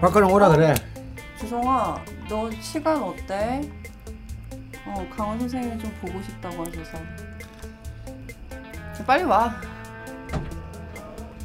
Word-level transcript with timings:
박근혜 0.00 0.30
오라 0.32 0.48
그래. 0.50 0.74
주성아, 1.38 2.02
너 2.28 2.50
시간 2.60 3.02
어때? 3.02 3.60
어, 4.86 5.06
강원 5.16 5.38
선생님이 5.40 5.78
좀 5.78 5.92
보고 6.00 6.20
싶다고 6.22 6.64
하셔서. 6.64 6.98
빨리 9.06 9.24
와. 9.24 9.54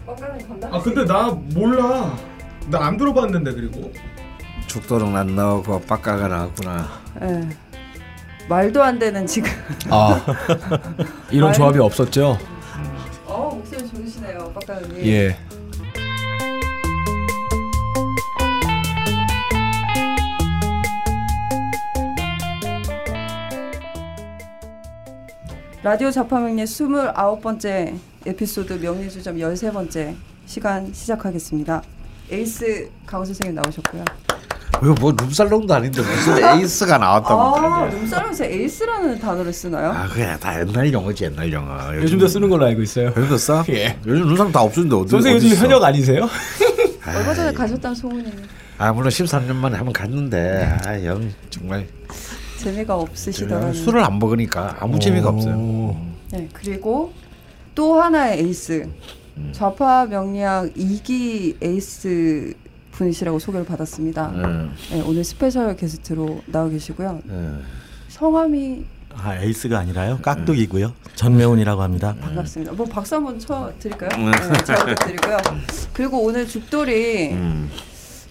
빡가는 0.05 0.47
간다. 0.47 0.69
아 0.71 0.81
근데 0.81 1.05
나 1.05 1.29
몰라. 1.53 2.15
나 2.69 2.79
안 2.87 2.97
들어봤는데 2.97 3.53
그리고. 3.53 3.91
죽도록 4.67 5.09
난 5.11 5.35
넣고 5.35 5.81
빡가가 5.81 6.27
나왔구나. 6.27 6.87
예. 7.21 7.49
말도 8.49 8.83
안 8.83 8.97
되는 8.99 9.25
지금. 9.25 9.51
아 9.89 10.19
이런 11.31 11.53
조합이 11.53 11.79
없었죠? 11.79 12.37
어, 13.25 13.51
목소리 13.55 13.87
좋으시네요, 13.89 14.51
빡가는 14.53 15.05
예. 15.05 15.37
라디오 25.83 26.09
좌파명리 26.11 26.63
29번째 26.63 27.95
에피소드 28.25 28.73
명리주점 28.73 29.35
13번째 29.37 30.15
시간 30.45 30.93
시작하겠습니다. 30.93 31.81
에이스 32.31 32.89
강헌 33.05 33.25
선생님 33.25 33.55
나오셨고요. 33.55 34.05
이거 34.81 34.95
뭐 34.99 35.11
룸살롱도 35.11 35.73
아닌데 35.73 36.01
무슨 36.01 36.37
에이스가 36.59 36.97
나왔다고. 36.97 37.41
아, 37.41 37.85
룸살롱에서 37.89 38.45
에이스라는 38.45 39.19
단어를 39.19 39.51
쓰나요? 39.51 39.91
아 39.91 40.07
그냥 40.07 40.39
다 40.39 40.57
옛날 40.59 40.91
영어지 40.91 41.25
옛날 41.25 41.51
영어. 41.51 41.93
요즘도 41.95 42.27
쓰는 42.27 42.49
걸로 42.49 42.65
알고 42.65 42.81
있어요. 42.81 43.07
요즘도 43.07 43.37
써? 43.37 43.65
예. 43.69 43.97
요즘 44.05 44.25
눈상 44.27 44.51
다 44.53 44.61
없어진데 44.61 44.95
어디 44.95 45.09
선생님 45.09 45.37
어디 45.37 45.45
요즘 45.47 45.55
있어? 45.57 45.65
현역 45.65 45.83
아니세요? 45.83 46.29
얼마 47.05 47.33
전에 47.33 47.51
가셨다는 47.53 47.95
소문이 47.95 48.31
아 48.77 48.91
물론 48.93 49.09
13년 49.09 49.53
만에 49.55 49.75
한번 49.75 49.91
갔는데 49.93 50.77
아 50.85 50.93
영 50.93 51.29
정말 51.49 51.85
재미가 52.63 52.95
없으시더라고요. 52.95 53.73
술을 53.73 54.03
안 54.03 54.19
먹으니까 54.19 54.77
아무 54.79 54.97
재미가 54.99 55.29
없어요. 55.29 55.95
네, 56.31 56.47
그리고 56.53 57.11
또 57.75 58.01
하나의 58.01 58.39
에이스 58.39 58.89
좌파 59.51 60.05
명리학 60.05 60.73
2기 60.73 61.57
에이스 61.61 62.53
분이시라고 62.91 63.39
소개를 63.39 63.65
받았습니다. 63.65 64.29
음, 64.29 64.73
네, 64.91 65.01
오늘 65.01 65.23
스페셜 65.23 65.75
게스트로 65.75 66.41
나와 66.47 66.69
계시고요. 66.69 67.21
음. 67.25 67.63
성함이 68.07 68.85
아 69.15 69.35
에이스가 69.35 69.77
아니라요 69.77 70.17
깍두기고요 70.23 70.91
전매훈이라고 71.15 71.81
합니다 71.81 72.15
반갑습니다. 72.19 72.73
뭐 72.73 72.85
박수 72.85 73.15
한번 73.15 73.37
쳐 73.39 73.71
드릴까요? 73.79 74.09
음. 74.17 74.31
네, 74.31 74.63
잘 74.63 74.77
부탁드리고요. 74.77 75.37
그리고 75.93 76.23
오늘 76.23 76.47
죽돌이 76.47 77.31
음. 77.33 77.69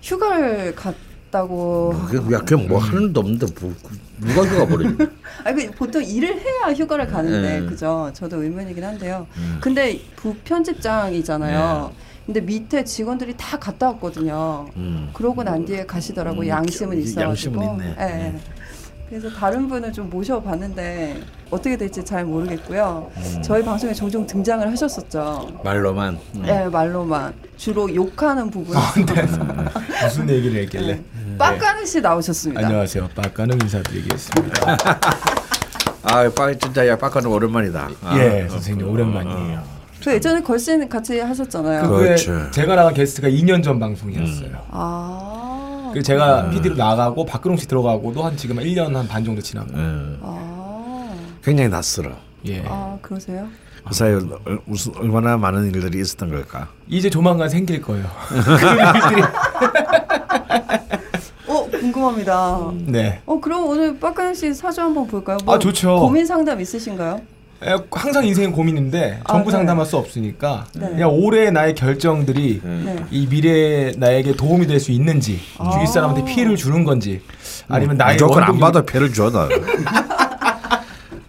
휴가를 0.03 0.75
갔 0.75 0.95
다고. 1.33 1.93
그- 2.09 2.33
야 2.33 2.39
그냥 2.41 2.69
뭐 2.69 2.79
하는 2.79 3.13
데 3.13 3.19
없는데 3.19 3.47
뭐, 3.61 3.75
누가 4.21 4.43
휴가 4.47 4.67
버리지? 4.67 4.97
아니 5.43 5.67
그 5.67 5.73
보통 5.73 6.05
일을 6.05 6.39
해야 6.41 6.73
휴가를 6.73 7.09
가는데 7.09 7.59
음. 7.61 7.67
그죠? 7.67 8.11
저도 8.15 8.41
의문이긴 8.45 8.85
한데요. 8.85 9.27
근데 9.61 9.99
부편집장이잖아요. 10.15 11.91
근데 12.27 12.41
밑에 12.41 12.85
직원들이 12.85 13.35
다 13.37 13.59
갔다 13.59 13.89
왔거든요. 13.89 14.69
음. 14.77 15.11
그러고 15.13 15.43
난 15.43 15.65
뒤에 15.65 15.85
가시더라고 15.87 16.43
음, 16.43 16.47
양심은 16.47 16.97
그- 16.97 17.03
있어가지고. 17.03 17.61
양심은 17.65 17.85
있네. 17.85 17.97
예, 17.99 18.03
예. 18.05 18.07
네. 18.31 18.41
그래서 19.13 19.29
다른 19.29 19.69
분을 19.69 19.93
좀 19.93 20.09
모셔봤는데 20.09 21.21
어떻게 21.51 21.77
될지 21.77 22.03
잘 22.03 22.25
모르겠고요. 22.25 23.11
음. 23.15 23.43
저희 23.43 23.63
방송에 23.63 23.93
종종 23.93 24.27
등장을 24.27 24.67
하셨었죠. 24.73 25.61
말로만. 25.63 26.19
음. 26.37 26.45
예, 26.47 26.65
말로만 26.65 27.35
주로 27.59 27.95
욕하는 27.95 28.51
부분. 28.51 28.75
아, 28.75 28.95
네. 28.95 29.27
무슨 30.03 30.31
얘기를 30.31 30.63
했길래? 30.63 31.03
빡가는 31.37 31.85
씨 31.85 32.01
나오셨습니다. 32.01 32.67
안녕하세요. 32.67 33.11
빡가는 33.15 33.61
인사드리겠습니다. 33.61 34.77
아, 36.05 36.31
빠 36.35 36.55
진짜 36.55 36.89
야 36.89 36.97
빠까는 36.97 37.29
오랜만이다. 37.29 37.91
아, 38.05 38.19
예, 38.19 38.45
어, 38.45 38.49
선생님 38.49 38.89
어, 38.89 38.91
오랜만이에요. 38.93 39.59
어. 39.59 39.83
그 40.03 40.15
예전에 40.15 40.41
걸신 40.41 40.89
같이 40.89 41.21
하셨잖아요. 41.21 41.87
그렇죠. 41.87 42.51
제가 42.51 42.77
나간 42.77 42.95
게스트가 42.95 43.29
2년 43.29 43.63
전 43.63 43.79
방송이었어요. 43.79 44.57
아. 44.71 45.62
그 45.93 46.03
제가 46.03 46.51
PD로 46.51 46.75
나가고 46.77 47.25
박근홍 47.27 47.57
씨 47.59 47.67
들어가고도 47.69 48.23
한 48.23 48.37
지금 48.37 48.57
1년 48.57 48.93
한 48.95 49.07
반 49.09 49.25
정도 49.25 49.41
지나고. 49.43 49.69
예. 49.77 50.19
아. 50.23 51.09
굉장히 51.45 51.69
낯설어. 51.71 52.11
예. 52.47 52.63
아, 52.67 52.97
그러세요? 53.03 53.47
그 53.87 53.95
사이에 53.95 54.15
얼- 54.45 54.61
무슨 54.65 54.95
얼마나 54.97 55.37
많은 55.37 55.67
일들이 55.75 56.01
있었던 56.01 56.31
걸까? 56.31 56.69
이제 56.89 57.11
조만간 57.11 57.49
생길 57.49 57.83
거예요. 57.83 58.07
어, 61.49 61.67
궁금합니다. 61.71 62.71
네. 62.87 63.21
어, 63.27 63.41
그럼 63.41 63.67
오늘 63.67 63.99
빡가는 63.99 64.35
씨 64.35 64.55
사주 64.55 64.81
한번 64.81 65.07
볼까요? 65.07 65.37
뭐 65.45 65.57
아, 65.57 65.59
좋죠. 65.59 65.99
고민 66.01 66.25
상담 66.25 66.61
있으신가요? 66.61 67.21
에, 67.65 67.77
항상 67.91 68.25
인생은 68.27 68.53
고민인데 68.53 69.21
아, 69.25 69.33
전부 69.33 69.51
네. 69.51 69.57
상담할 69.57 69.87
수 69.87 69.97
없으니까 69.97 70.67
네. 70.75 70.89
그냥 70.89 71.11
올해 71.11 71.51
나의 71.51 71.75
결정들이 71.75 72.61
네. 72.63 72.97
이 73.11 73.27
미래에 73.29 73.93
나에게 73.97 74.35
도움이 74.37 74.67
될 74.67 74.81
수 74.81 74.91
있는지 74.91 75.39
아. 75.59 75.71
주위 75.71 75.87
사람한테 75.87 76.25
피해를 76.25 76.57
주는 76.57 76.83
건지 76.83 77.21
아니면 77.69 77.97
나의 77.97 78.15
무조건 78.15 78.43
안 78.43 78.59
받아 78.59 78.83
배를 78.85 79.13
줘 79.13 79.31
너. 79.31 79.49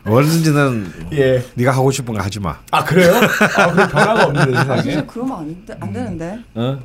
뭐든지는 0.05 0.91
예. 1.13 1.43
네가 1.53 1.72
하고 1.72 1.91
싶은 1.91 2.13
거 2.16 2.22
하지 2.22 2.39
마. 2.39 2.57
아 2.72 2.83
그래요? 2.83 3.13
아 3.57 3.72
그럼 3.72 3.89
변화가 3.89 4.25
없는데 4.25 4.57
아, 4.57 4.61
세상에. 4.61 4.81
진짜 4.81 5.05
그러면 5.05 5.38
안, 5.39 5.66
돼- 5.66 5.77
안 5.79 5.93
되는데. 5.93 6.39
어? 6.55 6.79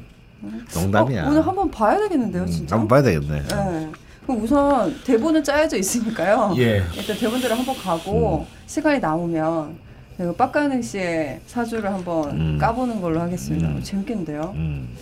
농담이야. 0.75 1.25
어, 1.25 1.28
오늘 1.31 1.44
한번 1.47 1.70
봐야 1.70 1.98
되겠는데요, 1.98 2.42
음, 2.42 2.47
진짜. 2.47 2.76
한번 2.76 2.88
봐야 2.88 3.03
되겠네. 3.03 3.42
네. 3.48 3.88
우선 4.34 4.94
대본은 5.05 5.43
짜여져 5.43 5.77
있으니까요. 5.77 6.55
예. 6.59 6.83
일단 6.97 7.16
대본대로 7.16 7.55
한번 7.55 7.77
가고 7.77 8.47
시간이 8.66 9.00
남으면 9.00 9.77
그리고 10.16 10.34
빡가능 10.34 10.83
씨의 10.83 11.41
사주를 11.47 11.93
한번 11.93 12.31
음. 12.33 12.59
까보는 12.59 13.00
걸로 13.00 13.21
하겠습니다. 13.21 13.81
재밌겠는데요. 13.83 14.53
음. 14.56 14.97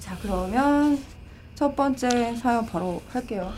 자 0.00 0.16
그러면 0.20 0.98
첫 1.54 1.74
번째 1.74 2.34
사연 2.36 2.66
바로 2.66 3.00
할게요. 3.08 3.52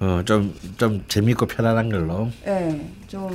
어, 0.00 0.22
좀, 0.24 0.54
좀 0.76 1.04
재밌고 1.08 1.46
편안한 1.46 1.90
걸로. 1.90 2.28
네, 2.44 2.88
좀 3.08 3.34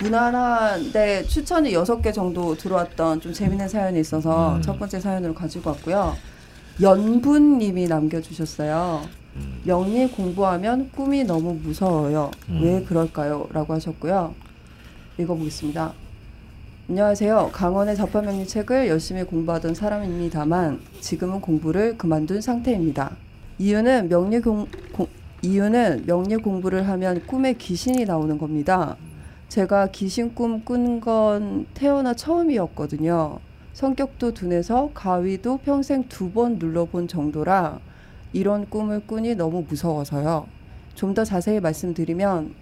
무난한데 0.00 1.24
추천이 1.24 1.72
여섯 1.72 2.02
개 2.02 2.12
정도 2.12 2.54
들어왔던 2.54 3.20
좀 3.22 3.32
재밌는 3.32 3.68
사연이 3.68 4.00
있어서 4.00 4.56
음. 4.56 4.62
첫 4.62 4.78
번째 4.78 5.00
사연으로 5.00 5.34
가지고 5.34 5.70
왔고요. 5.70 6.14
연분님이 6.82 7.86
남겨주셨어요. 7.86 9.02
명리 9.64 10.08
공부하면 10.08 10.90
꿈이 10.92 11.24
너무 11.24 11.54
무서워요. 11.54 12.30
음. 12.50 12.60
왜 12.62 12.82
그럴까요? 12.82 13.48
라고 13.52 13.72
하셨고요. 13.74 14.34
읽어보겠습니다. 15.18 15.92
안녕하세요. 16.88 17.50
강원의 17.52 17.96
자파명리 17.96 18.46
책을 18.46 18.88
열심히 18.88 19.24
공부하던 19.24 19.74
사람입니다만 19.74 20.80
지금은 21.00 21.40
공부를 21.40 21.96
그만둔 21.96 22.40
상태입니다. 22.42 23.16
이유는 23.58 24.08
명리 24.08 24.40
공, 24.40 24.66
공- 24.92 25.08
이유는 25.42 26.04
명리 26.06 26.36
공부를 26.36 26.86
하면 26.88 27.22
꿈에 27.26 27.54
귀신이 27.54 28.04
나오는 28.04 28.36
겁니다. 28.38 28.96
제가 29.48 29.88
귀신 29.88 30.34
꿈 30.34 30.60
꾼 30.64 31.00
건 31.00 31.66
태어나 31.74 32.12
처음이었거든요. 32.14 33.38
성격도 33.72 34.34
둔해서 34.34 34.90
가위도 34.94 35.58
평생 35.58 36.04
두 36.08 36.30
번 36.32 36.58
눌러본 36.58 37.08
정도라 37.08 37.78
이런 38.34 38.68
꿈을 38.68 39.06
꾸니 39.06 39.36
너무 39.36 39.64
무서워서요. 39.66 40.46
좀 40.94 41.14
더 41.14 41.24
자세히 41.24 41.60
말씀드리면 41.60 42.54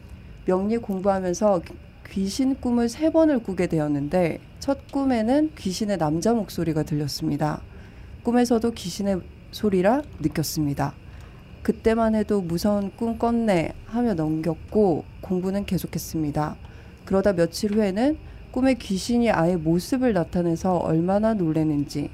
명리 0.44 0.76
공부하면서 0.76 1.62
귀신 2.10 2.54
꿈을 2.60 2.88
세 2.90 3.10
번을 3.10 3.42
꾸게 3.42 3.66
되었는데 3.68 4.38
첫 4.60 4.92
꿈에는 4.92 5.52
귀신의 5.56 5.96
남자 5.96 6.34
목소리가 6.34 6.82
들렸습니다. 6.82 7.62
꿈에서도 8.22 8.70
귀신의 8.72 9.20
소리라 9.50 10.02
느꼈습니다. 10.20 10.94
그때만 11.62 12.14
해도 12.14 12.42
무서운 12.42 12.90
꿈 12.96 13.18
꿨네 13.18 13.72
하며 13.86 14.14
넘겼고 14.14 15.04
공부는 15.22 15.64
계속했습니다. 15.64 16.56
그러다 17.06 17.32
며칠 17.32 17.74
후에는 17.74 18.18
꿈에 18.50 18.74
귀신이 18.74 19.30
아예 19.30 19.56
모습을 19.56 20.12
나타내서 20.12 20.76
얼마나 20.76 21.32
놀랐는지 21.32 22.10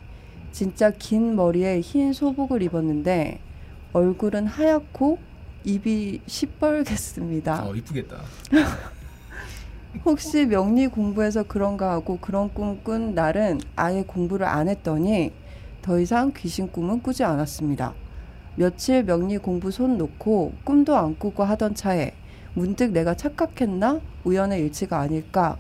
진짜 0.52 0.90
긴 0.90 1.34
머리에 1.34 1.80
흰 1.80 2.12
소복을 2.12 2.62
입었는데 2.62 3.40
얼굴은 3.92 4.46
하얗고 4.46 5.18
입이 5.64 6.20
시뻘갰습니다. 6.26 7.66
어 7.66 7.74
이쁘겠다. 7.74 8.18
혹시 10.04 10.46
명리 10.46 10.86
공부해서 10.86 11.42
그런가 11.42 11.92
하고 11.92 12.18
그런 12.20 12.52
꿈 12.52 12.82
꾼 12.84 13.14
날은 13.14 13.60
아예 13.76 14.02
공부를 14.02 14.46
안 14.46 14.68
했더니 14.68 15.32
더 15.82 15.98
이상 15.98 16.32
귀신 16.36 16.70
꿈은 16.70 17.02
꾸지 17.02 17.24
않았습니다. 17.24 17.94
며칠 18.56 19.04
명리 19.04 19.38
공부 19.38 19.70
손 19.70 19.96
놓고 19.98 20.52
꿈도 20.64 20.96
안 20.96 21.18
꾸고 21.18 21.44
하던 21.44 21.74
차에 21.74 22.12
문득 22.54 22.90
내가 22.92 23.14
착각했나? 23.14 24.00
우연의 24.24 24.60
일치가 24.62 24.98
아닐까? 25.00 25.56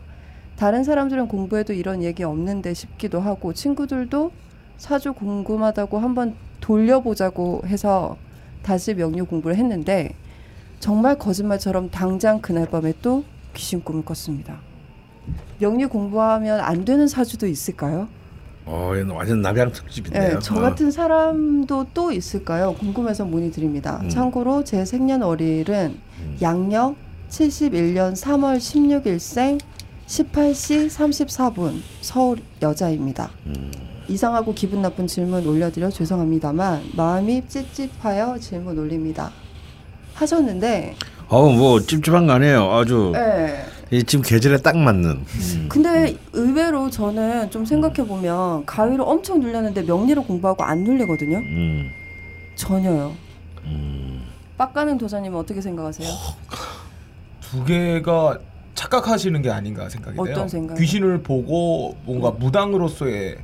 다른 0.56 0.82
사람들은 0.84 1.28
공부해도 1.28 1.72
이런 1.72 2.02
얘기 2.02 2.24
없는데 2.24 2.74
싶기도 2.74 3.20
하고 3.20 3.52
친구들도 3.52 4.32
사주 4.76 5.12
궁금하다고 5.14 5.98
한번 5.98 6.34
돌려보자고 6.60 7.62
해서 7.66 8.16
다시 8.62 8.94
명리 8.94 9.22
공부를 9.22 9.56
했는데 9.56 10.14
정말 10.80 11.18
거짓말처럼 11.18 11.90
당장 11.90 12.40
그날 12.40 12.66
밤에 12.66 12.92
또 13.02 13.24
귀신 13.54 13.82
꿈을 13.82 14.04
꿨습니다. 14.04 14.60
명리 15.58 15.86
공부하면 15.86 16.60
안 16.60 16.84
되는 16.84 17.08
사주도 17.08 17.46
있을까요? 17.46 18.08
어, 18.64 18.92
이건 18.94 19.16
완전 19.16 19.40
남양 19.40 19.72
특집인데요. 19.72 20.34
네, 20.34 20.38
저 20.40 20.56
어. 20.56 20.60
같은 20.60 20.90
사람도 20.90 21.86
또 21.94 22.12
있을까요? 22.12 22.74
궁금해서 22.74 23.24
문의드립니다. 23.24 24.00
음. 24.02 24.08
참고로 24.10 24.62
제 24.64 24.84
생년월일은 24.84 25.96
양력 26.42 26.96
71년 27.30 28.12
3월 28.12 28.58
16일생 28.58 29.58
18시 30.06 30.88
34분 30.88 31.80
서울 32.02 32.38
여자입니다. 32.62 33.30
음. 33.46 33.87
이상하고 34.08 34.54
기분 34.54 34.82
나쁜 34.82 35.06
질문 35.06 35.46
올려드려 35.46 35.90
죄송합니다만 35.90 36.82
마음이 36.94 37.46
찝찝하여 37.48 38.38
질문 38.38 38.78
올립니다. 38.78 39.30
하셨는데, 40.14 40.96
어우 41.28 41.52
뭐 41.52 41.80
찝찝한 41.80 42.26
거 42.26 42.32
아니에요. 42.32 42.72
아주 42.72 43.10
네. 43.14 43.64
이 43.90 44.02
지금 44.02 44.22
계절에 44.22 44.58
딱 44.58 44.76
맞는. 44.76 45.10
음. 45.10 45.66
근데 45.68 46.16
의외로 46.32 46.90
저는 46.90 47.50
좀 47.50 47.64
생각해 47.64 48.06
보면 48.06 48.66
가위로 48.66 49.04
엄청 49.04 49.40
눌렸는데 49.40 49.82
명리를 49.82 50.22
공부하고 50.24 50.64
안 50.64 50.84
눌리거든요. 50.84 51.38
음. 51.38 51.90
전혀요. 52.56 53.12
음. 53.64 54.24
빡가는 54.56 54.98
도사님은 54.98 55.38
어떻게 55.38 55.60
생각하세요? 55.60 56.08
두 57.40 57.64
개가 57.64 58.38
착각하시는 58.78 59.42
게 59.42 59.50
아닌가 59.50 59.88
생각이 59.88 60.16
돼요. 60.16 60.26
어떤 60.30 60.48
생각? 60.48 60.76
귀신을 60.76 61.22
보고 61.22 61.96
뭔가 62.04 62.30
무당으로서의 62.30 63.36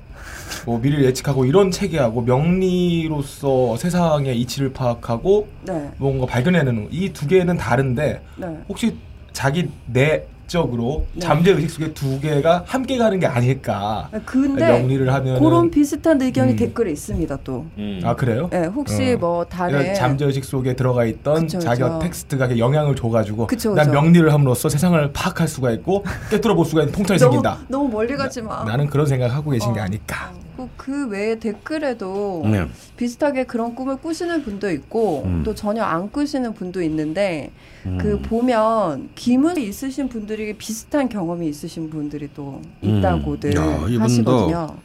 뭐 0.65 0.79
미래를 0.79 1.05
예측하고 1.07 1.45
이런 1.45 1.73
체계하고 1.73 2.23
명리로서 2.23 3.77
세상의 3.77 4.39
이치를 4.41 4.73
파악하고 4.73 5.49
네, 5.67 5.91
뭔가 5.99 6.27
발견해내는 6.27 6.89
이 6.93 7.13
두 7.13 7.27
개는 7.27 7.57
다른데 7.57 8.21
네. 8.37 8.47
혹시 8.69 8.97
자기 9.33 9.69
내 9.87 10.25
적으로 10.59 11.05
네. 11.15 11.21
잠재 11.21 11.51
의식 11.51 11.71
속에 11.71 11.93
두 11.93 12.21
개가 12.21 12.63
함께 12.67 12.97
가는 12.97 13.19
게 13.19 13.27
아닐까 13.27 14.09
근데 14.25 14.67
명리를 14.69 15.13
하면 15.13 15.41
그런 15.41 15.69
비슷한 15.71 16.23
의견이 16.23 16.53
음. 16.53 16.57
댓글에 16.57 16.93
있습니다 16.93 17.39
또. 17.43 17.67
음. 17.77 18.01
아 18.05 18.15
그래요? 18.15 18.49
네, 18.53 18.67
혹시 18.67 19.15
어. 19.15 19.19
뭐 19.19 19.45
다른 19.45 19.93
잠재 19.95 20.25
의식 20.27 20.45
속에 20.45 20.77
들어가 20.77 21.05
있던 21.07 21.43
그쵸, 21.43 21.59
자기가 21.59 21.89
그쵸. 21.89 21.99
텍스트가 21.99 22.59
영향을 22.59 22.95
줘가지고 22.95 23.49
그쵸, 23.49 23.75
난 23.75 23.87
그쵸. 23.87 24.01
명리를 24.01 24.33
함으로써 24.33 24.69
세상을 24.69 25.13
파악할 25.13 25.49
수가 25.49 25.73
있고 25.73 26.05
꿰뚫어 26.31 26.55
볼 26.55 26.65
수가 26.65 26.83
있는 26.83 26.95
통찰이 26.95 27.19
너무 27.19 27.33
생긴다. 27.33 27.59
너무 27.69 27.89
멀리 27.89 28.17
가지 28.17 28.41
마. 28.41 28.65
나 28.65 28.77
는 28.77 28.87
그런 28.87 29.07
생각하고 29.07 29.51
계신 29.51 29.73
게 29.73 29.81
어. 29.81 29.83
아닐까. 29.83 30.33
그- 30.57 30.69
그 30.77 31.09
외에 31.09 31.39
댓글에도 31.39 32.43
네. 32.45 32.67
비슷하게 32.97 33.45
그런 33.45 33.75
꿈을 33.75 33.97
꾸시는 33.97 34.43
분도 34.45 34.71
있고 34.71 35.23
음. 35.25 35.43
또 35.45 35.55
전혀 35.55 35.83
안 35.83 36.11
꾸시는 36.11 36.55
분도 36.55 36.83
있는데 36.83 37.51
음. 37.87 37.99
그 38.01 38.21
보면 38.21 39.11
기문이 39.15 39.63
있으신 39.67 40.09
분들이 40.09 40.53
비슷한 40.57 41.09
경험이 41.09 41.49
있으신 41.49 41.91
분들이 41.91 42.29
또 42.35 42.61
음. 42.83 42.99
있다고들 42.99 43.55
야, 43.57 43.77
이분도 43.89 44.01
하시거든요. 44.03 44.77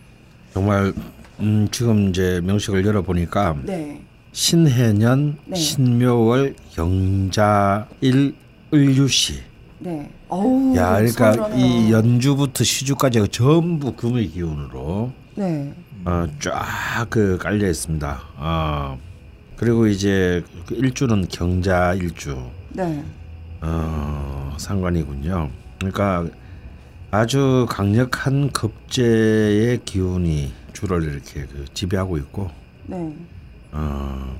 정말 0.54 0.94
음, 1.40 1.68
지금 1.72 2.10
이제 2.10 2.42
명식을 2.44 2.86
열어 2.86 3.02
보니까 3.02 3.56
네. 3.64 4.02
신해년 4.32 5.38
네. 5.46 5.56
신묘월 5.56 6.56
경자일 6.74 8.36
을유시. 8.74 9.40
네. 9.80 10.10
어우. 10.28 10.76
야, 10.76 10.98
그러니까. 11.00 11.50
이 11.56 11.92
연주부터 11.92 12.64
시주까지가 12.64 13.28
전부 13.32 13.94
금의 13.94 14.28
기운으로 14.28 15.12
네. 15.36 15.74
어, 16.06 16.28
쫙그 16.40 17.38
깔려 17.40 17.70
있습니다. 17.70 18.22
어, 18.38 19.00
그리고 19.56 19.88
이제 19.88 20.44
그 20.66 20.76
일주는 20.76 21.28
경자 21.28 21.94
일주 21.94 22.50
네. 22.70 23.04
어, 23.62 24.56
상관이군요. 24.58 25.50
그러니까 25.78 26.26
아주 27.12 27.66
강력한 27.70 28.52
급제의 28.52 29.82
기운이 29.84 30.54
주를 30.74 31.04
이렇게 31.04 31.46
그 31.46 31.66
지배하고 31.74 32.18
있고, 32.18 32.50
네. 32.86 33.14
어, 33.72 34.38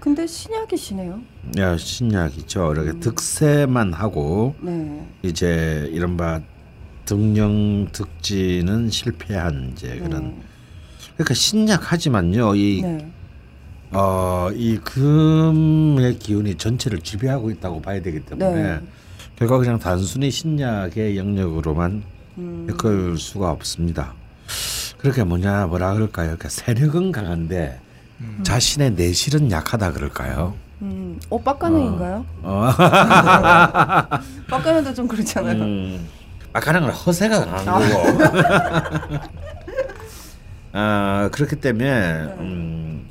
근데 0.00 0.26
신약이시네요. 0.26 1.20
야 1.58 1.76
신약이죠. 1.76 2.72
이렇게 2.72 2.98
득세만 3.00 3.92
하고 3.92 4.54
네. 4.60 5.06
이제 5.22 5.88
이른바 5.92 6.40
등령 7.10 7.88
득지는 7.90 8.88
실패한 8.88 9.72
이제 9.72 9.98
그런. 9.98 10.28
네. 10.28 10.36
그러니까 11.16 11.34
신약하지만요. 11.34 12.54
이 12.54 12.82
네. 12.82 13.10
어, 13.90 14.48
이 14.54 14.78
금의 14.78 16.20
기운이 16.20 16.54
전체를 16.54 17.00
지배하고 17.00 17.50
있다고 17.50 17.82
봐야 17.82 18.00
되기 18.00 18.20
때문에 18.20 18.62
네. 18.62 18.80
결과 19.34 19.58
그냥 19.58 19.80
단순히 19.80 20.30
신약의 20.30 21.18
영역으로만 21.18 22.04
음. 22.38 22.68
엮을 22.70 23.18
수가 23.18 23.50
없습니다. 23.50 24.14
그렇게 24.98 25.24
뭐냐 25.24 25.66
뭐라 25.66 25.94
그럴까요? 25.94 26.26
그러니까 26.26 26.48
세력은 26.48 27.10
강한데 27.10 27.80
자신의 28.44 28.92
내실은 28.92 29.50
약하다 29.50 29.92
그럴까요? 29.92 30.54
음. 30.82 31.18
어, 31.28 31.40
빡가능인가요? 31.40 32.24
어. 32.42 32.70
빡가능도 34.48 34.94
좀 34.94 35.08
그렇잖아요. 35.08 35.62
음, 35.62 36.08
아까는 36.52 36.82
건 36.82 36.90
허세가 36.90 37.44
강한 37.44 37.90
거고. 37.90 39.20
아 40.72 41.28
그렇기 41.32 41.56
때문에 41.56 41.90
음, 42.38 43.08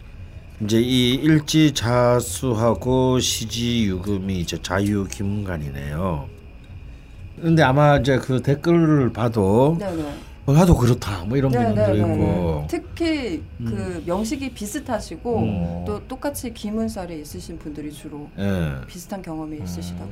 이제 0.61 0.79
이 0.79 1.13
일지 1.15 1.73
자수하고 1.73 3.19
시지 3.19 3.85
유금이 3.85 4.39
이제 4.39 4.57
자유 4.61 5.05
김간이네요. 5.05 6.27
근데 7.41 7.63
아마 7.63 7.97
이제 7.97 8.17
그 8.17 8.41
댓글을 8.41 9.13
봐도 9.13 9.77
네네. 9.79 10.03
어, 10.45 10.53
나도 10.53 10.75
그렇다 10.75 11.23
뭐 11.25 11.37
이런 11.37 11.51
분들도 11.51 11.93
네네네. 11.93 12.13
있고. 12.13 12.67
특히 12.69 13.43
그 13.63 14.03
명식이 14.05 14.53
비슷하시고 14.53 15.39
음. 15.39 15.83
또 15.85 16.05
똑같이 16.07 16.53
기문살에 16.53 17.15
있으신 17.19 17.57
분들이 17.59 17.91
주로 17.91 18.29
예. 18.37 18.73
비슷한 18.87 19.21
경험이 19.21 19.59
있으시다고. 19.63 20.09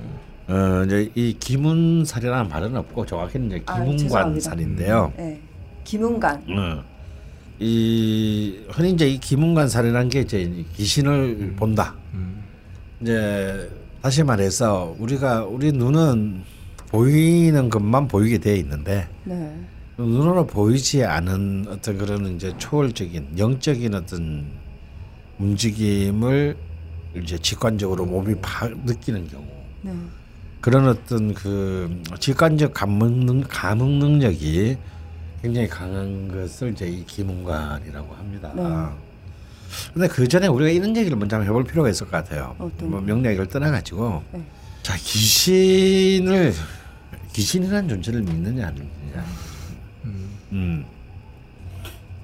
어 0.48 0.84
이제 0.86 1.12
이 1.14 1.34
기문살이라는 1.38 2.50
말은 2.50 2.76
없고 2.78 3.06
정확히는 3.06 3.48
이제 3.48 3.64
아, 3.66 3.84
기문관살인데요. 3.84 5.14
네. 5.18 5.42
기문간. 5.84 6.44
어. 6.50 6.84
이 7.60 8.60
흔히 8.70 8.92
이제 8.92 9.10
이 9.10 9.20
기문관살이라는 9.20 10.10
게 10.10 10.22
이제 10.22 10.66
귀신을 10.76 11.56
본다. 11.58 11.96
음. 12.14 12.44
이제 13.02 13.70
다시 14.02 14.24
말해서 14.24 14.96
우리가 15.00 15.44
우리 15.44 15.72
눈은 15.72 16.44
보이는 16.90 17.70
것만 17.70 18.08
보이게 18.08 18.38
돼 18.38 18.56
있는데 18.58 19.08
네. 19.26 19.54
눈으로 19.98 20.46
보이지 20.46 21.04
않은 21.04 21.66
어떤 21.70 21.98
그런 21.98 22.36
이제 22.36 22.54
초월적인 22.58 23.38
영적인 23.38 23.96
어떤 23.96 24.46
움직임을 25.40 26.56
이제 27.16 27.38
직관적으로 27.38 28.06
몸이 28.06 28.36
파, 28.42 28.68
느끼는 28.68 29.28
경우 29.28 29.46
네. 29.82 29.92
그런 30.62 30.88
어떤 30.88 31.34
그 31.34 32.02
직관적 32.20 32.74
감흥 32.74 33.26
능, 33.26 33.42
감흥 33.48 34.00
능력이 34.00 34.78
굉장히 35.42 35.68
강한 35.68 36.28
것을 36.28 36.72
이제 36.72 36.88
이 36.88 37.06
기문관이라고 37.06 38.14
합니다. 38.16 38.52
네. 38.56 38.64
근데 39.94 40.08
그 40.08 40.28
전에 40.28 40.48
우리가 40.48 40.72
이런 40.72 40.96
얘기를 40.96 41.18
먼저 41.18 41.36
한번 41.36 41.50
해볼 41.50 41.64
필요가 41.66 41.90
있을 41.90 42.08
것 42.08 42.12
같아요. 42.12 42.56
어떤 42.58 42.90
뭐 42.90 43.02
명략 43.02 43.32
이걸 43.34 43.48
떠나가지고 43.48 44.24
네. 44.32 44.42
자 44.82 44.96
귀신을 44.98 46.54
귀신이라는 47.34 47.90
존재를 47.90 48.22
믿느냐 48.22 48.68
안 48.68 48.74
믿느냐. 48.74 49.26
음. 50.54 50.86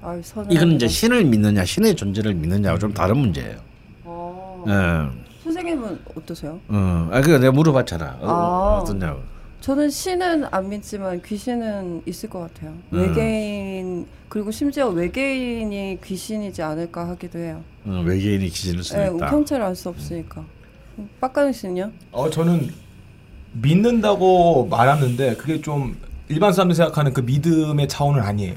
아유, 0.02 0.20
선 0.22 0.50
이건 0.50 0.72
이제 0.72 0.88
신을 0.88 1.24
믿느냐 1.24 1.64
신의 1.64 1.94
존재를 1.94 2.34
믿느냐가 2.34 2.78
좀 2.78 2.92
다른 2.92 3.18
문제예요. 3.18 3.58
어. 4.04 4.64
예. 4.66 5.23
선생님은 5.44 6.00
어떠세요? 6.16 6.58
어, 6.68 7.08
아, 7.12 7.20
그거 7.20 7.38
내가 7.38 7.52
물어봤잖아. 7.52 8.18
어, 8.20 8.28
아. 8.28 8.78
어떠냐고. 8.82 9.20
저는 9.60 9.88
신은 9.90 10.44
안 10.50 10.68
믿지만 10.68 11.22
귀신은 11.22 12.02
있을 12.06 12.28
것 12.28 12.40
같아요. 12.40 12.72
음. 12.92 12.98
외계인 13.00 14.06
그리고 14.28 14.50
심지어 14.50 14.88
외계인이 14.88 15.98
귀신이지 16.04 16.62
않을까 16.62 17.08
하기도 17.08 17.38
해요. 17.38 17.62
어, 17.86 18.02
외계인이 18.04 18.46
귀신일 18.48 18.82
수 18.82 18.96
네, 18.96 19.10
있다. 19.14 19.28
형체를 19.30 19.64
알 19.64 19.74
수 19.74 19.88
없으니까. 19.90 20.44
빡가는 21.20 21.52
씨는요? 21.52 21.90
어 22.12 22.30
저는 22.30 22.70
믿는다고 23.52 24.66
말하는데 24.66 25.36
그게 25.36 25.60
좀 25.60 25.96
일반 26.28 26.52
사람들이 26.52 26.76
생각하는 26.76 27.12
그 27.12 27.20
믿음의 27.20 27.88
차원은 27.88 28.20
아니에요. 28.22 28.56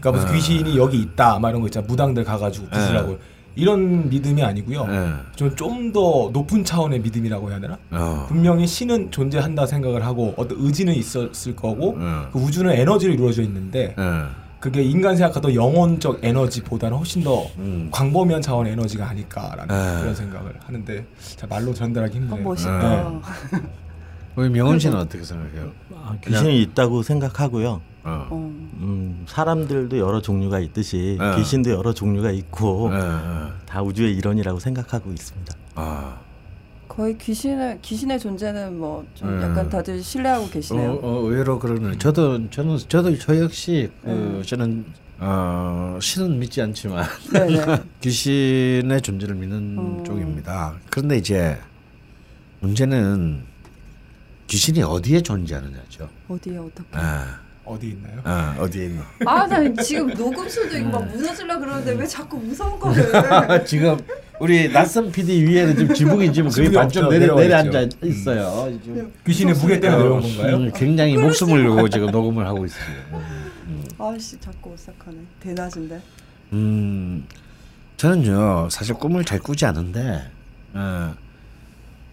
그러니까 0.00 0.12
무슨 0.12 0.28
아. 0.28 0.32
귀신이 0.32 0.76
여기 0.76 0.98
있다 1.00 1.38
막 1.38 1.50
이런 1.50 1.60
거 1.62 1.68
있잖아 1.68 1.86
무당들 1.86 2.24
가가지고 2.24 2.68
구슬하고 2.68 3.18
이런 3.54 4.08
믿음이 4.08 4.42
아니고요. 4.42 4.86
예. 4.88 5.12
저는 5.36 5.56
좀더 5.56 6.30
높은 6.32 6.64
차원의 6.64 7.00
믿음이라고 7.00 7.50
해야 7.50 7.60
되나? 7.60 7.78
어. 7.90 8.26
분명히 8.28 8.66
신은 8.66 9.10
존재한다 9.10 9.66
생각을 9.66 10.04
하고 10.04 10.34
어떤 10.36 10.58
의지는 10.60 10.94
있었을 10.94 11.54
거고 11.54 11.94
음. 11.94 12.26
그 12.32 12.38
우주는 12.38 12.70
에너지로 12.70 13.12
이루어져 13.12 13.42
있는데 13.42 13.94
예. 13.98 14.42
그게 14.58 14.82
인간 14.82 15.16
생각하던 15.16 15.54
영혼적 15.54 16.20
에너지보다는 16.22 16.96
훨씬 16.96 17.24
더 17.24 17.46
음. 17.58 17.88
광범위한 17.90 18.40
차원의 18.40 18.72
에너지가 18.72 19.08
아닐까라는 19.08 19.66
네. 19.66 20.00
그런 20.00 20.14
생각을 20.14 20.54
하는데 20.64 21.06
잘 21.36 21.48
말로 21.48 21.74
전달하기 21.74 22.16
아, 22.16 22.20
힘드네요. 22.20 22.44
멋있다. 22.44 23.12
우리 24.36 24.48
명훈 24.48 24.78
씨는 24.78 24.96
어떻게 24.96 25.24
생각해요? 25.24 25.72
아, 25.94 26.16
귀신이 26.24 26.62
있다고 26.62 27.02
생각하고요. 27.02 27.80
어. 28.04 28.26
어. 28.30 28.36
음, 28.80 29.24
사람들도 29.28 29.98
여러 29.98 30.20
종류가 30.20 30.58
있듯이 30.60 31.16
네. 31.18 31.36
귀신도 31.36 31.70
여러 31.70 31.92
종류가 31.92 32.30
있고 32.32 32.90
예, 32.92 32.96
예. 32.96 33.52
다 33.66 33.82
우주의 33.82 34.14
일원이라고 34.16 34.58
생각하고 34.58 35.12
있습니다. 35.12 35.54
아. 35.74 36.18
거의 36.88 37.16
귀신의 37.16 37.78
귀신의 37.80 38.20
존재는 38.20 38.78
뭐좀 38.78 39.28
음. 39.28 39.42
약간 39.42 39.70
다들 39.70 40.02
신뢰하고 40.02 40.44
어, 40.44 40.50
계시네요. 40.50 41.00
어, 41.02 41.20
의외로 41.22 41.58
그러네. 41.58 41.96
저도 41.96 42.50
저는 42.50 42.76
저도 42.86 43.16
저 43.18 43.38
역시 43.38 43.90
그 44.02 44.10
음. 44.10 44.42
저는 44.44 44.84
어, 45.18 45.98
신은 46.02 46.38
믿지 46.38 46.60
않지만 46.60 47.06
네네. 47.32 47.64
귀신의 48.02 49.00
존재를 49.00 49.34
믿는 49.36 49.76
어. 49.78 50.02
쪽입니다. 50.04 50.74
그런데 50.90 51.16
이제 51.16 51.58
문제는 52.60 53.44
귀신이 54.48 54.82
어디에 54.82 55.22
존재하느냐죠. 55.22 56.10
어디에 56.28 56.58
어떻게? 56.58 56.88
아, 56.92 57.40
어디 57.72 57.88
있나요? 57.88 58.20
아 58.24 58.56
어디에 58.58 58.86
있나? 58.86 59.02
아, 59.26 59.46
나 59.46 59.82
지금 59.82 60.08
녹음실도 60.08 60.76
이거 60.76 60.88
막 60.90 61.06
무너질라 61.08 61.58
그러는데 61.58 61.92
왜 61.92 62.06
자꾸 62.06 62.36
무서운 62.38 62.78
거를? 62.78 63.10
지금 63.66 63.98
우리 64.40 64.72
낯선 64.72 65.10
PD 65.12 65.44
위에는 65.46 65.76
지금 65.76 65.94
지붕이 65.94 66.32
지금 66.32 66.50
거의 66.50 66.70
반쯤. 66.72 67.08
내려 67.08 67.34
내려앉아. 67.34 67.88
있어요. 68.02 68.72
지금 68.82 69.12
귀신의 69.26 69.54
무게 69.54 69.78
때문에 69.80 70.02
내려온 70.02 70.20
건가요? 70.22 70.56
음, 70.56 70.72
굉장히 70.74 71.16
목숨을 71.16 71.68
걸고 71.68 71.88
지금 71.88 72.10
녹음을 72.10 72.46
하고 72.46 72.64
있어요. 72.64 72.82
아씨 73.98 74.38
자꾸 74.40 74.70
오싹하네. 74.70 75.16
대낮인데. 75.40 76.00
음, 76.54 77.24
저는요 77.96 78.68
사실 78.70 78.94
꿈을 78.96 79.24
잘 79.24 79.38
꾸지 79.38 79.64
않은데, 79.64 80.22
어, 80.74 81.14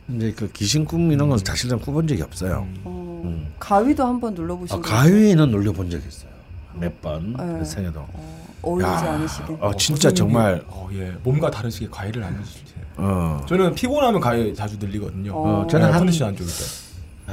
이제 0.08 0.32
그 0.38 0.52
귀신 0.52 0.86
꿈 0.86 1.12
이런 1.12 1.30
건 1.30 1.40
사실은 1.40 1.80
꾸본 1.80 2.08
적이 2.08 2.22
없어요. 2.22 2.68
어, 2.84 3.09
음. 3.24 3.48
가위도 3.60 4.06
한번 4.06 4.34
눌러보신 4.34 4.78
어, 4.78 4.82
거 4.82 4.90
가위는 4.90 5.52
놀려본 5.52 5.90
적이 5.90 6.08
있어요. 6.08 6.30
몇 6.76 7.02
번, 7.02 7.34
네. 7.34 7.60
그 7.60 7.66
생에도. 7.66 8.00
어, 8.02 8.46
어울리지 8.62 8.90
야, 8.92 9.14
않으시게. 9.14 9.58
어, 9.60 9.72
진짜 9.76 10.10
선생님이- 10.10 10.16
정말, 10.16 10.64
어, 10.68 10.88
예. 10.94 11.14
몸과 11.24 11.50
다르시게 11.52 11.88
과일을 11.90 12.24
안 12.24 12.40
드시세요. 12.42 12.84
어, 12.98 13.42
저는 13.48 13.74
피곤하면 13.76 14.20
과일 14.22 14.54
자주 14.54 14.78
들리거든요. 14.78 15.34
어. 15.34 15.62
어, 15.62 15.68
저는 15.68 15.86
네, 15.88 15.92
한- 15.92 16.00
컨디션 16.02 16.28
안 16.30 16.36
좋을 16.36 16.48
때. 16.48 16.54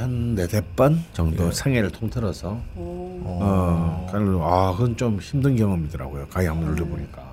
한 0.01 0.35
네댓 0.35 0.77
번 0.77 1.03
정도 1.13 1.47
예. 1.47 1.51
생애를 1.53 1.91
통틀어서, 1.91 2.49
어, 2.49 3.23
어, 3.25 4.07
그걸, 4.13 4.39
아, 4.43 4.73
그건 4.73 4.97
좀 4.97 5.19
힘든 5.21 5.57
경험이더라고요. 5.57 6.27
가위 6.29 6.47
한번 6.47 6.71
눌려보니까. 6.75 7.25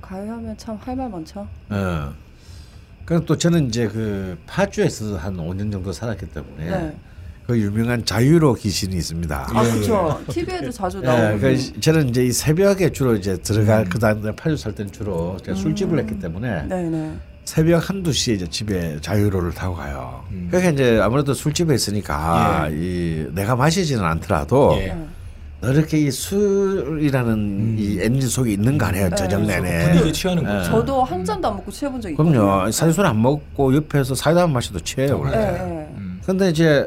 가위 0.00 0.28
하면 0.28 0.56
참 0.56 0.76
할 0.84 0.96
말 0.96 1.08
많죠. 1.08 1.46
어. 1.70 2.12
그럼 3.04 3.24
또 3.24 3.36
저는 3.36 3.68
이제 3.68 3.88
그 3.88 4.38
파주에서 4.46 5.16
한 5.16 5.36
5년 5.36 5.72
정도 5.72 5.92
살았기 5.92 6.26
때문에 6.26 6.70
네. 6.70 6.96
그 7.48 7.58
유명한 7.58 8.04
자유로 8.04 8.52
귀신이 8.52 8.94
있습니다. 8.96 9.48
아 9.54 9.64
예, 9.64 9.70
그렇죠. 9.70 10.20
TV에도 10.28 10.70
자주 10.70 11.00
예, 11.02 11.06
나오고. 11.06 11.38
그 11.40 11.80
저는 11.80 12.10
이제 12.10 12.26
이 12.26 12.30
새벽에 12.30 12.92
주로 12.92 13.16
이제 13.16 13.38
들어가 13.38 13.84
그 13.84 13.98
다음에 13.98 14.32
파주 14.36 14.54
살 14.58 14.74
때는 14.74 14.92
주로 14.92 15.38
제가 15.42 15.56
술집을 15.56 15.98
했기 15.98 16.18
때문에 16.18 16.64
네네. 16.68 17.14
새벽 17.46 17.88
한두 17.88 18.12
시에 18.12 18.34
이제 18.34 18.46
집에 18.46 18.98
자유로를 19.00 19.52
타고 19.52 19.76
가요. 19.76 20.22
음. 20.30 20.48
그러니까 20.50 20.72
이제 20.72 21.00
아무래도 21.02 21.32
술집에 21.32 21.74
있으니까 21.74 22.68
이 22.70 23.24
내가 23.32 23.56
마시지는 23.56 24.04
않더라도 24.04 24.76
예. 24.82 24.88
네. 24.88 25.06
이렇게 25.62 25.96
이 26.00 26.10
술이라는 26.10 27.76
이 27.78 27.98
엔진 28.02 28.28
속에 28.28 28.52
있는 28.52 28.76
거 28.76 28.84
아니에요 28.84 29.08
저녁 29.16 29.40
네. 29.46 29.58
내내. 29.58 29.84
분위기에 29.86 30.12
취하는 30.12 30.44
거죠. 30.44 30.70
저도 30.70 31.02
한 31.02 31.24
잔도 31.24 31.48
안 31.48 31.56
먹고 31.56 31.70
취해본 31.70 31.98
적 31.98 32.10
있거든요. 32.10 32.40
그럼요. 32.42 32.70
사실 32.72 33.00
안 33.06 33.22
먹고 33.22 33.74
옆에서 33.74 34.14
사이다 34.14 34.42
한 34.42 34.52
마셔도 34.52 34.78
취해요 34.80 35.18
원래. 35.18 35.34
네, 35.38 35.52
네. 35.52 35.94
음. 35.96 36.20
근데 36.26 36.50
이제 36.50 36.84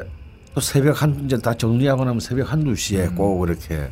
또 0.54 0.60
새벽 0.60 1.02
한 1.02 1.24
이제 1.24 1.38
다 1.38 1.54
정리하고 1.54 2.04
나면 2.04 2.20
새벽 2.20 2.52
한두 2.52 2.74
시에 2.74 3.06
음. 3.06 3.14
꼭 3.14 3.48
이렇게 3.48 3.90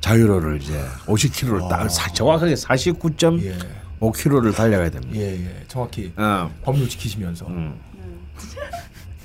자유로를 0.00 0.62
이제 0.62 0.80
50km를 1.06 1.68
딱 1.68 1.88
사- 1.90 2.12
정확하게 2.12 2.54
49.5km를 2.54 4.54
달려가야 4.54 4.90
됩니다. 4.90 5.16
예, 5.16 5.32
예. 5.44 5.64
정확히 5.66 6.12
어. 6.16 6.48
법률 6.62 6.88
지키시면서. 6.88 7.46
음. 7.48 7.74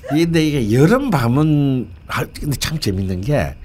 근데 0.09 0.45
이게 0.45 0.73
여름 0.73 1.09
밤은 1.11 1.87
하- 2.07 2.25
근데 2.25 2.55
참 2.57 2.79
재밌는 2.79 3.21
게 3.21 3.55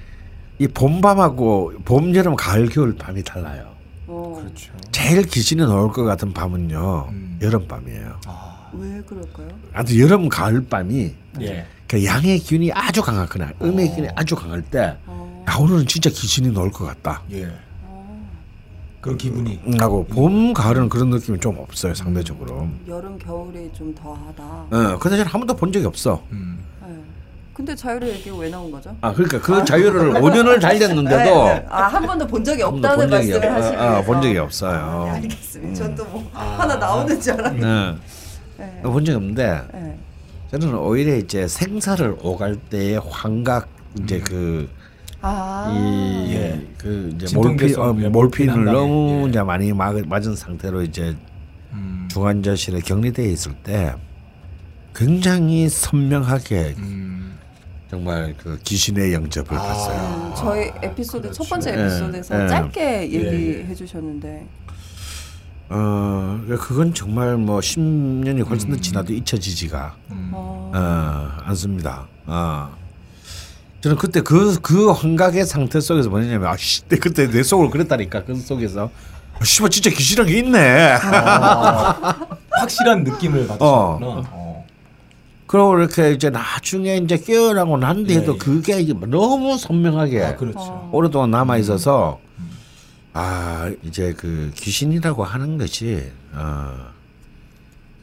이 0.61 0.67
봄밤하고 0.67 1.73
봄, 1.85 2.13
여름, 2.17 2.35
가을, 2.35 2.69
겨울 2.69 2.97
밤이 2.97 3.23
달라요. 3.23 3.77
어, 4.09 4.41
그렇죠. 4.41 4.73
제일 4.91 5.23
귀신이 5.23 5.61
나올 5.61 5.93
것 5.93 6.03
같은 6.03 6.33
밤은요 6.33 7.07
음. 7.13 7.39
여름 7.41 7.69
밤이에요. 7.69 8.19
아. 8.27 8.69
왜 8.73 9.01
그럴까요? 9.03 9.47
아무튼 9.73 9.97
여름, 10.01 10.29
가을 10.29 10.67
밤이 10.67 11.15
예. 11.43 11.65
그 11.89 12.05
양의 12.05 12.39
기운이 12.41 12.71
아주 12.73 13.01
강하거나 13.03 13.53
음의 13.63 13.91
기운이 13.95 14.09
아주 14.15 14.37
강할 14.37 14.61
때 14.63 14.95
어, 15.07 15.45
야, 15.49 15.57
오늘은 15.57 15.87
진짜 15.87 16.11
귀신이 16.11 16.53
나올 16.53 16.71
것 16.71 16.85
같다. 16.85 17.23
예. 17.33 17.47
어, 17.85 18.29
그런 19.01 19.17
기분이. 19.17 19.59
하고 19.81 20.05
봄, 20.05 20.53
가을은 20.53 20.91
그런 20.91 21.09
느낌이 21.09 21.41
좀 21.41 21.57
없어요 21.59 21.95
상대적으로. 21.95 22.69
여름 22.87 23.19
겨울이 23.19 23.71
좀 23.75 23.95
더하다. 23.95 24.43
어, 24.45 24.99
근데 24.99 25.17
저는 25.17 25.25
한 25.27 25.41
번도 25.41 25.57
본 25.57 25.73
적이 25.73 25.87
없어. 25.87 26.23
음. 26.31 26.59
네. 26.87 26.95
근데 27.55 27.75
자유로 27.75 28.07
얘기가 28.07 28.37
왜 28.37 28.51
나온 28.51 28.71
거죠? 28.71 28.95
아 29.01 29.11
그러니까 29.15 29.41
그 29.41 29.65
자유를 29.65 30.13
5년을 30.13 30.61
달렸는데도 30.61 31.17
네, 31.47 31.55
네. 31.55 31.67
아한 31.71 32.07
번도 32.07 32.27
본 32.27 32.45
적이 32.45 32.63
없다는 32.65 32.97
본 32.97 33.11
적이 33.11 33.31
말씀을 33.33 33.47
없- 33.49 33.57
하시기 33.57 33.77
아, 33.77 33.91
위해서. 33.93 34.03
본 34.05 34.23
적이 34.23 34.39
없어요. 34.39 34.79
아, 34.79 35.05
네, 35.05 35.11
알겠습니다. 35.13 35.75
전또뭐 35.75 36.31
아. 36.35 36.57
하나 36.59 36.77
나오는 36.77 37.19
줄 37.21 37.33
알았는데. 37.33 37.67
네. 38.59 38.65
네. 38.77 38.83
본 38.83 39.05
적이 39.05 39.17
없는데 39.17 39.63
네. 39.73 39.99
저는 40.51 40.75
오히려 40.75 41.17
이제 41.17 41.47
생사를 41.47 42.17
오갈 42.23 42.57
때의 42.57 43.01
환각 43.07 43.69
이제 44.03 44.21
그 44.21 44.69
아. 45.21 45.75
이 45.77 46.33
예. 46.33 46.67
그 46.79 47.11
이제 47.15 47.37
몰피, 47.37 47.75
어, 47.75 47.95
예, 48.01 48.09
몰핀을 48.09 48.65
너무 48.65 49.25
예. 49.27 49.29
이제 49.29 49.43
많이 49.43 49.73
막, 49.73 49.95
맞은 50.07 50.37
상태로 50.37 50.83
이제 50.83 51.17
음. 51.73 52.09
중환자실에 52.11 52.81
격리돼 52.81 53.25
있을 53.31 53.53
때 53.63 53.95
굉장히 54.95 55.69
선명하게 55.69 56.75
음. 56.79 57.37
정말 57.91 58.35
그 58.39 58.59
귀신의 58.65 59.13
영접을 59.13 59.59
아. 59.59 59.63
봤어요. 59.63 59.99
음, 59.99 60.35
저희 60.37 60.71
에피소드 60.83 61.33
첫 61.33 61.49
번째 61.49 61.73
그렇죠. 61.73 61.95
에피소드에서 61.95 62.39
예, 62.39 62.45
예. 62.45 62.49
짧게 62.49 62.81
예. 62.81 63.13
얘기해 63.13 63.75
주셨는데 63.75 64.47
어, 65.71 66.41
그건 66.61 66.95
정말 66.95 67.37
뭐 67.37 67.61
10년이 67.61 68.49
훨씬 68.49 68.71
더 68.71 68.77
지나도 68.77 69.13
잊혀지지가 69.13 69.95
음. 70.11 70.31
어, 70.33 70.73
어, 70.75 71.29
않습니다. 71.45 72.07
어. 72.27 72.71
저는 73.81 73.97
그때 73.97 74.23
그, 74.23 74.59
그 74.61 74.91
환각의 74.91 75.45
상태 75.47 75.81
속에서 75.81 76.11
뭐냐면, 76.11 76.49
아, 76.49 76.57
씨, 76.57 76.83
내 76.89 76.97
그때 76.97 77.31
내 77.31 77.43
속을 77.43 77.71
그랬다니까, 77.71 78.25
그 78.25 78.35
속에서. 78.35 78.91
아, 79.39 79.45
씨발, 79.45 79.71
진짜 79.71 79.91
귀신이란 79.91 80.27
게 80.27 80.39
있네. 80.39 80.97
확실한 82.51 83.05
느낌을 83.05 83.47
받으셨구나. 83.47 84.07
어. 84.33 84.65
그러고 85.47 85.79
이렇게 85.79 86.13
이제 86.13 86.29
나중에 86.29 86.97
이제 86.97 87.17
깨어나고 87.17 87.79
난 87.79 88.05
뒤에도 88.05 88.33
예, 88.33 88.35
예. 88.35 88.39
그게 88.39 88.93
너무 89.07 89.57
선명하게 89.57 90.25
아, 90.25 90.37
그렇죠. 90.37 90.59
어. 90.59 90.91
오랫동안 90.93 91.31
남아 91.31 91.59
있어서, 91.59 92.19
아, 93.21 93.73
이제 93.83 94.13
그 94.17 94.53
귀신이라고 94.55 95.25
하는 95.25 95.59
것이, 95.59 96.09
어, 96.35 96.93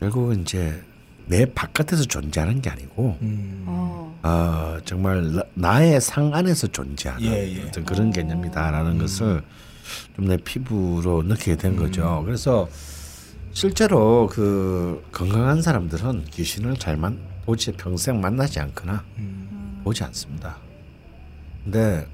결국은 0.02 0.42
이제 0.42 0.84
내 1.28 1.46
바깥에서 1.46 2.04
존재하는 2.04 2.62
게 2.62 2.70
아니고, 2.70 3.18
음. 3.22 3.64
어. 3.66 4.20
어, 4.24 4.78
정말 4.84 5.32
나- 5.32 5.44
나의 5.54 6.02
상 6.02 6.34
안에서 6.34 6.68
존재하는 6.68 7.24
예, 7.26 7.50
예. 7.58 7.64
어떤 7.64 7.86
그런 7.86 8.12
개념이다라는 8.12 8.98
것을 8.98 9.42
좀 10.18 10.26
내 10.28 10.36
피부로 10.36 11.24
느끼게 11.24 11.56
된 11.56 11.78
거죠. 11.78 12.20
음. 12.20 12.26
그래서 12.26 12.68
실제로 13.54 14.28
그 14.30 15.02
건강한 15.14 15.62
사람들은 15.62 16.26
귀신을 16.26 16.76
잘만 16.78 17.18
보지 17.46 17.72
평생 17.74 18.20
만나지 18.20 18.60
않거나 18.60 19.02
음. 19.20 19.80
보지 19.86 20.04
않습니다. 20.04 20.58
근데 21.64 22.06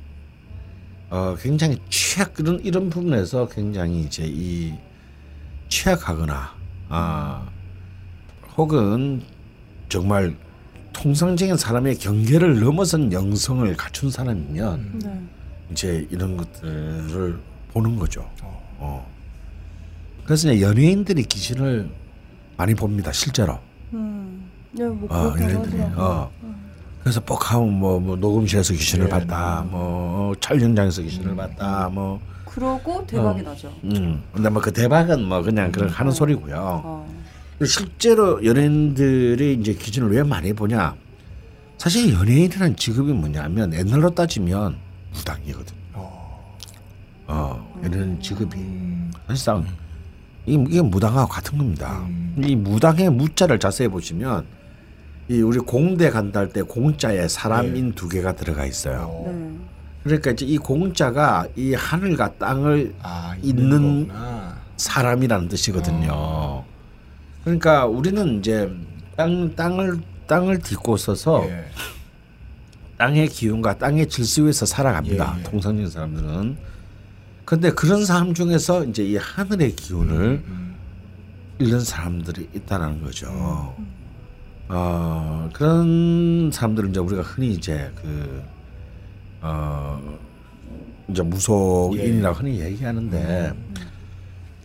어, 1.12 1.36
굉장히 1.38 1.78
취약 1.90 2.40
이런 2.40 2.60
이런 2.64 2.90
부분에서 2.90 3.50
굉장히 3.50 4.00
이제 4.04 4.24
이 4.26 4.74
취약하거나 5.68 6.54
아 6.88 7.46
혹은 8.56 9.22
정말 9.90 10.34
통상적인 10.94 11.58
사람의 11.58 11.98
경계를 11.98 12.62
넘어선 12.62 13.12
영성을 13.12 13.76
갖춘 13.76 14.10
사람이면 14.10 15.00
네. 15.04 15.22
이제 15.72 16.08
이런 16.10 16.38
것들을 16.38 17.38
보는 17.74 17.98
거죠. 17.98 18.22
어. 18.42 18.62
어. 18.80 19.12
그래서 20.24 20.50
이제 20.54 20.62
연예인들이 20.62 21.24
귀신을 21.24 21.90
많이 22.56 22.74
봅니다. 22.74 23.12
실제로. 23.12 23.60
음. 23.92 24.50
네, 24.72 24.86
뭐 24.86 25.10
어, 25.14 25.34
연예인들이. 25.38 25.78
하더라고요. 25.82 26.06
어. 26.06 26.32
그래서 27.04 27.20
뻑하면 27.22 27.74
뭐, 27.80 28.00
뭐 28.00 28.16
녹음실에서 28.16 28.74
귀신을 28.74 29.06
네. 29.06 29.12
봤다. 29.12 29.66
뭐 29.70 30.36
촬영장에서 30.40 31.02
귀신을 31.02 31.36
봤다. 31.36 31.90
뭐 31.92 32.20
그러고 32.46 33.06
대박이 33.08 33.42
어. 33.42 33.44
나죠. 33.44 33.74
음. 33.86 34.22
근데 34.34 34.50
뭐 34.50 34.62
그 34.62 34.72
대박은 34.72 35.24
뭐 35.24 35.42
그냥 35.42 35.72
그런 35.72 35.90
하는 35.90 36.12
소리고요. 36.12 36.82
어. 36.84 37.22
실제로 37.66 38.44
연예인들이 38.44 39.58
이제 39.60 39.74
기준을 39.74 40.12
왜 40.12 40.24
많이 40.24 40.54
보냐? 40.54 40.96
사실 41.78 42.14
연예인이라는 42.14 42.76
직업이 42.76 43.12
뭐냐면 43.12 43.74
옛날로 43.74 44.10
따지면 44.14 44.78
무당이거든. 45.14 45.82
어, 47.34 47.82
연예인 47.84 48.22
직업이 48.22 48.58
음. 48.58 49.12
사실상 49.28 49.66
이 50.46 50.54
이게 50.54 50.82
무당하고 50.82 51.30
같은 51.30 51.58
겁니다. 51.58 52.00
음. 52.02 52.36
이 52.44 52.56
무당의 52.56 53.10
무자를 53.10 53.58
자세히 53.58 53.88
보시면 53.88 54.46
이 55.32 55.42
우리 55.42 55.60
공대 55.60 56.10
간다 56.10 56.42
할 56.42 56.50
때 56.50 56.62
공자에 56.62 57.26
사람인 57.30 57.94
두 57.94 58.10
개가 58.10 58.36
들어가 58.36 58.66
있어요. 58.66 59.08
어. 59.10 59.32
네. 59.32 59.58
그러니까 60.04 60.32
이제 60.32 60.46
이 60.46 60.58
공자가 60.58 61.48
이 61.56 61.74
하늘과 61.74 62.34
땅을 62.34 62.94
아 63.02 63.34
있는 63.42 63.64
있는 63.64 64.08
거구나. 64.10 64.58
사람이라는 64.76 65.48
뜻이거든요. 65.48 66.66
그러니까 67.46 67.86
우리는 67.86 68.40
이제 68.40 68.70
땅 69.16 69.56
땅을 69.56 70.02
땅을 70.28 70.60
딛고 70.60 70.98
서서 70.98 71.46
예. 71.48 71.66
땅의 72.98 73.30
기운과 73.30 73.78
땅의 73.78 74.10
질서에서 74.10 74.66
살아갑니다. 74.66 75.36
예, 75.38 75.40
예. 75.40 75.44
통상적인 75.44 75.90
사람들은. 75.90 76.58
근데 77.46 77.72
그런 77.72 78.06
사람 78.06 78.34
중에서 78.34 78.84
이제 78.84 79.04
이 79.04 79.16
하늘의 79.16 79.76
기운을 79.78 80.44
음. 80.46 80.76
잃는 81.60 81.80
사람들이 81.80 82.50
있다는 82.54 83.02
거죠. 83.02 83.76
어, 84.74 85.50
그런 85.52 86.50
사람들은 86.52 86.92
이제 86.92 87.00
우리가 87.02 87.22
흔히 87.24 87.52
이제 87.52 87.92
그, 88.02 88.42
어, 89.42 90.00
이제 91.10 91.22
무속인이라고 91.22 92.40
흔히 92.40 92.62
얘기하는데 92.62 93.54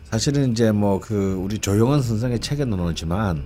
사실은 0.05 0.53
이제 0.53 0.71
뭐 0.71 1.01
그 1.01 1.35
우리 1.35 1.59
조용한 1.59 2.01
선생의 2.03 2.39
책에도 2.39 2.77
나오지만 2.77 3.43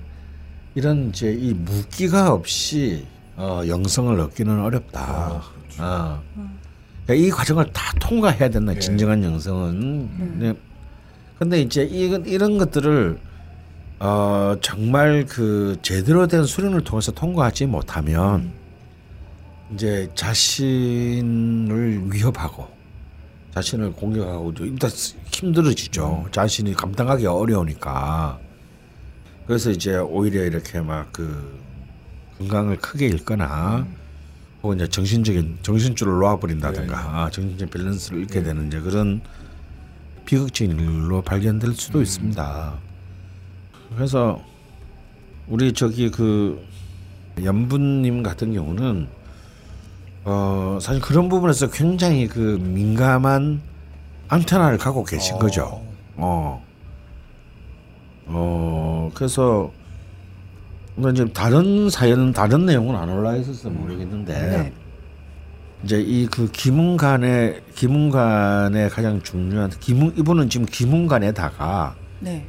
이런 0.75 1.09
이제 1.09 1.33
이 1.33 1.55
무기가 1.55 2.31
없이 2.31 3.07
어, 3.37 3.63
영성을 3.67 4.21
얻기는 4.21 4.61
어렵다. 4.61 5.43
어. 5.79 6.23
그러니까 7.07 7.27
이 7.27 7.31
과정을 7.31 7.73
다 7.73 7.91
통과해야 7.99 8.51
된다. 8.51 8.75
예. 8.77 8.79
진정한 8.79 9.25
영성은. 9.25 10.39
네. 10.39 10.55
근데 11.39 11.63
이제 11.63 11.85
이건 11.85 12.27
이런 12.27 12.59
것들을 12.59 13.19
어 14.01 14.57
정말 14.63 15.27
그 15.27 15.77
제대로 15.83 16.27
된 16.27 16.45
수련을 16.45 16.83
통해서 16.83 17.13
통과하지 17.13 17.67
못하면 17.67 18.51
이제 19.75 20.11
자신을 20.15 22.11
위협하고 22.11 22.67
자신을 23.55 23.93
공격하고 23.93 24.55
좀 24.55 24.69
일단 24.69 24.91
힘들어지죠. 25.33 26.29
자신이 26.33 26.73
감당하기 26.75 27.27
어려우니까. 27.27 28.39
그래서 29.47 29.71
이제 29.71 29.97
오히려 29.97 30.45
이렇게 30.45 30.81
막 30.81 31.13
그 31.13 31.61
건강을 32.39 32.79
크게 32.79 33.07
잃거나 33.07 33.87
혹은 34.63 34.77
이제 34.77 34.89
정신적인 34.89 35.59
정신줄을 35.63 36.21
놓아버린다든가 36.21 37.29
정신적 37.31 37.69
밸런스를 37.71 38.21
잃게 38.21 38.43
되는 38.43 38.69
이제 38.69 38.81
그런 38.81 39.21
비극적인 40.25 40.79
일로 40.79 41.21
발견될 41.21 41.75
수도 41.75 42.01
있습니다. 42.01 42.79
그래서 43.95 44.41
우리 45.49 45.73
저기 45.73 46.11
그 46.11 46.65
연분님 47.43 48.23
같은 48.23 48.53
경우는 48.53 49.09
어 50.25 50.79
사실 50.81 51.01
그런 51.01 51.29
부분에서 51.29 51.71
굉장히 51.71 52.27
그 52.27 52.59
민감한 52.61 53.61
안테나를 54.29 54.79
갖고 54.79 55.05
계신 55.05 55.39
거죠. 55.39 55.83
어. 56.17 56.65
어 58.27 59.11
그래서 59.15 59.73
뭐 60.95 61.11
이제 61.11 61.25
다른 61.33 61.89
사연은 61.89 62.33
다른 62.33 62.67
내용은 62.67 62.95
안 62.95 63.09
올라 63.09 63.35
있어서 63.37 63.71
모르겠는데 63.71 64.33
네. 64.33 64.73
이제 65.83 66.01
이그 66.01 66.51
기문관의 66.53 67.63
기문관의 67.75 68.91
가장 68.91 69.21
중요한 69.23 69.71
기문 69.81 70.15
이분은 70.17 70.51
지금 70.51 70.67
기문관에다가 70.67 71.97
네. 72.21 72.47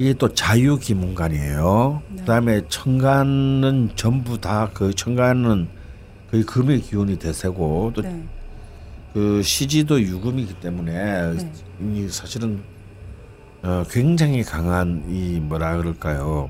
이게 0.00 0.14
또 0.14 0.32
자유 0.32 0.78
기문관이에요. 0.78 2.00
네. 2.08 2.16
그다음에 2.20 2.62
천간은 2.70 3.90
전부 3.96 4.40
다 4.40 4.70
그 4.72 4.94
천간은 4.94 5.68
거의 6.30 6.42
금의 6.44 6.80
기운이 6.80 7.18
대세고 7.18 7.92
또 7.94 8.00
네. 8.00 8.24
그 9.12 9.42
시지도 9.42 10.00
유금이기 10.00 10.54
때문에 10.54 11.32
네. 11.34 11.52
이 11.82 12.08
사실은 12.08 12.62
어, 13.62 13.84
굉장히 13.90 14.42
강한 14.42 15.04
이 15.06 15.38
뭐라 15.38 15.76
그럴까요? 15.76 16.48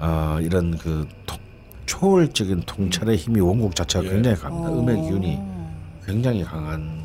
어, 0.00 0.38
이런 0.42 0.76
그 0.76 1.06
통- 1.24 1.38
초월적인 1.86 2.62
통찰의 2.66 3.16
힘이 3.16 3.38
원국 3.38 3.76
자체가 3.76 4.04
예. 4.06 4.08
굉장히 4.10 4.36
강합니다. 4.38 4.70
어. 4.72 4.80
음의 4.80 5.02
기운이 5.02 5.38
굉장히 6.04 6.42
강한 6.42 7.00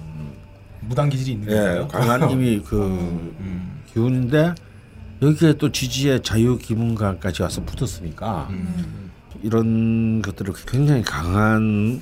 무당 0.79 1.07
기질이 1.07 1.33
있는 1.33 1.51
예, 1.51 1.55
거예요? 1.55 1.87
강한 1.87 2.27
힘이 2.31 2.63
그 2.65 2.81
음. 2.81 3.79
기운인데 3.93 4.55
여기에 5.21 5.53
또 5.53 5.71
지지의 5.71 6.23
자유 6.23 6.57
기문관까지 6.57 7.43
와서 7.43 7.63
붙었으니까 7.63 8.47
음. 8.49 9.11
이런 9.43 10.21
것들을 10.21 10.53
굉장히 10.67 11.03
강한 11.03 12.01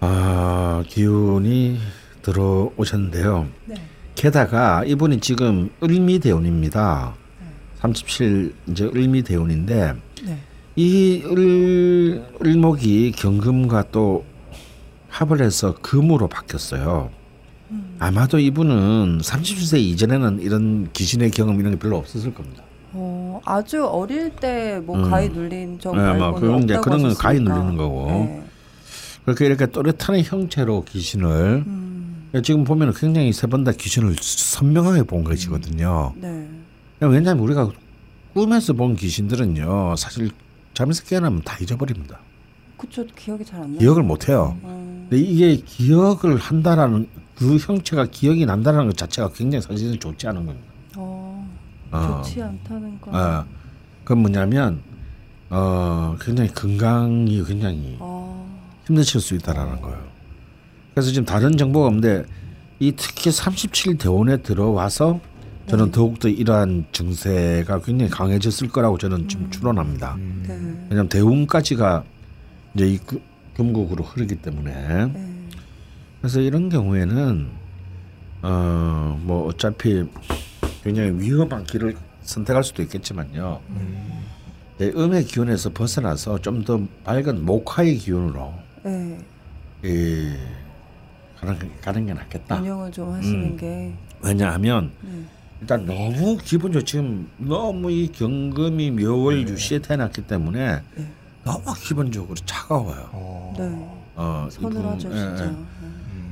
아, 0.00 0.82
기운이 0.88 1.78
들어오셨는데요. 2.22 3.46
네. 3.66 3.74
게다가 4.14 4.84
이분이 4.84 5.20
지금 5.20 5.70
을미대운입니다. 5.82 7.14
37 7.76 8.54
이제 8.68 8.84
을미대운인데 8.84 9.94
네. 10.24 10.38
이 10.76 11.22
을, 11.24 12.24
을목이 12.44 13.12
경금과 13.12 13.90
또 13.90 14.24
합을 15.08 15.42
해서 15.42 15.74
금으로 15.80 16.28
바뀌었어요. 16.28 17.10
아마도 17.98 18.38
이분은 18.38 19.18
37세 19.18 19.78
이전에는 19.80 20.40
이런 20.40 20.88
귀신의 20.92 21.30
경험 21.30 21.60
이런 21.60 21.72
게 21.72 21.78
별로 21.78 21.98
없었을 21.98 22.34
겁니다. 22.34 22.62
어, 22.92 23.40
아주 23.44 23.84
어릴 23.86 24.30
때뭐 24.30 24.96
음. 25.04 25.10
가위 25.10 25.28
눌린 25.28 25.78
적 25.78 25.94
네, 25.94 26.02
뭐 26.02 26.12
말고는 26.14 26.40
그런 26.40 26.62
없다고 26.62 26.82
그런 26.82 27.02
건 27.02 27.14
가위. 27.14 27.38
눌리는 27.40 27.76
거고. 27.76 28.06
네. 28.08 28.42
그렇게 29.24 29.46
이렇게 29.46 29.66
또렷한 29.66 30.20
형체로 30.24 30.84
귀신을 30.84 31.64
음. 31.66 32.30
지금 32.42 32.64
보면 32.64 32.94
굉장히 32.94 33.32
세 33.32 33.46
번 33.46 33.62
다 33.64 33.72
귀신을 33.72 34.16
선명하게 34.20 35.04
본 35.04 35.22
것이거든요. 35.24 36.14
네. 36.16 36.48
왜냐하면 37.00 37.38
우리가 37.44 37.70
꿈에서 38.34 38.72
본 38.72 38.96
귀신들은요 38.96 39.96
사실 39.96 40.30
잠에서 40.74 41.02
깨어나면 41.04 41.42
다 41.44 41.56
잊어버립니다. 41.60 42.18
그쵸 42.76 43.04
기억이 43.16 43.44
잘 43.44 43.60
안 43.60 43.70
나요. 43.70 43.78
기억을 43.78 44.02
못 44.02 44.28
해요. 44.28 44.56
음. 44.64 45.06
근데 45.10 45.22
이게 45.22 45.56
기억을 45.56 46.38
한다라는 46.38 47.08
그 47.40 47.56
형체가 47.56 48.04
기억이 48.10 48.44
난다라는 48.44 48.88
것 48.88 48.96
자체가 48.98 49.30
굉장히 49.30 49.62
사실은 49.62 49.98
좋지 49.98 50.28
않은 50.28 50.44
겁니다. 50.44 50.66
어, 50.96 51.48
어. 51.90 52.22
좋지 52.22 52.42
않다는 52.42 53.00
건. 53.00 53.14
어, 53.14 53.46
그건 54.04 54.18
뭐냐면 54.18 54.82
어 55.48 56.14
굉장히 56.20 56.50
건강이 56.52 57.42
굉장히 57.44 57.96
어. 57.98 58.46
힘드실 58.86 59.22
수 59.22 59.34
있다라는 59.36 59.80
거예요. 59.80 59.98
그래서 60.92 61.08
지금 61.08 61.24
다른 61.24 61.56
정보가 61.56 61.86
없는데 61.86 62.24
이 62.78 62.92
특히 62.92 63.30
37 63.32 63.96
대원에 63.96 64.36
들어와서 64.36 65.18
저는 65.66 65.86
네. 65.86 65.92
더욱더 65.92 66.28
이러한 66.28 66.84
증세가 66.92 67.80
굉장히 67.80 68.10
강해졌을 68.10 68.68
거라고 68.68 68.98
저는 68.98 69.28
지금 69.28 69.50
추론합니다. 69.50 70.16
네. 70.18 70.58
왜냐하면 70.90 71.08
대운까지가 71.08 72.04
이제 72.74 72.86
이 72.86 72.98
그- 72.98 73.22
금국으로 73.56 74.04
흐르기 74.04 74.36
때문에 74.36 75.06
네. 75.06 75.26
그래서 76.20 76.40
이런 76.40 76.68
경우에는 76.68 77.48
어 78.42 79.18
뭐 79.22 79.46
어차피 79.48 80.04
굉장히 80.82 81.10
위험한 81.20 81.64
길을 81.64 81.94
선택할 82.22 82.64
수도 82.64 82.82
있겠지만요. 82.82 83.60
내 84.78 84.88
음의 84.88 85.24
기운에서 85.24 85.70
벗어나서 85.72 86.38
좀 86.40 86.64
더 86.64 86.80
밝은 87.04 87.44
목화의 87.44 87.96
기운으로 87.98 88.54
네. 88.84 89.18
이 89.84 90.32
가는, 91.38 91.58
가는 91.82 92.06
게 92.06 92.14
낫겠다. 92.14 92.56
운영을 92.60 92.90
좀 92.92 93.12
하시는 93.12 93.44
음. 93.44 93.56
게. 93.56 93.92
왜냐하면 94.22 94.90
네. 95.02 95.22
일단 95.60 95.84
너무 95.84 96.38
기본적으로 96.38 96.84
지금 96.84 97.28
너무 97.36 97.90
이 97.90 98.08
경금이 98.08 98.90
묘월 98.92 99.48
유시에 99.48 99.80
태어났기 99.80 100.22
때문에 100.22 100.80
네. 100.96 101.06
너무 101.44 101.64
기본적으로 101.78 102.34
차가워요. 102.46 103.08
어. 103.12 103.54
네. 103.58 104.00
어, 104.16 104.48
서늘하죠 104.50 105.08
이분, 105.08 105.18
예, 105.18 105.20
진짜. 105.20 105.44
예. 105.44 105.48
네. 105.50 105.56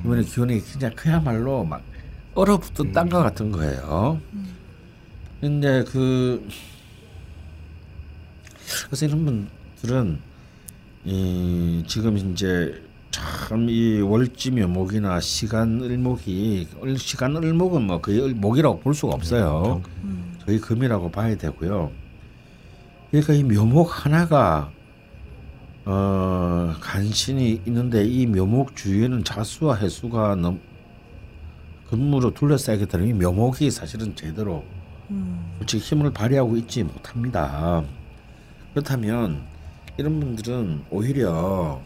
이번에 0.09 0.23
기운이 0.23 0.61
그냥 0.63 0.93
그야말로 0.97 1.65
막 1.65 1.83
얼어붙은 2.35 2.93
땅과 2.93 3.23
같은 3.25 3.53
거예요. 3.53 4.19
근데 5.39 5.85
그 5.85 6.49
그래서 8.87 9.05
이런 9.07 9.25
분들은 9.83 10.19
이 11.05 11.85
지금 11.87 12.17
이제 12.17 12.83
참 13.11 13.69
이 13.69 14.01
월지 14.01 14.51
묘목이나 14.51 15.21
시간 15.21 15.81
을목이 15.83 16.69
을- 16.83 16.99
시간 16.99 17.37
을목은 17.37 17.83
뭐 17.83 18.01
거의 18.01 18.21
을목이라고 18.21 18.81
볼 18.81 18.95
수가 18.95 19.15
없어요. 19.15 19.83
거의 20.47 20.59
금이라고 20.59 21.11
봐야 21.11 21.37
되고요. 21.37 21.91
그러니까 23.11 23.33
이 23.35 23.43
묘목 23.45 24.05
하나가 24.07 24.71
어 25.91 26.75
간신히 26.81 27.63
있는데 27.67 28.05
이 28.05 28.27
묘목 28.27 28.77
주위에는 28.77 29.25
자수와 29.25 29.77
해수가 29.77 30.35
넘 30.35 30.61
근무로 31.89 32.35
둘러싸이게 32.35 32.85
되면 32.85 33.09
이 33.09 33.15
묘목이 33.15 33.71
사실은 33.71 34.15
제대로 34.15 34.63
솔직히 35.57 35.83
힘을 35.85 36.13
발휘하고 36.13 36.59
있지 36.59 36.83
못합니다. 36.83 37.83
그렇다면 38.75 39.41
이런 39.97 40.21
분들은 40.21 40.83
오히려 40.91 41.81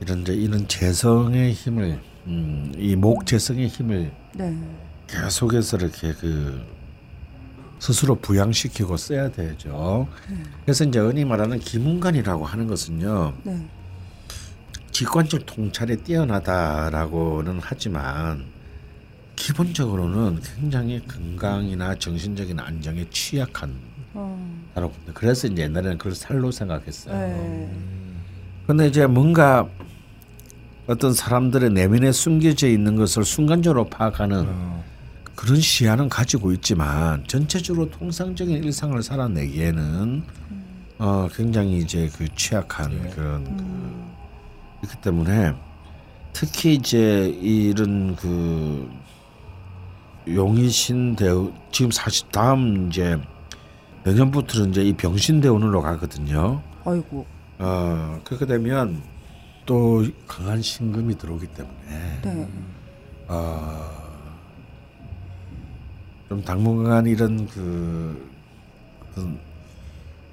이런 0.00 0.22
이제 0.22 0.32
이런 0.32 0.66
재성의 0.66 1.52
힘을 1.52 2.00
음, 2.28 2.72
이 2.78 2.96
목 2.96 3.26
재성의 3.26 3.68
힘을 3.68 4.10
네. 4.32 4.56
계속해서 5.06 5.76
이렇게 5.76 6.14
그 6.14 6.64
스스로 7.82 8.14
부양시키고 8.14 8.96
써야 8.96 9.28
되죠. 9.28 10.06
그래서 10.64 10.84
이제 10.84 11.00
흔히 11.00 11.24
말하는 11.24 11.58
기문관이라고 11.58 12.44
하는 12.44 12.68
것은요. 12.68 13.34
네. 13.42 13.68
직관적 14.92 15.46
통찰에 15.46 15.96
뛰어나다라고는 15.96 17.58
하지만 17.60 18.44
기본적으로는 19.34 20.38
굉장히 20.42 21.04
건강이나 21.08 21.96
정신적인 21.96 22.60
안정에 22.60 23.04
취약한 23.10 23.74
어. 24.14 24.64
다라고 24.76 24.92
봅니다. 24.92 25.12
그래서 25.16 25.48
이제 25.48 25.62
옛날에는 25.62 25.98
그걸 25.98 26.14
살로 26.14 26.52
생각했어요. 26.52 27.18
네. 27.18 27.76
근데 28.68 28.86
이제 28.86 29.08
뭔가 29.08 29.68
어떤 30.86 31.12
사람들의 31.12 31.70
내면에 31.70 32.12
숨겨져 32.12 32.68
있는 32.68 32.94
것을 32.94 33.24
순간적으로 33.24 33.86
파악하는 33.86 34.44
어. 34.46 34.91
그런 35.34 35.60
시야는 35.60 36.08
가지고 36.08 36.52
있지만 36.52 37.24
전체적으로 37.26 37.90
통상적인 37.90 38.62
일상을 38.62 39.02
살아내기에는 39.02 40.22
어 40.98 41.28
굉장히 41.34 41.78
이제 41.78 42.10
그 42.16 42.32
취약한 42.34 42.92
예. 42.92 43.08
그런 43.10 43.56
그 43.56 44.86
그렇기 44.86 45.00
때문에 45.00 45.54
특히 46.32 46.74
이제 46.74 47.28
이런 47.40 48.14
그 48.16 48.90
용의신 50.28 51.16
대우 51.16 51.52
지금 51.72 51.90
사실 51.90 52.28
다음 52.30 52.88
이제 52.88 53.18
내년부터는 54.04 54.70
이제 54.70 54.82
이 54.82 54.92
병신 54.92 55.40
대운으로 55.40 55.82
가거든요. 55.82 56.62
아이고. 56.84 57.26
어 57.58 58.20
그렇게 58.24 58.46
되면 58.46 59.02
또 59.66 60.04
강한 60.26 60.60
신금이 60.60 61.16
들어오기 61.18 61.46
때문에 61.48 62.20
네. 62.22 62.48
어, 63.28 64.01
좀 66.32 66.42
당분간 66.42 67.06
이런 67.06 67.46
그, 67.46 68.30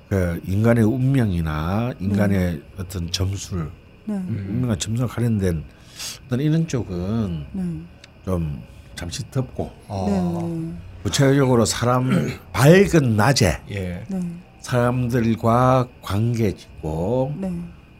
그 0.07 0.41
인간의 0.47 0.85
운명이나 0.85 1.91
인간의 1.99 2.61
어떤 2.77 3.11
점수를 3.11 3.69
네. 4.05 4.13
운명과 4.15 4.77
점수가 4.77 5.13
관련된 5.13 5.61
어떤 6.25 6.39
이런 6.39 6.65
쪽은 6.65 7.45
네. 7.51 7.63
좀 8.23 8.63
잠시 8.95 9.29
덮고 9.29 9.69
아. 9.89 10.05
네. 10.07 10.73
구체적으로 11.03 11.65
사람 11.65 12.09
밝은 12.53 13.17
낮에 13.17 13.61
예. 13.71 14.05
네. 14.07 14.21
사람들과 14.61 15.89
관계 16.01 16.55
짓고 16.55 17.35
네. 17.41 17.51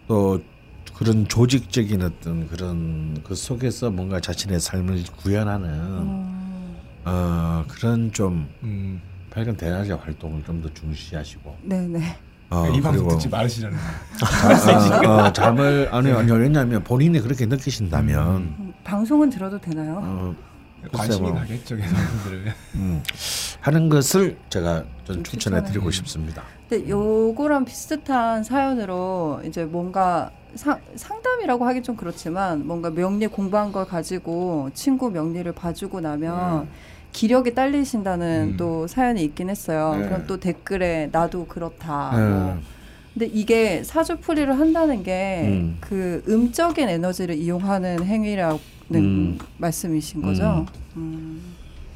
또 0.08 0.40
그런 0.96 1.28
조직적인 1.28 2.02
어떤 2.02 2.48
그런 2.48 3.22
그 3.26 3.36
속에서 3.36 3.90
뭔가 3.90 4.22
자신의 4.22 4.62
삶을 4.62 5.04
구현하는 5.18 5.70
어. 5.74 6.40
어 7.06 7.64
그런 7.68 8.12
좀 8.12 8.50
음. 8.64 9.02
밝은 9.32 9.58
대낮의 9.58 9.92
활동을 9.98 10.44
좀 10.44 10.62
더 10.62 10.74
중시하시고 10.74 11.58
네. 11.64 11.80
네. 11.88 12.02
어 12.50 12.66
이 12.74 12.82
방송 12.82 13.08
듣지 13.08 13.30
말으시라는. 13.30 13.78
어, 13.78 15.10
어, 15.12 15.34
잠을 15.34 15.88
아니요 15.92 16.18
아니요 16.18 16.34
왜냐하면 16.36 16.84
본인이 16.84 17.20
그렇게 17.20 17.46
느끼신다면 17.46 18.38
음, 18.38 18.74
방송은 18.84 19.30
들어도 19.30 19.60
되나요? 19.60 20.02
어, 20.04 20.36
관심이 20.92 21.18
글쎄 21.20 21.22
뭐. 21.32 21.34
가겠죠, 21.36 21.76
개성분들은. 21.78 22.54
음, 22.76 23.04
하는 23.62 23.90
것을 23.90 24.38
제가 24.50 24.84
좀 25.04 25.24
추천해 25.24 25.62
드리고 25.64 25.92
추천해. 25.92 26.08
싶습니다. 26.08 26.44
근데 26.68 26.90
요거랑 26.90 27.66
비슷한 27.66 28.44
사연으로 28.44 29.42
이제 29.46 29.66
뭔가 29.66 30.32
상, 30.56 30.80
상담이라고 30.96 31.66
하기 31.68 31.84
좀 31.84 31.96
그렇지만 31.96 32.66
뭔가 32.66 32.90
명리 32.90 33.28
공부한 33.28 33.72
걸 33.72 33.86
가지고 33.86 34.70
친구 34.74 35.12
명리를 35.12 35.52
봐주고 35.52 36.02
나면 36.02 36.68
기력이 37.12 37.54
딸리신다는 37.56 38.52
음. 38.54 38.58
또 38.58 38.88
사연이 38.88 39.24
있긴 39.24 39.50
했어요. 39.50 39.96
네. 40.00 40.06
그럼 40.08 40.26
또 40.28 40.38
댓글에 40.40 41.10
나도 41.12 41.46
그렇다. 41.48 42.12
네. 42.16 42.30
뭐. 42.30 42.60
근데 43.14 43.26
이게 43.26 43.84
사주풀이를 43.84 44.58
한다는 44.60 45.04
게 45.04 45.42
음. 45.48 45.78
그 45.82 46.24
음적인 46.28 46.88
에너지를 46.88 47.36
이용하는 47.36 48.06
행위라는 48.06 48.60
음. 48.94 49.38
말씀이신 49.58 50.22
거죠? 50.22 50.66
음. 50.96 51.42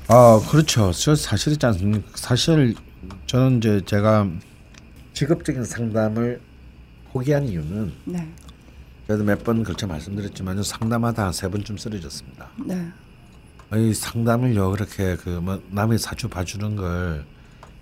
아 0.08 0.42
그렇죠. 0.50 0.92
저 0.92 1.16
사실 1.16 1.54
있지 1.54 1.66
않습니까? 1.66 2.06
사실 2.16 2.76
저는 3.28 3.60
이제 3.60 3.82
제가 3.86 4.28
직업적인 5.14 5.64
상담을 5.64 6.42
포기한 7.14 7.48
이유는 7.48 7.92
네. 8.06 8.28
저도 9.08 9.24
몇 9.24 9.44
번 9.44 9.64
그렇게 9.64 9.86
말씀드렸지만 9.86 10.62
상담하다 10.64 11.26
한세 11.26 11.48
번쯤 11.50 11.78
쓰러졌습니다. 11.78 12.50
네. 12.66 12.88
이 13.76 13.94
상담을요 13.94 14.72
그렇게 14.72 15.16
그 15.16 15.40
뭐 15.42 15.62
남의 15.72 15.98
사주 16.00 16.30
봐주는 16.30 16.76
걸 16.76 17.26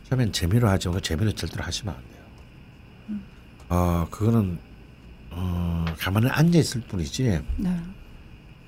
처음엔 0.09 0.31
재미로 0.31 0.67
하죠. 0.69 0.91
그 0.91 1.01
재미로 1.01 1.31
절대로 1.33 1.63
하시면 1.63 1.93
안 1.95 2.01
돼요. 2.01 3.19
어 3.69 4.07
그거는 4.09 4.57
어 5.31 5.85
가만히 5.97 6.27
앉아 6.29 6.57
있을 6.59 6.81
뿐이지 6.81 7.39
네. 7.57 7.79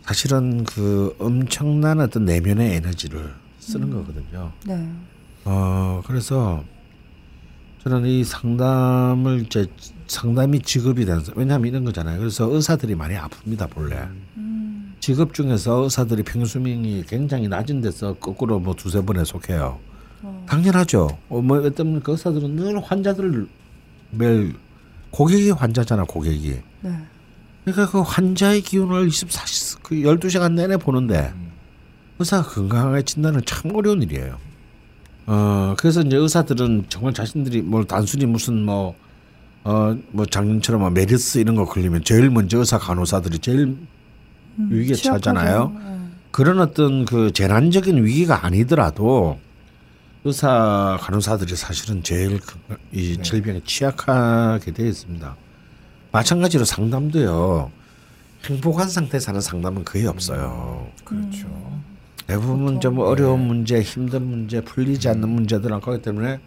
사실은 0.04 0.64
그 0.64 1.16
엄청난 1.20 2.00
어떤 2.00 2.26
내면의 2.26 2.76
에너지를 2.76 3.34
쓰는 3.60 3.90
거거든요. 3.90 4.52
네. 4.66 4.90
어 5.46 6.02
그래서 6.06 6.64
저는 7.84 8.06
이 8.06 8.24
상담을 8.24 9.44
이제 9.46 9.68
상담이 10.08 10.62
직업이 10.62 11.06
되는 11.06 11.22
왜냐하면 11.36 11.68
이런 11.68 11.84
거잖아요. 11.84 12.18
그래서 12.20 12.46
의사들이 12.54 12.96
많이 12.96 13.16
아픕니다 13.16 13.70
본래. 13.70 14.08
음. 14.38 14.63
직업 15.04 15.34
중에서 15.34 15.84
의사들이 15.84 16.24
평수명이 16.24 17.04
굉장히 17.10 17.50
낮은 17.50 17.82
데서 17.82 18.14
거꾸로 18.14 18.58
뭐 18.58 18.74
두세 18.74 19.02
번에 19.02 19.26
속해요. 19.26 19.78
어. 20.22 20.46
당연하죠. 20.48 21.10
어, 21.28 21.42
뭐 21.42 21.58
어떤 21.58 22.02
그 22.02 22.14
의사들은 22.14 22.56
늘 22.56 22.82
환자들을 22.82 23.46
매일 24.12 24.56
고객이 25.12 25.52
환자잖아 25.52 26.06
고객이. 26.06 26.58
네. 26.84 26.98
그러니까 27.66 27.92
그 27.92 28.00
환자의 28.00 28.62
기운을 28.62 29.10
24시 29.10 29.80
그 29.84 29.96
12시간 29.96 30.54
내내 30.54 30.78
보는데 30.78 31.34
의사가 32.20 32.48
건강하게 32.48 33.02
진단은 33.02 33.42
참 33.46 33.76
어려운 33.76 34.02
일이에요. 34.04 34.38
어 35.26 35.76
그래서 35.78 36.00
이제 36.00 36.16
의사들은 36.16 36.86
정말 36.88 37.14
자신들이 37.14 37.62
뭘 37.62 37.84
단순히 37.84 38.26
무슨 38.26 38.64
뭐 38.64 38.96
어뭐 39.64 40.28
작년처럼 40.32 40.80
뭐 40.80 40.90
메르스 40.92 41.40
이런 41.40 41.58
거 41.58 41.66
걸리면 41.66 42.06
제일 42.06 42.30
먼저 42.30 42.60
의사 42.60 42.78
간호사들이 42.78 43.40
제일 43.40 43.60
음, 43.64 43.88
위기에 44.58 44.96
취약하죠. 44.96 45.24
처하잖아요. 45.24 45.72
네. 45.78 46.00
그런 46.32 46.60
어떤 46.60 47.06
그 47.06 47.32
재난적인 47.32 48.04
위기가 48.04 48.46
아니더라도 48.46 49.40
의사 50.24 50.98
간호사들이 51.02 51.56
사실은 51.56 52.02
제일 52.04 52.40
그- 52.40 52.58
이 52.92 53.18
질병에 53.22 53.62
취약하게 53.66 54.72
되어 54.72 54.86
있습니다. 54.88 55.36
마찬가지로 56.12 56.64
상담도요. 56.66 57.72
행복한 58.46 58.88
상태에서 58.90 59.30
하는 59.30 59.42
상담은 59.42 59.84
거의 59.86 60.06
없어요. 60.06 60.88
그렇죠. 61.04 61.48
대부분 62.28 62.80
좀 62.80 63.00
어려운 63.00 63.48
문제, 63.48 63.82
힘든 63.82 64.26
문제, 64.28 64.62
풀리지 64.62 65.10
않는 65.10 65.28
문제들은 65.28 65.82
거기 65.82 66.02
때문에 66.02 66.40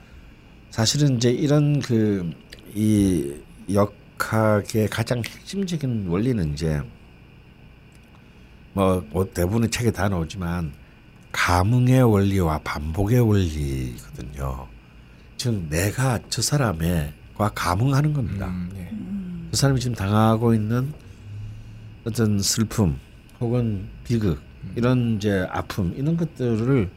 사실은 0.70 1.16
이제 1.16 1.30
이런 1.30 1.80
그 1.80 2.30
이 2.78 3.32
역학의 3.72 4.88
가장 4.88 5.22
핵심적인 5.24 6.08
원리는 6.08 6.52
이제 6.52 6.82
뭐, 8.76 9.02
뭐 9.08 9.24
대부분의 9.24 9.70
책에 9.70 9.90
다 9.90 10.06
나오지만 10.06 10.70
감흥의 11.32 12.02
원리와 12.02 12.58
반복의 12.58 13.20
원리거든요. 13.20 14.68
즉 15.38 15.66
내가 15.70 16.18
저 16.28 16.42
사람과 16.42 17.48
감흥하는 17.54 18.12
겁니다. 18.12 18.48
음, 18.48 18.70
예. 18.76 19.50
그 19.50 19.56
사람이 19.56 19.80
지금 19.80 19.96
당하고 19.96 20.52
있는 20.52 20.92
어떤 22.04 22.38
슬픔 22.38 22.98
혹은 23.40 23.88
비극 24.04 24.42
이런 24.74 25.16
이제 25.16 25.46
아픔 25.50 25.94
이런 25.96 26.18
것들을 26.18 26.90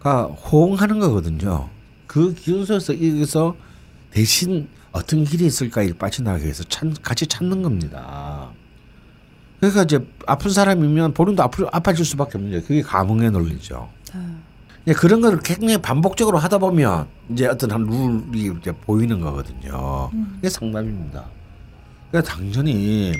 가 0.00 0.24
호응하는 0.24 0.98
거거든요. 0.98 1.70
그 2.08 2.34
기운 2.34 2.66
속에서 2.66 2.92
여기서 2.92 3.54
대신 4.10 4.66
어떤 4.90 5.22
길이 5.22 5.46
있을까 5.46 5.82
를 5.82 5.94
빠져나가기 5.94 6.42
위해서 6.42 6.64
찾, 6.64 6.88
같이 7.02 7.24
찾는 7.24 7.62
겁니다. 7.62 8.50
그러니까 9.60 9.82
이제 9.82 10.04
아픈 10.26 10.50
사람이면 10.50 11.12
본인도 11.14 11.42
아프, 11.42 11.66
아파질 11.70 12.04
수밖에 12.04 12.38
없는 12.38 12.50
게 12.50 12.60
그게 12.60 12.82
감흥의 12.82 13.30
논리죠. 13.30 13.88
예, 14.86 14.92
그런 14.94 15.20
거를 15.20 15.38
굉장히 15.40 15.76
반복적으로 15.76 16.38
하다 16.38 16.56
보면 16.58 17.06
이제 17.30 17.46
어떤 17.46 17.70
한 17.70 17.82
룰이 17.84 18.50
이제 18.58 18.72
보이는 18.72 19.20
거거든요. 19.20 20.10
이게 20.38 20.48
상담입니다. 20.48 21.26
그러니까 22.10 22.32
당연히 22.32 23.12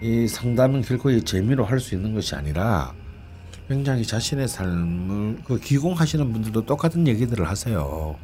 이 0.00 0.26
상담은 0.26 0.80
결코 0.82 1.10
이 1.10 1.22
재미로 1.22 1.64
할 1.64 1.78
수 1.78 1.94
있는 1.94 2.14
것이 2.14 2.34
아니라 2.34 2.92
굉장히 3.68 4.04
자신의 4.04 4.48
삶을 4.48 5.38
그 5.44 5.58
기공하시는 5.58 6.32
분들도 6.32 6.64
똑같은 6.64 7.06
얘기들을 7.06 7.46
하세요. 7.46 8.16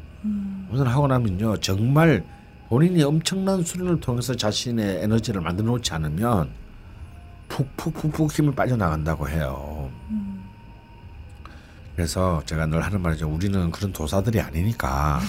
우선 0.71 0.87
하고 0.87 1.07
나면요 1.07 1.57
정말 1.57 2.23
본인이 2.69 3.03
엄청난 3.03 3.63
수련을 3.63 3.99
통해서 3.99 4.33
자신의 4.35 5.03
에너지를 5.03 5.41
만들어 5.41 5.67
놓지 5.67 5.93
않으면 5.93 6.49
푹푹푹푹 7.51 8.31
힘이 8.31 8.55
빠져나간다고 8.55 9.27
해요. 9.27 9.89
그래서 11.95 12.41
제가 12.45 12.65
늘 12.67 12.81
하는 12.81 13.01
말이죠. 13.01 13.27
우리는 13.27 13.69
그런 13.71 13.91
도사들이 13.91 14.39
아니니까 14.39 15.19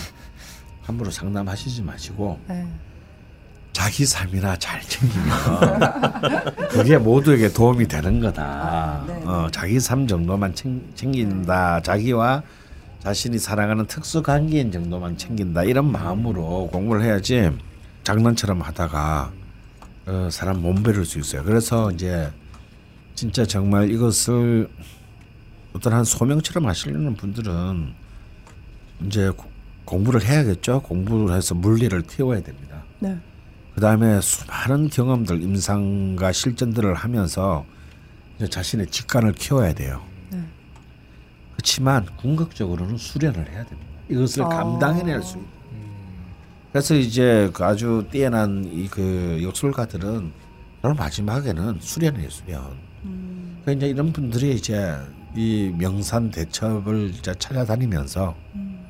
함부로 0.82 1.10
상담하시지 1.10 1.82
마시고 1.82 2.38
네. 2.48 2.66
자기 3.72 4.06
삶이나 4.06 4.56
잘 4.56 4.80
챙기면 4.82 5.30
그게 6.70 6.98
모두에게 6.98 7.52
도움이 7.52 7.88
되는 7.88 8.20
거다. 8.20 8.42
아, 8.44 9.04
네. 9.06 9.24
어, 9.24 9.48
자기 9.50 9.80
삶 9.80 10.06
정도만 10.06 10.54
챙, 10.54 10.82
챙긴다. 10.94 11.80
자기와 11.80 12.42
자신이 13.00 13.38
살아가는 13.38 13.84
특수 13.86 14.22
관계인 14.22 14.70
정도만 14.70 15.16
챙긴다. 15.16 15.64
이런 15.64 15.90
마음으로 15.90 16.68
공부를 16.70 17.02
해야지 17.02 17.50
장난처럼 18.04 18.60
하다가 18.60 19.32
어, 20.06 20.28
사람 20.30 20.60
몸베를 20.62 21.04
수 21.04 21.18
있어요. 21.18 21.44
그래서 21.44 21.90
이제 21.92 22.30
진짜 23.14 23.44
정말 23.46 23.90
이것을 23.90 24.68
어떤 25.74 25.92
한 25.92 26.04
소명처럼 26.04 26.66
하시려는 26.68 27.14
분들은 27.14 27.92
이제 29.06 29.30
고- 29.30 29.50
공부를 29.84 30.22
해야겠죠. 30.24 30.82
공부를 30.82 31.36
해서 31.36 31.54
물리를 31.54 32.02
틔워야 32.02 32.42
됩니다. 32.42 32.82
네. 32.98 33.18
그 33.74 33.80
다음에 33.80 34.20
수많은 34.20 34.90
경험들, 34.90 35.42
임상과 35.42 36.32
실전들을 36.32 36.94
하면서 36.94 37.64
자신의 38.50 38.88
직관을 38.88 39.32
키워야 39.32 39.72
돼요. 39.74 40.02
네. 40.30 40.42
그렇지만 41.54 42.06
궁극적으로는 42.16 42.96
수련을 42.98 43.48
해야 43.50 43.64
됩니다. 43.64 43.90
이것을 44.08 44.42
아. 44.42 44.48
감당해낼 44.48 45.22
수 45.22 45.36
있는. 45.38 45.61
그래서 46.72 46.94
이제 46.94 47.50
그 47.52 47.64
아주 47.64 48.04
뛰어난 48.10 48.64
이 48.64 48.88
그 48.90 49.40
역술가들은 49.42 50.32
바로 50.80 50.94
마지막에는 50.94 51.78
수련이에요, 51.80 52.30
수련. 52.30 52.62
음. 53.04 53.58
그러니까 53.62 53.72
이제 53.86 53.92
이런 53.92 54.12
분들이 54.12 54.54
이제 54.54 54.96
이 55.36 55.72
명산 55.78 56.30
대첩을 56.30 57.10
이제 57.10 57.34
찾아다니면서 57.38 58.34
음. 58.56 58.86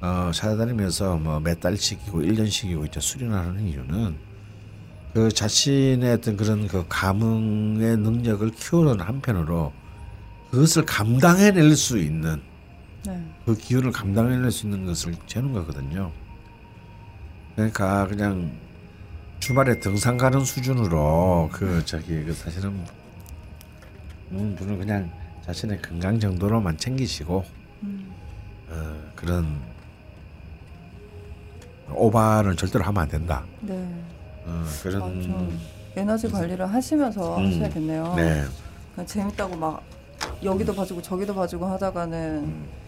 어, 0.00 0.30
찾아다니면서 0.34 1.16
뭐 1.18 1.40
몇 1.40 1.60
달씩이고 1.60 2.22
일 2.22 2.34
년씩이고 2.34 2.84
이제 2.86 3.00
수련하는 3.00 3.66
이유는 3.66 4.16
그 5.14 5.30
자신의 5.30 6.12
어떤 6.14 6.36
그런 6.36 6.66
그 6.68 6.84
감흥의 6.88 7.96
능력을 7.98 8.50
키우는 8.50 9.00
한편으로 9.00 9.72
그것을 10.50 10.84
감당해낼 10.84 11.74
수 11.76 11.98
있는 11.98 12.40
네. 13.06 13.24
그 13.46 13.56
기운을 13.56 13.92
감당해낼 13.92 14.50
수 14.50 14.66
있는 14.66 14.84
것을 14.84 15.14
재는 15.26 15.52
거거든요. 15.52 16.12
그러니까 17.56 18.06
그냥 18.06 18.52
주말에 19.40 19.80
등산 19.80 20.18
가는 20.18 20.44
수준으로 20.44 21.48
그 21.52 21.82
저기 21.86 22.22
그 22.22 22.32
사실은 22.34 22.84
음, 24.32 24.54
분은 24.58 24.78
그냥 24.78 25.10
자신의 25.44 25.80
건강 25.80 26.20
정도로만 26.20 26.76
챙기시고 26.76 27.44
어, 28.68 29.02
그런 29.14 29.58
오바는 31.90 32.56
절대로 32.56 32.84
하면 32.84 33.02
안 33.02 33.08
된다. 33.08 33.44
네. 33.60 33.88
어, 34.44 34.64
그런 34.82 35.16
맞죠. 35.16 35.52
에너지 35.96 36.28
관리를 36.28 36.66
하시면서 36.66 37.38
음. 37.38 37.46
하셔야겠네요. 37.46 38.14
네. 38.16 38.44
재밌다고 39.06 39.56
막 39.56 39.82
여기도 40.42 40.74
봐주고 40.74 41.00
저기도 41.00 41.34
봐주고 41.34 41.64
하다가는 41.64 42.85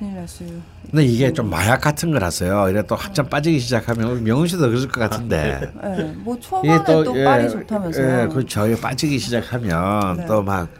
큰일 0.00 0.14
날 0.16 0.26
수. 0.26 0.44
근데 0.90 1.04
이게 1.04 1.30
좀 1.30 1.50
마약 1.50 1.82
같은 1.82 2.10
거라서요. 2.10 2.70
이래 2.70 2.82
또 2.86 2.94
한참 2.96 3.28
빠지기 3.28 3.60
시작하면 3.60 4.10
우리 4.10 4.22
명훈 4.22 4.46
씨도 4.46 4.62
그럴 4.62 4.88
것 4.88 4.98
같은데. 4.98 5.70
네. 5.82 6.14
뭐 6.24 6.40
초반에 6.40 6.82
또, 6.84 7.18
예, 7.18 7.24
빨이 7.24 7.50
좋다면서요. 7.50 8.22
예, 8.22 8.26
그렇죠. 8.26 8.66
이게 8.66 8.80
빠지기 8.80 9.18
시작하면 9.18 10.16
네. 10.16 10.26
또막 10.26 10.70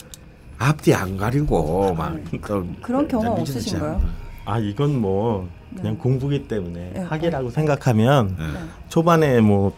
앞뒤 0.58 0.94
안 0.94 1.18
가리고 1.18 1.94
막 1.94 2.16
또 2.46 2.66
그런 2.80 3.06
경험 3.06 3.38
없으신가요? 3.38 4.00
아 4.46 4.58
이건 4.58 4.98
뭐 4.98 5.46
그냥 5.76 5.94
네. 5.94 5.98
공부기 5.98 6.48
때문에 6.48 6.92
네. 6.94 7.00
학이라고 7.00 7.50
생각하면 7.50 8.36
네. 8.38 8.44
초반에 8.88 9.40
뭐 9.40 9.76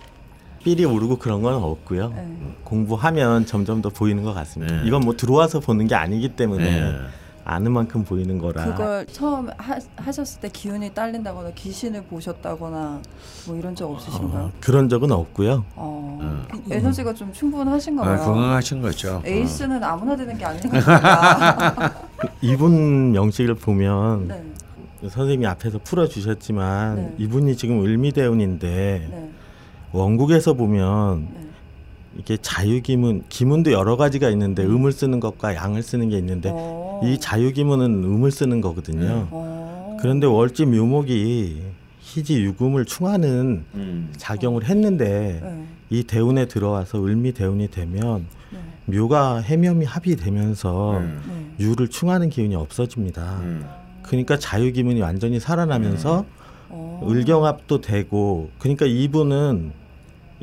삘이 0.64 0.84
오르고 0.84 1.18
그런 1.18 1.42
건 1.42 1.54
없고요. 1.54 2.10
네. 2.14 2.26
공부하면 2.62 3.46
점점 3.46 3.82
더 3.82 3.88
보이는 3.88 4.22
것 4.22 4.32
같습니다. 4.34 4.76
네. 4.76 4.82
이건 4.86 5.00
뭐 5.00 5.16
들어와서 5.16 5.58
보는 5.58 5.88
게 5.88 5.96
아니기 5.96 6.28
때문에 6.28 6.64
네. 6.64 6.92
아는 7.44 7.72
만큼 7.72 8.04
보이는 8.04 8.38
거라. 8.38 8.64
그걸 8.64 9.06
처음 9.06 9.48
하, 9.56 9.78
하셨을 9.96 10.40
때 10.40 10.48
기운이 10.48 10.94
딸린다거나 10.94 11.50
귀신을 11.54 12.04
보셨다거나 12.04 13.00
뭐 13.46 13.56
이런 13.56 13.74
적 13.74 13.90
없으신가요? 13.90 14.44
어, 14.44 14.52
그런 14.60 14.88
적은 14.88 15.10
없고요. 15.10 15.64
어, 15.74 16.46
에너지가 16.70 17.14
좀 17.14 17.32
충분하신가 17.32 18.02
아, 18.02 18.16
봐요. 18.16 18.24
건강하신 18.24 18.82
거죠. 18.82 19.22
에이스는 19.24 19.82
아무나 19.82 20.14
되는 20.16 20.36
게 20.38 20.44
같습니다. 20.44 21.92
이분 22.40 23.12
명식을 23.12 23.54
보면 23.56 24.28
네, 24.28 25.08
선생님이 25.08 25.46
앞에서 25.46 25.80
풀어주셨지만 25.82 26.96
네. 26.96 27.14
이분이 27.18 27.56
지금 27.56 27.82
을미대운인데 27.84 29.08
네, 29.10 29.30
원국에서 29.90 30.54
보면 30.54 31.28
네. 31.34 31.40
이게 32.18 32.36
자유기문 32.36 33.24
기문도 33.28 33.72
여러 33.72 33.96
가지가 33.96 34.28
있는데 34.30 34.64
음을 34.64 34.92
쓰는 34.92 35.20
것과 35.20 35.54
양을 35.54 35.82
쓰는 35.82 36.08
게 36.08 36.18
있는데 36.18 36.50
어. 36.52 37.00
이 37.04 37.18
자유기문은 37.18 38.04
음을 38.04 38.30
쓰는 38.30 38.60
거거든요. 38.60 39.28
어. 39.30 39.96
그런데 40.00 40.26
월지 40.26 40.66
묘목이 40.66 41.62
희지 42.00 42.42
유금을 42.42 42.84
충하는 42.84 43.64
음. 43.74 44.12
작용을 44.16 44.64
했는데 44.64 45.40
네, 45.42 45.64
이 45.90 46.02
대운에 46.02 46.46
들어와서 46.46 47.04
을미 47.04 47.32
대운이 47.32 47.68
되면 47.68 48.26
네, 48.50 48.98
묘가 48.98 49.38
해묘미 49.38 49.86
합이 49.86 50.16
되면서 50.16 50.98
음. 50.98 51.54
네. 51.58 51.64
유를 51.64 51.88
충하는 51.88 52.28
기운이 52.28 52.54
없어집니다. 52.54 53.38
음. 53.40 53.64
그러니까 54.02 54.38
자유기문이 54.38 55.00
완전히 55.00 55.40
살아나면서 55.40 56.26
어. 56.68 57.06
을경합도 57.08 57.80
되고 57.80 58.50
그러니까 58.58 58.86
이분은 58.86 59.72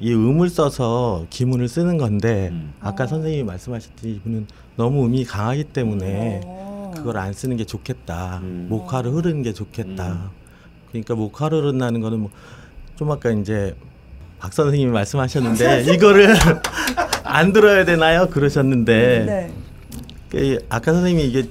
이 0.02 0.14
음을 0.14 0.50
써서 0.50 1.26
기문을 1.30 1.68
쓰는 1.68 1.98
건데 1.98 2.50
음. 2.52 2.74
아까 2.80 3.04
어. 3.04 3.08
선생님이 3.08 3.44
말씀하셨듯이 3.44 4.16
이분은 4.16 4.48
너무 4.76 5.06
음이 5.06 5.26
강하기 5.26 5.66
때문에 5.66 6.42
어. 6.46 6.92
그걸 6.96 7.18
안 7.18 7.34
쓰는 7.34 7.58
게 7.58 7.66
좋겠다. 7.66 8.40
음. 8.44 8.68
목화를 8.70 9.12
흐르는 9.12 9.44
게 9.44 9.54
좋겠다. 9.54 10.12
음. 10.14 10.30
그러니까 10.90 11.16
목화를 11.16 11.60
흐른다는 11.60 12.02
거는 12.02 12.20
뭐 12.20 12.30
좀 13.00 13.10
아까 13.12 13.32
이제 13.32 13.74
박 14.40 14.52
선생님이 14.52 14.92
말씀하셨는데 14.92 15.86
이거를 15.96 16.36
안 17.24 17.54
들어야 17.54 17.86
되나요? 17.86 18.28
그러셨는데 18.28 19.24
네. 19.26 19.54
그 20.30 20.58
아까 20.68 20.92
선생님이 20.92 21.30
이게 21.30 21.50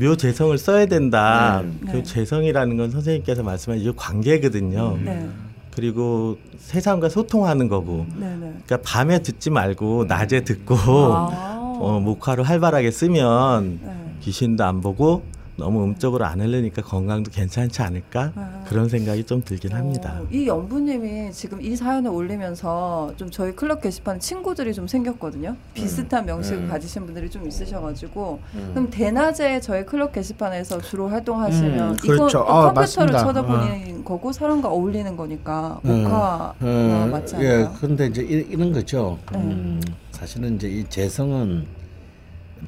묘 0.00 0.16
재성을 0.16 0.58
써야 0.58 0.86
된다. 0.86 1.60
음. 1.60 1.78
그 1.86 1.92
네. 1.98 2.02
재성이라는 2.02 2.76
건 2.76 2.90
선생님께서 2.90 3.44
말씀하신 3.44 3.84
이게 3.84 3.92
관계거든요. 3.96 4.98
네. 5.04 5.28
그리고 5.74 6.36
세상과 6.58 7.08
소통하는 7.08 7.68
거고. 7.68 8.06
네. 8.16 8.28
네. 8.36 8.52
그러니까 8.66 8.78
밤에 8.84 9.20
듣지 9.20 9.50
말고 9.50 10.04
낮에 10.06 10.42
듣고 10.42 10.74
아. 10.76 11.58
어, 11.80 12.00
목화를 12.00 12.44
활발하게 12.44 12.90
쓰면 12.90 13.80
네. 13.82 14.16
귀신도 14.20 14.64
안 14.64 14.80
보고 14.80 15.22
너무 15.60 15.84
음적으로 15.84 16.24
안 16.24 16.40
흐르니까 16.40 16.80
건강도 16.82 17.30
괜찮지 17.30 17.82
않을까 17.82 18.32
아. 18.34 18.64
그런 18.66 18.88
생각이 18.88 19.24
좀 19.24 19.42
들긴 19.44 19.72
합니다. 19.72 20.18
어, 20.20 20.26
이 20.30 20.46
연부님이 20.48 21.30
지금 21.32 21.60
이 21.60 21.76
사연을 21.76 22.10
올리면서 22.10 23.12
좀 23.16 23.30
저희 23.30 23.52
클럽 23.54 23.82
게시판에 23.82 24.18
친구들이 24.18 24.72
좀 24.72 24.88
생겼거든요. 24.88 25.54
비슷한 25.74 26.24
명식을 26.24 26.64
음. 26.64 26.68
가지신 26.68 27.04
분들이 27.04 27.28
좀 27.30 27.46
있으셔가지고 27.46 28.40
음. 28.54 28.70
그럼 28.72 28.90
대낮에 28.90 29.60
저희 29.60 29.84
클럽 29.84 30.12
게시판에서 30.12 30.80
주로 30.80 31.08
활동하시면 31.08 31.90
음, 31.90 31.96
이건 32.02 32.16
그렇죠. 32.16 32.38
또 32.38 32.44
아, 32.48 32.72
컴퓨터를 32.72 33.12
맞습니다. 33.12 33.18
쳐다보는 33.18 34.04
거고 34.04 34.32
사람과 34.32 34.70
어울리는 34.70 35.14
거니까 35.16 35.78
음. 35.84 36.04
목화가 36.04 36.54
어, 36.58 37.08
맞지 37.12 37.36
예, 37.40 37.48
않나요? 37.48 37.74
근데 37.78 38.06
이제 38.06 38.22
이, 38.22 38.46
이런 38.50 38.72
거죠. 38.72 39.18
네. 39.30 39.38
음, 39.38 39.80
사실은 40.12 40.56
이제 40.56 40.68
이 40.68 40.84
재성은 40.88 41.79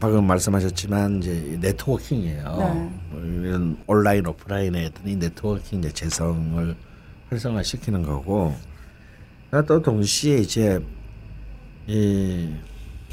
방금 0.01 0.27
말씀하셨지만 0.27 1.19
이제 1.19 1.33
이 1.53 1.59
네트워킹이에요. 1.59 2.57
네. 2.59 2.91
뭐 3.11 3.21
이런 3.25 3.77
온라인 3.87 4.27
오프라인의 4.27 4.87
어떤 4.87 5.07
이 5.09 5.17
네트워킹 5.17 5.81
이제 5.81 5.93
재성을 5.93 6.75
활성화시키는 7.31 8.03
거고, 8.03 8.55
또 9.67 9.83
동시에 9.83 10.39
이제 10.39 10.81
이 11.87 12.51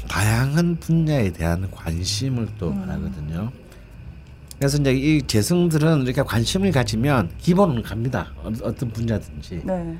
다양한 0.08 0.76
분야에 0.76 1.30
대한 1.32 1.70
관심을 1.70 2.48
또 2.58 2.70
음. 2.70 2.80
말하거든요. 2.80 3.50
그래서 4.58 4.78
이제 4.78 4.92
이 4.92 5.22
재성들은 5.22 6.02
이렇게 6.02 6.22
관심을 6.22 6.70
가지면 6.72 7.30
기본은 7.38 7.82
갑니다. 7.82 8.30
어- 8.36 8.52
어떤 8.62 8.90
분야든지. 8.90 9.62
네. 9.64 9.98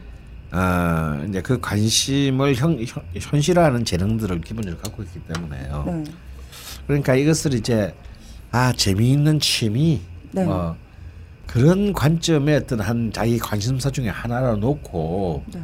아 0.52 1.24
이제 1.28 1.40
그 1.40 1.60
관심을 1.60 2.54
현, 2.56 2.72
현, 2.84 3.02
현실화하는 3.14 3.84
재능들을 3.84 4.40
기본적으로 4.40 4.80
갖고 4.82 5.02
있기 5.04 5.20
때문에요. 5.20 5.84
네. 5.86 6.04
그러니까 6.90 7.14
이것을 7.14 7.55
이제 7.55 7.94
아 8.50 8.72
재미있는 8.72 9.38
취미 9.38 10.00
네. 10.33 10.44
뭐 10.44 10.76
그런 11.46 11.92
관점의 11.92 12.57
어떤 12.57 12.81
한 12.81 13.12
자기 13.12 13.38
관심사 13.38 13.90
중에 13.90 14.09
하나로 14.09 14.57
놓고 14.57 15.44
네. 15.55 15.62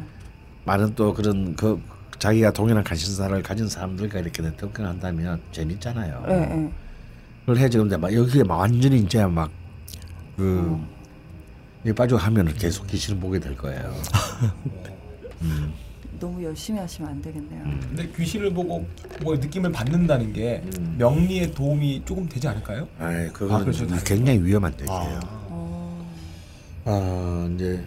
많은 0.63 0.95
또 0.95 1.13
그런 1.13 1.53
그 1.57 1.81
자기가 2.17 2.51
동일한 2.51 2.81
관심사를 2.81 3.43
가진 3.43 3.67
사람들과 3.67 4.19
이렇게 4.19 4.41
접근한다면 4.55 5.41
재밌잖아요. 5.51 6.23
네. 6.29 6.45
네. 6.45 6.71
그걸 7.41 7.57
해지 7.57 7.77
근데 7.77 7.97
막 7.97 8.13
여기에 8.13 8.43
막 8.43 8.59
완전히 8.59 8.99
이제 8.99 9.25
막그 9.25 10.81
이 11.85 11.91
빠져 11.91 12.15
하면은 12.15 12.53
계속 12.53 12.87
귀신을 12.87 13.19
보게 13.19 13.37
될 13.37 13.57
거예요. 13.57 13.93
너무 16.19 16.43
열심히 16.43 16.79
하시면 16.79 17.11
안 17.11 17.21
되겠네요. 17.21 17.61
음. 17.63 17.79
근데 17.87 18.07
귀신을 18.15 18.53
보고 18.53 18.85
뭐 19.23 19.35
느낌을 19.35 19.71
받는다는 19.71 20.33
게 20.33 20.63
명리에 20.97 21.51
도움이 21.51 22.03
조금 22.05 22.27
되지 22.27 22.47
않을까요? 22.47 22.87
아이 22.99 23.27
그거는 23.29 23.65
그렇죠. 23.65 23.85
굉장히 24.05 24.39
위험한 24.43 24.73
얘기예요. 24.81 25.19
어. 25.49 26.05
아 26.85 27.49
이제 27.55 27.85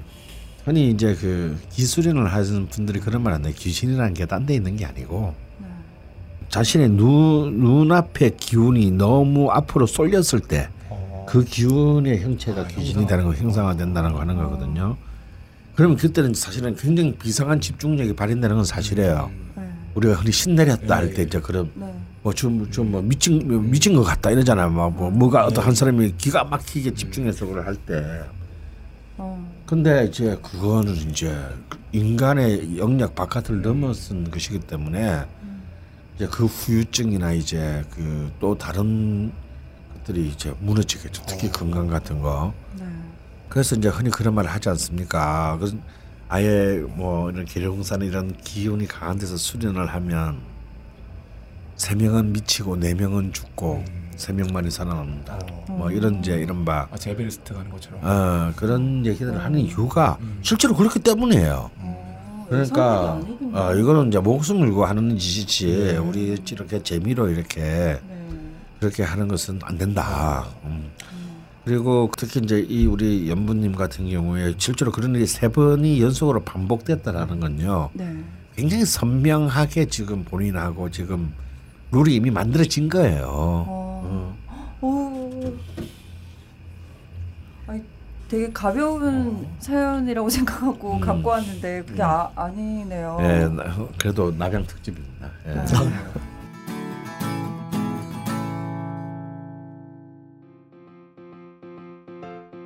흔히 0.64 0.90
이제 0.90 1.14
그 1.14 1.58
기술인을 1.70 2.32
하시는 2.32 2.68
분들이 2.68 3.00
그런 3.00 3.22
말 3.22 3.32
하는데 3.32 3.52
귀신이라는 3.54 4.14
게 4.14 4.26
딴 4.26 4.46
데 4.46 4.54
있는 4.54 4.76
게 4.76 4.84
아니고 4.84 5.34
네. 5.58 5.66
자신의 6.48 6.90
눈 6.90 7.58
눈앞의 7.60 8.36
기운이 8.36 8.90
너무 8.92 9.50
앞으로 9.50 9.86
쏠렸을 9.86 10.40
때 10.40 10.68
그 11.26 11.44
기운의 11.44 12.22
형체가 12.22 12.66
귀신이 12.66 13.06
되는 13.06 13.24
거 13.24 13.32
형상화된다는 13.32 14.12
거 14.12 14.20
하는 14.20 14.36
거거든요. 14.36 14.96
그러면 15.80 15.96
그때는 15.96 16.34
사실은 16.34 16.76
굉장히 16.76 17.14
비상한 17.14 17.58
집중력이 17.58 18.14
발현되는 18.14 18.54
건 18.54 18.64
사실이에요. 18.66 19.30
네. 19.56 19.62
우리가 19.94 20.12
흔히 20.16 20.30
신내렸다 20.30 20.94
할 20.94 21.14
때 21.14 21.22
이제 21.22 21.40
그런 21.40 21.70
네. 21.74 21.90
뭐좀좀뭐 22.22 23.00
미친 23.00 23.48
뭐 23.48 23.58
미친 23.62 23.94
것 23.94 24.02
같다 24.02 24.30
이러잖아요. 24.30 24.68
뭐, 24.68 24.90
뭐 24.90 25.10
뭐가 25.10 25.46
어떤 25.46 25.64
한 25.64 25.74
사람이 25.74 26.16
기가 26.18 26.44
막히게 26.44 26.92
집중해서 26.92 27.46
그걸 27.46 27.64
할 27.66 27.74
때. 27.76 28.20
어. 29.16 29.42
근데 29.64 30.04
이제 30.04 30.36
그거는 30.42 30.94
이제 30.96 31.34
인간의 31.92 32.76
영역 32.76 33.14
바깥을 33.14 33.62
넘어선 33.62 34.30
것이기 34.30 34.58
때문에 34.60 35.22
이제 36.16 36.28
그 36.30 36.44
후유증이나 36.44 37.32
이제 37.32 37.82
그 37.90 38.30
또 38.38 38.54
다른 38.58 39.32
것들이 39.94 40.28
이제 40.28 40.52
무너지겠죠. 40.60 41.22
특히 41.26 41.50
건강 41.50 41.86
같은 41.86 42.20
거. 42.20 42.52
네. 43.50 43.54
그래서 43.54 43.74
이제 43.74 43.88
흔히 43.88 44.10
그런 44.10 44.34
말을 44.34 44.48
하지 44.48 44.68
않습니까? 44.68 45.58
그 45.60 45.78
아예 46.28 46.78
뭐 46.94 47.30
이런 47.30 47.44
계룡산 47.44 48.02
이런 48.02 48.36
기운이 48.36 48.86
강한 48.86 49.18
데서 49.18 49.36
수련을 49.36 49.88
하면 49.88 50.40
세 51.76 51.96
명은 51.96 52.32
미치고 52.32 52.76
네 52.76 52.94
명은 52.94 53.32
죽고 53.32 53.84
세 54.16 54.32
명만이 54.32 54.70
살아남는다. 54.70 55.38
뭐 55.66 55.90
이런 55.90 56.20
이제 56.20 56.34
이런 56.36 56.64
바 56.64 56.86
아, 56.90 56.96
제베리스트 56.96 57.52
가는 57.52 57.70
것처럼. 57.70 58.00
어, 58.04 58.52
그런 58.54 59.04
얘기들을 59.04 59.42
하는 59.42 59.58
이유가 59.58 60.16
실제로 60.42 60.74
그렇기 60.76 61.00
때문이에요. 61.00 61.70
어. 61.78 62.46
그러니까 62.48 63.18
예상이 63.18 63.24
아니군요. 63.24 63.58
어, 63.58 63.74
이거는 63.74 64.08
이제 64.08 64.18
목숨 64.20 64.60
걸고 64.60 64.84
하는 64.84 65.18
짓이지 65.18 65.98
우리 66.04 66.36
이렇게 66.48 66.82
재미로 66.82 67.28
이렇게 67.28 67.60
네. 67.60 68.00
그렇게 68.78 69.02
하는 69.02 69.26
것은 69.26 69.58
안 69.62 69.76
된다. 69.76 70.46
음. 70.64 70.90
그리고 71.64 72.10
특히 72.16 72.40
이제 72.42 72.60
이 72.68 72.86
우리 72.86 73.28
연부님 73.28 73.74
같은 73.74 74.08
경우에 74.08 74.54
실제로 74.58 74.90
그런 74.90 75.14
일이 75.14 75.26
세 75.26 75.48
번이 75.48 76.00
연속으로 76.02 76.42
반복됐다라는 76.44 77.40
건요. 77.40 77.90
네. 77.92 78.16
굉장히 78.56 78.84
선명하게 78.84 79.86
지금 79.86 80.24
본인하고 80.24 80.90
지금 80.90 81.32
룰이 81.92 82.16
이미 82.16 82.30
만들어진 82.30 82.88
거예요. 82.88 83.26
어. 83.28 84.36
오. 84.80 85.54
아니 87.66 87.82
되게 88.28 88.50
가벼운 88.52 89.46
사연이라고 89.58 90.28
생각하고 90.30 90.94
음. 90.94 91.00
갖고 91.00 91.28
왔는데 91.30 91.82
그게 91.86 92.02
아, 92.02 92.30
아니네요. 92.34 93.18
예, 93.20 93.48
나- 93.48 93.86
그래도 93.98 94.30
남양 94.36 94.66
특집입니다. 94.66 95.30
예. 95.46 96.29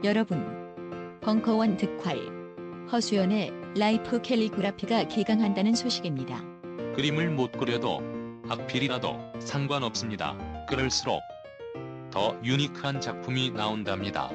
여러분, 0.04 0.44
벙커원 1.22 1.78
특활 1.78 2.18
허수연의 2.92 3.50
라이프 3.74 4.20
캘리그라피가 4.20 5.08
개강한다는 5.08 5.74
소식입니다. 5.74 6.44
그림을 6.94 7.30
못 7.30 7.52
그려도 7.52 8.02
악필이라도 8.50 9.40
상관없습니다. 9.40 10.36
그럴수록 10.68 11.22
더 12.10 12.38
유니크한 12.44 13.00
작품이 13.00 13.52
나온답니다. 13.52 14.28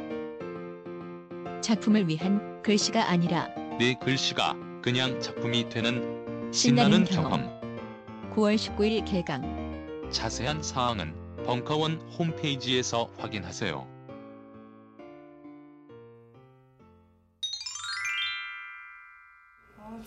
작품을 1.61 2.07
위한 2.07 2.63
글씨가 2.63 3.07
아니라 3.07 3.49
내 3.77 3.93
글씨가 3.93 4.55
그냥 4.81 5.19
작품이 5.19 5.69
되는 5.69 6.51
신나는 6.51 7.05
신나는 7.05 7.05
경험. 7.05 7.43
경험. 7.43 8.31
9월 8.33 8.55
19일 8.55 9.05
개강. 9.05 10.09
자세한 10.09 10.63
사항은 10.63 11.13
벙커원 11.45 12.01
홈페이지에서 12.17 13.11
확인하세요. 13.19 13.98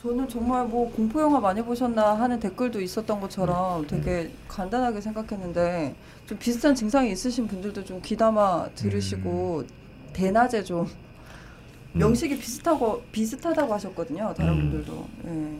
저는 0.02 0.28
정말 0.28 0.66
뭐 0.66 0.90
공포 0.90 1.20
영화 1.20 1.38
많이 1.38 1.62
보셨나 1.62 2.14
하는 2.14 2.40
댓글도 2.40 2.80
있었던 2.80 3.20
것처럼 3.20 3.86
되게 3.86 4.32
간단하게 4.48 5.00
생각했는데 5.00 5.94
좀 6.26 6.38
비슷한 6.38 6.74
증상이 6.74 7.12
있으신 7.12 7.46
분들도 7.46 7.84
좀 7.84 8.02
귀담아 8.02 8.70
들으시고 8.74 9.64
대낮에 10.12 10.64
좀 10.64 10.88
명식이 11.92 12.36
비슷하고 12.36 13.02
비슷하다고 13.12 13.74
하셨거든요. 13.74 14.34
다른 14.36 14.54
음. 14.54 14.70
분들도 14.70 15.08
예. 15.26 15.58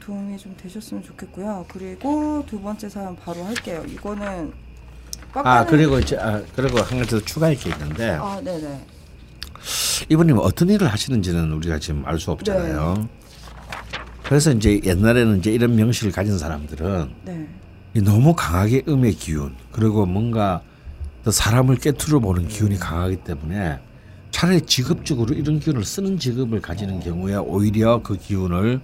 도움이 0.00 0.36
좀 0.38 0.56
되셨으면 0.56 1.04
좋겠고요. 1.04 1.66
그리고 1.68 2.44
두 2.48 2.60
번째 2.60 2.88
사연 2.88 3.14
바로 3.14 3.44
할게요. 3.44 3.84
이거는 3.86 4.52
아 5.34 5.64
그리고 5.64 6.00
이제 6.00 6.18
아, 6.18 6.42
그리고 6.56 6.80
한 6.80 6.98
가지 6.98 7.10
더 7.10 7.20
추가할 7.20 7.54
게 7.54 7.70
있는데 7.70 8.10
아 8.10 8.40
네네 8.42 8.80
이분이 10.08 10.32
어떤 10.32 10.68
일을 10.70 10.86
하시는지는 10.88 11.52
우리가 11.52 11.78
지금 11.78 12.02
알 12.06 12.18
수 12.18 12.30
없잖아요. 12.30 13.08
그래서 14.24 14.52
이제 14.52 14.80
옛날에는 14.84 15.38
이제 15.38 15.52
이런 15.52 15.74
명식을 15.76 16.12
가진 16.12 16.38
사람들은 16.38 17.10
네. 17.24 17.48
이 17.94 18.00
너무 18.00 18.34
강하게 18.34 18.82
음의 18.88 19.12
기운 19.14 19.54
그리고 19.72 20.06
뭔가 20.06 20.62
더 21.24 21.30
사람을 21.30 21.76
깨트려 21.76 22.20
보는 22.20 22.48
기운이 22.48 22.78
강하기 22.78 23.16
때문에 23.24 23.78
차라리 24.30 24.60
직업적으로 24.62 25.34
이런 25.34 25.60
기운을 25.60 25.84
쓰는 25.84 26.18
직업을 26.18 26.60
가지는 26.62 27.00
경우에 27.00 27.34
오히려 27.36 28.00
그 28.02 28.16
기운을 28.16 28.80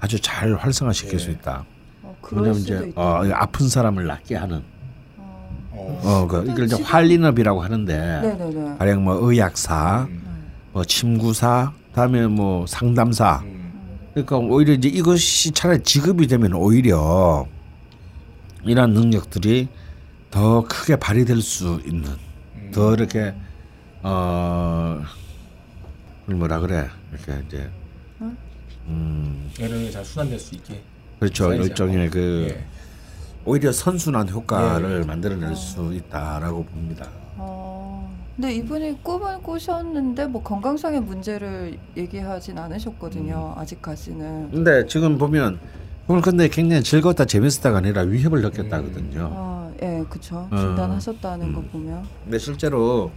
아주 0.00 0.18
잘 0.20 0.54
활성화시킬 0.54 1.18
수 1.18 1.30
있다. 1.30 1.64
어, 2.02 2.16
왜냐면 2.32 2.54
수도 2.54 2.74
이제. 2.76 2.92
어, 2.96 3.20
아픈 3.34 3.68
사람을 3.68 4.06
낫게 4.06 4.36
하는. 4.36 4.62
어, 5.18 6.00
어, 6.02 6.26
그 6.26 6.42
이걸 6.50 6.64
이제 6.64 6.82
활린업이라고 6.82 7.62
하는데 7.62 7.96
네네네. 8.22 8.76
가령 8.78 9.04
뭐 9.04 9.18
의학사, 9.30 10.08
뭐 10.76 10.84
침구사, 10.84 11.72
다음에 11.94 12.26
뭐 12.26 12.66
상담사. 12.66 13.42
그러니까 14.12 14.36
오히려 14.36 14.74
이제 14.74 14.88
이것이 14.88 15.52
차라리 15.52 15.82
직업이 15.82 16.26
되면 16.26 16.52
오히려 16.52 17.46
이러한 18.62 18.90
능력들이 18.92 19.68
더 20.30 20.64
크게 20.68 20.96
발휘될 20.96 21.40
수 21.40 21.80
있는 21.86 22.10
더 22.74 22.92
이렇게 22.92 23.32
어 24.02 25.00
그걸 26.20 26.36
뭐라 26.36 26.60
그래 26.60 26.90
이렇게 27.10 27.42
이제 27.46 27.70
음 28.86 29.50
예능이 29.58 29.90
잘 29.90 30.04
순환될 30.04 30.38
수 30.38 30.56
있게. 30.56 30.82
그렇죠. 31.20 31.54
일종의 31.54 32.10
그 32.10 32.48
예. 32.50 32.66
오히려 33.46 33.72
선순환 33.72 34.28
효과를 34.28 35.00
예. 35.00 35.06
만들어낼 35.06 35.56
수 35.56 35.94
있다라고 35.94 36.66
봅니다. 36.66 37.08
어, 37.36 37.75
근데 38.36 38.54
이분이 38.54 39.02
꿈을 39.02 39.38
꾸셨는데 39.38 40.26
뭐 40.26 40.42
건강상의 40.42 41.00
문제를 41.00 41.78
얘기하진 41.96 42.58
않으셨거든요. 42.58 43.54
음. 43.56 43.60
아직까지는. 43.60 44.50
근데 44.50 44.86
지금 44.86 45.16
보면 45.16 45.58
오늘 46.06 46.20
근데 46.20 46.46
굉장히 46.48 46.82
즐겁다 46.82 47.24
재밌었다가 47.24 47.78
아니라 47.78 48.02
위협을 48.02 48.42
느꼈다거든요. 48.42 49.30
아, 49.34 49.70
예, 49.82 50.04
그쵸. 50.10 50.46
어. 50.50 50.56
진단하셨다는 50.56 51.52
거 51.54 51.60
음. 51.60 51.68
보면. 51.72 52.04
근데 52.24 52.38
실제로 52.38 53.10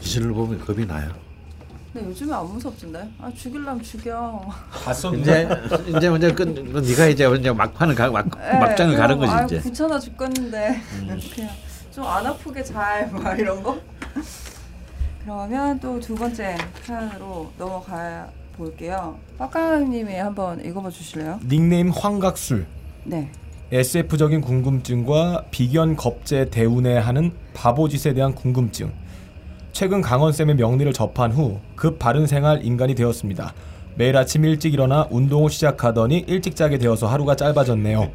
귀신을 0.00 0.32
보면 0.32 0.58
겁이 0.64 0.84
나요. 0.86 1.08
근데 1.92 2.08
요즘에 2.08 2.34
안 2.34 2.44
무섭던데. 2.52 3.08
아 3.20 3.30
죽일라면 3.32 3.80
죽여. 3.82 4.40
이제 5.20 5.48
이제 5.96 6.10
먼저 6.10 6.34
그 6.34 6.42
네가 6.42 7.06
이제 7.06 7.30
이제 7.38 7.52
막판을 7.52 7.94
가 7.94 8.10
막, 8.10 8.26
예, 8.52 8.58
막장을 8.58 8.96
가는 8.96 9.18
거지 9.18 9.32
아, 9.32 9.44
이제. 9.44 9.56
음. 9.56 9.62
귀찮아 9.62 10.00
죽겠는데 10.00 10.80
그냥 11.06 11.20
좀 11.92 12.04
안 12.04 12.26
아프게 12.26 12.62
잘 12.64 13.08
막 13.12 13.38
이런 13.38 13.62
거. 13.62 13.78
그러면 15.32 15.78
또 15.78 16.00
두 16.00 16.14
번째 16.14 16.56
사연으로 16.84 17.52
넘어가 17.58 18.26
볼게요. 18.56 19.14
빡가님이 19.36 20.14
한번 20.14 20.64
읽어봐 20.64 20.88
주실래요? 20.88 21.38
닉네임 21.46 21.90
황각술. 21.90 22.64
네. 23.04 23.30
SF적인 23.70 24.40
궁금증과 24.40 25.44
비견 25.50 25.96
겁제 25.96 26.48
대운에 26.48 26.96
하는 26.96 27.32
바보짓에 27.52 28.14
대한 28.14 28.34
궁금증. 28.34 28.90
최근 29.72 30.00
강원쌤의 30.00 30.56
명리를 30.56 30.90
접한 30.94 31.32
후 31.32 31.60
급 31.76 31.98
바른 31.98 32.26
생활 32.26 32.64
인간이 32.64 32.94
되었습니다. 32.94 33.52
매일 33.96 34.16
아침 34.16 34.46
일찍 34.46 34.72
일어나 34.72 35.06
운동을 35.10 35.50
시작하더니 35.50 36.24
일찍 36.26 36.56
자게 36.56 36.78
되어서 36.78 37.06
하루가 37.06 37.36
짧아졌네요. 37.36 38.10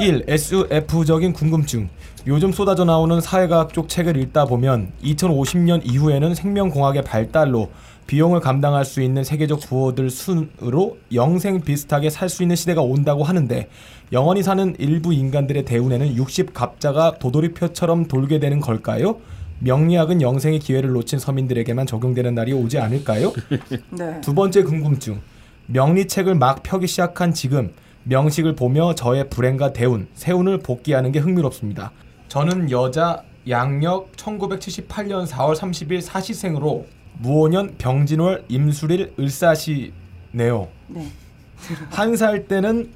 1. 0.00 0.24
SF적인 0.26 1.34
궁금증. 1.34 1.90
요즘 2.26 2.52
쏟아져 2.52 2.84
나오는 2.84 3.20
사회과학 3.20 3.74
쪽 3.74 3.90
책을 3.90 4.16
읽다 4.16 4.46
보면 4.46 4.92
2050년 5.02 5.82
이후에는 5.84 6.34
생명공학의 6.34 7.02
발달로 7.02 7.68
비용을 8.06 8.40
감당할 8.40 8.86
수 8.86 9.02
있는 9.02 9.24
세계적 9.24 9.60
부호들 9.60 10.08
순으로 10.08 10.96
영생 11.12 11.60
비슷하게 11.60 12.08
살 12.08 12.30
수 12.30 12.42
있는 12.42 12.56
시대가 12.56 12.80
온다고 12.80 13.24
하는데 13.24 13.68
영원히 14.12 14.42
사는 14.42 14.74
일부 14.78 15.12
인간들의 15.12 15.66
대운에는 15.66 16.14
60갑자가 16.16 17.18
도돌이표처럼 17.18 18.06
돌게 18.06 18.38
되는 18.38 18.58
걸까요? 18.58 19.18
명리학은 19.58 20.22
영생의 20.22 20.60
기회를 20.60 20.92
놓친 20.92 21.18
서민들에게만 21.18 21.86
적용되는 21.86 22.34
날이 22.34 22.54
오지 22.54 22.78
않을까요? 22.78 23.32
네. 23.92 24.20
두 24.22 24.34
번째 24.34 24.62
궁금증. 24.62 25.20
명리책을 25.66 26.34
막 26.34 26.62
펴기 26.62 26.86
시작한 26.86 27.34
지금 27.34 27.72
명식을 28.04 28.54
보며 28.54 28.94
저의 28.94 29.28
불행과 29.28 29.72
대운, 29.72 30.08
세운을 30.14 30.58
복귀하는 30.58 31.12
게 31.12 31.18
흥미롭습니다. 31.18 31.92
저는 32.34 32.68
여자 32.72 33.22
양력 33.48 34.10
1978년 34.16 35.24
4월 35.24 35.54
30일 35.54 36.00
사시생으로 36.00 36.84
무오년 37.20 37.76
병진월 37.78 38.46
임술일 38.48 39.14
을사시네요. 39.16 40.66
네. 40.88 41.06
한 41.90 42.16
살 42.16 42.48
때는 42.48 42.90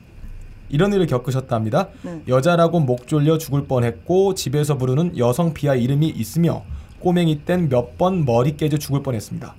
이런 0.68 0.92
일을 0.92 1.06
겪으셨답니다. 1.06 1.86
네. 2.02 2.20
여자라고 2.26 2.80
목 2.80 3.06
졸려 3.06 3.38
죽을 3.38 3.68
뻔했고 3.68 4.34
집에서 4.34 4.76
부르는 4.76 5.16
여성 5.18 5.54
비하 5.54 5.76
이름이 5.76 6.08
있으며 6.08 6.64
꼬맹이 6.98 7.44
땐 7.44 7.68
몇 7.68 7.96
번 7.96 8.24
머리 8.24 8.56
깨져 8.56 8.76
죽을 8.76 9.04
뻔했습니다. 9.04 9.54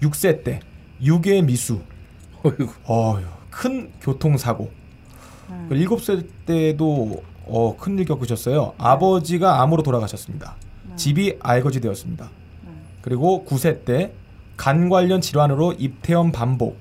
6세 0.00 0.44
때 0.44 0.60
유괴 1.02 1.42
미수. 1.42 1.80
어휴, 2.86 3.24
큰 3.50 3.90
교통사고. 4.00 4.70
음. 5.50 5.68
7살 5.72 6.24
때도 6.46 7.24
어, 7.48 7.76
큰일 7.76 8.04
겪으셨어요. 8.04 8.74
아버지가 8.78 9.62
암으로 9.62 9.82
돌아가셨습니다. 9.82 10.56
집이 10.96 11.36
알거지 11.40 11.80
되었습니다. 11.80 12.30
그리고 13.02 13.44
9세 13.48 13.84
때 13.84 14.12
간 14.58 14.88
관련 14.88 15.20
질환으로 15.20 15.72
입퇴원 15.78 16.32
반복, 16.32 16.76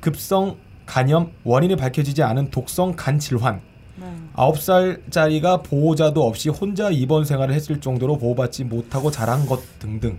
급성 0.00 0.56
간염, 0.84 1.30
원인이 1.44 1.76
밝혀지지 1.76 2.24
않은 2.24 2.50
독성 2.50 2.96
간 2.96 3.20
질환, 3.20 3.60
네. 3.96 4.06
9살짜리가 4.34 5.62
보호자도 5.62 6.26
없이 6.26 6.48
혼자 6.48 6.90
입원 6.90 7.24
생활을 7.24 7.54
했을 7.54 7.80
정도로 7.80 8.18
보호받지 8.18 8.64
못하고 8.64 9.12
자란 9.12 9.46
것 9.46 9.60
등등. 9.78 10.18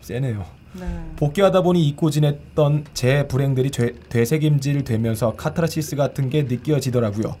세네요. 0.00 0.44
네. 0.72 0.84
복귀하다 1.14 1.62
보니 1.62 1.86
잊고 1.86 2.10
지냈던 2.10 2.86
제 2.92 3.28
불행들이 3.28 3.70
되, 3.70 3.94
되새김질 4.08 4.82
되면서 4.82 5.34
카타르시스 5.36 5.94
같은 5.94 6.28
게 6.28 6.42
느껴지더라고요. 6.42 7.36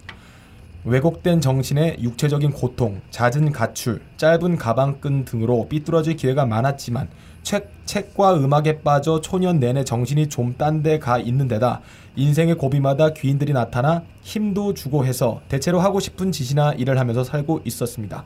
왜곡된 0.84 1.40
정신의 1.40 1.96
육체적인 2.02 2.52
고통, 2.52 3.00
잦은 3.10 3.52
가출, 3.52 4.02
짧은 4.18 4.56
가방끈 4.58 5.24
등으로 5.24 5.66
삐뚤어질 5.68 6.16
기회가 6.16 6.44
많았지만 6.44 7.08
책, 7.42 7.70
책과 7.86 8.36
음악에 8.36 8.80
빠져 8.82 9.20
초년 9.20 9.60
내내 9.60 9.84
정신이 9.84 10.28
좀 10.28 10.54
딴 10.58 10.82
데 10.82 10.98
가 10.98 11.18
있는 11.18 11.48
데다 11.48 11.80
인생의 12.16 12.56
고비마다 12.56 13.12
귀인들이 13.14 13.52
나타나 13.52 14.02
힘도 14.22 14.74
주고 14.74 15.04
해서 15.04 15.40
대체로 15.48 15.80
하고 15.80 16.00
싶은 16.00 16.32
짓이나 16.32 16.72
일을 16.72 16.98
하면서 16.98 17.24
살고 17.24 17.62
있었습니다. 17.64 18.24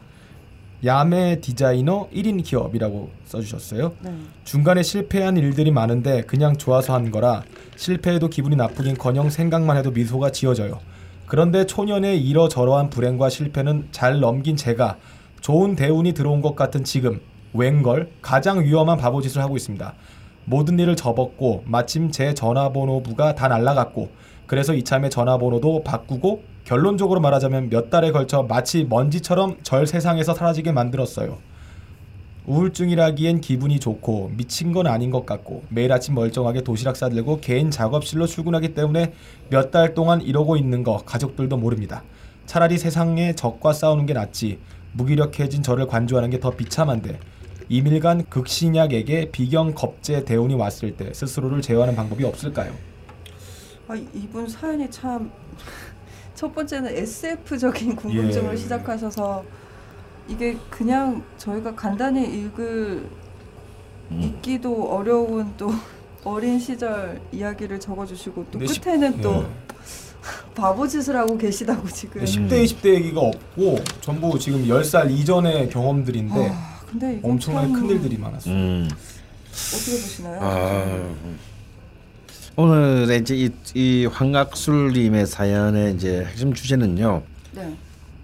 야매 0.85 1.41
디자이너 1.41 2.09
1인 2.15 2.45
기업이라고 2.45 3.11
써주셨어요. 3.25 3.93
네. 4.01 4.13
중간에 4.45 4.83
실패한 4.85 5.37
일들이 5.37 5.73
많은데 5.73 6.23
그냥 6.23 6.57
좋아서 6.57 6.95
한 6.95 7.11
거라 7.11 7.43
실패해도 7.77 8.29
기분이 8.29 8.55
나쁘긴커녕 8.57 9.31
생각만 9.31 9.77
해도 9.77 9.91
미소가 9.91 10.31
지어져요. 10.31 10.79
그런데 11.29 11.67
초년의 11.67 12.23
이러저러한 12.27 12.89
불행과 12.89 13.29
실패는 13.29 13.89
잘 13.93 14.19
넘긴 14.19 14.57
제가 14.57 14.97
좋은 15.41 15.77
대운이 15.77 16.15
들어온 16.15 16.41
것 16.41 16.57
같은 16.57 16.85
지금 16.85 17.21
웬걸 17.53 18.11
가장 18.23 18.65
위험한 18.65 18.97
바보짓을 18.99 19.43
하고 19.43 19.57
있습니다. 19.57 19.95
모든 20.47 20.79
일을 20.79 20.97
접었고 20.97 21.65
마침 21.67 22.11
제 22.11 22.33
전화번호부가 22.33 23.35
다 23.35 23.49
날라갔고 23.49 24.09
그래서 24.47 24.73
이참에 24.73 25.11
전화번호도 25.11 25.85
바꾸고 25.85 26.43
결론적으로 26.65 27.21
말하자면 27.21 27.69
몇 27.69 27.91
달에 27.91 28.11
걸쳐 28.11 28.43
마치 28.43 28.85
먼지처럼 28.85 29.59
절 29.63 29.87
세상에서 29.87 30.33
사라지게 30.33 30.73
만들었어요. 30.73 31.39
우울증이라기엔 32.49 33.43
기분이 33.43 33.79
좋고 33.79 34.33
미친 34.35 34.73
건 34.73 34.87
아닌 34.87 35.11
것 35.11 35.27
같고 35.27 35.65
매일 35.69 35.93
아침 35.93 36.15
멀쩡하게 36.15 36.63
도시락 36.63 36.97
싸들고 36.97 37.41
개인 37.41 37.71
작업실로 37.71 38.27
출근하기 38.27 38.73
때문에 38.75 39.13
몇 39.51 39.71
달 39.71 39.93
동안 39.93 40.23
이러고 40.23 40.57
있는 40.57 40.83
거 40.83 40.97
가족들도 41.05 41.59
모릅니다. 41.59 42.03
차라리 42.47 42.79
세상에 42.79 43.35
적과 43.35 43.75
싸우는 43.75 44.07
게 44.07 44.15
낫지 44.15 44.59
무기력해진 44.95 45.63
저를 45.63 45.87
관조하는 45.87 46.31
게 46.31 46.39
더 46.41 46.51
비참한데 46.57 47.21
이밀간 47.69 48.25
극신약에게 48.31 49.31
비경 49.31 49.75
겁제 49.75 50.25
대운이 50.25 50.55
왔을 50.55 50.97
때 50.97 51.13
스스로를 51.13 51.61
제어하는 51.61 51.95
방법이 51.95 52.25
없을까요? 52.25 52.73
아, 53.89 53.95
이- 53.95 54.07
이분 54.15 54.49
사연이 54.49 54.91
참 54.91 55.31
첫 56.35 56.55
번째는 56.55 56.97
SF적인 56.97 57.95
궁금증을 57.97 58.53
예. 58.53 58.57
시작하셔서 58.57 59.45
이게 60.29 60.57
그냥 60.69 61.23
저희가 61.39 61.75
간단히 61.75 62.25
읽을 62.25 63.09
음. 64.11 64.23
읽기도 64.23 64.91
어려운 64.91 65.53
또 65.57 65.73
어린 66.25 66.59
시절 66.59 67.21
이야기를 67.33 67.81
적어주시고 67.81 68.47
또 68.51 68.59
끝에는 68.59 69.21
또 69.21 69.43
예. 69.43 69.47
바보 70.55 70.87
짓을 70.87 71.17
하고 71.17 71.39
계시다고 71.39 71.89
지금. 71.89 72.23
10대 72.23 72.65
20대 72.65 72.95
얘기가 72.95 73.21
없고 73.21 73.79
전부 74.01 74.39
지금 74.39 74.65
10살 74.65 75.11
이전의 75.11 75.71
경험들인데 75.71 76.51
아, 76.53 76.81
엄청나게 77.23 77.69
참큰 77.69 77.91
일들이 77.91 78.19
많았어요. 78.19 78.55
음. 78.55 78.89
어떻게 79.51 79.93
보시나요? 79.93 80.39
아, 80.43 81.15
오늘 82.57 83.09
이제 83.21 83.37
이, 83.37 83.51
이 83.75 84.07
황각술님의 84.07 85.27
사연의 85.27 85.95
이제 85.95 86.25
핵심 86.25 86.53
주제는요. 86.53 87.23
네. 87.53 87.77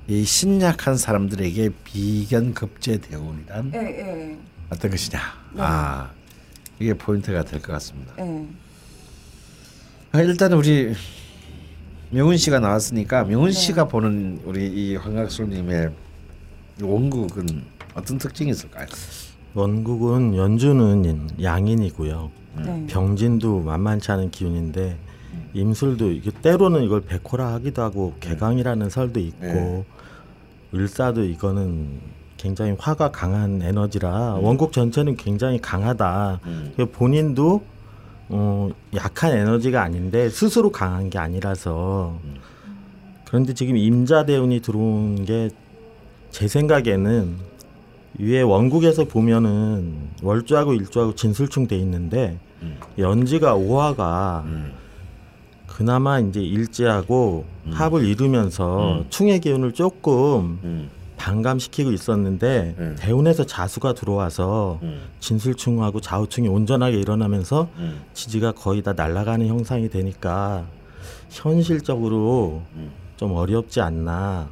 이 0.07 0.25
신약한 0.25 0.97
사람들에게 0.97 1.71
비견 1.85 2.53
급제 2.53 2.99
대운이란 2.99 3.73
예, 3.75 3.79
예, 3.79 4.39
어떤 4.69 4.91
것이냐. 4.91 5.19
네. 5.55 5.63
아 5.63 6.11
이게 6.79 6.93
포인트가 6.95 7.43
될 7.45 7.61
것 7.61 7.73
같습니다. 7.73 8.13
예. 8.19 8.47
아, 10.13 10.21
일단 10.21 10.53
우리 10.53 10.93
명훈 12.11 12.37
씨가 12.37 12.61
나왔으니까 12.61 13.25
명훈 13.25 13.47
네. 13.49 13.53
씨가 13.53 13.89
보는 13.89 14.41
우리 14.45 14.67
이 14.69 14.97
황각술님의 14.97 15.91
원국은 16.83 17.65
어떤 17.95 18.19
특징이 18.19 18.51
있을까요? 18.51 18.87
원국은 19.55 20.37
연주는 20.37 21.31
양인이고요. 21.43 22.31
네. 22.65 22.87
병진도 22.89 23.61
만만치 23.61 24.13
않은 24.13 24.31
기운인데 24.31 24.99
임술도 25.55 26.11
이게 26.13 26.31
때로는 26.43 26.83
이걸 26.83 27.01
백호라 27.01 27.53
하기도 27.55 27.83
하고 27.83 28.15
개강이라는 28.21 28.91
설도 28.91 29.19
있고 29.21 29.47
네. 29.47 29.85
을사도 30.75 31.25
이거는 31.25 32.01
굉장히 32.37 32.75
화가 32.79 33.11
강한 33.11 33.63
에너지라 33.63 34.35
원국 34.35 34.73
전체는 34.73 35.17
굉장히 35.17 35.61
강하다. 35.61 36.41
음. 36.47 36.73
그 36.77 36.91
본인도 36.91 37.63
어, 38.29 38.71
약한 38.95 39.33
에너지가 39.33 39.83
아닌데 39.83 40.29
스스로 40.29 40.71
강한 40.71 41.11
게 41.11 41.19
아니라서 41.19 42.19
그런데 43.25 43.55
지금 43.55 43.77
임자 43.77 44.25
대운이 44.27 44.61
들어온 44.61 45.25
게 45.25 45.51
제 46.35 46.49
생각에는 46.49 47.37
위에 48.19 48.43
원국에서 48.43 49.05
보면은 49.05 50.09
월주하고 50.21 50.75
일주하고 50.75 51.15
진술충 51.15 51.69
돼 51.69 51.77
있는데 51.79 52.41
음. 52.61 52.77
연지가 52.99 53.55
오화가 53.55 54.43
음. 54.45 54.73
그나마 55.75 56.21
이제 56.21 56.41
일지하고 56.41 57.45
음. 57.67 57.73
합을 57.73 58.05
이루면서 58.05 58.99
음. 58.99 59.07
충의 59.11 59.41
기운을 59.41 59.73
조금 59.73 60.61
음. 60.63 60.89
반감시키고 61.17 61.91
있었는데 61.91 62.77
음. 62.79 62.97
대운에서 62.97 63.45
자수가 63.45 63.95
들어와서 63.95 64.79
음. 64.85 65.03
진술충하고 65.19 66.01
좌우충이 66.01 66.47
온전하게 66.47 67.01
일어나면서 67.01 67.69
음. 67.79 68.03
지지가 68.15 68.53
거의 68.53 68.83
다 68.83 68.93
날아가는 68.93 69.49
형상이 69.49 69.89
되니까 69.89 70.65
현실적으로 71.31 72.63
음. 72.77 72.93
좀 73.17 73.33
어렵지 73.33 73.81
않나. 73.81 74.49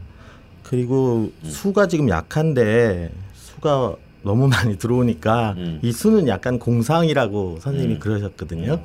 그리고 0.64 1.30
수가 1.44 1.86
지금 1.86 2.08
약한데 2.08 3.12
수가 3.34 3.94
너무 4.24 4.48
많이 4.48 4.76
들어오니까 4.76 5.54
음. 5.56 5.78
이 5.82 5.92
수는 5.92 6.26
약간 6.26 6.58
공상이라고 6.58 7.58
선생님이 7.60 7.94
음. 7.94 8.00
그러셨거든요. 8.00 8.80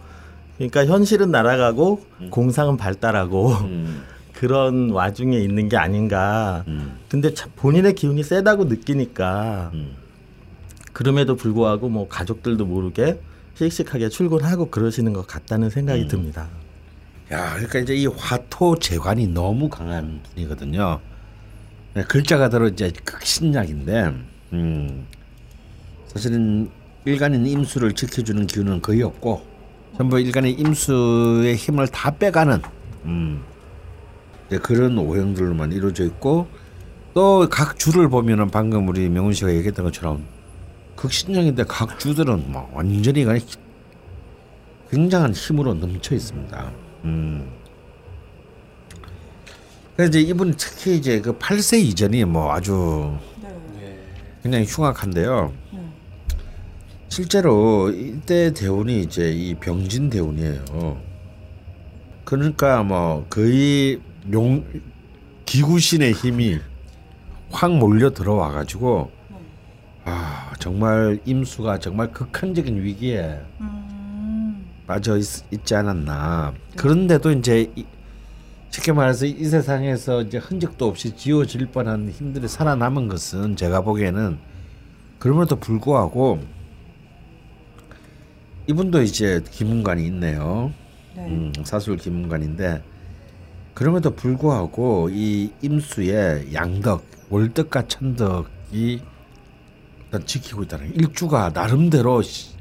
그러니까 0.57 0.85
현실은 0.85 1.31
날아가고 1.31 2.05
음. 2.21 2.29
공상은 2.29 2.77
발달하고 2.77 3.51
음. 3.51 4.03
그런 4.33 4.91
와중에 4.91 5.37
있는 5.37 5.69
게 5.69 5.77
아닌가. 5.77 6.63
음. 6.67 6.99
근데 7.09 7.33
참 7.33 7.51
본인의 7.55 7.95
기운이 7.95 8.23
세다고 8.23 8.65
느끼니까 8.65 9.71
음. 9.73 9.95
그럼에도 10.93 11.35
불구하고 11.35 11.89
뭐 11.89 12.07
가족들도 12.07 12.65
모르게 12.65 13.19
씩씩하게 13.55 14.09
출근하고 14.09 14.69
그러시는 14.69 15.13
것 15.13 15.25
같다는 15.25 15.69
생각이 15.69 16.03
음. 16.03 16.07
듭니다. 16.07 16.47
야, 17.31 17.53
그러니까 17.53 17.79
이제 17.79 17.95
이 17.95 18.05
화토 18.05 18.79
재관이 18.79 19.27
너무 19.27 19.69
강한 19.69 20.21
분이거든요. 20.23 21.01
네, 21.93 22.03
글자가 22.03 22.49
들어 22.49 22.67
이제 22.67 22.91
극신약인데, 23.03 24.13
음, 24.53 25.05
사실은 26.07 26.69
일간인 27.05 27.45
임수를 27.45 27.93
지켜주는 27.93 28.47
기운은 28.47 28.81
거의 28.81 29.01
없고, 29.01 29.45
전부 29.97 30.19
일간인 30.19 30.57
임수의 30.59 31.55
힘을 31.55 31.87
다 31.87 32.11
빼가는, 32.11 32.61
음, 33.05 33.43
그런 34.61 34.97
오행들로만 34.97 35.71
이루어져 35.71 36.05
있고, 36.05 36.47
또 37.13 37.47
각 37.49 37.79
주를 37.79 38.09
보면은 38.09 38.51
방금 38.51 38.87
우리 38.87 39.09
명훈 39.09 39.33
씨가 39.33 39.51
얘기했던 39.51 39.85
것처럼 39.85 40.23
극신약인데 40.95 41.63
각 41.67 41.97
주들은 41.99 42.51
뭐 42.51 42.69
완전히 42.75 43.23
그냥 43.23 43.39
굉장한 44.91 45.33
힘으로 45.33 45.73
넘쳐 45.73 46.13
있습니다. 46.13 46.71
음. 47.05 47.49
그래서 49.95 50.09
이제 50.09 50.21
이분 50.21 50.53
특히 50.55 50.97
이제 50.97 51.19
그 51.19 51.35
8세 51.39 51.79
이전이 51.79 52.23
뭐 52.25 52.53
아주 52.53 53.17
네. 53.79 53.99
굉장히 54.43 54.65
흉악한데요. 54.65 55.51
네. 57.07 57.15
실제로 57.15 57.89
이때 57.89 58.53
대운이 58.53 59.01
이제 59.01 59.31
이 59.31 59.55
병진 59.55 60.09
대운이에요. 60.09 61.01
그러니까 62.25 62.83
뭐 62.83 63.25
거의 63.29 64.01
용 64.31 64.65
기구신의 65.45 66.11
힘이 66.11 66.59
확 67.49 67.71
몰려 67.71 68.11
들어와 68.11 68.51
가지고 68.51 69.09
아 70.03 70.51
정말 70.59 71.19
임수가 71.25 71.79
정말 71.79 72.11
극한적인 72.11 72.83
위기에 72.83 73.39
음. 73.61 74.65
빠져 74.85 75.17
있, 75.17 75.25
있지 75.51 75.75
않았나. 75.75 76.53
그런데도 76.75 77.31
이제 77.31 77.71
이, 77.75 77.85
쉽게 78.69 78.91
말해서 78.91 79.25
이 79.25 79.45
세상에서 79.45 80.21
이제 80.23 80.37
흔적도 80.37 80.87
없이 80.87 81.15
지워질 81.15 81.67
뻔한 81.67 82.09
힘들이 82.09 82.47
살아남은 82.47 83.07
것은 83.07 83.55
제가 83.55 83.81
보기에는 83.81 84.37
그럼에도 85.19 85.55
불구하고 85.55 86.39
이분도 88.67 89.01
이제 89.01 89.41
기문관이 89.49 90.05
있네요. 90.07 90.71
네. 91.15 91.25
음, 91.25 91.53
사술 91.63 91.97
기문관인데 91.97 92.83
그럼에도 93.73 94.13
불구하고 94.13 95.09
이 95.11 95.51
임수의 95.61 96.53
양덕, 96.53 97.05
월덕과 97.29 97.87
천덕이 97.87 99.01
일단 100.05 100.25
지키고 100.25 100.63
있다는. 100.63 100.93
일주가 100.95 101.51
나름대로 101.53 102.21
씨, 102.21 102.55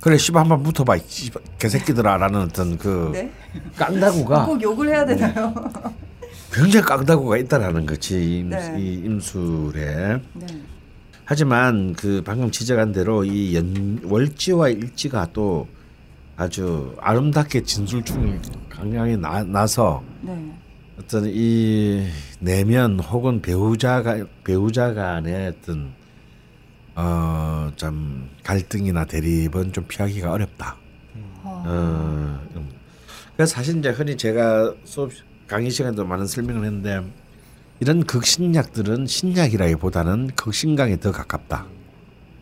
그래 0.00 0.16
씨발 0.16 0.42
한번 0.42 0.62
붙어봐 0.62 0.98
씨발 1.06 1.42
개새끼들아라는 1.58 2.40
어떤 2.40 2.76
그 2.76 3.10
네. 3.12 3.32
깡다구가 3.76 4.46
꼭 4.46 4.60
욕을 4.60 4.88
해야 4.88 5.06
되나요? 5.06 5.54
굉장히 6.52 6.84
깡다구가 6.84 7.36
있다라는 7.38 7.86
거지 7.86 8.38
임, 8.38 8.50
네. 8.50 8.74
이 8.78 8.94
임술에 9.04 10.20
네. 10.34 10.46
하지만 11.24 11.94
그 11.94 12.22
방금 12.24 12.50
지적한 12.50 12.92
대로 12.92 13.24
이 13.24 13.54
연, 13.54 14.00
월지와 14.04 14.70
일지가 14.70 15.28
또 15.32 15.68
아주 16.36 16.96
아름답게 17.00 17.62
진술중이 17.62 18.38
강량히 18.68 19.16
나, 19.16 19.42
나서 19.44 20.02
네. 20.20 20.52
어떤 20.98 21.24
이 21.26 22.06
내면 22.40 22.98
혹은 23.00 23.40
배우자가 23.40 24.24
배우자 24.44 24.92
간의 24.92 25.48
어떤 25.48 25.92
어좀 26.94 28.28
갈등이나 28.42 29.04
대립은 29.06 29.72
좀 29.72 29.84
피하기가 29.86 30.32
어렵다. 30.32 30.76
아. 31.44 31.62
어, 31.66 32.48
음. 32.56 32.68
그래서 33.36 33.54
사실 33.54 33.78
이제 33.78 33.90
흔히 33.90 34.16
제가 34.16 34.74
수업 34.84 35.10
강의 35.46 35.70
시간에도 35.70 36.04
많은 36.04 36.26
설명을 36.26 36.64
했는데 36.64 37.02
이런 37.82 38.04
극신약들은 38.04 39.08
신약이라기보다는 39.08 40.30
극신강에 40.36 41.00
더 41.00 41.10
가깝다. 41.10 41.66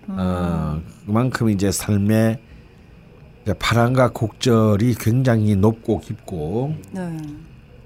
어, 0.09 0.83
그만큼 1.07 1.49
이제 1.49 1.73
삶의 1.73 2.39
파랑과 3.59 4.11
곡절이 4.11 4.97
굉장히 5.01 5.57
높고 5.57 6.01
깊고 6.01 6.75
네. 6.93 7.17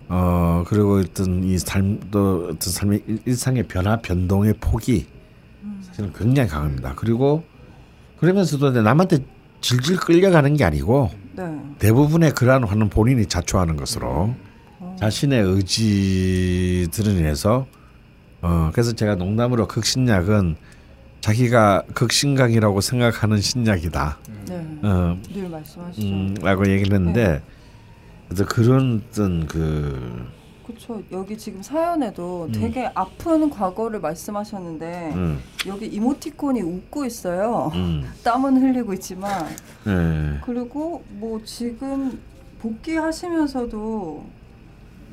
어 0.09 0.65
그리고 0.67 0.99
어떤 0.99 1.45
이 1.45 1.57
삶도 1.57 2.47
어떤 2.55 2.59
삶의 2.73 3.03
일- 3.07 3.19
일상의 3.25 3.63
변화 3.69 3.99
변동의 3.99 4.55
폭이 4.61 5.07
사실은 5.83 6.13
굉장히 6.13 6.49
강합니다. 6.49 6.95
그리고 6.97 7.45
그러면서도 8.19 8.73
남한테 8.83 9.19
질질 9.61 9.99
끌려가는 9.99 10.57
게 10.57 10.65
아니고 10.65 11.11
네. 11.37 11.45
대부분의 11.79 12.33
그러한 12.33 12.65
화는 12.65 12.89
본인이 12.91 13.25
자초하는 13.27 13.77
것으로 13.77 14.35
자신의 14.99 15.43
의지들을 15.43 17.13
인해서 17.13 17.67
어 18.43 18.71
그래서 18.73 18.93
제가 18.93 19.15
농담으로 19.15 19.67
극신약은 19.67 20.57
자기가 21.21 21.85
극신강이라고 21.95 22.83
생각하는 22.83 23.41
신약이다. 23.41 24.19
네. 24.47 24.79
어, 24.83 25.17
늘 25.33 25.49
말씀하시죠. 25.49 26.07
음, 26.07 26.35
라고 26.43 26.69
얘기를 26.69 26.93
했는데 26.93 27.43
그래서 28.29 28.45
그런 28.45 29.03
어떤 29.11 29.47
그 29.47 30.27
그렇죠. 30.67 31.03
여기 31.13 31.37
지금 31.39 31.63
사연에도 31.63 32.45
음. 32.45 32.53
되게 32.53 32.91
아픈 32.95 33.49
과거를 33.49 34.01
말씀하셨는데 34.01 35.13
음, 35.15 35.41
여기 35.67 35.87
이모티콘이 35.87 36.61
웃고 36.61 37.05
있어요. 37.07 37.71
음, 37.75 38.05
땀은 38.23 38.61
흘리고 38.61 38.93
있지만 38.95 39.47
예, 39.87 40.41
그리고 40.45 41.03
뭐 41.09 41.41
지금 41.45 42.21
복귀하시면서도 42.61 44.27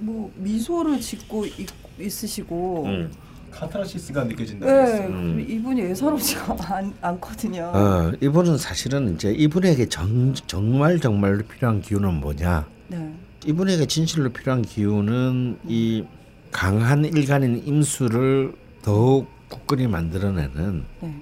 뭐 0.01 0.31
미소를 0.35 0.99
짓고 0.99 1.45
있, 1.45 1.67
있으시고 1.99 2.85
음. 2.85 3.11
카타르시스가 3.51 4.23
느껴진다 4.23 4.65
네, 4.65 4.71
그랬어요. 4.71 5.07
음. 5.07 5.45
이분이 5.47 5.81
예사롭지가 5.81 6.57
않, 6.75 6.93
않거든요. 7.01 7.71
어, 7.73 8.11
이분은 8.21 8.57
사실은 8.57 9.13
이제 9.13 9.31
이분에게 9.31 9.87
정, 9.87 10.33
정말 10.47 10.99
정말로 10.99 11.43
필요한 11.43 11.81
기운은 11.81 12.15
뭐냐? 12.15 12.65
네. 12.87 13.13
이분에게 13.45 13.85
진실로 13.85 14.29
필요한 14.29 14.61
기운은 14.61 15.59
이 15.67 16.05
강한 16.51 17.05
일간인 17.05 17.61
임수를 17.65 18.53
더욱 18.81 19.27
굳건히 19.49 19.87
만들어내는 19.87 20.85
네. 21.01 21.21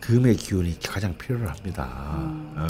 금의 0.00 0.36
기운이 0.36 0.78
가장 0.80 1.16
필요합니다. 1.16 1.84
음. 2.18 2.54
어. 2.56 2.66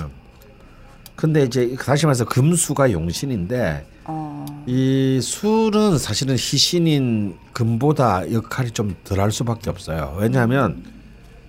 근데 1.16 1.42
이제 1.42 1.74
다시 1.76 2.06
말해서 2.06 2.24
금수가 2.24 2.92
용신인데 2.92 3.86
아, 4.04 4.46
이 4.66 5.20
수는 5.22 5.98
사실은 5.98 6.34
희신인 6.34 7.36
금보다 7.52 8.30
역할이 8.32 8.70
좀 8.70 8.94
덜할 9.04 9.30
수밖에 9.32 9.70
없어요. 9.70 10.16
왜냐하면 10.18 10.84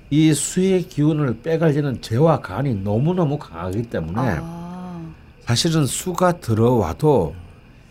이 0.10 0.34
수의 0.34 0.84
기운을 0.84 1.42
빼가려는 1.42 2.02
재와 2.02 2.40
간이 2.40 2.76
너무너무 2.76 3.38
강하기 3.38 3.84
때문에 3.84 4.38
아, 4.42 5.02
사실은 5.42 5.86
수가 5.86 6.40
들어와도 6.40 7.36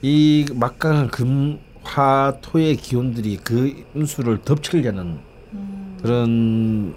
이 0.02 0.46
막강한 0.54 1.08
금화 1.08 2.38
토의 2.40 2.76
기운들이 2.76 3.38
그 3.38 3.84
임수를 3.94 4.42
덮치려는 4.42 5.18
음, 5.52 5.98
그런 6.00 6.94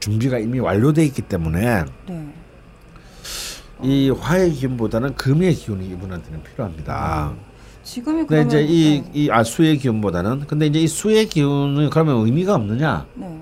준비가 0.00 0.38
이미 0.38 0.60
완료돼 0.60 1.04
있기 1.06 1.22
때문에 1.22 1.84
네. 2.08 2.34
이 3.82 4.10
화의 4.10 4.52
기운보다는 4.52 5.14
금의 5.14 5.54
기운이 5.54 5.86
이분한테는 5.88 6.42
필요합니다. 6.42 7.32
지금이 7.82 8.26
근데 8.26 8.42
이제 8.42 8.62
이, 8.62 9.00
네. 9.02 9.10
이 9.12 9.30
아, 9.30 9.42
수의 9.42 9.76
기운보다는 9.78 10.46
근데 10.46 10.66
이제 10.66 10.78
이 10.80 10.86
수의 10.86 11.26
기운은 11.26 11.90
그러면 11.90 12.24
의미가 12.24 12.54
없느냐? 12.54 13.06
네. 13.14 13.40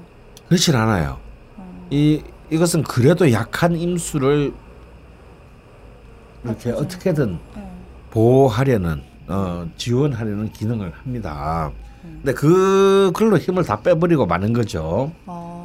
그렇진 0.49 0.75
않아요. 0.75 1.19
음, 1.59 1.87
이 1.91 2.23
이것은 2.51 2.83
그래도 2.83 3.31
약한 3.33 3.77
임수를 3.77 4.53
이렇게 6.45 6.71
어떻게든 6.71 7.39
네. 7.55 7.71
보호하려는 8.11 9.03
어, 9.29 9.69
지원하려는 9.77 10.53
기능을 10.53 10.91
합니다. 10.91 11.71
근데 12.03 12.33
그 12.33 13.13
글로 13.15 13.37
힘을 13.37 13.63
다 13.65 13.81
빼버리고 13.81 14.27
마는 14.27 14.53
거죠. 14.55 15.13
아, 15.27 15.60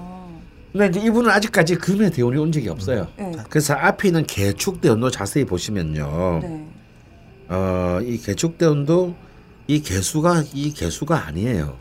근데 0.76 0.88
이제 0.88 1.08
이분은 1.08 1.32
아직까지 1.32 1.76
금의 1.76 2.12
대운이 2.12 2.38
온 2.38 2.52
적이 2.52 2.68
없어요. 2.68 3.08
네. 3.16 3.32
그래서 3.50 3.74
앞에 3.76 4.10
있는 4.10 4.26
개축 4.26 4.82
대운도 4.82 5.10
자세히 5.10 5.46
보시면요. 5.46 6.40
네. 6.42 6.68
어, 7.48 8.00
이 8.04 8.18
개축 8.18 8.58
대운도 8.58 9.16
이 9.68 9.82
개수가 9.82 10.44
이 10.54 10.74
개수가 10.74 11.28
아니에요. 11.28 11.78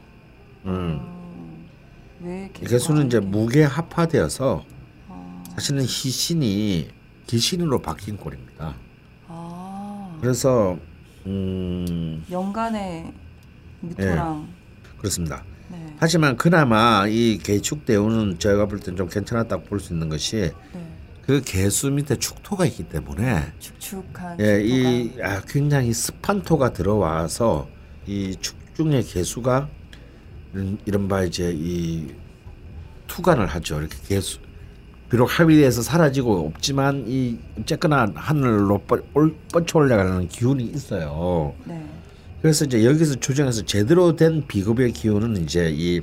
음. 0.67 1.67
왜이 2.23 2.53
개수는 2.53 3.07
이제? 3.09 3.19
무게 3.19 3.65
합화되어서 3.65 4.65
아, 5.09 5.45
사실은 5.55 5.83
희신이 5.83 6.89
기신으로 7.27 7.81
바뀐 7.81 8.17
꼴입니다. 8.17 8.77
아, 9.27 10.19
그래서 10.21 10.79
음, 11.27 12.25
연간의 12.31 13.13
미토랑 13.81 14.49
그렇습니다. 14.99 15.43
네. 15.75 15.95
하지만 15.99 16.37
그나마 16.37 17.07
이 17.09 17.39
개축 17.39 17.85
대운은 17.85 18.39
제가 18.39 18.67
볼 18.67 18.81
땐 18.81 18.97
좀 18.97 19.09
괜찮았다고 19.09 19.65
볼 19.65 19.81
수 19.81 19.93
있는 19.93 20.09
것이 20.09 20.51
네. 20.73 20.87
그 21.23 21.41
개수 21.43 21.91
밑에 21.91 22.17
축토가 22.17 22.67
있기 22.67 22.85
때문에 22.85 23.45
축축한 23.59 24.39
예. 24.41 24.61
이 24.63 25.13
아, 25.23 25.41
굉장히 25.49 25.93
습한 25.93 26.43
토가 26.43 26.73
들어와서 26.73 27.67
이 28.07 28.37
축중의 28.41 29.05
개수가 29.05 29.69
이런- 30.53 30.79
이른바 30.85 31.23
이제 31.25 31.51
이 31.55 32.13
투간을 33.07 33.47
하죠. 33.47 33.81
이렇게 33.81 33.97
개수 34.07 34.39
비록 35.11 35.39
하위에서 35.39 35.81
사라지고 35.83 36.47
없지만 36.49 37.05
이 37.07 37.39
어쨌거나 37.61 38.07
하늘로 38.15 38.83
뻗쳐 39.53 39.79
올라가는 39.79 40.27
기운이 40.29 40.65
있어요. 40.65 41.55
네. 41.65 41.85
그래서 42.45 42.67
이제 42.67 42.85
여기서 42.85 43.15
조정해서 43.15 43.65
제대로 43.65 44.17
된 44.17 44.47
비급의 44.47 44.93
기운은 44.93 45.39
이제 45.39 45.73
이 45.75 46.03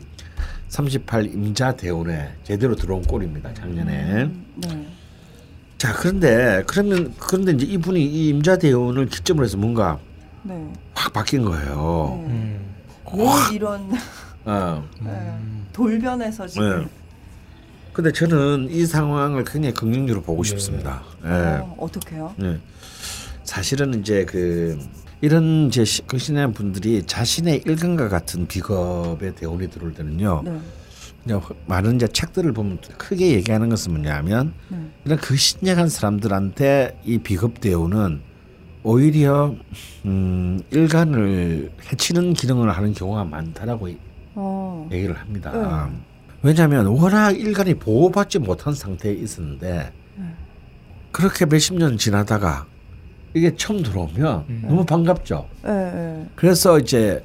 38 0.70 1.28
임자 1.28 1.76
대운에 1.76 2.34
제대로 2.44 2.76
들어온 2.76 3.04
꼴입니다. 3.04 3.54
작년에. 3.54 4.24
음, 4.24 4.46
네. 4.56 4.88
자 5.78 5.94
그런데 5.94 6.64
그러면 6.66 7.14
그런데 7.20 7.52
이제 7.52 7.68
이분이 7.68 8.04
이 8.04 8.30
임자 8.30 8.58
대운을 8.58 9.06
기점으로 9.06 9.46
해서 9.46 9.56
뭔가 9.58 10.00
네. 10.42 10.68
확 10.96 11.14
바뀐 11.14 11.46
거예요. 11.46 12.24
네. 12.28 12.34
음. 12.34 12.76
왜 13.14 13.56
이런 13.56 13.92
어. 14.46 14.84
네. 15.00 15.38
돌변해서 15.72 16.48
지금 16.48 16.80
네. 16.80 16.88
근데 17.94 18.12
저는 18.12 18.68
이 18.72 18.88
상황을 18.88 19.44
굉장히 19.44 19.76
긍정적으로 19.76 20.24
보고 20.24 20.42
네. 20.42 20.50
싶습니다. 20.50 21.04
예. 21.24 21.30
어, 21.30 21.76
어떻게요? 21.78 22.34
네. 22.38 22.58
사실은 23.44 24.00
이제 24.00 24.26
그 24.26 24.80
이런 25.22 25.68
이제 25.68 25.86
시- 25.86 26.02
그 26.08 26.18
신의 26.18 26.52
분들이 26.54 27.04
자신의 27.04 27.64
일간과 27.66 28.10
같은 28.10 28.48
비겁의 28.48 29.36
대운이 29.36 29.70
들어올 29.70 29.94
때는요. 29.94 30.42
네. 30.44 30.60
이제 31.26 31.40
많은 31.68 31.98
이제 31.98 32.08
책들을 32.08 32.52
보면 32.54 32.80
크게 32.98 33.32
얘기하는 33.34 33.70
것은 33.70 33.92
뭐냐면 33.92 34.54
네. 34.70 34.78
이런 35.06 35.20
그 35.20 35.36
신약한 35.36 35.88
사람들한테 35.90 37.00
이 37.06 37.20
비급 37.20 37.62
대우는 37.62 38.22
오히려 38.84 39.56
음, 40.06 40.60
일간을 40.72 41.72
해치는 41.92 42.34
기능을 42.34 42.72
하는 42.72 42.94
경우가 42.94 43.24
많다라고 43.26 43.90
이- 43.90 43.98
어. 44.34 44.90
얘기를 44.92 45.16
합니다. 45.20 45.52
네. 45.92 45.98
왜냐하면 46.42 46.88
워낙 46.88 47.32
일간이 47.40 47.76
보호받지 47.76 48.40
못한 48.40 48.74
상태에 48.74 49.14
있었는데 49.14 49.94
네. 50.16 50.26
그렇게 51.12 51.46
몇십 51.46 51.76
년 51.78 52.00
지나다가 52.00 52.66
이게 53.34 53.56
처음 53.56 53.82
들어오면 53.84 54.46
음. 54.50 54.64
너무 54.68 54.86
반갑죠. 54.86 55.48
네. 55.64 55.72
네. 55.72 56.28
그래서 56.36 56.80
이제 56.80 57.24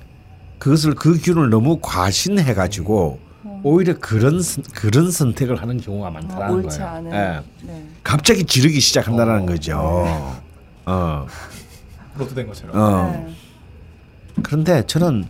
그것을 0.59 0.95
그 0.95 1.17
기운을 1.19 1.51
너무 1.51 1.79
과신해 1.83 2.55
가지고 2.55 3.19
오히려 3.63 3.95
그런 3.99 4.41
선- 4.43 4.65
그런 4.75 5.11
선택을 5.11 5.61
하는 5.61 5.79
경우가 5.81 6.11
많다라는 6.11 6.55
어, 6.55 6.59
옳지 6.59 6.79
거예요. 6.79 6.93
않은. 6.93 7.13
예. 7.13 7.41
네. 7.67 7.85
갑자기 8.05 8.45
지르기 8.45 8.79
시작한다는 8.81 9.47
거죠. 9.47 9.79
어. 10.87 11.27
로또 12.17 12.35
된 12.35 12.47
것처럼. 12.47 12.77
어. 12.77 13.13
네. 13.13 13.35
그런데 14.43 14.87
저는 14.87 15.25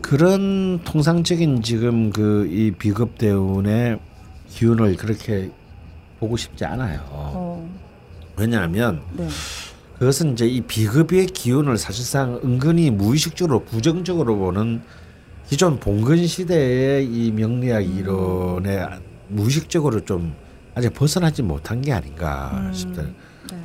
그런 0.00 0.80
통상적인 0.84 1.62
지금 1.62 2.10
그 2.10 2.48
이 2.50 2.70
비급 2.72 3.18
대운의 3.18 3.98
기운을 4.48 4.96
그렇게 4.96 5.50
보고 6.18 6.36
싶지 6.36 6.64
않아요. 6.64 7.00
어. 7.10 7.68
왜냐하면 8.36 9.02
네. 9.12 9.28
그것은 10.00 10.32
이제 10.32 10.46
이 10.46 10.62
비급의 10.62 11.26
기운을 11.26 11.76
사실상 11.76 12.40
은근히 12.42 12.90
무의식적으로 12.90 13.64
부정적으로 13.64 14.34
보는 14.38 14.80
기존 15.46 15.78
봉건 15.78 16.26
시대의 16.26 17.04
이 17.04 17.30
명리학 17.32 17.84
이론에 17.84 18.82
무의식적으로 19.28 20.00
좀 20.06 20.34
아직 20.74 20.94
벗어나지 20.94 21.42
못한 21.42 21.82
게 21.82 21.92
아닌가 21.92 22.50
음. 22.54 22.72
싶다. 22.72 23.02
네. 23.02 23.12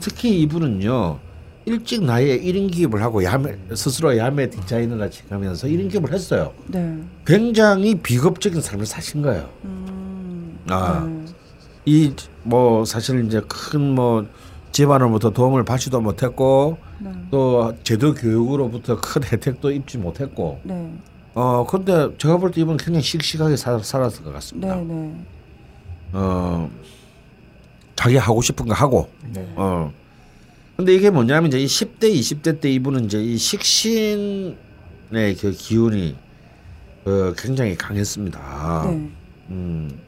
특히 0.01 0.41
이분은요 0.41 1.19
일찍 1.67 2.03
나이에 2.03 2.37
1인 2.41 2.69
기업을 2.69 3.01
하고 3.01 3.23
야매 3.23 3.57
스스로 3.73 4.17
야매 4.17 4.49
디자이너라 4.49 5.09
칭하면서 5.09 5.67
1인 5.67 5.89
기업을 5.89 6.11
했어요. 6.11 6.51
네. 6.67 6.99
굉장히 7.25 7.95
비겁적인 7.95 8.59
삶을 8.59 8.85
사신 8.85 9.21
거예요. 9.21 9.49
음. 9.63 10.59
아. 10.67 11.07
네. 11.07 11.25
이뭐 11.85 12.83
사실 12.83 13.23
이제 13.25 13.39
큰뭐 13.47 14.25
집안으로부터 14.75 15.29
도움을 15.29 15.63
받지도 15.63 16.01
못했고 16.01 16.77
네. 16.99 17.09
또 17.31 17.73
제도 17.83 18.13
교육으로부터 18.13 18.99
큰 18.99 19.23
혜택도 19.23 19.71
입지 19.71 19.97
못했고 19.97 20.59
네. 20.63 20.93
어 21.33 21.65
근데 21.65 22.09
제가 22.17 22.37
볼 22.37 22.51
때 22.51 22.59
이분은 22.59 22.75
굉장히 22.75 23.01
씩씩하게 23.01 23.55
살, 23.55 23.81
살았을 23.81 24.23
것 24.23 24.31
네. 24.31 24.33
같습니다. 24.33 24.75
네. 24.75 25.15
어 26.11 26.69
자기 27.95 28.17
하고 28.17 28.41
싶은 28.41 28.67
거 28.67 28.73
하고 28.73 29.09
네. 29.33 29.49
어 29.55 29.93
근데 30.75 30.93
이게 30.93 31.09
뭐냐면 31.09 31.47
이제 31.47 31.57
이 31.57 31.65
10대 31.67 32.13
20대 32.13 32.59
때 32.59 32.69
이분은 32.69 33.05
이제 33.05 33.23
이 33.23 33.37
식신의 33.37 34.55
그 35.39 35.51
기운이 35.57 36.17
어 37.05 37.33
굉장히 37.37 37.77
강했습니다. 37.77 38.87
네. 38.89 39.09
음. 39.51 40.04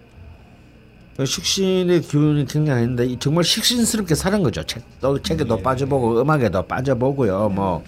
그 1.18 1.26
식신의 1.26 2.02
기운이 2.04 2.46
굉장히 2.46 2.84
있는데 2.84 3.06
이 3.08 3.18
정말 3.18 3.44
식신스럽게 3.44 4.14
사는 4.14 4.44
거죠. 4.44 4.64
책도 4.64 5.24
책에도 5.24 5.58
빠져보고 5.58 6.22
음악에도 6.22 6.62
빠져보고요. 6.62 7.50
뭐다 7.50 7.82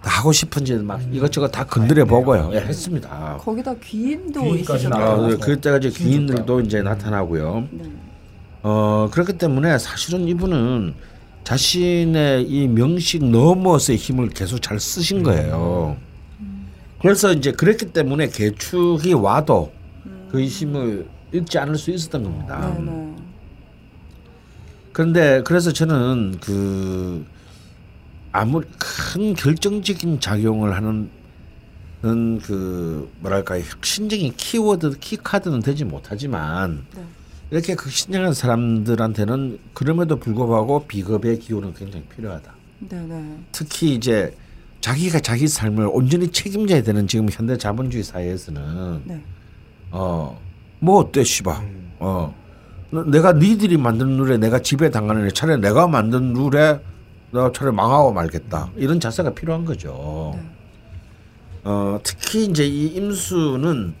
하고 0.00 0.32
싶은지 0.32 0.72
막 0.76 0.98
이것저것 1.12 1.48
다 1.48 1.64
건드려 1.64 2.06
보고요. 2.06 2.50
예, 2.54 2.60
했습니다. 2.60 3.36
거기다 3.42 3.74
귀인도 3.74 4.56
있으셨나요? 4.56 5.04
아, 5.04 5.16
나와서 5.16 5.36
그때까지 5.36 5.90
힘 5.90 6.06
귀인들도 6.08 6.60
이제 6.60 6.80
나타나고요. 6.80 7.68
네. 7.72 7.84
어 8.62 9.10
그렇기 9.12 9.34
때문에 9.34 9.78
사실은 9.78 10.26
이분은 10.26 10.94
자신의 11.44 12.44
이 12.44 12.68
명식 12.68 13.22
넘어서의 13.22 13.98
힘을 13.98 14.30
계속 14.30 14.62
잘 14.62 14.80
쓰신 14.80 15.22
거예요. 15.22 15.98
그래서 17.02 17.34
이제 17.34 17.52
그랬기 17.52 17.92
때문에 17.92 18.28
개축이 18.28 19.12
와도 19.12 19.70
그 20.30 20.40
힘을 20.42 21.06
잃지 21.32 21.58
않을 21.58 21.76
수 21.76 21.90
있었던 21.90 22.22
겁니다. 22.22 22.74
네. 22.78 22.84
네. 22.84 23.16
그런데 24.92 25.42
그래서 25.44 25.72
저는 25.72 26.38
그 26.40 27.26
아무리 28.32 28.66
큰 28.78 29.34
결정적인 29.34 30.20
작용을 30.20 30.74
하는 30.74 31.10
는그 32.02 33.10
뭐랄까 33.20 33.58
혁신적인 33.58 34.34
키워드 34.36 34.98
키카드는 35.00 35.60
되지 35.60 35.84
못하지만 35.84 36.84
네. 36.94 37.02
이렇게 37.50 37.74
극신적인 37.74 38.32
사람들한테는 38.32 39.58
그럼에도 39.72 40.16
불구하고 40.16 40.86
비겁의 40.86 41.38
기운은 41.38 41.74
굉장히 41.74 42.04
필요하다. 42.06 42.54
네. 42.80 43.00
네. 43.00 43.38
특히 43.52 43.94
이제 43.94 44.36
자기가 44.80 45.20
자기 45.20 45.48
삶을 45.48 45.88
온전히 45.90 46.30
책임져야 46.30 46.82
되는 46.82 47.08
지금 47.08 47.28
현대 47.30 47.56
자본주의 47.56 48.04
사회에서는 48.04 49.02
네. 49.04 49.22
어 49.90 50.38
뭐 50.80 51.00
어때 51.00 51.24
씨바 51.24 51.62
어 52.00 52.34
너- 52.90 53.04
내가 53.04 53.32
니들이 53.32 53.76
만든 53.76 54.16
룰에 54.16 54.38
내가 54.38 54.58
지배 54.60 54.90
당하는 54.90 55.26
애 55.26 55.30
차라리 55.30 55.60
내가 55.60 55.86
만든 55.86 56.32
룰에 56.32 56.80
내가 57.32 57.50
차라리 57.52 57.74
망하고 57.74 58.12
말겠다 58.12 58.70
이런 58.76 59.00
자세가 59.00 59.34
필요한 59.34 59.64
거죠. 59.64 60.32
네. 60.36 60.42
어 61.64 61.98
특히 62.02 62.46
이제 62.46 62.64
이 62.66 62.86
임수는 62.88 63.94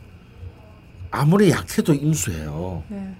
아무리 1.10 1.50
약해도 1.50 1.94
임수예요. 1.94 2.82
네. 2.88 3.14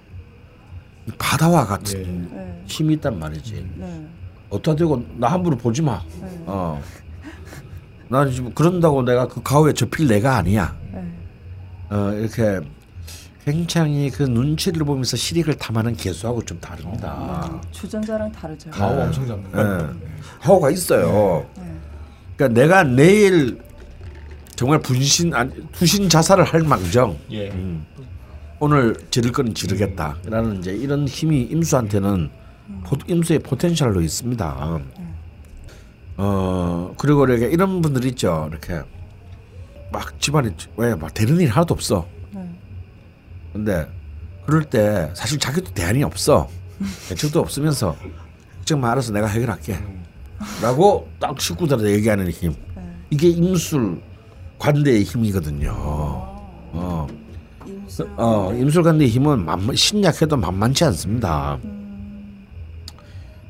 이 1.07 1.11
바다와 1.17 1.65
같은 1.65 2.29
네. 2.31 2.63
힘이 2.65 2.93
있단 2.95 3.17
말이지. 3.19 3.69
네. 3.75 4.07
어디다 4.49 4.75
대고 4.75 5.03
나 5.17 5.27
함부로 5.29 5.57
보지 5.57 5.81
마. 5.81 6.01
네. 6.21 6.43
어. 6.45 6.81
난 8.09 8.31
지금 8.31 8.53
그런다고 8.53 9.01
내가 9.03 9.27
그 9.27 9.41
가오에 9.43 9.73
접힐 9.73 10.07
내가 10.07 10.37
아니야. 10.37 10.73
네. 10.93 11.13
어 11.89 12.11
이렇게 12.13 12.61
굉장히 13.51 14.09
그 14.09 14.23
눈치를 14.23 14.83
보면서 14.85 15.15
실익을 15.15 15.53
탐하는 15.53 15.95
개수하고 15.95 16.43
좀 16.43 16.59
다릅니다. 16.59 17.49
네. 17.49 17.71
주전자랑 17.71 18.29
다르죠. 18.29 18.69
가오 18.71 18.93
네. 18.97 19.03
엄청 19.03 19.25
잡는 19.25 19.43
네. 19.45 19.57
거. 19.57 19.93
하고가 20.41 20.69
있어요. 20.71 21.45
네. 21.55 21.63
그러니까 22.35 22.59
내가 22.61 22.83
내일 22.83 23.57
정말 24.57 24.79
분신 24.81 25.33
아니 25.33 25.53
투신 25.71 26.09
자살을 26.09 26.43
할 26.43 26.63
망정 26.63 27.17
예. 27.31 27.49
음, 27.51 27.85
오늘 28.59 28.93
지를 29.11 29.31
거는 29.31 29.53
지르겠다라는 29.53 30.59
이제 30.59 30.73
이런 30.73 31.07
힘이 31.07 31.43
임수한테는 31.43 32.29
포, 32.83 32.97
임수의 33.07 33.39
포텐셜로 33.39 34.01
있습니다. 34.01 34.79
어 36.17 36.93
그리고 36.97 37.25
이렇게 37.25 37.47
이런 37.47 37.81
분들 37.81 38.03
있죠. 38.07 38.49
이렇게 38.51 38.81
막 39.89 40.19
집안에 40.19 40.49
왜 40.75 40.95
막 40.95 41.13
되는 41.13 41.39
일 41.39 41.49
하나도 41.49 41.73
없어. 41.73 42.05
네. 43.53 43.53
근데 43.53 43.87
그럴 44.45 44.63
때 44.63 45.11
사실 45.13 45.39
자기도 45.39 45.71
대안이 45.73 46.03
없어. 46.03 46.47
대책도 47.09 47.39
없으면서 47.39 47.95
걱정만 48.57 48.91
알아서 48.91 49.11
내가 49.13 49.27
해결할게. 49.27 49.77
라고 50.61 51.09
딱 51.19 51.39
식구들한테 51.39 51.91
얘기하는 51.93 52.29
힘. 52.29 52.53
네. 52.75 52.83
이게 53.09 53.29
임술 53.29 54.01
관대의 54.59 55.03
힘이거든요. 55.03 55.71
어, 55.71 57.07
임술. 57.65 58.09
어 58.17 58.53
임술 58.53 58.83
관대의 58.83 59.09
힘은 59.09 59.45
만, 59.45 59.75
신약해도 59.75 60.37
만만치 60.37 60.83
않습니다. 60.85 61.57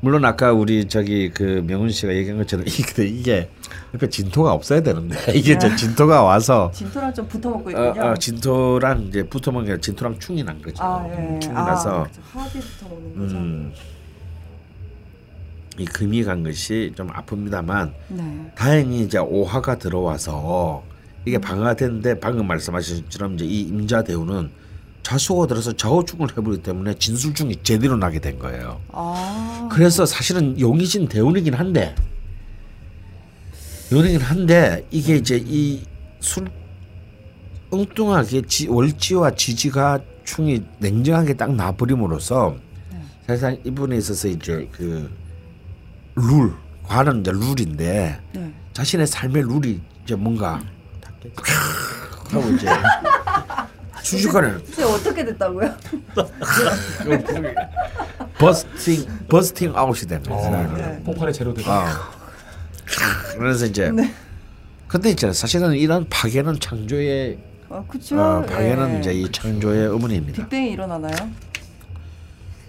물론 0.00 0.24
아까 0.24 0.52
우리 0.52 0.86
저기 0.86 1.30
그 1.30 1.64
명훈 1.66 1.90
씨가 1.90 2.14
얘기한 2.14 2.38
것처럼 2.38 2.64
이게 2.68 3.04
이게 3.04 3.50
옆에 3.94 4.08
진토가 4.08 4.52
없어야 4.52 4.80
되는데 4.80 5.16
이게 5.34 5.58
저 5.58 5.74
진토가 5.74 6.22
와서 6.22 6.70
진토랑 6.72 7.12
좀 7.14 7.26
붙어 7.26 7.50
먹고 7.50 7.68
어, 7.68 7.88
있군요. 7.88 8.06
어, 8.06 8.14
진토랑 8.14 9.02
이제 9.08 9.22
붙어 9.24 9.50
먹는 9.50 9.74
게 9.74 9.80
진토랑 9.80 10.18
충이 10.18 10.44
난 10.44 10.60
거죠. 10.62 10.82
아, 10.82 11.04
예. 11.08 11.38
충이 11.40 11.56
아, 11.56 11.64
나서 11.64 12.02
그렇죠. 12.02 12.20
화합이 12.32 12.60
붙어 12.60 12.88
먹는 12.88 13.18
거죠. 13.18 13.36
음, 13.36 13.72
이 15.78 15.84
금이 15.84 16.24
간 16.24 16.42
것이 16.42 16.92
좀 16.96 17.08
아픕니다만 17.08 17.92
네. 18.08 18.52
다행히 18.54 19.02
이제 19.02 19.18
오화가 19.18 19.78
들어와서 19.78 20.82
이게 21.24 21.38
방어가 21.38 21.74
됐는데 21.74 22.18
방금 22.20 22.46
말씀하신 22.46 23.04
것처럼 23.04 23.34
이제 23.34 23.44
이 23.44 23.62
임자 23.62 24.02
대우는 24.02 24.50
자수가 25.08 25.46
들어서 25.46 25.72
좌우충을 25.72 26.28
해버리기 26.36 26.62
때문에 26.62 26.92
진술충이 26.94 27.62
제대로 27.62 27.96
나게 27.96 28.18
된 28.18 28.38
거예요. 28.38 28.78
아. 28.92 29.66
그래서 29.72 30.04
사실은 30.04 30.60
용의진 30.60 31.08
대운이긴 31.08 31.54
한데 31.54 31.94
대운이긴 33.88 34.20
한데 34.20 34.86
이게 34.90 35.16
이제 35.16 35.42
이 35.46 35.82
술 36.20 36.50
엉뚱하게 37.70 38.42
지, 38.42 38.68
월지와 38.68 39.34
지지가 39.34 40.00
충이 40.24 40.62
냉정하게 40.78 41.34
딱 41.34 41.54
나버림으로써 41.54 42.56
사실상 43.26 43.58
이분에 43.64 43.96
있어서 43.96 44.28
이제 44.28 44.68
그 44.72 45.10
룰, 46.16 46.52
과는 46.82 47.20
이제 47.20 47.30
룰인데 47.30 48.20
네. 48.32 48.54
자신의 48.72 49.06
삶의 49.06 49.42
룰이 49.42 49.80
이제 50.04 50.14
뭔가 50.14 50.60
하고 52.30 52.50
이제 52.50 52.66
순식간에 54.08 54.52
근데 54.52 54.82
어떻게 54.84 55.24
됐다고요? 55.24 55.74
버스팅 58.38 59.06
버스팅 59.28 59.76
아웃이 59.76 60.08
되는 60.08 60.22
거예요. 60.22 60.76
네. 60.76 61.02
폭발의 61.04 61.34
재료들. 61.34 61.62
아. 61.66 62.10
그래서 63.36 63.66
이제 63.66 63.92
근데 64.86 65.10
이제 65.10 65.30
사실은 65.32 65.74
이런 65.74 66.06
파괴는 66.08 66.58
창조의 66.58 67.38
아, 67.68 67.84
그쵸. 67.86 68.18
어, 68.18 68.42
파괴는 68.46 68.94
예. 68.94 69.00
이제 69.00 69.12
이 69.12 69.30
창조의 69.30 69.88
어머니입니다. 69.88 70.42
빅뱅이 70.42 70.72
일어나나요? 70.72 71.14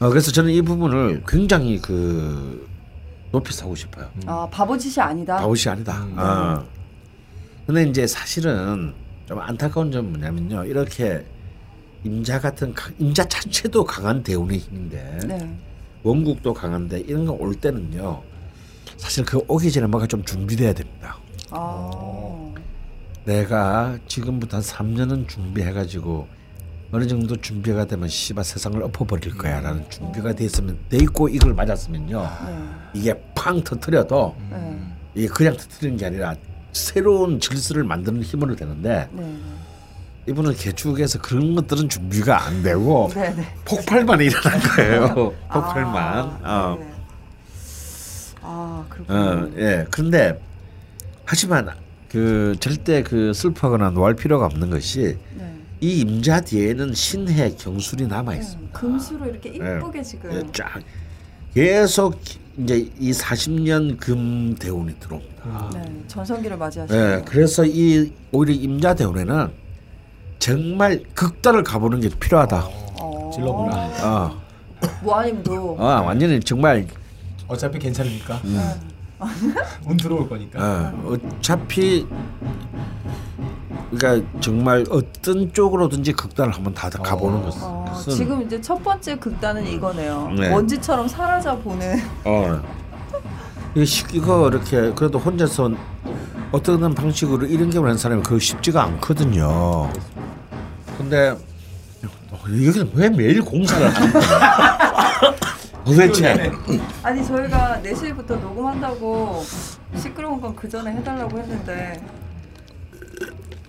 어, 0.02 0.10
그래서 0.10 0.32
저는 0.32 0.52
이 0.52 0.62
부분을 0.62 1.24
굉장히 1.26 1.82
그 1.82 2.68
높이 3.32 3.54
사고 3.54 3.76
싶어요. 3.76 4.10
아, 4.26 4.48
바보짓이 4.52 5.02
아니다. 5.02 5.38
바보시 5.38 5.70
아니다. 5.70 6.06
어. 6.18 6.66
근데 7.66 7.84
이제 7.84 8.06
사실은 8.06 8.94
좀 9.30 9.40
안타까운 9.40 9.92
점은 9.92 10.10
뭐냐면요. 10.14 10.66
이렇게 10.66 11.24
임자 12.04 12.40
같은 12.40 12.74
강- 12.74 12.92
임자 12.98 13.24
자체도 13.26 13.84
강한 13.84 14.24
대운의 14.24 14.58
힘인데 14.58 15.20
네. 15.28 15.56
원국도 16.02 16.52
강한데 16.52 17.02
이런 17.02 17.28
거 17.28 17.34
올 17.34 17.54
때는요. 17.54 18.24
사실 18.98 19.24
그 19.24 19.40
오기 19.48 19.72
전에 19.72 19.86
뭔가 19.86 20.08
좀 20.08 20.24
준비돼야 20.24 20.74
됩니다. 20.74 21.16
아. 21.52 22.52
내가 23.26 24.00
지금부터 24.08 24.58
한 24.58 24.64
3년은 24.64 25.28
준비해가지고 25.28 26.28
어느 26.92 27.06
정도 27.06 27.36
준비가 27.36 27.86
되면 27.86 28.10
씨발 28.10 28.44
세상을 28.44 28.82
엎어버릴 28.82 29.38
거야라는 29.38 29.88
준비가 29.92 30.34
돼 30.34 30.46
있으면 30.46 30.76
돼 30.90 30.98
있고 30.98 31.30
이걸 31.30 31.54
맞았으면요 31.54 32.20
네. 32.48 32.70
이게 32.96 33.24
팡 33.36 33.64
터트려도 33.64 34.36
네. 34.50 34.80
이게 35.14 35.28
그냥 35.28 35.56
터트리는 35.56 35.98
게 35.98 36.08
아니라 36.08 36.36
새로운 36.74 37.40
질서를 37.40 37.84
만드는 37.84 38.22
힘으로 38.24 38.56
되는데 38.56 39.10
네. 39.12 39.38
이분은 40.28 40.54
개축에서 40.56 41.20
그런 41.22 41.56
것들은 41.56 41.90
준비가 41.90 42.46
안 42.46 42.62
되고 42.62 43.10
네. 43.16 43.34
네. 43.36 43.56
폭발만 43.66 44.20
일어난 44.22 44.60
거예요 44.60 45.34
폭발만 45.52 46.40
아, 46.44 46.66
어. 46.74 46.78
네. 46.80 46.94
아, 48.42 48.86
그렇군요. 48.90 49.20
어, 49.20 49.52
예. 49.58 49.86
그런데 49.92 50.40
하지만 51.26 51.70
그 52.10 52.56
절대 52.60 53.04
그 53.04 53.34
슬퍼하거나 53.34 53.92
노할 53.92 54.16
필요가 54.16 54.46
없는 54.46 54.70
것이 54.72 55.18
네. 55.36 55.56
이 55.82 56.00
임자 56.00 56.42
뒤에는 56.42 56.94
신해 56.94 57.52
경술이 57.58 58.08
남아 58.08 58.36
있습니다. 58.36 58.80
금수로 58.80 59.28
이렇게 59.28 59.52
네. 59.52 59.78
이쁘게 59.78 60.02
지금. 60.04 60.34
예, 60.34 60.44
쫙 60.52 60.82
계속 61.54 62.20
이제 62.58 62.90
이 63.00 63.12
40년 63.12 63.98
금 64.00 64.56
대운이 64.56 65.00
들어옵니다. 65.00 65.70
네. 65.74 66.04
전성기를 66.08 66.58
맞이하시고. 66.58 66.98
예, 66.98 67.22
그래서 67.26 67.66
이 67.66 68.12
오히려 68.32 68.54
임자 68.54 68.96
대운에는 68.96 69.50
정말 70.40 71.04
극단을 71.14 71.64
가보는 71.64 72.02
게 72.02 72.10
필요하다. 72.10 72.68
어. 73.02 73.32
질러보라. 73.34 73.76
어, 74.04 74.42
모아님도. 75.04 75.78
어, 75.80 75.84
완전히 76.06 76.40
정말 76.40 76.86
어차피 77.48 77.80
괜찮으니까. 77.80 78.36
음. 78.46 78.90
운 79.86 79.98
들어올 79.98 80.30
거니까. 80.30 80.94
어, 81.04 81.14
어차피 81.14 82.08
그러니까 83.92 84.28
정말 84.40 84.86
어떤 84.90 85.52
쪽으로든지 85.52 86.14
극단을 86.14 86.54
한번 86.54 86.74
다 86.74 86.90
가보는 86.90 87.42
것은 87.44 87.62
어, 87.64 87.96
지금 87.98 88.42
이제 88.44 88.62
첫 88.62 88.82
번째 88.84 89.16
극단은 89.18 89.66
이거네요. 89.68 90.32
네. 90.38 90.50
먼지처럼 90.50 91.08
사라져 91.08 91.58
보는. 91.58 91.98
어. 92.26 92.62
이 93.76 93.86
이거 94.14 94.48
이렇게 94.48 94.92
그래도 94.94 95.20
혼자서 95.20 95.72
어떤 96.52 96.94
방식으로 96.94 97.46
이런 97.46 97.70
경우를 97.70 97.92
한 97.92 97.98
사람이 97.98 98.24
그거 98.24 98.40
쉽지가 98.40 98.84
않거든요. 98.84 99.92
근데 100.98 101.36
여기는 102.48 102.92
왜 102.94 103.10
매일 103.10 103.42
공사를 103.42 103.88
하는 103.94 104.14
거야? 104.14 104.78
도대체 105.86 106.52
아니 107.04 107.26
저희가 107.26 107.82
4시부터 107.84 108.40
녹음한다고 108.40 109.44
시끄러운 109.96 110.40
건 110.42 110.56
그 110.56 110.68
전에 110.70 110.92
해달라고 110.94 111.38
했는데. 111.40 112.02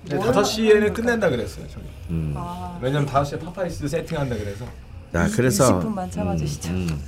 네, 0.04 0.16
뭘 0.16 0.32
5시에는 0.32 0.74
하는 0.74 0.92
끝낸다 0.94 1.28
그랬어요. 1.30 1.66
저기. 1.68 1.86
음. 2.10 2.34
아, 2.36 2.78
왜냐면 2.82 3.06
5시에 3.08 3.40
파파이스 3.44 3.86
세팅한다 3.86 4.36
그래서. 4.36 4.64
자, 5.12 5.28
그래서 5.34 5.80
20분만 5.80 6.10
참아주시죠. 6.10 6.70
음, 6.70 6.88
음. 6.90 7.00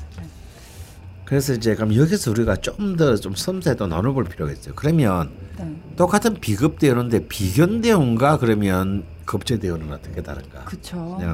그래서 1.24 1.53
이제 1.55 1.74
그럼 1.74 1.94
여기서 1.96 2.30
우리가 2.30 2.57
좀 2.57 2.96
더 2.96 3.16
좀 3.16 3.34
섬세도 3.34 3.86
나눠볼 3.86 4.24
필요가 4.24 4.53
있어요. 4.53 4.74
그러면 4.76 5.30
네. 5.59 5.74
똑같은 5.96 6.34
비겁 6.34 6.78
대운인데 6.78 7.26
비견 7.26 7.80
대운인가 7.80 8.38
그러면 8.38 9.05
겁재 9.24 9.59
대운은 9.59 9.93
어떻게 9.92 10.22
다른가? 10.22 10.64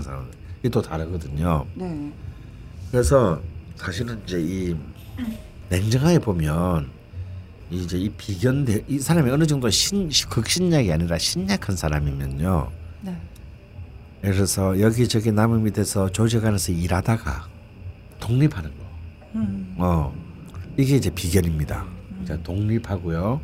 사람 0.00 0.30
이게 0.60 0.68
또 0.70 0.80
다르거든요. 0.80 1.66
네. 1.74 2.12
그래서 2.90 3.40
사실은 3.82 4.20
이제 4.26 4.40
이 4.40 4.76
냉정하게 5.70 6.18
보면 6.18 6.90
이제 7.70 7.98
이 7.98 8.08
비견 8.10 8.64
대, 8.64 8.82
이 8.88 8.98
사람이 8.98 9.30
어느 9.30 9.46
정도 9.46 9.70
신 9.70 10.10
극신약이 10.28 10.92
아니라 10.92 11.16
신약한 11.18 11.76
사람이면요. 11.76 12.70
네. 13.02 13.16
예를 14.24 14.34
들어서 14.36 14.80
여기저기 14.80 15.30
남의 15.30 15.60
밑에서 15.60 16.10
조직 16.10 16.44
안에서 16.44 16.72
일하다가 16.72 17.46
독립하는 18.20 18.70
거. 18.70 18.84
음. 19.36 19.74
어 19.78 20.12
이게 20.76 20.96
이제 20.96 21.10
비결입니다. 21.10 21.84
자, 22.26 22.36
독립하고요. 22.42 23.40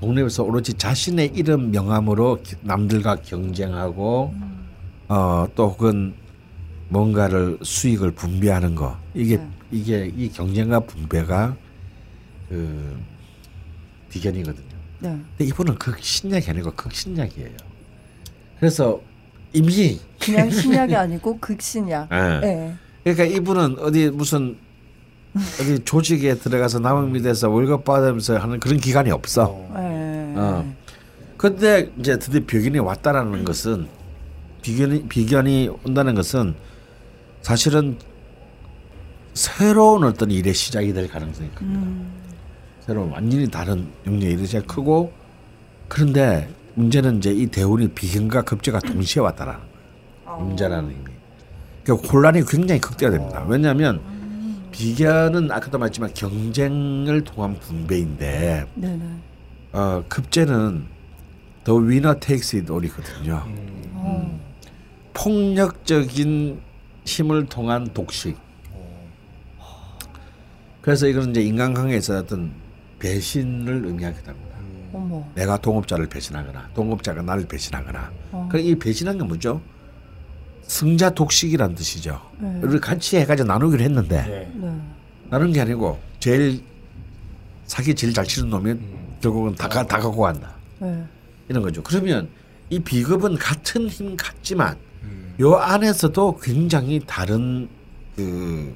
독립해서 0.00 0.42
오로지 0.42 0.74
자신의 0.74 1.32
이름 1.34 1.70
명함으로 1.70 2.42
기- 2.42 2.56
남들과 2.62 3.16
경쟁하고 3.16 4.34
어또 5.08 5.68
혹은 5.70 6.14
뭔가를 6.90 7.58
수익을 7.62 8.10
분배하는 8.12 8.74
거 8.74 8.98
이게 9.14 9.36
네. 9.38 9.48
이게 9.70 10.12
이 10.16 10.30
경쟁과 10.30 10.80
분배가 10.80 11.56
그 12.48 12.96
비견이거든요. 14.10 14.66
네. 15.00 15.10
근데 15.10 15.44
이분은 15.44 15.76
극신약이 15.76 16.50
아니고 16.50 16.72
극신약이에요. 16.72 17.56
그래서 18.58 19.00
이미 19.52 20.00
그냥 20.20 20.50
신약이 20.50 20.94
아니고 20.94 21.38
극신약. 21.38 22.08
예. 22.12 22.40
네. 22.40 22.74
그러니까 23.04 23.24
이분은 23.24 23.78
어디 23.78 24.10
무슨 24.10 24.56
어디 25.34 25.78
조직에 25.84 26.34
들어가서 26.34 26.80
남의 26.80 27.10
밑에서 27.12 27.48
월급 27.48 27.84
받으면서 27.84 28.38
하는 28.38 28.58
그런 28.58 28.78
기간이 28.78 29.10
없어. 29.10 29.68
네. 29.74 30.34
어. 30.36 30.74
근데 31.36 31.90
이제 31.98 32.18
드디어 32.18 32.40
비견이 32.44 32.78
왔다라는 32.80 33.44
것은 33.44 33.86
비견이 34.62 35.08
비견이 35.08 35.70
온다는 35.84 36.14
것은 36.14 36.54
사실은 37.42 37.96
새로운 39.38 40.02
어떤 40.02 40.32
일의 40.32 40.52
시작이 40.52 40.92
될 40.92 41.06
가능성이 41.06 41.48
큽니다. 41.54 41.86
새로운 42.80 43.12
완전히 43.12 43.48
다른 43.48 43.86
영역의 44.04 44.32
일이 44.32 44.44
시작 44.44 44.66
크고 44.66 45.12
그런데 45.86 46.52
문제는 46.74 47.18
이제 47.18 47.30
이 47.30 47.46
대운이 47.46 47.86
비견과 47.90 48.42
급제가 48.42 48.80
동시에 48.80 49.22
왔다라는 49.22 49.60
거예요. 50.24 50.40
문제라는 50.40 50.90
의미. 50.90 51.04
그러니까 51.84 52.08
혼란이 52.08 52.44
굉장히 52.46 52.80
극대화됩니다. 52.80 53.44
왜냐하면 53.44 54.00
비견은 54.72 55.52
아까도 55.52 55.78
말했지만 55.78 56.14
경쟁을 56.14 57.22
통한 57.22 57.60
분배인데 57.60 58.66
네네. 58.74 59.04
어, 59.70 60.02
급제는 60.08 60.84
더 61.62 61.74
위너 61.76 62.18
테이크스 62.18 62.56
잇 62.56 62.68
올이거든요. 62.68 63.44
어. 63.94 64.40
폭력적인 65.14 66.60
힘을 67.04 67.46
통한 67.46 67.86
독식. 67.94 68.47
그래서 70.88 71.06
이거는 71.06 71.32
이제 71.32 71.42
인간관계에서 71.42 72.16
어떤 72.20 72.50
배신을 72.98 73.84
의미하게 73.84 74.22
됩니다. 74.22 74.56
어머. 74.90 75.22
내가 75.34 75.58
동업자를 75.58 76.06
배신하거나 76.06 76.70
동업자가 76.74 77.20
나를 77.20 77.46
배신하거나. 77.46 78.10
어. 78.32 78.48
그럼 78.50 78.64
이 78.64 78.74
배신한 78.74 79.18
게 79.18 79.22
뭐죠? 79.24 79.60
승자 80.62 81.10
독식이란 81.10 81.74
뜻이죠. 81.74 82.18
네. 82.38 82.60
우리 82.62 82.80
같이 82.80 83.18
해가지고 83.18 83.46
나누기로 83.48 83.82
했는데 83.84 84.22
네. 84.22 84.50
네. 84.54 84.80
나누는 85.28 85.52
게 85.52 85.60
아니고 85.60 85.98
제일 86.20 86.62
사기 87.66 87.94
제일 87.94 88.14
잘 88.14 88.24
치는 88.24 88.48
놈이 88.48 88.74
결국은 89.20 89.54
다, 89.56 89.68
가- 89.68 89.86
다 89.86 89.98
갖고 89.98 90.22
간다. 90.22 90.54
네. 90.78 91.04
이런 91.50 91.62
거죠. 91.62 91.82
그러면 91.82 92.30
이 92.70 92.78
비급은 92.78 93.36
같은 93.36 93.88
힘 93.88 94.16
같지만 94.16 94.74
요 95.40 95.54
안에서도 95.56 96.38
굉장히 96.42 96.98
다른 97.06 97.68
그 98.16 98.74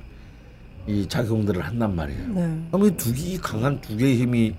이 0.87 1.07
작용들을 1.09 1.63
한단 1.63 1.95
말이에요. 1.95 2.29
네. 2.29 2.63
그럼 2.71 2.87
이두 2.89 3.13
개, 3.15 3.21
이 3.21 3.39
강한 3.39 3.81
두 3.81 3.97
개의 3.97 4.17
힘이 4.17 4.55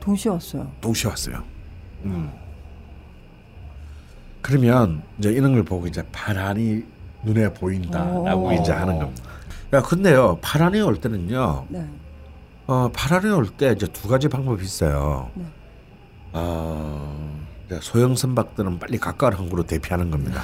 동시에 0.00 0.32
왔어요. 0.32 0.70
동시에 0.80 1.08
왔어요. 1.10 1.42
음. 2.04 2.30
그러면 4.40 5.02
이제 5.18 5.30
이런 5.30 5.52
걸 5.52 5.62
보고 5.62 5.86
이제 5.86 6.02
파란이 6.10 6.82
눈에 7.22 7.52
보인다라고 7.54 8.48
오. 8.48 8.52
이제 8.52 8.72
하는 8.72 8.98
겁니다. 8.98 9.22
야, 9.72 9.80
근데요, 9.82 10.38
파란이 10.42 10.80
올 10.80 10.96
때는요, 11.00 11.66
네. 11.68 11.86
어, 12.66 12.90
파란이 12.92 13.30
올 13.32 13.46
때 13.56 13.72
이제 13.72 13.86
두 13.86 14.08
가지 14.08 14.28
방법이 14.28 14.64
있어요. 14.64 15.30
네. 15.34 15.44
어, 16.32 17.40
소형 17.80 18.16
선박들은 18.16 18.80
빨리 18.80 18.98
가까운 18.98 19.32
항구로 19.34 19.62
대피하는 19.64 20.10
겁니다. 20.10 20.42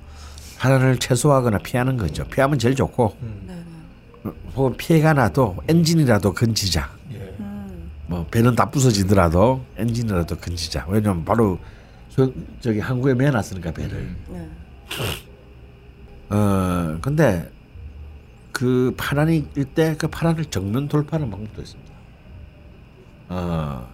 파란을 0.60 0.98
최소화하거나 0.98 1.58
피하는 1.58 1.96
거죠. 1.96 2.24
피하면 2.24 2.58
제일 2.58 2.74
좋고. 2.74 3.04
어, 3.04 3.59
혹은 4.54 4.76
피해가 4.76 5.14
나도 5.14 5.56
엔진이라도 5.68 6.32
건지자. 6.34 6.90
예. 7.12 7.34
뭐 8.06 8.26
배는 8.26 8.54
다 8.54 8.70
부서지더라도 8.70 9.64
엔진이라도 9.76 10.36
건지자. 10.36 10.86
왜냐면 10.88 11.24
바로 11.24 11.58
저, 12.10 12.30
저기 12.60 12.80
항구에 12.80 13.14
매놨으니까 13.14 13.72
배를. 13.72 14.14
네. 14.28 14.48
어 16.28 16.98
근데 17.00 17.50
그 18.52 18.92
파란이 18.96 19.48
일때 19.56 19.96
그 19.96 20.08
파란을 20.08 20.44
정면 20.46 20.88
돌파하는 20.88 21.30
방법도 21.30 21.62
있습니다. 21.62 21.90
어, 23.30 23.88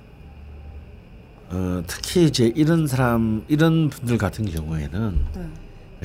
어 1.50 1.82
특히 1.86 2.24
이제 2.24 2.52
이런 2.56 2.86
사람 2.86 3.44
이런 3.48 3.90
분들 3.90 4.18
같은 4.18 4.46
경우에는 4.46 5.24
네. 5.34 5.50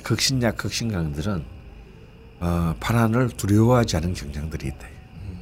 극신약 0.03 0.57
극신강들은 0.57 1.43
어 2.41 2.75
파란을 2.79 3.29
두려워하지 3.29 3.97
않은 3.97 4.13
경향들이 4.13 4.67
있다. 4.67 4.87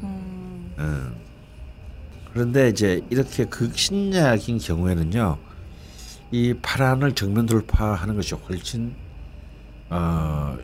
음. 0.03 0.73
음. 0.77 1.15
그런데 2.33 2.69
이제 2.69 3.01
이렇게 3.09 3.45
극신약인 3.45 4.59
경우에는요, 4.59 5.37
이 6.31 6.53
파란을 6.61 7.15
정면 7.15 7.45
돌파하는 7.45 8.15
것이 8.15 8.35
훨씬 8.35 8.93
어, 9.89 10.57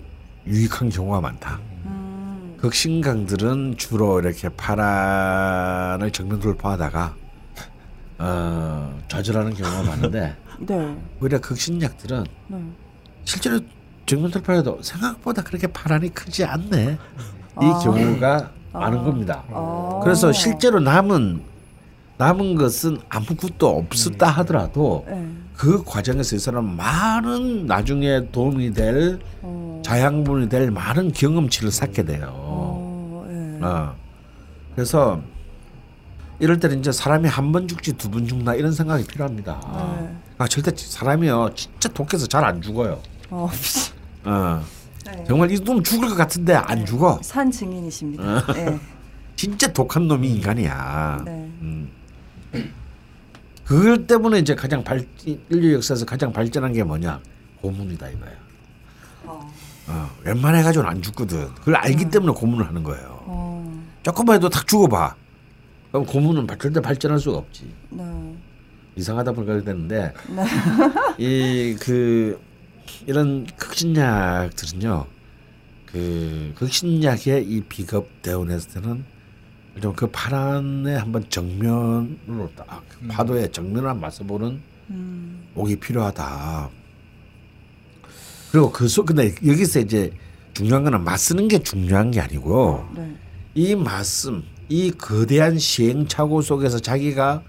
유익한 0.46 0.90
경우가 0.90 1.22
많다. 1.22 1.60
음. 1.86 2.58
극신강들은 2.60 3.76
주로 3.78 4.20
이렇게 4.20 4.50
파란을 4.50 6.12
정면 6.12 6.40
돌파하다가 6.40 7.16
어, 8.20 9.02
좌절하는 9.08 9.54
경우가 9.54 9.84
많은데 9.84 10.36
네. 10.60 10.98
오히려 11.22 11.40
극신약들은 11.40 12.26
네. 12.48 12.58
실제로 13.24 13.60
돌파해도 14.06 14.80
생각보다 14.82 15.42
그렇게 15.44 15.68
파란이 15.68 16.10
크지 16.14 16.46
않네. 16.46 16.98
이 17.62 17.66
아. 17.66 17.80
경우가 17.80 18.52
많은 18.74 19.00
아. 19.00 19.04
겁니다. 19.04 19.44
아. 19.52 20.00
그래서 20.04 20.32
실제로 20.32 20.80
남은 20.80 21.42
남은 22.18 22.56
것은 22.56 22.98
아무것도 23.10 23.68
없었다 23.68 24.28
하더라도 24.28 25.04
네. 25.08 25.28
그 25.54 25.84
과정에서 25.84 26.36
이 26.38 26.40
사람 26.40 26.76
많은 26.78 27.66
나중에 27.66 28.30
도움이 28.32 28.74
될 28.74 29.20
어. 29.42 29.82
자양분이 29.84 30.48
될 30.48 30.72
많은 30.72 31.12
경험치를 31.12 31.72
쌓게 31.72 32.04
돼요. 32.04 32.30
어. 32.34 33.26
예. 33.30 33.66
어. 33.66 33.96
그래서 34.76 35.22
이럴 36.40 36.60
때는 36.60 36.80
이제 36.80 36.92
사람이 36.92 37.28
한 37.28 37.52
번 37.52 37.68
죽지 37.68 37.94
두 37.94 38.10
번 38.12 38.28
죽나 38.28 38.56
이런 38.56 38.72
생각이 38.72 39.06
필요합니다. 39.06 39.60
네. 40.02 40.16
아 40.38 40.48
절대 40.48 40.72
사람이요 40.76 41.50
진짜 41.56 41.90
독해서 41.90 42.28
잘 42.28 42.44
안 42.46 42.62
죽어요. 42.62 43.00
어. 43.30 43.50
어. 44.26 44.64
네. 45.06 45.24
정말 45.28 45.52
이 45.52 45.60
놈 45.64 45.84
죽을 45.84 46.10
것 46.10 46.16
같은데 46.16 46.54
안 46.56 46.86
죽어. 46.86 47.20
산 47.22 47.50
증인이십니다. 47.52 48.46
네. 48.54 48.80
진짜 49.36 49.72
독한 49.72 50.08
놈이 50.08 50.28
인간이야. 50.36 51.22
네. 51.26 51.32
음. 51.62 51.90
그걸 53.66 54.06
때문에 54.08 54.40
이제 54.40 54.54
가장 54.56 54.84
발 54.84 55.06
인류 55.50 55.74
역사에서 55.74 56.06
가장 56.06 56.32
발전한 56.32 56.72
게 56.74 56.84
뭐냐 56.84 57.20
고문이다 57.62 58.10
이거야. 58.10 58.32
어. 59.26 59.54
어, 59.88 60.10
웬만해 60.24 60.62
가지고는 60.64 60.90
안 60.90 61.02
죽거든. 61.02 61.54
그걸 61.56 61.76
알기 61.76 62.10
때문에 62.10 62.32
고문을 62.34 62.68
하는 62.68 62.84
거예요. 62.84 63.24
어. 63.26 63.84
조금만 64.04 64.36
해도 64.38 64.50
탁 64.50 64.68
죽어봐. 64.68 65.16
그럼 65.92 66.06
고문은 66.06 66.46
발- 66.48 66.58
절대 66.60 66.80
발전할 66.80 67.20
수가 67.20 67.38
없지. 67.38 67.72
네. 67.90 68.04
이상하다 68.96 69.32
보니까 69.34 69.62
되는데 69.64 70.14
이그 71.18 72.40
이런 73.06 73.46
극신약들은요 73.58 75.06
그 75.86 76.54
극신약의 76.56 77.46
이 77.46 77.62
비급 77.62 78.22
대운했을 78.22 78.82
때는 78.82 79.16
좀 79.82 79.94
그 79.96 80.08
파란에 80.08 80.96
한번 80.96 81.26
정면으로 81.30 82.50
딱 82.56 82.84
파도에 83.10 83.52
정면을 83.52 83.90
한번 83.90 84.02
맞서보는 84.02 84.62
음. 84.92 85.48
목이 85.54 85.76
필요하다. 85.78 86.70
그리고 88.52 88.72
그 88.72 88.88
소, 88.88 89.04
근데 89.04 89.36
여기서 89.46 89.82
이제 89.82 90.12
중요한 90.54 90.84
거는 90.84 91.04
맞서는 91.04 91.48
게 91.50 91.60
중요한 91.60 92.12
게 92.12 92.22
아니고 92.22 92.86
네. 92.96 93.16
이 93.54 93.76
말씀, 93.76 94.44
이 94.70 94.92
거대한 94.92 95.60
시행착오 95.60 96.42
속에서 96.42 96.80
자기가 96.80 97.44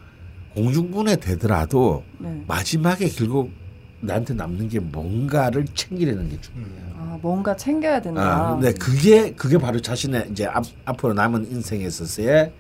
공중분해 0.55 1.17
되더라도 1.17 2.03
네. 2.19 2.43
마지막에 2.49 3.09
결국 3.09 3.53
나한테 4.01 4.35
남는 4.35 4.69
게 4.69 4.79
뭔가를 4.81 5.65
챙기려는 5.75 6.29
게 6.29 6.39
중요해요. 6.41 6.95
아 6.99 7.19
뭔가 7.23 7.57
챙겨야 7.57 8.01
된다. 8.01 8.49
아, 8.51 8.55
근데 8.55 8.73
그게 8.75 9.33
그게 9.33 9.59
바로 9.59 9.81
자신의 9.81 10.29
이제 10.31 10.47
앞, 10.47 10.65
앞으로 10.85 11.15
남은 11.15 11.51
인생에 11.51 11.85
있어서의 11.87 12.53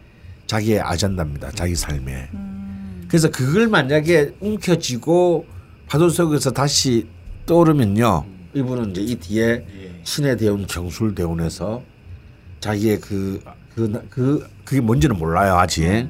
자기의 0.46 0.80
아젠다입니다. 0.80 1.50
자기 1.52 1.74
삶에. 1.74 2.28
음. 2.34 3.04
그래서 3.08 3.30
그걸 3.30 3.68
만약에 3.68 4.34
움켜쥐고 4.40 5.46
파도 5.88 6.08
속에서 6.08 6.50
다시 6.52 7.06
떠오르면요. 7.46 8.24
이분은 8.54 8.90
이제 8.92 9.00
이 9.02 9.14
뒤에 9.16 9.64
신의 10.04 10.36
대운 10.38 10.66
경술 10.66 11.14
대운에서 11.14 11.82
자기의 12.60 13.00
그, 13.00 13.40
그, 13.74 14.06
그, 14.08 14.48
그게 14.64 14.80
뭔지는 14.80 15.16
몰라요, 15.18 15.54
아직. 15.56 16.08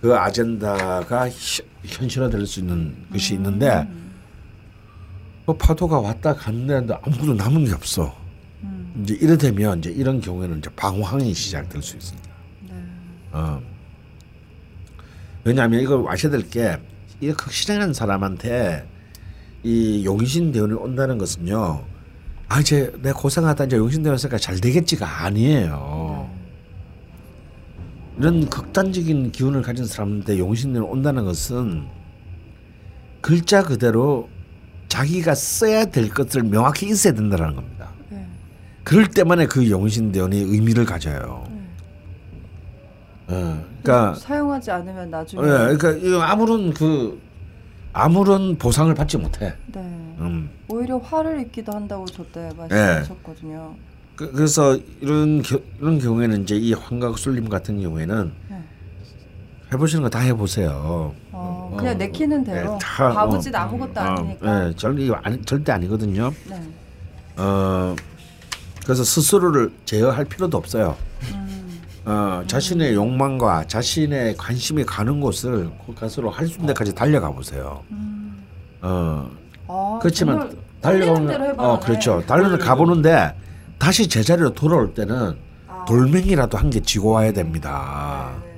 그 0.00 0.14
아젠다가 0.14 1.28
현- 1.28 1.66
현실화될 1.84 2.46
수 2.46 2.60
있는 2.60 2.94
것이 3.12 3.34
있는데, 3.34 3.86
그 5.46 5.54
파도가 5.54 6.00
왔다 6.00 6.34
갔는데 6.34 6.94
아무것도 7.02 7.34
남은 7.34 7.64
게 7.64 7.72
없어. 7.72 8.14
음. 8.62 9.02
이제 9.02 9.14
이래 9.20 9.36
되면 9.36 9.78
이제 9.78 9.90
이런 9.90 10.20
경우에는 10.20 10.58
이제 10.58 10.70
방황이 10.76 11.34
시작될 11.34 11.82
수 11.82 11.96
있습니다. 11.96 12.28
네. 12.68 12.74
어. 13.32 13.60
왜냐하면 15.44 15.80
이걸 15.80 16.04
아셔야 16.08 16.30
될 16.30 16.48
게 16.48 16.78
이 17.22 17.30
극신하는 17.32 17.92
사람한테 17.94 18.84
이 19.62 20.04
용신 20.04 20.50
대운이 20.50 20.72
온다는 20.74 21.18
것은요. 21.18 21.84
아 22.48 22.60
이제 22.60 22.92
내 23.00 23.12
고생하다 23.12 23.66
이제 23.66 23.76
용신 23.76 24.02
대운이니까 24.02 24.38
잘 24.38 24.60
되겠지가 24.60 25.24
아니에요. 25.24 26.28
이런 28.18 28.50
극단적인 28.50 29.30
기운을 29.30 29.62
가진 29.62 29.86
사람한테 29.86 30.40
용신 30.40 30.72
대운이 30.72 30.88
온다는 30.88 31.24
것은 31.24 31.86
글자 33.20 33.62
그대로 33.62 34.28
자기가 34.92 35.34
써야 35.34 35.86
될 35.86 36.10
것을 36.10 36.42
명확히 36.42 36.86
있어야 36.86 37.14
된다는 37.14 37.56
겁니다. 37.56 37.88
네. 38.10 38.26
그럴 38.84 39.08
때만에 39.08 39.46
그 39.46 39.70
용신대원이 39.70 40.36
의미를 40.36 40.84
가져요. 40.84 41.46
어, 43.26 43.64
그러니까 43.82 44.14
사용하지 44.14 44.70
않으면 44.70 45.10
나중에 45.10 45.42
예, 45.42 45.76
그러니까 45.78 46.30
아무런 46.30 46.74
그 46.74 47.18
아무런 47.94 48.58
보상을 48.58 48.94
받지 48.94 49.16
못해. 49.16 49.54
네. 49.68 49.80
음. 49.80 50.50
오히려 50.68 50.98
화를 50.98 51.40
입기도 51.40 51.72
한다고 51.72 52.04
저때 52.04 52.50
예. 52.50 52.54
말씀하셨거든요. 52.54 53.74
그, 54.14 54.30
그래서 54.30 54.78
이런 55.00 55.40
겨, 55.40 55.58
이런 55.80 55.98
경우에는 56.00 56.42
이제 56.42 56.54
이 56.54 56.74
환각 56.74 57.16
술림 57.16 57.48
같은 57.48 57.80
경우에는 57.80 58.24
네. 58.26 58.32
해보시는 59.72 60.02
거 60.02 60.08
다 60.10 60.18
해보세요. 60.20 61.14
어, 61.32 61.74
그냥 61.78 61.96
내키는 61.98 62.44
대로 62.44 62.74
예, 62.74 62.78
다, 62.80 63.10
바보짓 63.12 63.54
어, 63.54 63.58
아무것도 63.58 64.00
어, 64.00 64.02
아니니까. 64.02 64.68
예, 64.68 64.74
절, 64.76 64.98
이거 65.00 65.14
아니, 65.22 65.40
절대 65.42 65.72
아니거든요. 65.72 66.32
네. 66.48 66.62
어, 67.36 67.96
그래서 68.84 69.02
스스로를 69.04 69.72
제어할 69.84 70.24
필요도 70.26 70.56
없어요. 70.58 70.96
음. 71.32 71.80
어, 72.04 72.42
자신의 72.46 72.94
욕망과 72.94 73.64
자신의 73.68 74.36
관심이 74.36 74.84
가는 74.84 75.20
곳을 75.20 75.70
그 75.86 75.94
가수로 75.94 76.30
할 76.30 76.46
수 76.46 76.54
있는 76.54 76.66
데까지 76.68 76.94
달려가 76.94 77.30
보세요. 77.30 77.82
음. 77.90 78.44
어, 78.82 79.30
아, 79.68 79.98
그렇지만 80.02 80.50
대로 80.82 81.44
해봐라. 81.44 81.54
어 81.56 81.80
그렇죠. 81.80 82.20
달려는 82.26 82.58
가보는데 82.58 83.34
다시 83.78 84.08
제자리로 84.08 84.52
돌아올 84.52 84.92
때는 84.94 85.36
아. 85.68 85.84
돌멩이라도 85.86 86.58
한 86.58 86.70
개 86.70 86.80
쥐고 86.80 87.10
와야 87.10 87.32
됩니다. 87.32 88.32
네네. 88.42 88.51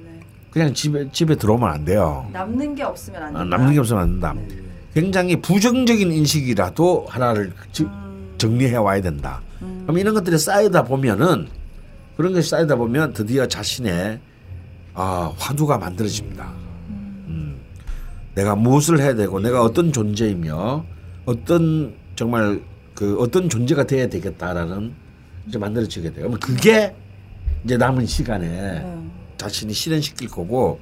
그냥 0.55 0.73
집에 0.73 1.11
집에 1.11 1.35
들어오면 1.35 1.69
안 1.69 1.85
돼요. 1.85 2.29
남는 2.33 2.77
게 2.77 2.85
없으면 2.85 3.21
안 3.23 3.35
어, 3.35 3.39
된다. 3.41 3.57
남는 3.57 3.73
게 3.75 3.81
없으면 3.81 4.03
안 4.03 4.11
된다. 4.13 4.35
굉장히 4.95 5.35
부정적인 5.43 6.13
인식이라도 6.13 7.07
하나를 7.09 7.53
지- 7.73 7.83
음. 7.83 8.35
정리해 8.39 8.77
와야 8.77 9.01
된다. 9.03 9.43
그럼 9.83 9.99
이런 9.99 10.15
것들이 10.15 10.39
쌓이다 10.39 10.85
보면은 10.85 11.49
그런 12.17 12.33
것이 12.33 12.49
쌓이다 12.51 12.77
보면 12.77 13.13
드디어 13.15 13.47
자신의 13.49 14.21
아, 14.95 15.33
화두가 15.37 15.79
만들어집니다. 15.79 16.53
음. 17.27 17.57
내가 18.37 18.55
무엇을 18.55 19.01
해야 19.01 19.15
되고 19.17 19.41
내가 19.41 19.61
어떤 19.63 19.91
존재이며 19.93 20.85
어떤 21.25 21.95
정말 22.15 22.63
그 22.95 23.17
어떤 23.19 23.49
존재가 23.49 23.85
돼야 23.89 24.07
되겠다라는 24.09 24.93
이제 25.49 25.59
만들어지게 25.59 26.13
돼요. 26.13 26.31
그게 26.41 26.95
이제 27.65 27.77
남은 27.77 28.07
시간에 28.07 28.47
네. 28.47 28.99
자신이 29.37 29.73
실현시킬 29.73 30.29
거고 30.29 30.81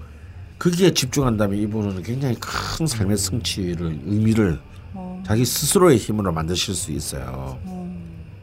거기에 0.59 0.95
집중한다면 0.95 1.59
이분은 1.59 2.03
굉장히 2.03 2.37
큰 2.39 2.87
삶의 2.87 3.17
성취를 3.17 4.01
의미를 4.07 4.61
어. 4.95 5.23
자기 5.27 5.45
스스로의 5.45 5.99
힘으로 5.99 6.33
만드실 6.33 6.75
수 6.75 6.93
있어요. 6.93 7.59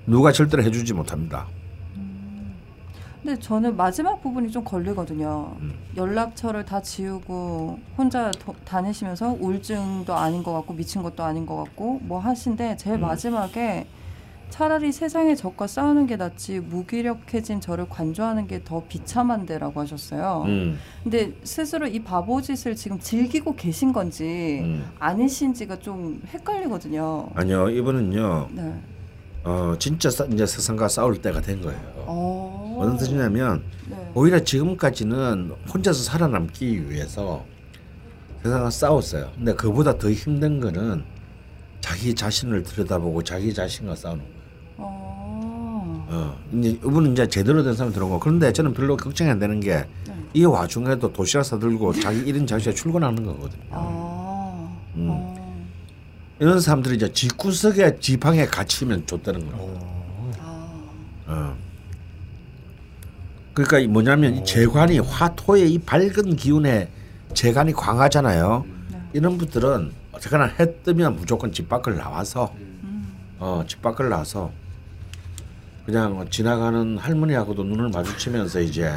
누가 0.05 0.31
절대로 0.31 0.63
해주지 0.63 0.93
못합니다. 0.93 1.47
근데 3.21 3.37
저는 3.39 3.75
마지막 3.75 4.21
부분이 4.21 4.49
좀 4.49 4.63
걸리거든요. 4.63 5.55
음. 5.59 5.73
연락처를 5.95 6.63
다 6.65 6.81
지우고 6.81 7.77
혼자 7.97 8.31
도, 8.31 8.55
다니시면서 8.65 9.35
우울증도 9.39 10.13
아닌 10.15 10.41
것 10.41 10.53
같고 10.53 10.73
미친 10.73 11.03
것도 11.03 11.23
아닌 11.23 11.45
것 11.45 11.57
같고 11.57 11.99
뭐 12.01 12.19
하신데 12.19 12.77
제일 12.77 12.95
음. 12.95 13.01
마지막에 13.01 13.87
차라리 14.49 14.91
세상의 14.91 15.35
적과 15.37 15.67
싸우는 15.67 16.05
게 16.07 16.15
낫지 16.15 16.59
무기력해진 16.59 17.61
저를 17.61 17.87
관조하는 17.87 18.47
게 18.47 18.59
더 18.63 18.83
비참한데라고 18.87 19.79
하셨어요. 19.79 20.43
음, 20.47 20.77
근데 21.03 21.31
스스로 21.43 21.87
이 21.87 22.03
바보짓을 22.03 22.75
지금 22.75 22.99
즐기고 22.99 23.55
계신 23.55 23.93
건지 23.93 24.59
음. 24.61 24.85
아니신지가 24.99 25.79
좀 25.79 26.21
헷갈리거든요. 26.33 27.29
아니요 27.35 27.69
이분은요 27.69 28.49
네. 28.51 28.73
어, 29.45 29.75
진짜 29.79 30.09
싸, 30.09 30.25
이제 30.25 30.45
세상과 30.45 30.89
싸울 30.89 31.21
때가 31.21 31.41
된 31.41 31.61
거예요. 31.61 31.79
어. 32.05 32.77
어떤 32.79 32.97
뜻이냐면 32.97 33.63
네. 33.89 34.11
오히려 34.13 34.43
지금까지는 34.43 35.51
혼자서 35.73 36.03
살아남기 36.03 36.89
위해서 36.89 37.45
세상과 38.43 38.69
싸웠어요. 38.69 39.31
근데 39.35 39.53
그보다 39.53 39.97
더 39.97 40.11
힘든 40.11 40.59
거는 40.59 41.03
자기 41.81 42.13
자신을 42.13 42.63
들여다보고 42.63 43.23
자기 43.23 43.53
자신과 43.53 43.95
싸우는 43.95 44.23
거예요. 44.23 44.38
어. 46.09 46.11
어, 46.11 46.39
이제 46.53 46.69
이분은 46.69 47.13
이제 47.13 47.27
제대로 47.27 47.63
된 47.63 47.73
사람 47.75 47.93
들어온 47.93 48.11
거. 48.11 48.19
그런데 48.19 48.51
저는 48.51 48.73
별로 48.73 48.97
걱정이 48.97 49.29
안 49.29 49.39
되는 49.39 49.59
게이 49.59 49.83
네. 50.33 50.45
와중에도 50.45 51.13
도시락 51.13 51.43
싸들고 51.43 51.93
자기 51.93 52.19
일인 52.21 52.47
자시에 52.47 52.73
출근하는 52.73 53.23
거거든요. 53.23 53.63
아. 53.69 54.69
음. 54.95 55.07
어. 55.09 55.39
이런 56.39 56.59
사람들이 56.59 56.95
이제 56.95 57.11
집구석에 57.11 57.99
지방에 57.99 58.45
갇히면 58.45 59.05
좋다는 59.05 59.51
거예요. 59.51 59.79
아. 60.39 60.73
어. 61.27 61.55
그러니까 63.53 63.79
이 63.79 63.87
뭐냐면 63.87 64.35
이 64.35 64.45
재관이 64.45 64.99
화토의 64.99 65.71
이 65.71 65.79
밝은 65.79 66.35
기운에 66.37 66.89
재관이 67.35 67.73
강하잖아요. 67.73 68.65
네. 68.91 68.99
이런 69.13 69.37
분들은 69.37 69.91
어쨌거나 70.13 70.45
해 70.45 70.81
뜨면 70.81 71.17
무조건 71.17 71.51
집 71.51 71.69
밖을 71.69 71.97
나와서 71.97 72.53
어, 73.37 73.63
집 73.67 73.81
밖을 73.81 74.09
나와서 74.09 74.51
그냥 75.89 76.27
지나가는 76.29 76.97
할머니하고도 76.99 77.63
눈을 77.63 77.89
마주치면서 77.89 78.61
이제 78.61 78.91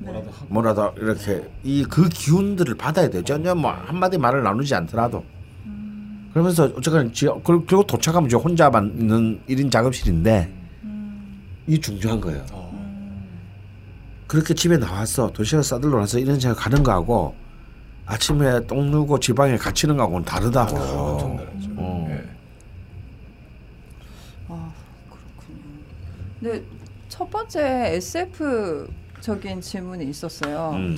뭐라도 0.00 0.30
뭐라도 0.48 0.92
이렇게 0.98 1.48
이 1.62 1.84
그 1.84 2.08
기운들을 2.08 2.74
받아야 2.74 3.08
돼요. 3.08 3.22
전혀 3.22 3.54
뭐 3.54 3.70
한마디 3.70 4.18
말을 4.18 4.42
나누지 4.42 4.74
않더라도. 4.74 5.24
그러면서 6.32 6.68
지- 7.12 7.26
그리고 7.44 7.64
그리고 7.64 7.82
도착하면 7.86 8.26
이제 8.26 8.36
혼자만 8.36 8.94
있는 8.98 9.40
1인 9.48 9.70
작업실인데 9.70 10.52
이 11.68 11.80
중요한 11.80 12.20
거예요. 12.20 12.44
그렇게 14.26 14.52
집에 14.54 14.78
나와서 14.78 15.30
도시락 15.30 15.62
싸들러 15.62 15.98
와서 15.98 16.18
이런 16.18 16.40
생각 16.40 16.56
가는 16.58 16.82
거하고 16.82 17.34
아침에 18.06 18.66
똥 18.66 18.90
누고 18.90 19.20
지방에 19.20 19.56
갇히는 19.56 19.96
거하고는 19.96 20.24
다르다고. 20.24 20.76
엄청 20.76 21.36
다르죠. 21.36 21.68
어. 21.76 22.06
예. 22.10 22.24
아 24.48 24.72
그렇군요. 25.10 25.60
근데 26.42 26.64
첫 27.08 27.30
번째 27.30 27.94
SF적인 27.94 29.60
질문이 29.60 30.04
있었어요. 30.06 30.72
음. 30.74 30.96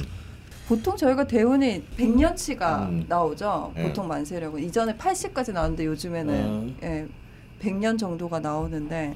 보통 0.67 0.97
저희가 0.97 1.27
대운이 1.27 1.85
100년치가 1.99 2.89
음. 2.89 3.05
나오죠. 3.07 3.75
예. 3.77 3.83
보통 3.83 4.09
만세력은 4.09 4.63
이전에 4.65 4.95
80까지 4.97 5.53
나왔는데 5.53 5.85
요즘에는 5.85 6.35
음. 6.35 6.77
예, 6.83 7.07
100년 7.61 7.99
정도가 7.99 8.41
나오는데 8.41 9.15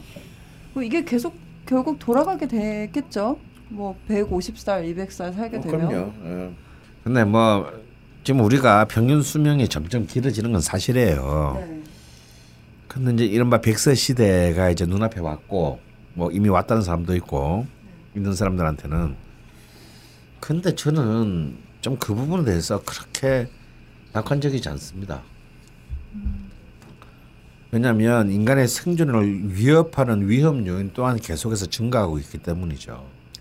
뭐 0.75 0.83
이게 0.83 1.03
계속 1.03 1.35
결국 1.65 1.99
돌아가게 1.99 2.47
되겠죠. 2.47 3.39
뭐 3.71 3.97
150살, 4.11 4.95
200살 4.95 5.35
살게 5.35 5.57
어, 5.57 5.61
되면 5.63 5.89
그럼요. 5.89 6.13
예. 6.27 6.51
근데 7.05 7.25
뭐 7.25 7.73
지금 8.23 8.41
우리가 8.41 8.85
평균 8.85 9.23
수명이 9.23 9.69
점점 9.69 10.07
길어지는 10.07 10.53
건 10.53 10.61
사실이에요. 10.61 11.57
네. 11.59 11.83
근데 12.87 13.15
이제 13.15 13.25
이른바 13.25 13.63
백세 13.63 13.95
시대가 13.95 14.69
이제 14.69 14.85
눈앞에 14.85 15.21
왔고 15.21 15.88
뭐 16.15 16.31
이미 16.31 16.49
왔다는 16.49 16.83
사람도 16.83 17.15
있고 17.17 17.67
있는 18.17 18.35
사람들한테는 18.35 19.17
근데 20.41 20.75
저는 20.75 21.59
좀 21.81 21.97
그 21.99 22.15
부분에 22.15 22.45
대해서 22.45 22.83
그렇게 22.85 23.49
낙관적이지 24.13 24.69
않습니다. 24.71 25.23
왜냐하면 27.71 28.31
인간의 28.31 28.67
생존을 28.67 29.55
위협하는 29.55 30.27
위험 30.29 30.67
요인 30.67 30.91
또한 30.95 31.17
계속해서 31.19 31.67
증가하고 31.67 32.19
있기 32.19 32.39
때문이죠. 32.39 32.93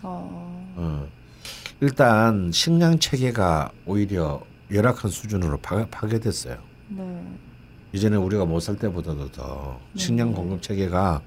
어, 0.04 0.74
어. 0.76 1.08
일단 1.80 2.52
식량 2.52 3.00
체계가 3.00 3.72
오히려 3.86 4.42
열악한 4.72 5.10
수준으로 5.10 5.58
파, 5.60 5.86
파괴됐어요. 5.88 6.58
네. 6.90 7.24
이전에 7.94 8.18
우리가 8.18 8.46
못 8.46 8.60
살 8.60 8.76
때보다도 8.76 9.32
더 9.32 9.80
네. 9.94 10.00
식량 10.00 10.34
공급 10.34 10.62
체계가 10.62 11.22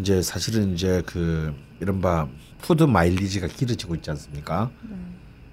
이제 0.00 0.22
사실은 0.22 0.74
이제 0.74 1.02
그 1.06 1.54
이른바 1.80 2.26
푸드 2.60 2.84
마일리지가 2.84 3.48
길어지고 3.48 3.94
있지 3.96 4.10
않습니까? 4.10 4.70
네. 4.82 4.96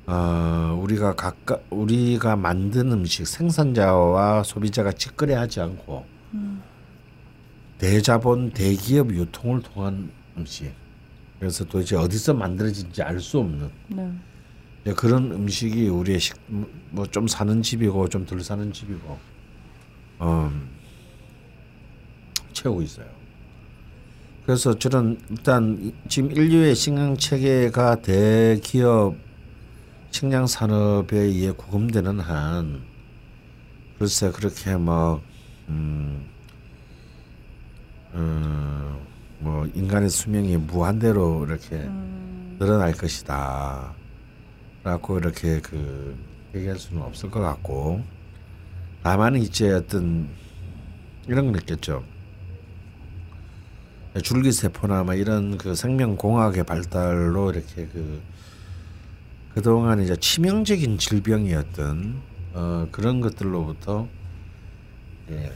어, 0.07 0.79
우리가 0.81 1.15
각각 1.15 1.65
우리가 1.69 2.35
만든 2.35 2.91
음식 2.91 3.27
생산자와 3.27 4.43
소비자가 4.43 4.91
직거래하지 4.93 5.59
않고 5.61 6.05
음. 6.33 6.61
대자본 7.77 8.51
대기업 8.51 9.11
유통을 9.13 9.61
통한 9.61 10.09
음식. 10.37 10.73
그래서 11.39 11.63
도대체 11.65 11.95
어디서 11.95 12.33
만들어진지 12.33 13.01
알 13.03 13.19
수 13.19 13.39
없는 13.39 13.69
네. 13.89 14.93
그런 14.95 15.31
음식이 15.31 15.87
우리의 15.89 16.19
식 16.19 16.37
뭐 16.91 17.05
좀 17.11 17.27
사는 17.27 17.61
집이고 17.61 18.07
좀 18.07 18.25
덜 18.25 18.41
사는 18.41 18.71
집이고 18.71 19.19
음, 20.21 20.69
채우고 22.53 22.81
있어요. 22.81 23.05
그래서 24.47 24.79
저는 24.79 25.19
일단 25.29 25.77
이- 25.81 25.93
지금 26.07 26.31
인류의 26.31 26.73
식량 26.73 27.17
체계가 27.17 27.97
대기업 27.97 29.17
식량 30.09 30.47
산업에 30.47 31.17
의해 31.19 31.51
구금되는 31.51 32.21
한 32.21 32.81
글쎄 33.99 34.31
그렇게 34.31 34.77
뭐 34.77 35.21
음, 35.67 36.25
음, 38.13 38.97
뭐 39.39 39.67
인간의 39.75 40.09
수명이 40.09 40.55
무한대로 40.55 41.45
이렇게 41.45 41.75
음, 41.75 42.55
늘어날 42.57 42.93
것이다. 42.93 43.93
라고 44.81 45.17
이렇게 45.19 45.59
그 45.59 46.17
얘기할 46.55 46.79
수는 46.79 47.01
없을 47.01 47.29
것 47.29 47.41
같고 47.41 48.01
다만 49.03 49.35
이제 49.35 49.73
어떤 49.73 50.29
이런 51.27 51.47
건 51.47 51.55
있겠죠. 51.59 52.01
줄기세포나 54.21 55.03
뭐 55.03 55.13
이런 55.13 55.57
그 55.57 55.75
생명공학의 55.75 56.63
발달로 56.63 57.51
이렇게 57.51 57.87
그 57.87 58.21
그동안 59.53 60.01
이제 60.01 60.15
치명적인 60.15 60.97
질병이었던 60.97 62.21
어 62.53 62.87
그런 62.91 63.21
것들로부터 63.21 64.07
예 65.31 65.51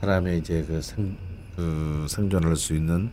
사람의 0.00 0.38
이제 0.38 0.62
그 0.64 0.80
생 0.80 1.16
그 1.56 2.06
생존할 2.08 2.56
수 2.56 2.74
있는 2.74 3.10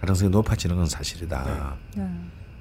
가능성이 0.00 0.30
높아지는 0.30 0.76
건 0.76 0.86
사실이다. 0.86 1.76
네. 1.96 2.08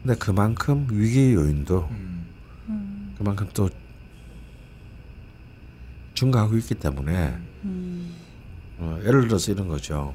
근데 0.02 0.18
그만큼 0.18 0.88
위기 0.90 1.34
요인도 1.34 1.88
음. 1.92 2.26
음, 2.70 3.14
그만큼 3.18 3.48
또 3.54 3.70
증가하고 6.14 6.56
있기 6.58 6.76
때문에 6.76 7.38
음, 7.66 8.16
어, 8.80 9.00
예를 9.04 9.28
들어서 9.28 9.52
이런 9.52 9.68
거죠. 9.68 10.14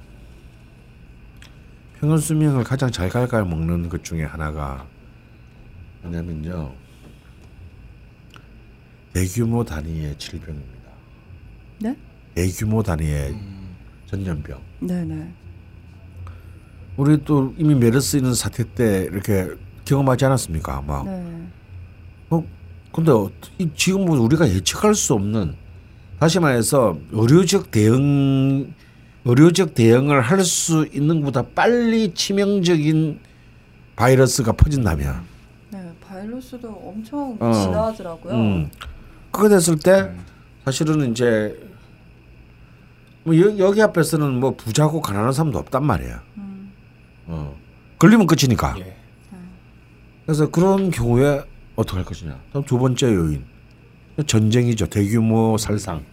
평균 1.99 2.19
수명을 2.19 2.65
가장 2.65 2.91
잘 2.91 3.09
갈갈 3.09 3.45
먹는 3.45 3.89
것 3.89 4.03
중에 4.05 4.25
하나가 4.25 4.87
뭐냐면요. 6.03 6.75
대규모 9.13 9.65
단위의 9.65 10.17
질병입니다. 10.19 10.91
네? 11.81 11.97
대규모 12.35 12.83
단위의 12.83 13.37
전염병. 14.07 14.61
네네. 14.81 15.33
우리 16.97 17.25
또 17.25 17.55
이미 17.57 17.75
메르스 17.75 18.17
있는 18.17 18.35
사태 18.35 18.65
때 18.75 19.09
이렇게 19.11 19.49
경험하지 19.85 20.25
않았습니까? 20.27 20.83
막 20.83 21.05
네. 21.07 21.49
어, 22.31 22.45
근데 22.93 23.13
지금 23.75 24.05
뭐 24.05 24.19
우리가 24.21 24.49
예측할 24.49 24.95
수 24.95 25.15
없는 25.15 25.57
다시 26.23 26.39
말해서 26.39 26.97
의료적 27.11 27.73
대응 27.73 28.73
의료적 29.25 29.75
대응을 29.75 30.21
할 30.21 30.45
수 30.45 30.87
있는 30.93 31.19
것보다 31.21 31.43
빨리 31.43 32.15
치명적인 32.15 33.19
바이러스가 33.97 34.53
퍼진다면 34.53 35.25
네, 35.71 35.93
바이러스도 36.01 36.69
엄청 36.69 37.37
어. 37.41 37.53
진화하더라고요. 37.53 38.35
음, 38.35 38.71
그거 39.33 39.49
됐을 39.49 39.77
때 39.81 40.13
사실은 40.65 41.11
이제 41.11 41.59
뭐 43.25 43.37
여, 43.37 43.59
여기 43.59 43.83
앞에서는 43.83 44.39
뭐 44.39 44.55
부자고 44.55 45.01
가난한 45.01 45.33
사람도 45.33 45.59
없단 45.59 45.85
말이야. 45.85 46.23
음, 46.37 46.73
어. 47.27 47.57
걸리면 47.99 48.29
끝이니까. 48.29 48.77
예. 48.79 48.97
그래서 50.25 50.49
그런 50.49 50.93
경우에 50.93 51.43
어떻게 51.75 51.97
할 51.97 52.05
것이냐. 52.05 52.39
다음 52.53 52.65
두 52.65 52.79
번째 52.79 53.13
요인 53.13 53.45
전쟁이죠. 54.25 54.87
대규모 54.87 55.57
살상. 55.59 56.12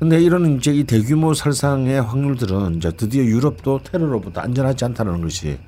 근데 0.00 0.18
이런 0.18 0.56
이제 0.56 0.72
이 0.72 0.84
대규모 0.84 1.34
살상의 1.34 2.00
확률들은 2.00 2.76
이제 2.76 2.90
드디어 2.90 3.22
유럽도 3.22 3.80
테러로부터 3.84 4.40
안전하지 4.40 4.86
않다는 4.86 5.20
것이 5.20 5.58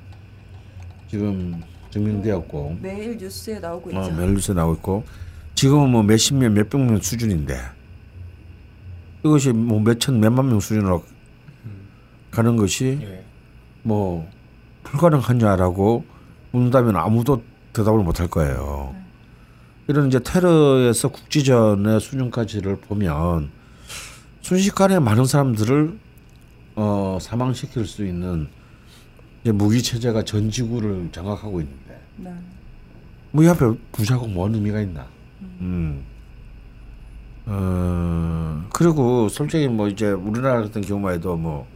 지금 1.07 1.61
증명되었고 1.91 2.77
매일 2.81 3.15
뉴스에 3.15 3.59
나오고 3.59 3.91
있죠. 3.91 4.01
어, 4.01 4.09
멜루스에 4.09 4.55
나오고 4.55 4.73
있고 4.73 5.03
지금은 5.53 5.91
뭐 5.91 6.01
몇십 6.01 6.35
명, 6.35 6.51
몇백 6.55 6.81
명 6.81 6.99
수준인데 6.99 7.55
이것이 9.23 9.51
뭐 9.51 9.79
몇천, 9.79 10.19
몇만 10.19 10.49
명 10.49 10.59
수준으로 10.59 11.03
가는 12.31 12.57
것이 12.57 12.99
예. 13.03 13.23
뭐 13.83 14.27
불가능하냐라고 14.81 16.05
묻는다면 16.51 16.95
아무도 16.95 17.43
대답을 17.73 17.99
못 17.99 18.19
할 18.19 18.27
거예요. 18.27 18.95
이런 19.87 20.07
이제 20.07 20.19
테러에서 20.19 21.09
국지전의 21.09 21.99
수준까지를 21.99 22.77
보면 22.77 23.51
순식간에 24.43 24.99
많은 24.99 25.25
사람들을 25.25 25.97
어, 26.75 27.17
사망시킬 27.21 27.85
수 27.85 28.05
있는 28.05 28.49
무기 29.45 29.81
체제가 29.81 30.23
전 30.23 30.51
지구를 30.51 31.09
장악하고 31.11 31.61
있는데 31.61 32.01
네. 32.17 32.33
뭐이 33.31 33.47
앞에 33.47 33.65
부자고 33.93 34.27
뭔 34.27 34.53
의미가 34.53 34.81
있나? 34.81 35.07
음. 35.61 36.03
어 37.45 38.65
그리고 38.73 39.27
솔직히 39.27 39.67
뭐 39.67 39.87
이제 39.87 40.11
우리나라 40.11 40.61
같은 40.61 40.81
경우만 40.81 41.15
해도 41.15 41.35
뭐 41.35 41.67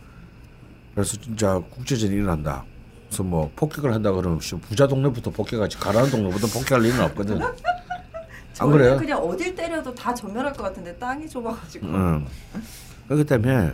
그래서 0.93 1.17
진짜 1.17 1.59
국제전이 1.69 2.15
일어난다. 2.15 2.63
그래서 3.07 3.23
뭐 3.23 3.51
폭격을 3.55 3.93
한다 3.93 4.11
그러면 4.11 4.39
씨, 4.39 4.55
부자 4.55 4.87
동네부터 4.87 5.31
폭격하지 5.31 5.77
가난한 5.77 6.09
동네부터 6.11 6.47
폭격할 6.47 6.85
일은 6.85 6.99
없거든. 7.05 7.39
안 8.59 8.71
그래요? 8.71 8.97
그냥 8.97 9.19
어딜 9.19 9.55
때려도 9.55 9.93
다 9.93 10.13
전멸할 10.13 10.53
것 10.53 10.63
같은데 10.63 10.95
땅이 10.97 11.29
좁아가지고. 11.29 11.87
음. 11.87 12.25
그렇기 13.07 13.25
때문에 13.25 13.73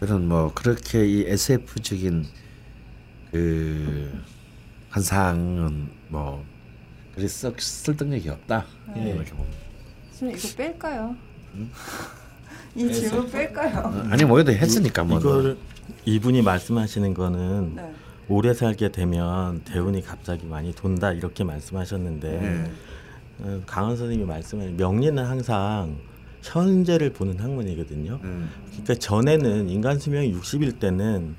저는 0.00 0.28
뭐 0.28 0.52
그렇게 0.54 1.06
이 1.06 1.24
SF적인 1.26 2.26
그 3.30 4.22
환상은 4.90 5.88
뭐 6.08 6.44
그리 7.14 7.28
썩 7.28 7.60
설득력이 7.60 8.28
없다. 8.28 8.64
네. 8.94 9.10
이렇게 9.10 9.30
봅니다. 9.30 9.58
지금 10.12 10.30
이거 10.30 10.48
뺄까요? 10.56 11.16
이 12.76 12.92
질문 12.92 13.30
뺄까요? 13.30 14.06
아니 14.10 14.24
뭐해도 14.24 14.52
했으니까 14.52 15.04
뭐. 15.04 15.18
이걸 15.20 15.56
이분이 16.04 16.42
말씀하시는 16.42 17.14
거는 17.14 17.76
네. 17.76 17.94
오래 18.28 18.54
살게 18.54 18.90
되면 18.90 19.62
대운이 19.64 20.02
갑자기 20.02 20.46
많이 20.46 20.74
돈다 20.74 21.12
이렇게 21.12 21.44
말씀하셨는데 21.44 22.28
네. 22.30 22.72
어, 23.40 23.62
강원 23.66 23.96
선생님이 23.96 24.26
말씀하신 24.28 24.76
명리는 24.76 25.22
항상 25.22 25.96
현재를 26.42 27.12
보는 27.12 27.38
학문이거든요. 27.40 28.20
음. 28.22 28.50
그러니까 28.70 28.94
전에는 28.94 29.68
인간 29.68 29.98
수명이 29.98 30.32
60일 30.34 30.78
때는 30.78 31.34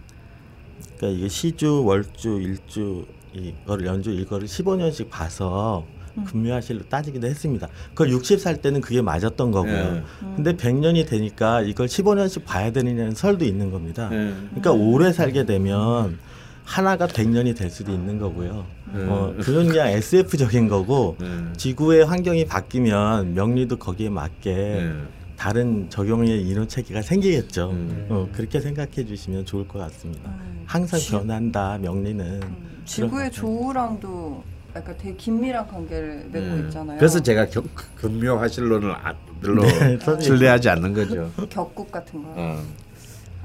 그러니까 0.98 1.20
이게 1.20 1.28
시주, 1.30 1.84
월주, 1.86 2.42
일주 2.42 3.06
이거를 3.34 3.86
연주 3.86 4.12
이거를 4.12 4.48
15년씩 4.48 5.10
봐서 5.10 5.86
금묘하실로 6.26 6.88
따지기도 6.90 7.28
했습니다. 7.28 7.68
그걸 7.90 8.10
60살 8.10 8.62
때는 8.62 8.80
그게 8.80 9.02
맞았던 9.02 9.52
거고요. 9.52 9.74
예. 9.74 10.04
근데 10.36 10.56
100년이 10.56 11.06
되니까 11.08 11.62
이걸 11.62 11.88
15년씩 11.88 12.46
봐야 12.46 12.72
되느냐는 12.72 13.14
설도 13.14 13.44
있는 13.44 13.70
겁니다. 13.70 14.10
예. 14.14 14.34
그러니까 14.52 14.72
오래 14.72 15.12
살게 15.12 15.46
되면 15.46 16.18
하나가 16.66 17.06
100년이 17.08 17.56
될 17.56 17.70
수도 17.70 17.92
있는 17.94 18.18
거고요. 18.20 18.66
음. 18.94 19.08
어, 19.10 19.34
그건 19.40 19.68
그냥 19.68 19.88
SF적인 19.90 20.68
거고 20.68 21.16
음. 21.22 21.54
지구의 21.56 22.06
환경이 22.06 22.46
바뀌면 22.46 23.36
명리도 23.36 23.78
거기에 23.78 24.10
맞게 24.10 24.52
예. 24.52 24.94
다른 25.38 25.90
적용의 25.90 26.42
이론 26.42 26.68
체계가 26.68 27.02
생기겠죠. 27.04 27.70
음. 27.70 28.08
어, 28.10 28.28
그렇게 28.34 28.60
생각해 28.60 29.06
주시면 29.06 29.46
좋을 29.46 29.68
것 29.68 29.80
같습니다. 29.80 30.30
음. 30.32 30.64
항상 30.66 31.00
지- 31.00 31.12
변한다 31.12 31.78
명리는. 31.78 32.26
음, 32.44 32.82
지구의 32.86 33.32
조우랑도 33.32 34.44
약간 34.76 34.96
되게 34.98 35.16
긴밀한 35.16 35.68
관계를 35.68 36.28
맺고 36.32 36.58
예. 36.58 36.60
있잖아요. 36.66 36.98
그래서 36.98 37.20
제가 37.22 37.46
겨, 37.48 37.62
금묘 37.96 38.38
하실로는 38.40 38.90
아, 38.92 39.14
별로 39.42 39.62
네. 39.62 39.98
신뢰하지 40.20 40.68
않는 40.70 40.94
거죠. 40.94 41.32
격국 41.50 41.92
같은 41.92 42.24
거. 42.24 42.34
어. 42.36 42.62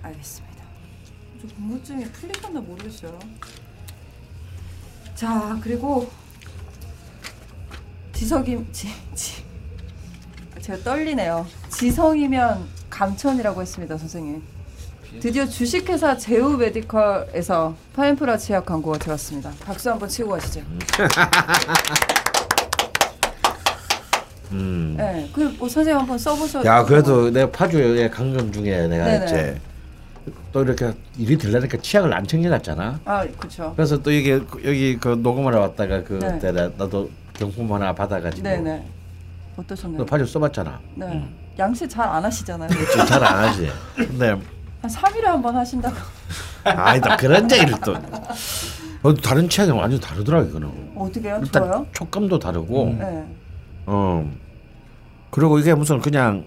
알겠습니다. 0.03 0.50
저 1.41 1.55
궁금증이 1.57 2.05
풀릴까나 2.05 2.61
모르겠어요. 2.61 3.19
자 5.15 5.59
그리고 5.63 6.11
지석이 8.13 8.67
지, 8.73 8.89
지 9.15 9.43
제가 10.61 10.83
떨리네요. 10.83 11.47
지성이면 11.71 12.67
감천이라고 12.91 13.63
했습니다, 13.63 13.97
선생님. 13.97 14.43
드디어 15.21 15.47
주식회사 15.47 16.17
제우 16.19 16.57
메디컬에서 16.57 17.75
파인프라 17.95 18.37
치약 18.37 18.67
광고가 18.67 18.99
들었습니다. 18.99 19.51
박수 19.65 19.91
한번 19.91 20.09
치고 20.09 20.31
가시죠. 20.31 20.61
음. 24.53 24.95
네, 24.99 25.29
그뭐 25.33 25.69
선생님 25.69 25.99
한번 25.99 26.19
써보셔. 26.19 26.65
야 26.65 26.85
그래도 26.85 27.31
내가 27.31 27.51
파주의 27.51 28.11
강점 28.11 28.53
중에 28.53 28.87
내가 28.87 29.05
네네. 29.07 29.25
이제 29.25 29.61
또 30.53 30.63
이렇게 30.63 30.93
일이 31.19 31.37
되려니까 31.39 31.79
치약을 31.79 32.13
안 32.13 32.27
챙겨갔잖아. 32.27 33.01
아 33.05 33.27
그렇죠. 33.39 33.73
그래서 33.77 33.97
또 34.03 34.15
여기 34.15 34.31
여기 34.65 34.97
그 34.99 35.09
녹음을 35.09 35.53
왔다가 35.55 36.03
그 36.03 36.15
네. 36.15 36.39
때 36.39 36.53
나도 36.53 37.11
경품 37.35 37.73
하나 37.73 37.95
받아가지고 37.95 38.43
네네. 38.43 38.87
어떠셨나요? 39.57 39.99
너 39.99 40.05
파주 40.05 40.27
써봤잖아. 40.27 40.81
네. 40.97 41.29
양치 41.59 41.89
잘 41.89 42.07
안 42.09 42.25
하시잖아요. 42.25 42.69
잘 43.07 43.23
안 43.25 43.49
하지. 43.49 43.69
근데 43.97 44.29
한 44.31 44.91
3일에 44.91 45.23
한 45.25 45.43
번 45.43 45.57
하신다고. 45.57 45.97
아니다 46.65 47.17
그런 47.17 47.51
얘기를 47.51 47.75
또 47.85 47.95
어, 49.03 49.15
다른 49.15 49.49
치약이랑 49.49 49.79
완전 49.79 49.99
다르더라 50.01 50.43
이거는. 50.43 50.93
어떻게요? 50.97 51.41
일단 51.43 51.63
좋아요? 51.65 51.87
촉감도 51.93 52.39
다르고 52.39 52.97
네. 52.99 53.25
어 53.87 54.31
그리고 55.31 55.59
이게 55.59 55.75
무슨 55.75 56.01
그냥 56.01 56.45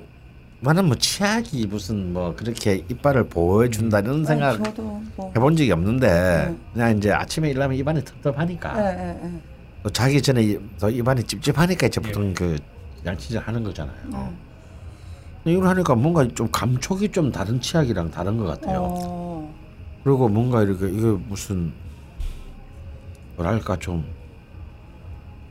나는 0.63 0.85
뭐 0.85 0.95
치약이 0.95 1.67
무슨 1.67 2.13
뭐 2.13 2.33
그렇게 2.33 2.85
이빨을 2.89 3.27
보호해 3.27 3.69
준다 3.69 3.99
이런 3.99 4.23
생각 4.23 4.55
아니, 4.55 4.63
저도 4.63 5.01
뭐. 5.17 5.31
해본 5.35 5.57
적이 5.57 5.73
없는데 5.73 6.07
네. 6.07 6.57
그냥 6.71 6.97
이제 6.97 7.11
아침에 7.11 7.49
일하면 7.49 7.77
입안이 7.77 8.01
텁텁하니까 8.05 8.79
예, 8.79 8.97
예, 8.97 9.25
예. 9.25 9.31
또 9.83 9.89
자기 9.89 10.21
전에 10.21 10.41
이- 10.41 10.59
더 10.79 10.89
입안이 10.89 11.21
찝찝하니까 11.23 11.87
이제 11.87 11.99
보통 11.99 12.33
그 12.33 12.57
양치질 13.05 13.39
하는 13.39 13.61
거잖아요. 13.61 13.97
어. 14.13 14.33
근데 15.43 15.57
이걸 15.57 15.67
하니까 15.67 15.95
뭔가 15.95 16.25
좀 16.33 16.49
감촉이 16.49 17.09
좀 17.09 17.29
다른 17.29 17.59
치약이랑 17.59 18.09
다른 18.11 18.37
것 18.37 18.45
같아요. 18.45 18.87
어. 18.89 19.53
그리고 20.05 20.29
뭔가 20.29 20.63
이렇게 20.63 20.87
이게 20.87 21.01
무슨 21.27 21.73
뭐랄까 23.35 23.75
좀 23.79 24.05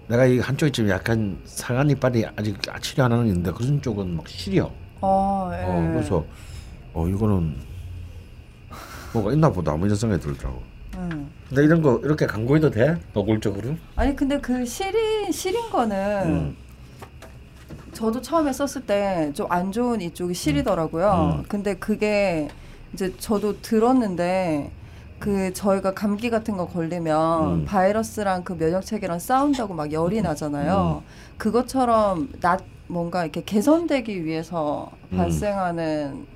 내가 0.09 0.25
이 0.25 0.39
한쪽이 0.39 0.73
좀 0.73 0.89
약간 0.89 1.39
상한 1.45 1.91
이빨이 1.91 2.25
아직 2.35 2.57
치료 2.81 3.05
안 3.05 3.13
하는 3.13 3.25
게 3.25 3.29
있는데 3.31 3.51
그런 3.53 3.83
쪽은 3.83 4.17
막 4.17 4.27
시려. 4.27 4.71
어, 5.03 5.51
예. 5.53 5.65
어, 5.65 5.91
그래서 5.93 6.25
어 6.95 7.07
이거는 7.09 7.57
뭐가 9.13 9.33
있나 9.33 9.51
보다 9.51 9.77
뭐 9.77 9.87
이런 9.87 9.97
생각이 9.97 10.23
들더라고. 10.23 10.63
음. 10.97 11.31
근데 11.49 11.65
이런 11.65 11.83
거 11.83 12.01
이렇게 12.05 12.27
광고해도 12.27 12.71
돼? 12.71 12.97
노골적으로? 13.13 13.77
아니 13.97 14.15
근데 14.17 14.39
그 14.41 14.65
시린 14.65 15.31
시린 15.33 15.69
거는 15.71 15.97
음. 16.27 16.57
저도 17.93 18.21
처음에 18.23 18.53
썼을 18.53 18.87
때 18.87 19.33
좀 19.35 19.47
안 19.51 19.71
좋은 19.73 20.01
이쪽이 20.01 20.33
시리더라고요. 20.35 21.37
음. 21.41 21.45
근데 21.49 21.75
그게 21.75 22.49
이제 22.95 23.15
저도 23.19 23.61
들었는데 23.61 24.71
그 25.19 25.53
저희가 25.53 25.95
감기 25.95 26.31
같은 26.31 26.57
거 26.57 26.67
걸리면 26.67 27.45
음. 27.61 27.65
바이러스랑 27.65 28.45
그 28.45 28.57
면역 28.57 28.85
체계랑 28.85 29.19
싸운다고 29.19 29.75
막 29.75 29.93
열이 29.93 30.21
나잖아요. 30.23 31.03
그것처럼 31.39 32.29
낫 32.41 32.61
뭔가 32.89 33.23
이렇게 33.25 33.43
개선되기 33.45 34.25
위해서 34.25 34.91
음. 35.13 35.19
발생하는 35.19 36.27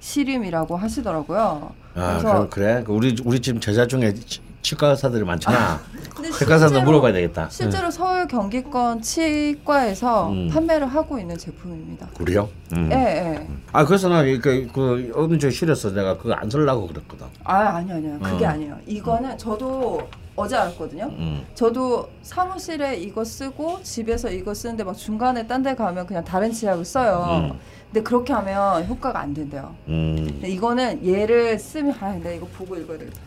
시림이라고 0.00 0.76
하시더라고요. 0.76 1.72
아 1.94 2.18
그래서- 2.18 2.40
그, 2.42 2.48
그래? 2.48 2.82
그 2.86 2.92
우리 2.92 3.14
우리 3.24 3.40
지금 3.40 3.60
제자 3.60 3.86
중에 3.86 4.14
치- 4.14 4.40
치과 4.62 4.88
의사들이 4.90 5.24
많잖아. 5.24 5.80
근데 6.14 6.30
치과 6.32 6.54
의사한테 6.54 6.68
실제로- 6.68 6.84
물어봐야 6.84 7.12
되겠다. 7.12 7.48
실제로 7.50 7.90
서울 7.90 8.26
경기권 8.28 9.02
치과에서 9.02 10.30
음. 10.30 10.48
판매를 10.48 10.86
하고 10.86 11.18
있는 11.18 11.36
제품입니다. 11.36 12.08
그래요? 12.16 12.48
음. 12.74 12.88
예, 12.92 12.96
예. 12.96 13.46
아 13.72 13.84
그래서 13.84 14.08
나그 14.08 14.68
그 14.72 15.12
엄청 15.14 15.50
싫었어. 15.50 15.90
내가 15.92 16.16
그거 16.16 16.32
안 16.34 16.48
쓰려고 16.48 16.86
그랬거든. 16.86 17.26
아, 17.44 17.54
아니요, 17.76 17.94
아니요. 17.96 18.18
그게 18.22 18.46
어. 18.46 18.50
아니에요. 18.50 18.78
이거는 18.86 19.36
저도 19.36 20.00
어제 20.40 20.56
알았거든요. 20.56 21.04
음. 21.18 21.44
저도 21.54 22.08
사무실에 22.22 22.96
이거 22.96 23.22
쓰고 23.24 23.80
집에서 23.82 24.30
이거 24.30 24.54
쓰는데 24.54 24.84
막 24.84 24.96
중간에 24.96 25.46
딴 25.46 25.62
데 25.62 25.74
가면 25.74 26.06
그냥 26.06 26.24
다른 26.24 26.50
치약을 26.52 26.84
써요. 26.84 27.50
음. 27.52 27.58
근데 27.92 28.02
그렇게 28.02 28.32
하면 28.32 28.86
효과가 28.86 29.20
안 29.20 29.34
된대요. 29.34 29.74
음. 29.88 30.16
근데 30.26 30.48
이거는 30.48 31.06
얘를 31.06 31.58
쓰면 31.58 31.94
아, 32.00 32.12
내가 32.14 32.30
이거 32.30 32.46
보고 32.46 32.76
읽어야 32.76 32.98
되겠다. 32.98 33.18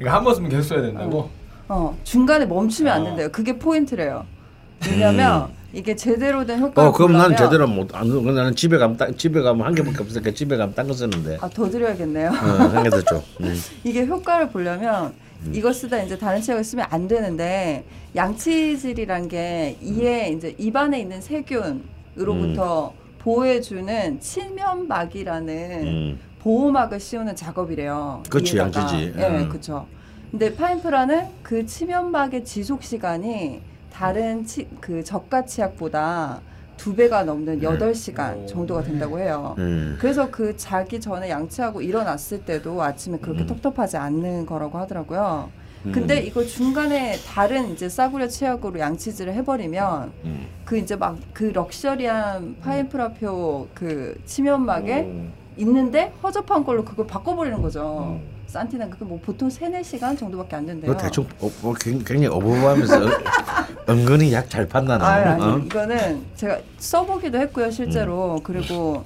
이거 0.00 0.10
한 0.10 0.22
번 0.24 0.34
쓰면 0.34 0.50
계속 0.50 0.62
써야 0.68 0.82
된다고. 0.82 1.28
어, 1.68 1.96
중간에 2.04 2.44
멈추면 2.46 2.92
안 2.92 3.02
어. 3.02 3.04
된대요. 3.06 3.28
그게 3.32 3.58
포인트래요. 3.58 4.24
왜냐면 4.86 5.48
이게 5.72 5.96
제대로 5.96 6.44
된 6.44 6.60
효과를 6.60 6.88
음. 6.88 6.88
어 6.88 6.92
그럼 6.92 7.12
난 7.12 7.34
제대로 7.36 7.66
못안 7.66 8.06
쓰고 8.06 8.30
나는 8.32 8.54
집에 8.54 8.76
가면 8.78 8.96
딱 8.98 9.16
집에 9.16 9.40
가면 9.40 9.64
한 9.66 9.74
개밖에 9.74 10.02
없으니까 10.02 10.30
집에 10.32 10.56
가면 10.56 10.74
딴 10.74 10.86
거 10.86 10.92
쓰는데. 10.92 11.38
아, 11.40 11.48
더 11.48 11.68
드려야겠네요. 11.70 12.28
어, 12.28 12.32
한 12.32 12.82
개 12.82 12.90
더 12.90 13.00
줘. 13.02 13.22
음. 13.40 13.56
이게 13.84 14.04
효과를 14.06 14.50
보려면 14.50 15.14
이거 15.52 15.72
쓰다 15.72 16.02
이제 16.02 16.16
다른 16.16 16.40
치약을 16.40 16.62
쓰면 16.62 16.86
안 16.90 17.08
되는데 17.08 17.84
양치질이란 18.14 19.28
게 19.28 19.76
이에 19.82 20.28
이제 20.30 20.54
입안에 20.58 21.00
있는 21.00 21.20
세균으로부터 21.20 22.92
보호해주는 23.18 24.20
칠면막이라는 24.20 25.86
음. 25.86 26.18
보호막을 26.40 26.98
씌우는 27.00 27.36
작업이래요. 27.36 28.22
이에다가. 28.56 28.80
양치지. 28.80 29.14
예, 29.16 29.26
음. 29.26 29.48
그렇죠. 29.48 29.86
근데 30.30 30.54
파인프라는 30.54 31.26
그 31.42 31.66
치면막의 31.66 32.44
지속 32.44 32.82
시간이 32.82 33.60
다른 33.92 34.44
치, 34.44 34.66
그 34.80 35.04
저가 35.04 35.44
치약보다 35.44 36.40
두 36.82 36.96
배가 36.96 37.22
넘는 37.22 37.62
여덟 37.62 37.94
시간 37.94 38.38
오. 38.38 38.46
정도가 38.46 38.82
된다고 38.82 39.20
해요. 39.20 39.54
음. 39.58 39.96
그래서 40.00 40.28
그 40.32 40.56
자기 40.56 41.00
전에 41.00 41.30
양치하고 41.30 41.80
일어났을 41.80 42.44
때도 42.44 42.82
아침에 42.82 43.18
그렇게 43.18 43.42
음. 43.42 43.46
텁텁하지 43.46 43.98
않는 43.98 44.46
거라고 44.46 44.78
하더라고요. 44.78 45.48
근데 45.92 46.20
이거 46.22 46.44
중간에 46.44 47.16
다른 47.26 47.72
이제 47.72 47.88
싸구려 47.88 48.26
치약으로 48.26 48.80
양치질을 48.80 49.32
해버리면 49.34 50.12
음. 50.24 50.46
그 50.64 50.76
이제 50.76 50.96
막 50.96 51.16
그 51.32 51.44
럭셔리한 51.54 52.56
파인프라표 52.60 53.68
그 53.74 54.20
치면막에 54.24 55.00
음. 55.02 55.32
있는데 55.58 56.12
허접한 56.22 56.64
걸로 56.64 56.84
그걸 56.84 57.06
바꿔버리는 57.06 57.62
거죠. 57.62 58.20
그게 58.52 59.04
뭐 59.04 59.18
보통 59.24 59.48
세네 59.48 59.82
시간 59.82 60.16
정도밖에 60.16 60.56
안 60.56 60.66
된대요. 60.66 60.90
그거 60.92 61.02
대충 61.02 61.24
어, 61.40 61.50
뭐 61.62 61.72
굉- 61.74 62.04
굉장히 62.04 62.26
어부부하면서 62.26 62.94
은근히 63.88 64.32
약 64.32 64.48
잘 64.50 64.68
판다 64.68 64.98
나. 64.98 65.06
아니, 65.06 65.24
아니 65.24 65.42
어? 65.42 65.58
이거는 65.58 66.22
제가 66.36 66.58
써보기도 66.78 67.38
했고요 67.38 67.70
실제로 67.70 68.34
음. 68.36 68.40
그리고 68.42 69.02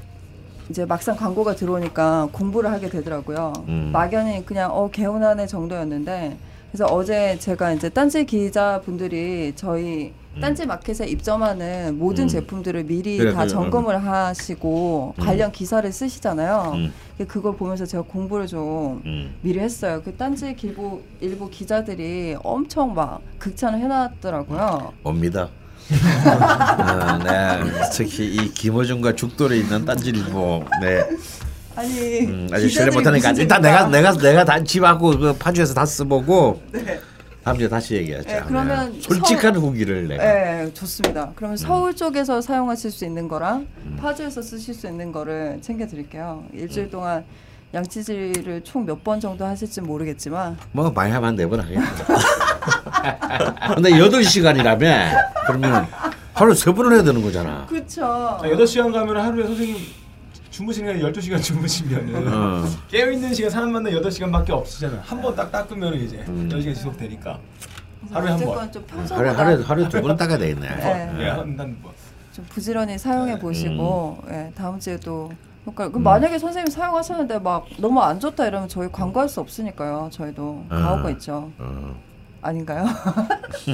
이제 0.68 0.84
막상 0.84 1.14
광고가 1.16 1.54
들어오니까 1.54 2.28
공부를 2.32 2.72
하게 2.72 2.88
되더라고요 2.90 3.52
음. 3.68 3.90
막연히 3.92 4.44
그냥 4.44 4.70
어 4.72 4.90
개운하네 4.90 5.46
정도였는데 5.46 6.36
그래서 6.70 6.86
어제 6.86 7.38
제가 7.38 7.72
이제 7.72 7.88
딴지 7.88 8.24
기자분들이 8.24 9.52
저희 9.56 10.12
딴지 10.40 10.66
마켓에 10.66 11.06
입점하는 11.06 11.98
모든 11.98 12.24
음. 12.24 12.28
제품들을 12.28 12.84
미리 12.84 13.16
그래, 13.16 13.32
다 13.32 13.40
그래, 13.40 13.48
점검을 13.48 14.04
하시고 14.04 15.14
음. 15.18 15.24
관련 15.24 15.50
기사를 15.50 15.90
쓰시잖아요 15.90 16.72
음. 16.74 16.92
그걸 17.26 17.56
보면서 17.56 17.86
제가 17.86 18.04
공부를 18.04 18.46
좀 18.46 19.00
음. 19.06 19.34
미리 19.40 19.58
했어요. 19.60 20.02
그 20.04 20.14
딴지 20.14 20.54
길보 20.54 21.02
일부 21.20 21.48
기자들이 21.48 22.36
엄청 22.42 22.94
막 22.94 23.22
극찬을 23.38 23.78
해놨더라고요. 23.78 24.92
옵니다. 25.02 25.48
어, 25.88 27.18
네, 27.22 27.62
특히 27.92 28.26
이 28.26 28.52
김어준과 28.52 29.14
죽돌에 29.14 29.58
있는 29.58 29.84
딴지일보, 29.84 30.64
네, 30.82 31.04
아니 31.76 32.20
음, 32.26 32.48
아직 32.52 32.68
신뢰 32.70 32.90
못하니까 32.90 33.32
일단? 33.32 33.60
내가 33.60 33.86
내가 33.88 34.12
내가 34.12 34.44
다 34.44 34.62
집하고 34.62 35.18
그 35.18 35.32
파주에서 35.36 35.74
다 35.74 35.84
써보고 35.84 36.62
네. 36.72 36.98
다음 37.44 37.58
주에 37.58 37.68
다시 37.68 37.94
얘기하자. 37.94 38.28
네, 38.28 38.42
그러면 38.46 38.92
네. 38.92 39.00
솔직한 39.02 39.54
후기를 39.56 40.08
내가. 40.08 40.22
네, 40.24 40.70
좋습니다. 40.74 41.30
그러면 41.36 41.54
음. 41.54 41.56
서울 41.56 41.94
쪽에서 41.94 42.40
사용하실 42.40 42.90
수 42.90 43.04
있는 43.04 43.28
거랑 43.28 43.66
파주에서 44.00 44.42
쓰실 44.42 44.74
수 44.74 44.86
있는 44.88 45.12
거를 45.12 45.58
챙겨드릴게요. 45.60 46.44
음. 46.52 46.58
일주일 46.58 46.90
동안 46.90 47.24
양치질을 47.74 48.62
총 48.64 48.84
몇 48.86 49.02
번 49.04 49.20
정도 49.20 49.44
하실지 49.44 49.80
모르겠지만 49.82 50.56
뭐 50.72 50.90
많이 50.90 51.12
하면 51.12 51.36
네번 51.36 51.60
하겠다. 51.60 51.82
근데 53.74 53.90
8시간이라며 53.90 55.10
그러면 55.46 55.86
하루 56.32 56.54
세 56.54 56.72
번을 56.72 56.94
해야 56.94 57.02
되는 57.02 57.22
거잖아. 57.22 57.66
그렇죠. 57.68 58.04
아, 58.04 58.40
8시간 58.42 58.92
가면 58.92 59.16
하루에 59.18 59.46
선생님 59.46 59.76
주무시는 60.56 60.96
게 60.98 61.04
12시간 61.04 61.42
주무시면은 61.42 62.32
어. 62.32 62.64
깨어있는 62.88 63.34
시간 63.34 63.50
사람 63.50 63.72
만나 63.72 63.90
8시간밖에 63.90 64.50
없으잖아. 64.50 65.02
한 65.04 65.20
번 65.20 65.36
딱 65.36 65.52
닦으면 65.52 65.92
이제 65.94 66.24
음. 66.28 66.48
10시간 66.50 66.74
지속되니까. 66.74 67.38
하루에 68.10 68.28
한 68.30 68.36
어쨌건 68.36 68.54
번. 68.56 68.72
좀 68.72 68.84
하루에 68.88 68.96
평소보다 69.06 69.38
하루에 69.38 69.62
하루에 69.64 69.88
두번 69.90 70.16
닦아야 70.16 70.38
되겠네. 70.38 70.66
네. 70.76 71.16
예, 71.20 71.28
한, 71.28 71.38
한 71.40 71.56
번. 71.82 71.92
좀 72.32 72.46
부지런히 72.48 72.96
사용해 72.96 73.34
네. 73.34 73.38
보시고 73.38 74.18
예, 74.30 74.50
다음 74.56 74.80
주에도 74.80 75.30
효과. 75.66 75.86
음. 75.86 75.92
그럼 75.92 76.04
만약에 76.04 76.38
선생님 76.38 76.70
사용하셨는데 76.70 77.40
막 77.40 77.66
너무 77.78 78.00
안 78.00 78.18
좋다 78.18 78.46
이러면 78.46 78.68
저희 78.70 78.88
광고할 78.90 79.28
수 79.28 79.40
없으니까요. 79.40 80.08
저희도 80.10 80.64
아. 80.70 80.80
가오가 80.80 81.10
있죠. 81.10 81.50
어. 81.58 81.94
아닌가요? 82.40 82.86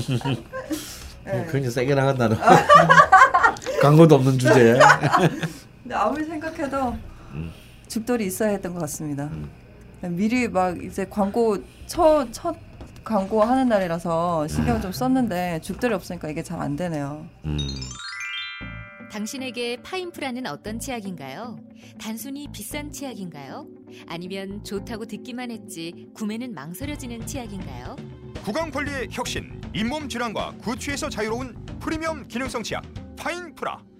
네. 1.24 1.46
굉장히 1.52 1.70
세게 1.70 1.94
나간다는. 1.94 2.36
광고도 3.82 4.16
없는 4.16 4.38
주제에. 4.38 4.74
근데 5.92 6.04
아무리 6.04 6.24
생각해도 6.24 6.96
음. 7.34 7.52
죽돌이 7.86 8.24
있어야 8.24 8.48
했던 8.52 8.72
것 8.72 8.80
같습니다. 8.80 9.30
미리 10.00 10.48
막 10.48 10.82
이제 10.82 11.04
광고 11.04 11.58
첫, 11.86 12.32
첫 12.32 12.56
광고 13.04 13.42
하는 13.42 13.68
날이라서 13.68 14.48
신경을 14.48 14.80
좀 14.80 14.90
썼는데 14.90 15.60
죽돌이 15.60 15.92
없으니까 15.92 16.30
이게 16.30 16.42
잘 16.42 16.62
안 16.62 16.76
되네요. 16.76 17.26
음. 17.44 17.58
당신에게 19.10 19.82
파인프라는 19.82 20.46
어떤 20.46 20.78
치약인가요? 20.78 21.58
단순히 22.00 22.48
비싼 22.50 22.90
치약인가요? 22.90 23.66
아니면 24.08 24.64
좋다고 24.64 25.04
듣기만 25.04 25.50
했지 25.50 26.08
구매는 26.14 26.54
망설여지는 26.54 27.26
치약인가요? 27.26 27.96
구강 28.46 28.70
관리의 28.70 29.08
혁신, 29.10 29.60
잇몸 29.74 30.08
질환과 30.08 30.54
구취에서 30.62 31.10
자유로운 31.10 31.54
프리미엄 31.80 32.26
기능성 32.26 32.62
치약 32.62 32.82
파인프라. 33.18 33.91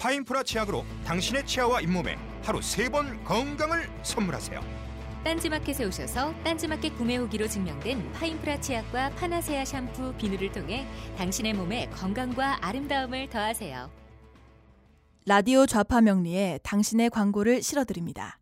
파인프라 0.00 0.42
치약으로 0.42 0.84
당신의 1.04 1.46
치아와 1.46 1.80
잇몸에 1.82 2.16
하루 2.42 2.60
세 2.62 2.88
번 2.90 3.22
건강을 3.24 3.88
선물하세요. 4.02 4.60
딴지마켓에 5.22 5.84
오셔서 5.84 6.34
딴지마켓 6.42 6.96
구매 6.96 7.16
후기로 7.16 7.46
증명된 7.46 8.10
파인프라 8.12 8.58
치약과 8.60 9.10
파나세아 9.10 9.66
샴푸 9.66 10.14
비누를 10.14 10.50
통해 10.52 10.86
당신의 11.18 11.52
몸에 11.52 11.90
건강과 11.90 12.64
아름다움을 12.66 13.28
더하세요. 13.28 13.90
라디오 15.26 15.66
좌파 15.66 16.00
명리에 16.00 16.58
당신의 16.62 17.10
광고를 17.10 17.62
실어드립니다. 17.62 18.38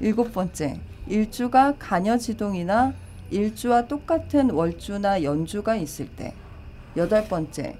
일곱 0.00 0.32
번째 0.32 0.80
일주가 1.06 1.74
간여지동이나 1.78 2.92
일주와 3.30 3.86
똑같은 3.86 4.50
월주나 4.50 5.22
연주가 5.22 5.76
있을 5.76 6.08
때, 6.08 6.34
여덟 6.96 7.26
번째 7.26 7.76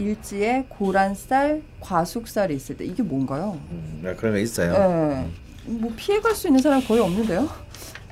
일지에 0.00 0.64
고란살, 0.68 1.62
과숙살이 1.80 2.54
있을 2.56 2.76
때 2.76 2.84
이게 2.84 3.02
뭔가요? 3.02 3.58
음, 3.70 4.00
네, 4.02 4.14
그런 4.14 4.32
거 4.34 4.38
있어요. 4.38 4.72
예. 4.74 5.26
뭐 5.70 5.92
피해갈 5.94 6.34
수 6.34 6.48
있는 6.48 6.60
사람 6.62 6.82
거의 6.82 7.00
없는데요. 7.00 7.48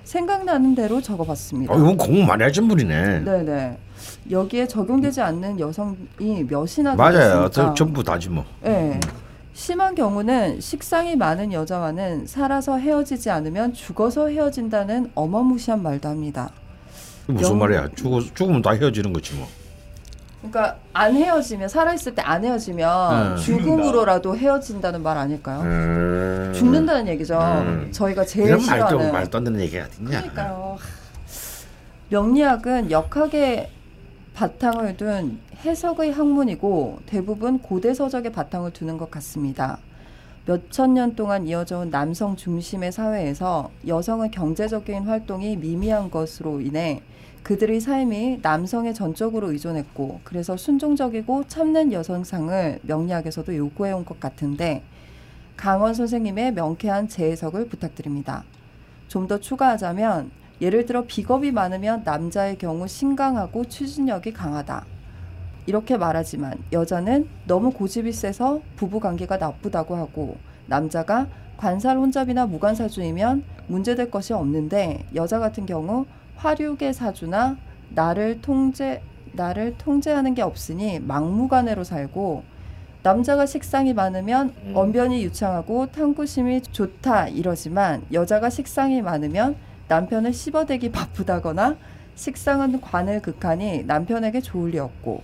생각나는 0.05 0.75
대로 0.75 1.01
적어봤습니다. 1.03 1.73
어, 1.73 1.79
이건 1.79 1.97
공부 1.97 2.23
많이 2.25 2.43
하신 2.43 2.69
분이네. 2.69 3.21
네네. 3.21 3.79
여기에 4.31 4.67
적용되지 4.69 5.21
않는 5.21 5.59
여성이 5.61 5.97
몇이나 6.49 6.95
맞아요. 6.95 7.49
저, 7.51 7.75
전부 7.75 8.03
다지 8.03 8.29
뭐. 8.29 8.45
네. 8.63 8.99
심한 9.53 9.95
경우는 9.95 10.61
식상이 10.61 11.17
많은 11.17 11.53
여자와는 11.53 12.27
살아서 12.27 12.79
헤어지지 12.79 13.29
않으면 13.29 13.73
죽어서 13.75 14.29
헤어진다는 14.29 15.11
어마무시한 15.15 15.83
말도 15.83 16.09
합니다. 16.09 16.51
무슨 17.27 17.51
영- 17.51 17.59
말이야? 17.59 17.89
죽어 17.97 18.21
죽으면 18.21 18.63
다 18.63 18.71
헤어지는 18.71 19.13
거지 19.13 19.35
뭐. 19.35 19.47
그러니까 20.41 20.77
안 20.93 21.15
헤어지면 21.15 21.69
살아 21.69 21.93
있을 21.95 22.15
때 22.15 22.23
안 22.23 22.45
헤어지면 22.45 23.35
네. 23.37 23.43
죽음으로라도 23.43 24.37
헤어진다는 24.37 25.03
말 25.03 25.17
아닐까요? 25.19 25.61
음. 25.63 26.53
죽는다는 26.55 27.09
얘기죠. 27.09 27.39
음. 27.39 27.89
저희가 27.91 28.25
제일 28.25 28.59
싫어하는. 28.61 29.13
말도 29.13 29.39
안 29.39 29.45
되는 29.45 29.61
얘기가 29.61 29.85
어딨냐? 29.87 30.09
그러니까요. 30.21 30.77
명리학은 32.11 32.91
역학의 32.91 33.71
바탕을 34.35 34.97
둔 34.97 35.41
해석의 35.65 36.13
학문이고 36.13 37.01
대부분 37.07 37.59
고대 37.59 37.93
서적의 37.93 38.33
바탕을 38.33 38.73
두는 38.73 38.97
것 38.97 39.11
같습니다. 39.11 39.79
몇천 40.47 40.95
년 40.95 41.15
동안 41.15 41.47
이어져 41.47 41.81
온 41.81 41.91
남성 41.91 42.37
중심의 42.37 42.93
사회에서 42.93 43.71
여성의 43.87 44.31
경제적인 44.31 45.03
활동이 45.07 45.57
미미한 45.57 46.11
것으로 46.11 46.61
인해 46.61 47.03
그들의 47.49 47.81
삶이 47.81 48.41
남성에 48.43 48.93
전적으로 48.93 49.51
의존했고 49.53 50.21
그래서 50.23 50.59
순종적이고 50.59 51.45
참는 51.49 51.95
여성상을 51.95 52.81
명리학에서도 52.83 53.57
요구해 53.57 53.93
온 53.93 54.05
것 54.05 54.21
같은데 54.21 54.83
강원 55.57 55.95
선생님의 55.95 56.53
명쾌한 56.53 57.09
재해석을 57.09 57.69
부탁드립니다. 57.71 58.45
좀 59.09 59.27
더 59.29 59.41
추가하자면 59.41 60.31
예를 60.61 60.85
들어 60.85 61.07
비겁이 61.07 61.53
많으면 61.53 62.03
남자의 62.05 62.59
경우 62.59 62.87
신강하고 62.87 63.65
추진력이 63.65 64.35
강하다. 64.35 64.85
이렇게 65.65 65.97
말하지만 65.97 66.59
여자는 66.71 67.29
너무 67.47 67.71
고집이 67.71 68.13
세서 68.13 68.61
부부 68.77 69.01
관계가 69.01 69.39
나쁘다고 69.39 69.97
하고 69.97 70.37
남자가 70.67 71.29
관살 71.57 71.97
혼잡이나 71.97 72.45
무관사주이면 72.45 73.43
문제될 73.69 74.11
것이 74.11 74.35
없는데 74.35 75.07
여자 75.15 75.39
같은 75.39 75.65
경우 75.65 76.05
화류계 76.39 76.93
사주나 76.93 77.57
나를 77.91 78.41
통제 78.41 79.03
나를 79.33 79.77
통제하는 79.77 80.35
게 80.35 80.43
없으니 80.43 81.01
막무가내로 81.01 81.85
살고 81.85 82.45
남자가 83.03 83.47
식상이 83.47 83.93
많으면 83.93 84.55
음. 84.65 84.73
언변이 84.75 85.23
유창하고 85.25 85.87
탐구심이 85.93 86.63
좋다 86.63 87.29
이러지만 87.29 88.05
여자가 88.13 88.51
식상이 88.51 89.03
많으면 89.03 89.57
남편을 89.89 90.33
씹어대기 90.33 90.93
바쁘다거나 90.93 91.77
식상은 92.15 92.81
관을 92.81 93.23
극하니 93.23 93.85
남편에게 93.85 94.41
좋을 94.41 94.71
리 94.71 94.79
없고 94.79 95.23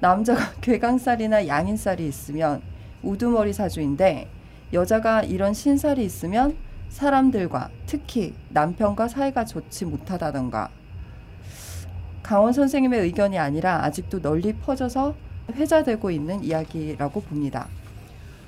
남자가 0.00 0.52
괴강살이나 0.60 1.46
양인살이 1.46 2.06
있으면 2.06 2.62
우두머리 3.02 3.52
사주인데 3.52 4.28
여자가 4.72 5.22
이런 5.22 5.54
신살이 5.54 6.04
있으면 6.04 6.56
사람들과 6.94 7.70
특히 7.86 8.34
남편과 8.50 9.08
사이가 9.08 9.44
좋지 9.44 9.84
못하다던가 9.84 10.70
강원 12.22 12.52
선생님의 12.52 13.00
의견이 13.00 13.36
아니라 13.36 13.84
아직도 13.84 14.22
널리 14.22 14.52
퍼져서 14.52 15.16
회자되고 15.52 16.12
있는 16.12 16.44
이야기라고 16.44 17.20
봅니다. 17.22 17.66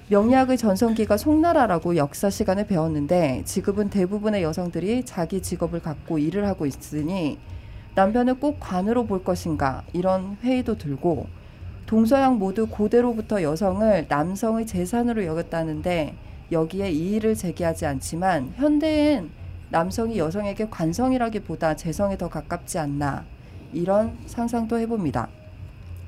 명리학의 0.09 0.59
전성기가 0.59 1.17
송나라라고 1.17 1.97
역사 1.97 2.31
시간에 2.31 2.69
배웠는데 2.69 3.43
지금은 3.45 3.91
대부분의 3.91 4.45
여성들이 4.45 5.05
자기 5.05 5.43
직업을 5.43 5.83
갖고 5.83 6.19
일을 6.19 6.47
하고 6.47 6.67
있으니 6.67 7.41
남편을 7.97 8.35
꼭 8.39 8.59
관으로 8.61 9.07
볼 9.07 9.25
것인가 9.25 9.83
이런 9.93 10.37
회의도 10.45 10.79
들고 10.79 11.27
동서양 11.87 12.39
모두 12.39 12.69
고대로부터 12.69 13.43
여성을 13.43 14.07
남성의 14.09 14.67
재산으로 14.67 15.25
여겼다는데 15.25 16.15
여기에 16.53 16.91
이의를 16.91 17.35
제기하지 17.35 17.87
않지만 17.87 18.53
현대엔 18.57 19.31
남성이 19.69 20.19
여성에게 20.19 20.69
관성이라기보다 20.71 21.75
재성에 21.75 22.17
더 22.17 22.29
가깝지 22.29 22.79
않나 22.79 23.25
이런 23.73 24.17
상상도 24.27 24.79
해봅니다. 24.79 25.29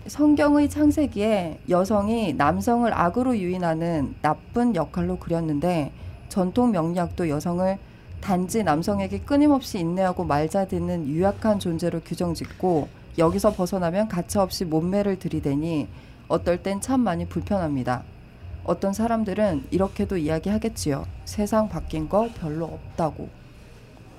성경의 0.06 0.70
창세기에 0.70 1.58
여성이 1.68 2.32
남성을 2.32 2.90
악으로 2.92 3.36
유인하는 3.36 4.14
나쁜 4.22 4.74
역할로 4.74 5.18
그렸는데 5.18 5.92
전통 6.28 6.70
명리학도 6.70 7.28
여성을 7.28 7.78
단지 8.20 8.62
남성에게 8.62 9.20
끊임없이 9.20 9.78
인내하고 9.78 10.24
말자듣는 10.24 11.08
유약한 11.08 11.58
존재로 11.58 12.00
규정짓고 12.00 12.88
여기서 13.18 13.52
벗어나면 13.52 14.08
가차없이 14.08 14.64
몸매를 14.64 15.18
들이대니 15.18 15.88
어떨 16.28 16.62
땐 16.62 16.80
참 16.80 17.00
많이 17.00 17.26
불편합니다. 17.26 18.04
어떤 18.68 18.92
사람들은 18.92 19.64
이렇게도 19.70 20.18
이야기하겠지요. 20.18 21.06
세상 21.24 21.70
바뀐 21.70 22.06
거 22.06 22.28
별로 22.38 22.66
없다고. 22.66 23.30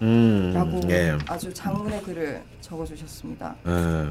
음. 0.01 0.51
라고 0.55 0.81
예. 0.89 1.15
아주 1.27 1.53
장문의 1.53 2.01
글을 2.01 2.41
적어주셨습니다. 2.59 3.55
예. 3.67 4.09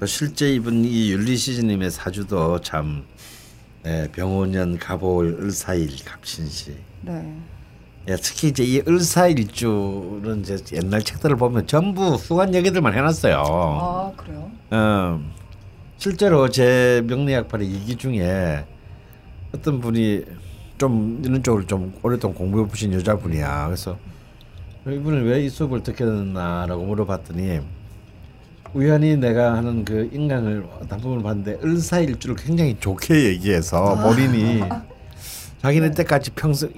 또 0.00 0.06
실제 0.06 0.52
이분 0.52 0.84
이 0.84 1.12
율리시즈님의 1.12 1.92
사주도 1.92 2.60
참 2.60 3.04
네, 3.84 4.10
병원년 4.10 4.78
갑올 4.78 5.38
을사일 5.40 5.90
갑신시. 6.04 6.76
네. 7.02 7.32
예, 8.08 8.16
특히 8.16 8.48
이제 8.48 8.64
이 8.64 8.82
을사일주는 8.88 10.40
이제 10.40 10.58
옛날 10.72 11.04
책들을 11.04 11.36
보면 11.36 11.68
전부 11.68 12.14
후한 12.14 12.52
얘기들만 12.52 12.94
해놨어요. 12.94 13.36
아 13.46 14.12
그래요? 14.16 14.50
어, 14.72 15.20
실제로 15.98 16.48
제 16.48 17.00
명리학파의 17.06 17.64
이기 17.68 17.94
중에 17.94 18.64
어떤 19.54 19.80
분이 19.80 20.24
좀 20.78 21.20
이런 21.24 21.42
쪽을 21.42 21.66
좀 21.66 21.92
오랫동안 22.02 22.36
공부해 22.36 22.66
보신 22.66 22.92
여자분이야. 22.92 23.66
그래서 23.66 23.96
이분을 24.86 25.24
왜이 25.28 25.48
수업을 25.48 25.82
듣게 25.82 26.04
됐나라고 26.04 26.84
물어봤더니 26.84 27.60
우연히 28.74 29.16
내가 29.16 29.54
하는 29.54 29.84
그 29.84 30.08
인강을 30.12 30.64
단부분을 30.88 31.22
봤는데 31.22 31.58
을사일주를 31.62 32.36
굉장히 32.36 32.76
좋게 32.80 33.24
얘기해서 33.26 33.96
본인이 34.02 34.62
자기네 35.60 35.92
때까지 35.92 36.30
평생 36.32 36.70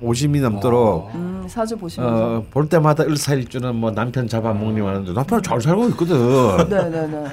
50이 0.00 0.40
넘도록 0.40 1.10
음 1.14 1.44
사주 1.48 1.76
보시면서. 1.76 2.36
어, 2.36 2.46
볼 2.50 2.68
때마다 2.68 3.02
을사일주는 3.04 3.74
뭐 3.74 3.90
남편 3.92 4.26
잡아먹니 4.26 4.80
하는데 4.80 5.12
남편 5.12 5.42
잘 5.42 5.60
살고 5.60 5.88
있거든. 5.90 6.68
네네네. 6.68 7.24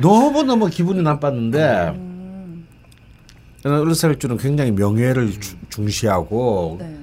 너무 0.00 0.42
너무 0.42 0.66
기분이 0.68 1.02
나빴는데 1.02 1.94
음, 1.96 2.07
저는 3.68 3.86
을사일주는 3.86 4.38
굉장히 4.38 4.70
명예를 4.70 5.30
주- 5.38 5.56
중시하고 5.68 6.78
네. 6.80 6.98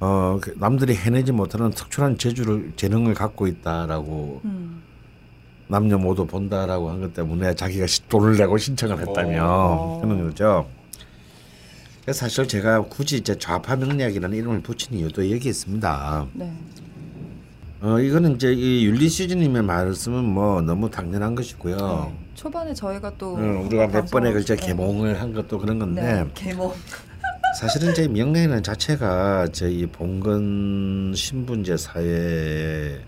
어그 0.00 0.54
남들이 0.58 0.96
해내지 0.96 1.30
못하는 1.30 1.70
특출한 1.70 2.18
재주를 2.18 2.72
재능을 2.74 3.14
갖고 3.14 3.46
있다라고 3.46 4.40
음. 4.44 4.82
남녀 5.68 5.96
모두 5.96 6.26
본다라고 6.26 6.90
한 6.90 7.00
것 7.00 7.14
때문에 7.14 7.54
자기가 7.54 7.86
시- 7.86 8.08
돈을 8.08 8.36
내고 8.36 8.58
신청을 8.58 8.98
했다며 9.00 9.44
어. 9.46 10.00
그런 10.02 10.24
거죠. 10.28 10.68
사실 12.10 12.48
제가 12.48 12.80
굳이 12.82 13.18
이제 13.18 13.38
좌파 13.38 13.76
명리학이라는 13.76 14.36
이름을 14.36 14.60
붙인 14.62 14.98
이유도 14.98 15.30
여기 15.30 15.48
있습니다. 15.50 16.26
네. 16.32 16.52
어 17.82 17.98
이거는 17.98 18.36
이제 18.36 18.52
이 18.52 18.86
윤리 18.86 19.08
시즈님의 19.08 19.62
말씀은 19.64 20.22
뭐 20.22 20.62
너무 20.62 20.88
당연한 20.88 21.34
것이고요. 21.34 21.76
네. 21.76 22.18
초반에 22.36 22.72
저희가 22.72 23.12
또 23.18 23.34
어, 23.34 23.64
우리가 23.66 23.88
몇 23.88 24.08
번에 24.08 24.32
걸쳐 24.32 24.54
네. 24.54 24.66
개몽을 24.68 25.20
한 25.20 25.32
것도 25.32 25.58
그런 25.58 25.80
건데 25.80 26.00
네. 26.00 26.30
개몽. 26.32 26.72
사실은 27.58 27.92
제 27.92 28.06
명예는 28.06 28.62
자체가 28.62 29.48
저희 29.48 29.86
봉건 29.86 31.14
신분제 31.16 31.76
사회의 31.76 33.00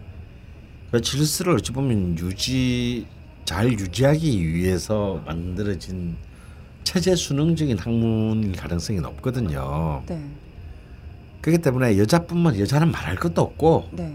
그 0.90 1.00
질서를 1.00 1.54
어찌 1.54 1.70
보면 1.70 2.18
유지 2.18 3.06
잘 3.44 3.70
유지하기 3.70 4.54
위해서 4.54 5.22
만들어진 5.24 6.16
체제 6.82 7.14
수능적인 7.14 7.78
학문일 7.78 8.56
가능성이 8.56 8.98
높거든요. 8.98 10.02
네. 10.08 10.20
그렇기 11.42 11.62
때문에 11.62 11.96
여자뿐만 11.96 12.58
여자는 12.58 12.90
말할 12.90 13.14
것도 13.14 13.40
없고 13.40 13.90
네. 13.92 14.12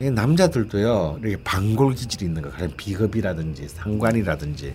이 0.00 0.10
남자들도요 0.10 1.20
이렇게 1.22 1.42
반골 1.42 1.94
기질이 1.94 2.26
있는 2.26 2.42
거 2.42 2.50
가령 2.50 2.72
비겁이라든지 2.76 3.68
상관이라든지 3.68 4.74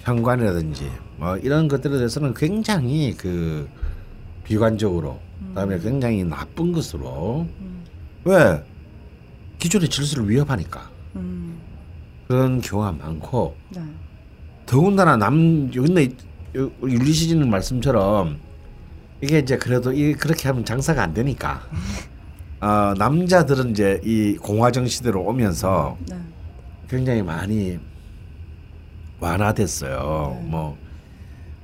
현관이라든지 0.00 0.90
뭐 1.16 1.36
이런 1.36 1.68
것들에 1.68 1.96
대해서는 1.96 2.34
굉장히 2.34 3.14
그 3.16 3.68
비관적으로 4.44 5.20
그다음에 5.48 5.78
굉장히 5.78 6.24
나쁜 6.24 6.72
것으로. 6.72 7.46
왜? 8.24 8.64
기존의 9.58 9.88
질서를 9.88 10.28
위협하니까. 10.28 10.90
음. 11.16 11.60
그런 12.28 12.60
경우가 12.60 12.92
많고 12.92 13.56
네. 13.70 13.82
더군다나 14.64 15.16
남 15.16 15.70
근데 15.70 16.08
윤리 16.54 17.12
시즌 17.12 17.48
말씀처럼 17.50 18.38
이게 19.20 19.40
이제 19.40 19.56
그래도 19.58 19.92
이 19.92 20.14
그렇게 20.14 20.48
하면 20.48 20.64
장사가 20.64 21.02
안 21.02 21.12
되니까 21.12 21.62
어, 22.60 22.94
남자들은 22.98 23.70
이제 23.70 24.00
이 24.04 24.36
공화정 24.36 24.86
시대로 24.86 25.22
오면서 25.22 25.96
네. 26.08 26.16
굉장히 26.88 27.22
많이 27.22 27.78
완화됐어요. 29.20 30.38
뭐, 30.42 30.76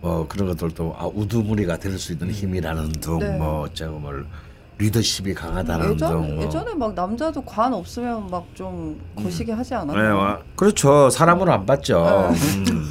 뭐 0.00 0.26
그런 0.28 0.48
것들도 0.48 0.94
아, 0.98 1.06
우두머리가 1.06 1.78
될 1.78 1.98
수 1.98 2.12
있는 2.12 2.30
힘이라는 2.30 2.92
둥, 2.92 3.18
네. 3.18 3.36
뭐 3.36 3.62
어쩌고 3.62 3.98
뭐 3.98 4.12
리더십이 4.78 5.34
강하다는 5.34 5.94
예전 5.94 6.10
둥. 6.12 6.34
뭐. 6.36 6.44
예전에 6.44 6.74
막 6.74 6.94
남자도 6.94 7.42
관 7.42 7.72
없으면 7.74 8.28
막 8.30 8.44
좀 8.54 8.98
거시기 9.16 9.50
하지 9.50 9.70
네, 9.70 9.76
않았나요? 9.76 10.16
와- 10.16 10.38
그렇죠. 10.54 11.10
사람으로 11.10 11.52
안 11.52 11.66
봤죠. 11.66 12.30
음. 12.30 12.86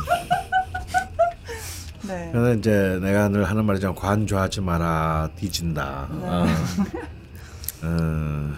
네. 2.08 2.30
그래서 2.32 2.54
이제 2.54 3.00
내가 3.02 3.30
늘 3.30 3.44
하는 3.46 3.66
말이잖아. 3.66 3.94
관 3.96 4.28
좋아하지 4.28 4.62
마라 4.62 5.30
뒤진다. 5.36 6.08
네. 6.12 6.18
어. 6.28 6.46
어, 7.86 8.54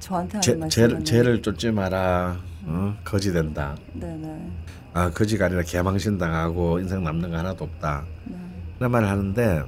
저한테 0.00 0.40
제, 0.40 0.52
하는 0.52 0.68
죄를, 0.68 0.88
말씀은 0.90 1.04
죄를 1.04 1.42
쫓지 1.42 1.70
마라. 1.70 2.36
어? 2.66 2.96
거지 3.04 3.32
된다. 3.32 3.76
네네. 3.92 4.50
아 4.94 5.10
거지가 5.10 5.46
아니라 5.46 5.62
개망신 5.62 6.18
당하고 6.18 6.78
인생 6.78 7.02
남는 7.02 7.30
거 7.30 7.38
하나도 7.38 7.64
없다. 7.64 8.04
네. 8.24 8.36
그런 8.78 8.90
말을 8.90 9.08
하는데 9.08 9.62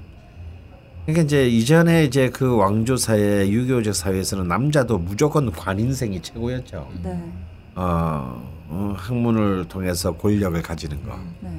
그러니까 1.04 1.24
이제 1.24 1.48
이전에 1.48 2.04
이제 2.04 2.30
그 2.30 2.56
왕조 2.56 2.96
사회 2.96 3.48
유교적 3.48 3.94
사회에서는 3.94 4.48
남자도 4.48 4.98
무조건 4.98 5.50
관인생이 5.50 6.20
최고였죠. 6.22 6.88
네. 7.02 7.32
어, 7.74 8.40
어, 8.68 8.94
학문을 8.96 9.66
통해서 9.68 10.16
권력을 10.16 10.60
가지는 10.62 11.02
거. 11.04 11.18
네. 11.40 11.50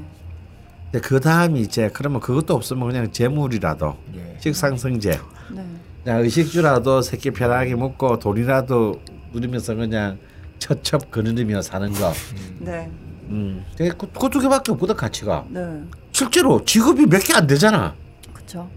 근데 0.92 1.08
그 1.08 1.20
다음이 1.20 1.62
이제 1.62 1.90
그러면 1.94 2.22
그것도 2.22 2.56
없으면 2.56 2.88
그냥 2.88 3.12
재물이라도 3.12 3.98
예. 4.16 4.38
식상성제 4.40 5.20
네. 5.52 5.66
그냥 6.08 6.22
의식주라도 6.22 7.02
새끼 7.02 7.32
편하게 7.32 7.76
먹고 7.76 8.18
돈이라도 8.18 9.02
누리면서 9.34 9.76
그냥 9.76 10.18
첩첩 10.58 11.12
거느리며 11.12 11.62
사는 11.62 11.92
거. 11.92 12.14
네. 12.60 12.90
음, 13.28 13.66
그, 13.78 13.90
그두 14.18 14.40
개밖에 14.40 14.72
없거든 14.72 14.96
가치가. 14.96 15.46
네. 15.50 15.84
실제로 16.14 16.64
직업이 16.64 17.06
몇 17.08 17.20
개 17.20 17.34
안 17.36 17.46
되잖아. 17.46 17.94
그렇죠. 18.32 18.70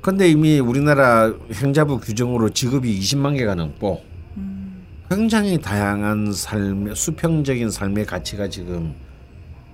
근데 0.00 0.28
이미 0.28 0.58
우리나라 0.58 1.32
행자부 1.52 2.00
규정으로 2.00 2.48
직업이 2.50 2.98
20만 2.98 3.38
개가 3.38 3.54
넘고 3.54 4.02
음. 4.36 4.84
굉장히 5.08 5.58
다양한 5.60 6.32
삶의 6.32 6.96
수평적인 6.96 7.70
삶의 7.70 8.06
가치가 8.06 8.48
지금 8.48 8.92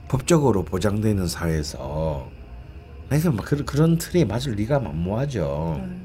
법적으로 0.08 0.62
보장되어 0.62 1.10
있는 1.12 1.26
사회에서 1.26 2.28
아니 3.10 3.22
막 3.24 3.44
그런 3.44 3.66
그런 3.66 3.98
틀에 3.98 4.24
맞을 4.24 4.52
리가 4.52 4.78
만무하죠. 4.78 5.82
네. 5.84 5.96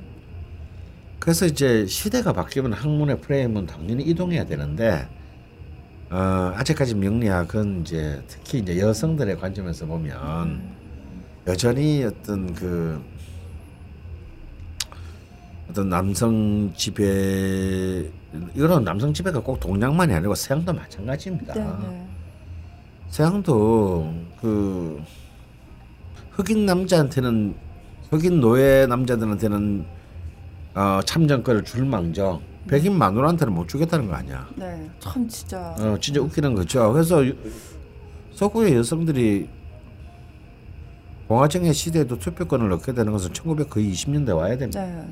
그래서 1.19 1.45
이제 1.45 1.85
시대가 1.85 2.33
바뀌면 2.33 2.73
학문의 2.73 3.21
프레임은 3.21 3.67
당연히 3.67 4.03
이동해야 4.03 4.45
되는데 4.45 5.07
어, 6.09 6.51
아직까지 6.55 6.95
명리학은 6.95 7.81
이제 7.81 8.23
특히 8.27 8.59
이제 8.59 8.79
여성들의 8.79 9.37
관점에서 9.37 9.85
보면 9.85 10.61
여전히 11.47 12.03
어떤 12.03 12.53
그 12.53 12.99
어떤 15.69 15.89
남성 15.89 16.73
지배 16.75 18.09
이거는 18.55 18.83
남성 18.83 19.13
지배가 19.13 19.41
꼭 19.41 19.59
동양만이 19.59 20.11
아니고 20.11 20.33
서양도 20.33 20.73
마찬가지입니다. 20.73 21.53
네. 21.53 21.87
네. 21.87 22.07
서양도 23.09 24.11
그 24.41 25.03
흑인 26.35 26.65
남자한테는 26.65 27.55
흑인 28.11 28.39
노예 28.39 28.85
남자들한테는 28.87 29.85
어, 30.75 30.99
참정권을 31.05 31.63
줄망정 31.63 32.41
백인 32.67 32.97
마누라한테는 32.97 33.53
못 33.53 33.67
주겠다는 33.67 34.07
거 34.07 34.15
아니야. 34.15 34.47
네. 34.55 34.89
참 34.99 35.27
진짜. 35.27 35.75
어, 35.79 35.97
진짜 36.01 36.19
웃기는 36.21 36.53
거죠. 36.55 36.91
그래서 36.91 37.25
유- 37.25 37.35
서구의 38.33 38.73
여성들이 38.75 39.47
공화정의 41.27 41.73
시대에도 41.73 42.19
투표권을 42.19 42.71
얻게 42.73 42.93
되는 42.93 43.11
것은 43.11 43.31
1920년대 43.31 44.35
와야 44.35 44.57
됩니다. 44.57 44.83
네. 44.83 45.05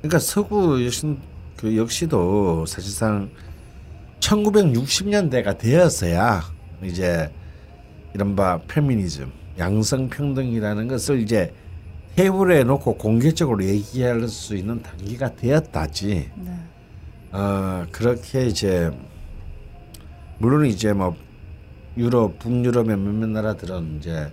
그러니까 0.00 0.18
서구 0.18 0.84
여신 0.84 1.18
그 1.56 1.76
역시도 1.76 2.66
사실상 2.66 3.30
1960년대가 4.20 5.56
되었어야 5.58 6.42
이제 6.82 7.30
이른바 8.14 8.58
페미니즘, 8.68 9.30
양성 9.58 10.08
평등이라는 10.08 10.88
것을 10.88 11.20
이제 11.20 11.52
테이블에 12.16 12.64
놓고 12.64 12.96
공개적으로 12.96 13.64
얘기할 13.64 14.26
수 14.28 14.56
있는 14.56 14.82
단계가 14.82 15.34
되었다지. 15.36 16.30
네. 16.34 16.50
어 17.30 17.86
그렇게 17.92 18.46
이제 18.46 18.90
물론 20.38 20.66
이제 20.66 20.92
뭐 20.92 21.14
유럽 21.96 22.38
북유럽의 22.38 22.96
몇몇 22.96 23.28
나라들은 23.28 23.98
이제 23.98 24.32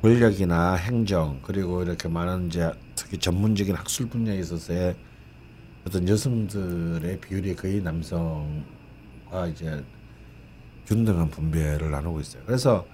권력이나 0.00 0.74
행정 0.74 1.40
그리고 1.42 1.82
이렇게 1.82 2.08
많은 2.08 2.46
이제 2.46 2.72
특히 2.94 3.18
전문적인 3.18 3.74
학술 3.74 4.08
분야에 4.08 4.38
있어서의 4.38 4.94
어떤 5.86 6.08
여성들의 6.08 7.20
비율이 7.20 7.56
거의 7.56 7.80
남성과 7.82 9.46
이제 9.50 9.84
균등한 10.86 11.30
분배를 11.30 11.90
나누고 11.90 12.20
있어요. 12.20 12.42
그래서 12.46 12.86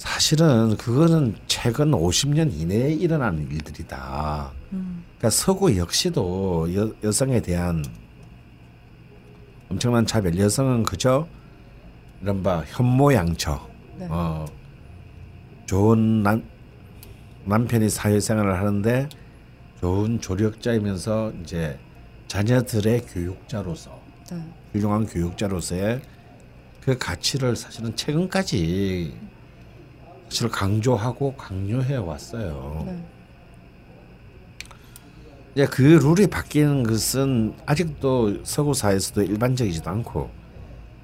사실은 0.00 0.78
그거는 0.78 1.36
최근 1.46 1.90
50년 1.90 2.58
이내에 2.58 2.94
일어나는 2.94 3.50
일들이다. 3.50 4.50
음. 4.72 5.04
그러니까 5.18 5.28
서구 5.28 5.76
역시도 5.76 6.74
여, 6.74 6.90
여성에 7.04 7.42
대한 7.42 7.84
엄청난 9.68 10.06
차별. 10.06 10.38
여성은 10.38 10.84
그저 10.84 11.28
이른바 12.22 12.64
현모양처. 12.66 13.68
네. 13.98 14.06
어, 14.08 14.46
좋은 15.66 16.22
남, 16.22 16.44
남편이 17.44 17.90
사회생활을 17.90 18.58
하는데 18.58 19.06
좋은 19.80 20.18
조력자이면서 20.18 21.34
이제 21.42 21.78
자녀들의 22.26 23.02
교육자로서 23.02 24.00
네. 24.30 24.42
훌륭한 24.72 25.06
교육자로서의 25.06 26.00
그 26.80 26.96
가치를 26.96 27.54
사실은 27.54 27.94
최근까지 27.94 29.29
사실 30.30 30.48
강조하고 30.48 31.34
강요해 31.34 31.96
왔어요. 31.96 32.84
네. 32.86 33.04
이제 35.54 35.66
그 35.66 35.82
룰이 35.82 36.28
바뀌는 36.28 36.84
것은 36.84 37.54
아직도 37.66 38.44
서구 38.44 38.72
사회에서도 38.72 39.22
일반적이지도 39.24 39.90
않고 39.90 40.30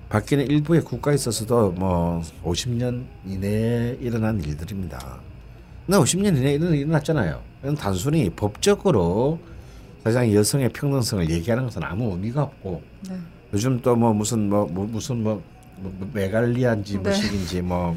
바뀌는 0.09 0.47
일부의 0.47 0.83
국가에 0.83 1.17
있어서도 1.17 1.73
뭐 1.73 2.23
50년 2.45 3.05
이내에 3.27 3.99
일어난 4.01 4.41
일들입니다. 4.41 5.19
근데 5.85 5.99
50년 5.99 6.37
이내에 6.37 6.55
일어났잖아요. 6.55 7.43
이건 7.63 7.75
단순히 7.75 8.31
법적으로 8.31 9.41
사실상 10.05 10.33
여성의 10.33 10.69
평등성을 10.69 11.29
얘기하는 11.29 11.65
것은 11.65 11.83
아무 11.83 12.13
의미가 12.13 12.45
없고 12.45 12.81
네. 13.11 13.17
요즘 13.53 13.83
또 13.83 13.97
뭐 13.97 14.13
무슨 14.13 14.49
뭐, 14.49 14.67
뭐 14.67 14.87
무슨 14.87 15.25
뭐, 15.25 15.43
뭐 15.79 15.93
메갈리안지 16.13 16.95
네. 16.95 16.99
뭐식인지 17.01 17.63
뭐 17.63 17.97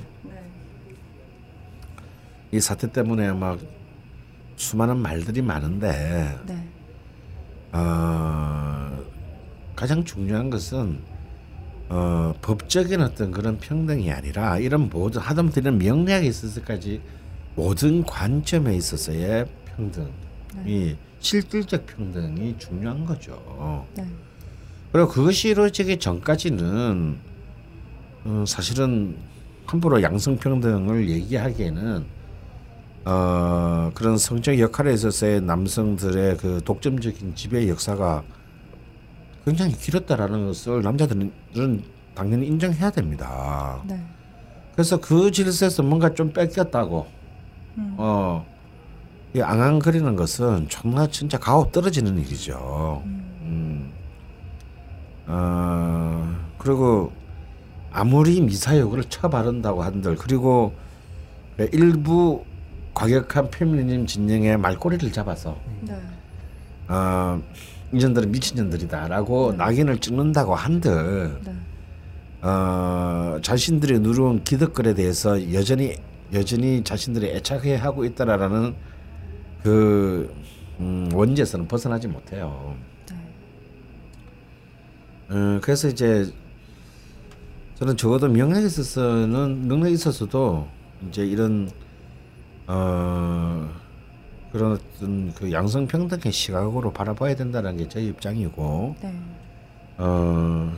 이 2.51 2.55
네. 2.55 2.59
사태 2.59 2.91
때문에 2.91 3.31
막 3.33 3.59
수많은 4.55 4.97
말들이 4.97 5.41
많은데 5.41 6.37
네. 6.47 6.67
어, 7.71 8.97
가장 9.75 10.03
중요한 10.03 10.49
것은 10.49 10.99
어, 11.89 12.33
법적인 12.41 13.01
어떤 13.01 13.31
그런 13.31 13.57
평등이 13.59 14.11
아니라 14.11 14.57
이런 14.57 14.89
모든 14.89 15.21
하다못해 15.21 15.61
명리학에 15.61 16.25
있어서까지 16.27 17.01
모든 17.55 18.03
관점에 18.03 18.75
있어서의 18.75 19.45
평등이 19.75 20.11
네. 20.65 20.97
실질적 21.19 21.85
평등이 21.85 22.57
중요한 22.57 23.05
거죠. 23.05 23.85
네. 23.95 24.05
그리고 24.91 25.07
그것이 25.07 25.49
이루어지기 25.49 25.99
전까지는 25.99 27.17
어, 28.25 28.43
사실은 28.47 29.17
함부로 29.65 30.01
양성평등을 30.01 31.09
얘기하기에는 31.09 32.18
어, 33.05 33.91
그런 33.93 34.17
성적 34.17 34.57
역할에 34.59 34.93
있어서의 34.93 35.41
남성들의 35.41 36.37
그 36.37 36.61
독점적인 36.63 37.35
지배 37.35 37.67
역사가 37.69 38.23
굉장히 39.45 39.73
길었다라는 39.73 40.47
것을 40.47 40.81
남자들은 40.81 41.31
당연히 42.13 42.47
인정해야 42.47 42.91
됩니다. 42.91 43.81
네. 43.85 43.99
그래서 44.73 44.99
그 44.99 45.31
질서에서 45.31 45.83
뭔가 45.83 46.13
좀 46.13 46.31
뺏겼다고 46.31 47.07
음. 47.77 47.95
어, 47.97 48.45
이 49.33 49.41
앙앙거리는 49.41 50.15
것은 50.15 50.67
정말 50.69 51.09
진짜 51.11 51.37
가오 51.37 51.71
떨어지는 51.71 52.17
일이죠. 52.19 53.01
음. 53.05 53.91
어, 55.27 56.35
그리고 56.57 57.11
아무리 57.91 58.41
미사여구를 58.41 59.05
쳐바른다고 59.05 59.83
한들 59.83 60.15
그리고 60.15 60.73
일부 61.71 62.43
과격한 62.93 63.49
페미니즘 63.51 64.05
진영의 64.05 64.57
말꼬리를 64.57 65.11
잡아서 65.11 65.57
네. 65.81 65.95
어, 66.87 67.41
이년들은 67.93 68.31
미친년들이다라고 68.31 69.53
낙인을 69.53 69.99
찍는다고 69.99 70.55
한들 70.55 71.39
네. 71.43 71.53
어, 72.41 73.39
자신들이 73.41 73.99
누려온 73.99 74.43
기득권에 74.43 74.93
대해서 74.93 75.53
여전히 75.53 75.97
여전히 76.33 76.83
자신들이 76.83 77.27
애착해하고 77.27 78.05
있다라는 78.05 78.75
그 79.63 80.33
음, 80.79 81.09
원죄에서는 81.13 81.67
벗어나지 81.67 82.07
못해요. 82.07 82.75
네. 83.09 83.15
어, 85.35 85.59
그래서 85.61 85.87
이제 85.87 86.31
저는 87.75 87.97
적어도 87.97 88.27
명예에 88.27 88.65
있어서는 88.65 89.67
명예에 89.67 89.91
있어서도 89.91 90.67
이제 91.07 91.25
이런 91.25 91.71
어 92.71 93.67
그런 94.51 94.73
어떤 94.73 95.33
그 95.33 95.51
양성 95.51 95.87
평등의 95.87 96.31
시각으로 96.31 96.93
바라봐야 96.93 97.35
된다는 97.35 97.77
게 97.77 97.87
제 97.89 97.99
입장이고 97.99 98.95
네. 99.01 99.13
어 99.97 100.71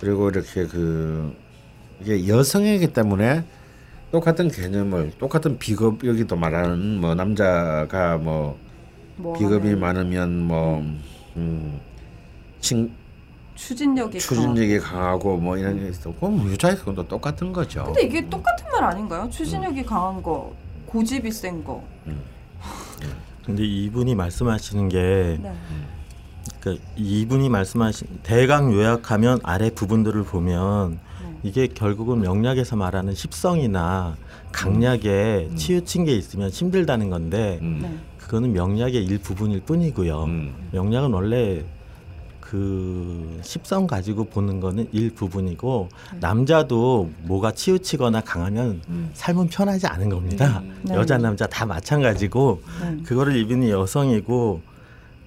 그리고 0.00 0.30
이렇게 0.30 0.66
그 0.66 1.34
이게 2.00 2.26
여성이기 2.26 2.92
때문에 2.94 3.44
똑같은 4.10 4.48
개념을 4.50 5.12
똑같은 5.18 5.58
비급 5.58 6.04
여기도 6.06 6.36
말하는 6.36 7.00
뭐 7.00 7.14
남자가 7.14 8.16
뭐 8.18 8.56
뭐 9.16 9.34
비급이 9.34 9.68
하면 9.68 9.78
많으면 9.80 10.42
뭐 10.44 10.82
음, 11.36 11.78
칭, 12.60 12.90
추진력이 13.54 14.18
추진력이 14.18 14.78
강하 14.80 15.16
고 15.18 15.36
뭐 15.36 15.58
이런 15.58 15.78
게 15.78 15.88
있어. 15.90 16.10
그럼 16.14 16.50
여자애도 16.50 17.06
똑같은 17.08 17.52
거죠. 17.52 17.84
근데 17.84 18.04
이게 18.04 18.26
똑같은 18.30 18.66
말 18.72 18.82
아닌가요? 18.84 19.28
추진력이 19.30 19.84
강한 19.84 20.22
거, 20.22 20.52
고집이 20.92 21.30
센 21.32 21.64
거. 21.64 21.82
근데 23.46 23.64
이분이 23.64 24.14
말씀하시는 24.14 24.88
게 24.90 25.38
네. 25.42 25.52
그러니까 26.60 26.84
이분이 26.96 27.48
말씀하신 27.48 28.20
대강 28.22 28.72
요약하면 28.74 29.40
아래 29.42 29.70
부분들을 29.70 30.22
보면 30.24 31.00
네. 31.22 31.36
이게 31.42 31.66
결국은 31.66 32.20
명략에서 32.20 32.76
말하는 32.76 33.14
십성이나 33.14 34.16
강약에 34.52 35.50
치우친 35.56 36.04
게 36.04 36.14
있으면 36.14 36.50
힘들다는 36.50 37.10
건데 37.10 37.58
음. 37.62 37.78
네. 37.82 37.98
그거는 38.18 38.52
명략의 38.52 39.02
일부분일 39.04 39.62
뿐이고요. 39.62 40.24
음. 40.24 40.54
명략은 40.72 41.12
원래 41.12 41.64
그 42.52 43.40
십성 43.40 43.86
가지고 43.86 44.24
보는 44.24 44.60
거는 44.60 44.86
일부분이고 44.92 45.88
네. 46.12 46.18
남자도 46.20 47.08
뭐가 47.22 47.52
치우치거나 47.52 48.20
강하면 48.20 48.82
삶은 49.14 49.48
편하지 49.48 49.86
않은 49.86 50.10
겁니다. 50.10 50.60
음. 50.62 50.78
네. 50.82 50.94
여자 50.94 51.16
남자 51.16 51.46
다 51.46 51.64
마찬가지고 51.64 52.62
네. 52.82 53.02
그거를 53.04 53.36
이분이 53.36 53.70
여성이고 53.70 54.60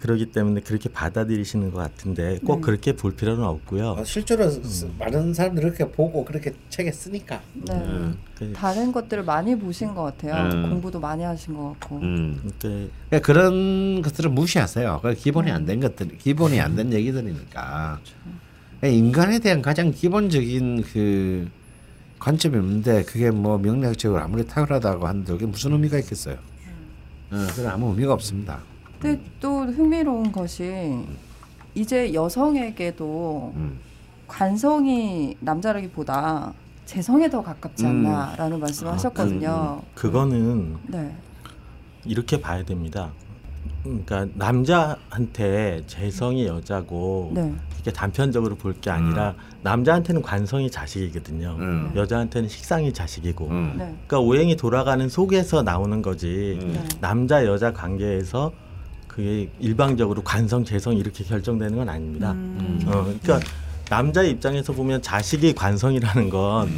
그러기 0.05 0.27
때문에 0.27 0.61
그렇게 0.61 0.87
받아들이시는 0.89 1.71
것 1.71 1.79
같은데 1.79 2.37
꼭 2.45 2.57
네. 2.57 2.61
그렇게 2.61 2.93
볼 2.93 3.15
필요는 3.15 3.43
없고요. 3.43 3.89
어, 3.97 4.03
실제로 4.03 4.47
쓰- 4.49 4.87
많은 4.99 5.33
사람들이 5.33 5.65
그렇게 5.71 5.91
보고 5.91 6.23
그렇게 6.23 6.53
책에 6.69 6.91
쓰니까. 6.91 7.41
네. 7.53 7.73
음. 7.73 8.17
그- 8.37 8.53
다른 8.53 8.91
것들을 8.91 9.23
많이 9.23 9.57
보신 9.57 9.95
것 9.95 10.03
같아요. 10.03 10.49
음. 10.53 10.69
공부도 10.69 10.99
많이 10.99 11.23
하신 11.23 11.55
것 11.55 11.75
같고. 11.79 11.97
음. 11.97 12.39
그러니까 12.59 12.93
그러니까 13.09 13.19
그런 13.25 14.01
것들을 14.03 14.29
무시하세요. 14.29 14.99
그 15.01 15.13
기본이 15.15 15.49
안 15.49 15.65
된 15.65 15.79
것들, 15.79 16.17
기본이 16.19 16.59
안 16.61 16.75
된 16.75 16.93
얘기들이니까. 16.93 17.99
그러니까 18.79 18.87
인간에 18.87 19.39
대한 19.39 19.63
가장 19.63 19.89
기본적인 19.91 20.83
그 20.83 21.49
관점이 22.19 22.55
없는데 22.57 23.03
그게 23.05 23.31
뭐 23.31 23.57
명리학적으로 23.57 24.21
아무리 24.21 24.45
탁월하다고 24.45 25.07
한들 25.07 25.33
그게 25.35 25.47
무슨 25.47 25.71
의미가 25.73 25.97
있겠어요. 25.99 26.35
어, 27.31 27.47
그건 27.49 27.67
아무 27.67 27.89
의미가 27.89 28.13
없습니다. 28.13 28.59
근데 28.99 29.21
또 29.39 29.61
흥미로운 29.65 30.31
것이 30.31 30.99
이제 31.73 32.13
여성에게도 32.13 33.53
음. 33.55 33.79
관성이 34.27 35.35
남자라기보다 35.39 36.53
재성에 36.85 37.29
더 37.29 37.41
가깝지 37.43 37.85
음. 37.85 38.05
않나라는 38.05 38.59
말씀을 38.59 38.93
하셨거든요. 38.93 39.81
그 39.93 40.11
거는 40.11 40.77
네. 40.87 41.15
이렇게 42.05 42.39
봐야 42.39 42.63
됩니다. 42.63 43.11
그러니까 43.83 44.27
남자한테 44.35 45.83
재성이 45.87 46.45
여자고 46.47 47.31
네. 47.33 47.53
이렇게 47.75 47.91
단편적으로 47.91 48.55
볼 48.55 48.73
게 48.81 48.89
아니라 48.89 49.35
남자한테는 49.61 50.21
관성이 50.21 50.69
자식이거든요. 50.71 51.55
음. 51.59 51.91
여자한테는 51.95 52.49
식상이 52.49 52.93
자식이고. 52.93 53.47
음. 53.47 53.73
네. 53.77 53.83
그러니까 54.07 54.19
오행이 54.19 54.55
돌아가는 54.57 55.07
속에서 55.07 55.61
나오는 55.63 56.01
거지. 56.01 56.57
음. 56.61 56.73
네. 56.73 56.83
남자 56.99 57.45
여자 57.45 57.73
관계에서 57.73 58.51
그게 59.15 59.49
일방적으로 59.61 60.21
관성 60.23 60.65
재성 60.65 60.97
이렇게 60.97 61.23
결정되는 61.23 61.77
건 61.77 61.87
아닙니다. 61.87 62.33
음. 62.33 62.81
어, 62.85 63.03
그러니까 63.03 63.39
남자의 63.89 64.31
입장에서 64.31 64.73
보면 64.73 65.01
자식이 65.01 65.53
관성이라는 65.53 66.29
건 66.29 66.69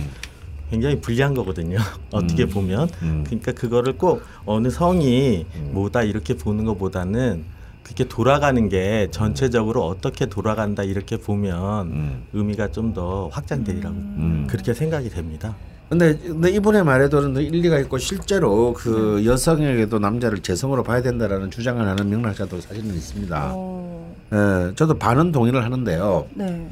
굉장히 0.70 1.02
불리한 1.02 1.34
거거든요. 1.34 1.80
어떻게 2.12 2.44
음. 2.44 2.50
보면. 2.50 2.90
음. 3.02 3.24
그러니까 3.26 3.54
그거를 3.54 3.98
꼭 3.98 4.22
어느 4.46 4.70
성이 4.70 5.48
음. 5.56 5.70
뭐다 5.74 6.04
이렇게 6.04 6.36
보는 6.36 6.64
것보다는 6.66 7.44
그게 7.82 8.04
돌아가는 8.04 8.70
게 8.70 9.08
전체적으로 9.10 9.88
어떻게 9.88 10.28
돌아간다 10.28 10.84
이렇게 10.84 11.18
보면 11.18 11.88
음. 11.88 12.24
의미가 12.34 12.72
좀 12.72 12.94
더 12.94 13.30
확장되리라고 13.30 13.96
음. 13.96 14.48
그렇게 14.48 14.76
생각이 14.76 15.10
됩니다. 15.10 15.56
근데, 15.90 16.18
근데 16.18 16.50
이분의 16.52 16.84
말에도 16.84 17.22
일리가 17.40 17.80
있고 17.80 17.98
실제로 17.98 18.74
그 18.74 19.24
여성에게도 19.26 20.00
남자를 20.00 20.40
재성으로 20.40 20.84
봐야 20.84 21.02
된다라는 21.02 21.50
주장을 21.50 21.86
하는 21.86 22.10
명락자도 22.10 22.60
사실은 22.60 22.94
있습니다. 22.94 23.52
어, 23.54 24.16
예, 24.34 24.76
저도 24.76 24.96
반은 24.96 25.32
동의를 25.32 25.64
하는데요. 25.64 26.28
네. 26.34 26.68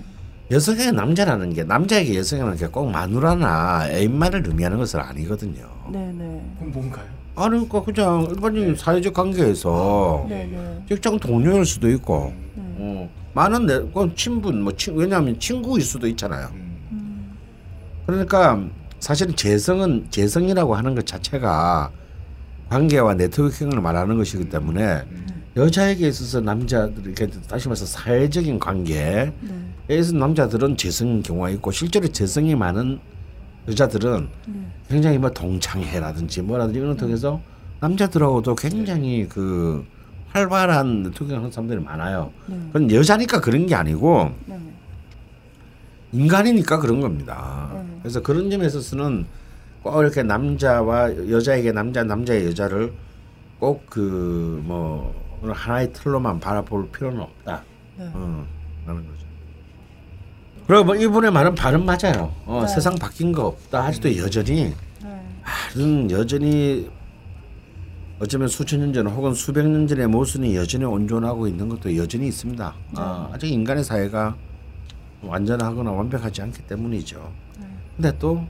여성에게 0.52 0.92
남자라는 0.92 1.54
게 1.54 1.64
남자에게 1.64 2.18
여성이라는 2.18 2.58
게 2.58 2.68
꼭 2.68 2.92
마누라나 2.92 3.88
애인만을 3.90 4.44
의미하는 4.48 4.78
것은 4.78 5.00
아니거든요. 5.00 5.66
네네. 5.92 6.14
그럼 6.60 6.72
뭔가요? 6.74 7.06
아니 7.38 7.50
그러니까 7.68 7.84
그냥 7.84 8.28
일반적인 8.30 8.76
사회적 8.76 9.14
관계에서 9.14 10.26
네네. 10.28 10.84
직장 10.90 11.18
동료일 11.20 11.66
수도 11.66 11.90
있고 11.90 12.34
네. 12.54 12.64
어, 12.80 13.10
많은 13.34 13.66
내 13.66 13.80
그건 13.80 14.14
친분 14.16 14.62
뭐 14.62 14.74
친, 14.76 14.94
왜냐하면 14.96 15.40
친구일 15.40 15.82
수도 15.84 16.06
있잖아요. 16.08 16.50
음, 16.54 17.32
그러니까 18.06 18.62
사실은 19.06 19.36
재성은 19.36 20.08
재성이라고 20.10 20.74
하는 20.74 20.96
것 20.96 21.06
자체가 21.06 21.92
관계와 22.70 23.14
네트워킹을 23.14 23.80
말하는 23.80 24.18
것이기 24.18 24.50
때문에 24.50 25.04
여자에게 25.56 26.08
있어서 26.08 26.42
남자들 26.42 27.06
이렇게 27.06 27.28
다시 27.48 27.68
말해서 27.68 27.86
사회적인 27.86 28.58
관계에서 28.58 29.32
네. 29.88 30.12
남자들은 30.12 30.78
재성인 30.78 31.22
경우가 31.22 31.52
있고 31.52 31.70
실제로 31.70 32.08
재성이 32.08 32.56
많은 32.56 33.00
여자들은 33.68 34.28
네. 34.48 34.54
굉장히 34.90 35.20
뭐 35.20 35.30
동창회라든지 35.30 36.42
뭐라든지 36.42 36.80
이런 36.80 36.94
걸 36.94 36.98
통해서 36.98 37.40
남자들하고도 37.82 38.56
굉장히 38.56 39.28
그 39.30 39.86
활발한 40.30 41.04
네트워킹 41.04 41.38
하는 41.38 41.52
사람들이 41.52 41.80
많아요. 41.80 42.32
네. 42.48 42.58
그건 42.74 42.90
여자니까 42.90 43.40
그런 43.40 43.68
게 43.68 43.76
아니고 43.76 44.32
네. 44.48 44.60
인간이니까 46.20 46.80
그런 46.80 47.02
겁니다. 47.02 47.70
음. 47.74 48.00
그래서 48.02 48.22
그런 48.22 48.50
점에 48.50 48.66
있어서는 48.66 49.26
꼭 49.84 50.00
이렇게 50.02 50.24
남자와 50.24 51.30
여자에게 51.30 51.72
남자 51.72 52.04
남자의 52.04 52.46
여자를 52.48 52.94
꼭 53.60 53.86
그 53.90 54.62
뭐 54.64 55.14
하나의 55.44 55.94
틀로만 55.94 56.40
바라볼 56.40 56.90
필요는 56.92 57.20
없다. 57.22 57.62
네. 57.98 58.10
어, 58.14 58.46
라는 58.88 59.06
거죠. 59.06 59.26
그리고 60.66 60.84
뭐 60.86 60.96
이분의 60.96 61.32
말은 61.32 61.54
발음 61.54 61.86
맞아요. 61.86 62.34
어, 62.46 62.62
네. 62.66 62.68
세상 62.74 62.96
바뀐 62.96 63.32
거 63.32 63.46
없다. 63.48 63.84
아직도 63.84 64.18
여전히 64.18 64.74
네. 65.04 66.08
여전히 66.10 66.90
어쩌면 68.20 68.48
수천 68.48 68.80
년 68.80 68.94
전 68.94 69.08
혹은 69.08 69.34
수백 69.34 69.68
년 69.68 69.86
전의 69.88 70.08
모순이 70.08 70.56
여전히 70.56 70.86
온존하고 70.86 71.48
있는 71.48 71.70
것도 71.70 71.96
여전히 71.98 72.28
있습니다. 72.30 72.74
아, 72.96 73.30
아직 73.34 73.50
인간의 73.52 73.84
사회가 73.84 74.36
완전하거나 75.28 75.92
완벽하지 75.92 76.42
않기 76.42 76.64
때문이죠. 76.68 77.32
근데 77.96 78.18
또 78.20 78.46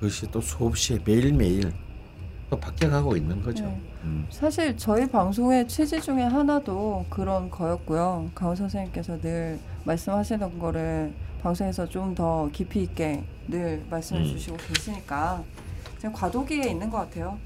그것이 0.00 0.30
또 0.30 0.40
수없이 0.40 0.98
매일매일 1.04 1.72
또 2.48 2.58
바뀌어가고 2.58 3.16
있는 3.16 3.40
거죠. 3.42 3.64
네. 3.64 3.80
음. 4.04 4.26
사실 4.30 4.76
저희 4.76 5.06
방송의 5.06 5.68
취지 5.68 6.00
중에 6.00 6.22
하나도 6.22 7.06
그런 7.08 7.50
거였고요. 7.50 8.30
강호 8.34 8.54
선생님께서 8.56 9.20
늘 9.20 9.58
말씀하시는 9.84 10.58
거를 10.58 11.12
방송에서 11.42 11.86
좀 11.88 12.14
더 12.14 12.48
깊이 12.52 12.82
있게 12.82 13.22
늘 13.46 13.84
말씀해 13.88 14.20
음. 14.20 14.24
주시고 14.26 14.56
계시니까 14.56 15.44
과도기에 16.12 16.70
있는 16.70 16.90
것 16.90 16.98
같아요. 16.98 17.38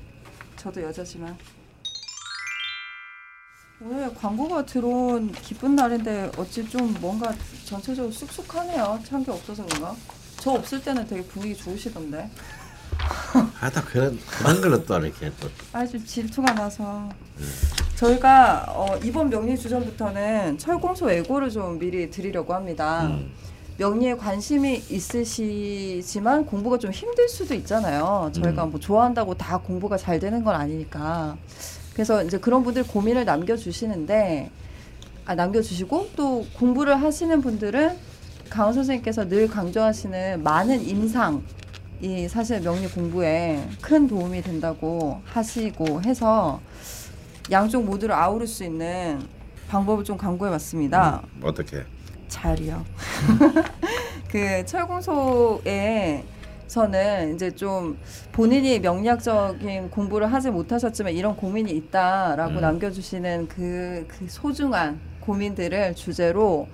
저도 0.56 0.82
여자지만 0.82 1.36
오늘 3.80 4.14
광고가 4.14 4.64
들어온 4.64 5.32
기쁜 5.32 5.74
날인데 5.74 6.30
어찌 6.36 6.66
좀 6.68 6.94
뭔가 7.00 7.32
전체적으로 7.64 8.12
쑥쑥하네요. 8.12 9.00
찬 9.04 9.22
게 9.24 9.30
없어서 9.30 9.64
그런가? 9.66 9.94
저 10.38 10.52
없을 10.52 10.82
때는 10.82 11.06
되게 11.06 11.22
분위기 11.22 11.56
좋으시던데. 11.56 12.30
하다 13.54 13.82
그런 13.84 14.18
그런 14.26 14.60
걸로 14.60 14.84
또 14.84 14.96
이렇게 14.98 15.30
또 15.40 15.48
아주 15.72 16.02
질투가 16.04 16.54
나서 16.54 17.08
저희가 17.96 18.66
어, 18.68 18.96
이번 19.02 19.28
명리 19.28 19.58
주전부터는 19.58 20.58
철공소 20.58 21.10
예고를 21.12 21.50
좀 21.50 21.78
미리 21.78 22.08
드리려고 22.10 22.54
합니다. 22.54 23.06
음. 23.06 23.32
명리에 23.78 24.14
관심이 24.14 24.84
있으시지만 24.88 26.46
공부가 26.46 26.78
좀 26.78 26.92
힘들 26.92 27.28
수도 27.28 27.54
있잖아요. 27.54 28.30
저희가 28.32 28.64
음. 28.64 28.70
뭐 28.70 28.78
좋아한다고 28.78 29.34
다 29.34 29.58
공부가 29.58 29.96
잘 29.96 30.20
되는 30.20 30.44
건 30.44 30.54
아니니까. 30.54 31.36
그래서 31.94 32.22
이제 32.22 32.38
그런 32.38 32.62
분들 32.62 32.86
고민을 32.86 33.24
남겨주시는데 33.24 34.50
아, 35.24 35.34
남겨주시고 35.34 36.10
또 36.16 36.44
공부를 36.54 37.00
하시는 37.00 37.40
분들은 37.40 37.96
강원 38.50 38.74
선생님께서 38.74 39.28
늘 39.28 39.48
강조하시는 39.48 40.42
많은 40.42 40.86
임상 40.86 41.42
이 42.02 42.28
사실 42.28 42.60
명리 42.60 42.88
공부에 42.88 43.66
큰 43.80 44.06
도움이 44.06 44.42
된다고 44.42 45.22
하시고 45.24 46.02
해서 46.02 46.60
양쪽 47.50 47.84
모두를 47.84 48.14
아우를 48.14 48.46
수 48.46 48.64
있는 48.64 49.22
방법을 49.68 50.04
좀 50.04 50.18
강구해 50.18 50.50
봤습니다. 50.50 51.22
음, 51.36 51.40
어떻게? 51.42 51.84
잘이요. 52.28 52.84
그 54.28 54.64
철공소에 54.66 56.24
서는 56.66 57.34
이제 57.34 57.50
좀 57.50 57.98
본인이 58.32 58.78
명리학적인 58.80 59.90
공부를 59.90 60.32
하지 60.32 60.50
못하셨지만 60.50 61.12
이런 61.12 61.36
고민이 61.36 61.70
있다라고 61.72 62.54
음. 62.54 62.60
남겨주시는 62.60 63.48
그, 63.48 64.06
그 64.08 64.26
소중한 64.28 64.98
고민들을 65.20 65.94
주제로 65.94 66.66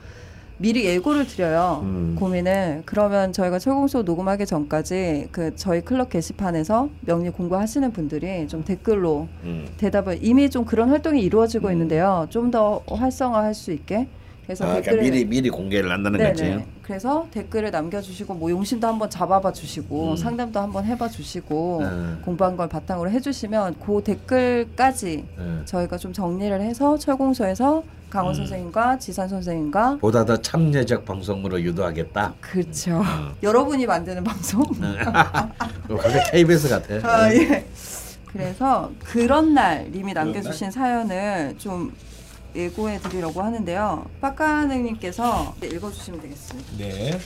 미리 0.59 0.85
예고를 0.85 1.27
드려요. 1.27 1.81
음. 1.85 2.15
고민을 2.19 2.83
그러면 2.85 3.33
저희가 3.33 3.59
철공소 3.59 4.03
녹음하기 4.03 4.45
전까지 4.45 5.29
그 5.33 5.57
저희 5.57 5.81
클럽 5.81 6.11
게시판에서 6.11 6.91
명리 7.01 7.31
공부하시는 7.31 7.91
분들이 7.93 8.47
좀 8.47 8.63
댓글로 8.63 9.27
음. 9.45 9.67
대답을 9.79 10.19
이미 10.21 10.51
좀 10.51 10.67
그런 10.67 10.91
활동이 10.91 11.23
이루어지고 11.23 11.71
있는데요. 11.71 12.27
좀 12.29 12.51
더 12.51 12.83
활성화할 12.89 13.55
수 13.55 13.73
있게 13.73 14.09
그래서 14.51 14.65
아, 14.65 14.81
그러니까 14.81 15.03
미리 15.03 15.25
미리 15.25 15.49
공개를 15.49 15.93
한다는 15.93 16.19
네네. 16.19 16.31
거지. 16.31 16.65
그래서 16.83 17.29
댓글을 17.31 17.71
남겨주시고 17.71 18.35
뭐 18.35 18.51
용심도 18.51 18.85
한번 18.85 19.09
잡아봐 19.09 19.53
주시고 19.53 20.11
음. 20.11 20.17
상담도 20.17 20.59
한번 20.59 20.85
해봐 20.85 21.09
주시고 21.09 21.83
네. 21.83 22.23
공부한 22.25 22.57
걸 22.57 22.69
바탕으로 22.69 23.11
해주시면 23.11 23.77
그 23.79 24.03
댓글까지 24.03 25.25
네. 25.39 25.45
저희가 25.67 25.99
좀 25.99 26.13
정리를 26.13 26.61
해서 26.63 26.99
철공소에서 26.99 27.85
강원 28.11 28.35
음. 28.35 28.39
선생님과 28.39 28.99
지산 28.99 29.29
선생님과 29.29 29.99
보다 30.01 30.25
더 30.25 30.37
참여적 30.37 31.05
방송으로 31.05 31.61
유도하겠다. 31.61 32.35
그렇죠. 32.41 32.97
어. 32.97 33.37
여러분이 33.45 33.87
만드는 33.87 34.25
방송. 34.25 34.63
어, 34.63 35.97
갑자기 35.97 36.31
KBS 36.33 36.69
같아. 36.69 37.09
아, 37.09 37.33
예. 37.33 37.65
그래서 38.27 38.91
그런 39.05 39.55
날 39.55 39.89
님이 39.93 40.13
남겨주신 40.13 40.73
사연을 40.73 41.55
좀 41.59 41.93
예고해 42.55 42.99
드리려고 42.99 43.43
하는데요. 43.43 44.07
빡가능님께서 44.21 45.55
읽어주시면 45.63 46.21
되겠습니다. 46.21 46.71
네. 46.79 47.19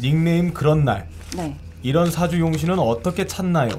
닉네임 0.00 0.52
그런 0.52 0.84
날. 0.84 1.08
네. 1.36 1.56
이런 1.82 2.10
사주 2.10 2.40
용신은 2.40 2.78
어떻게 2.78 3.26
찾나요? 3.26 3.70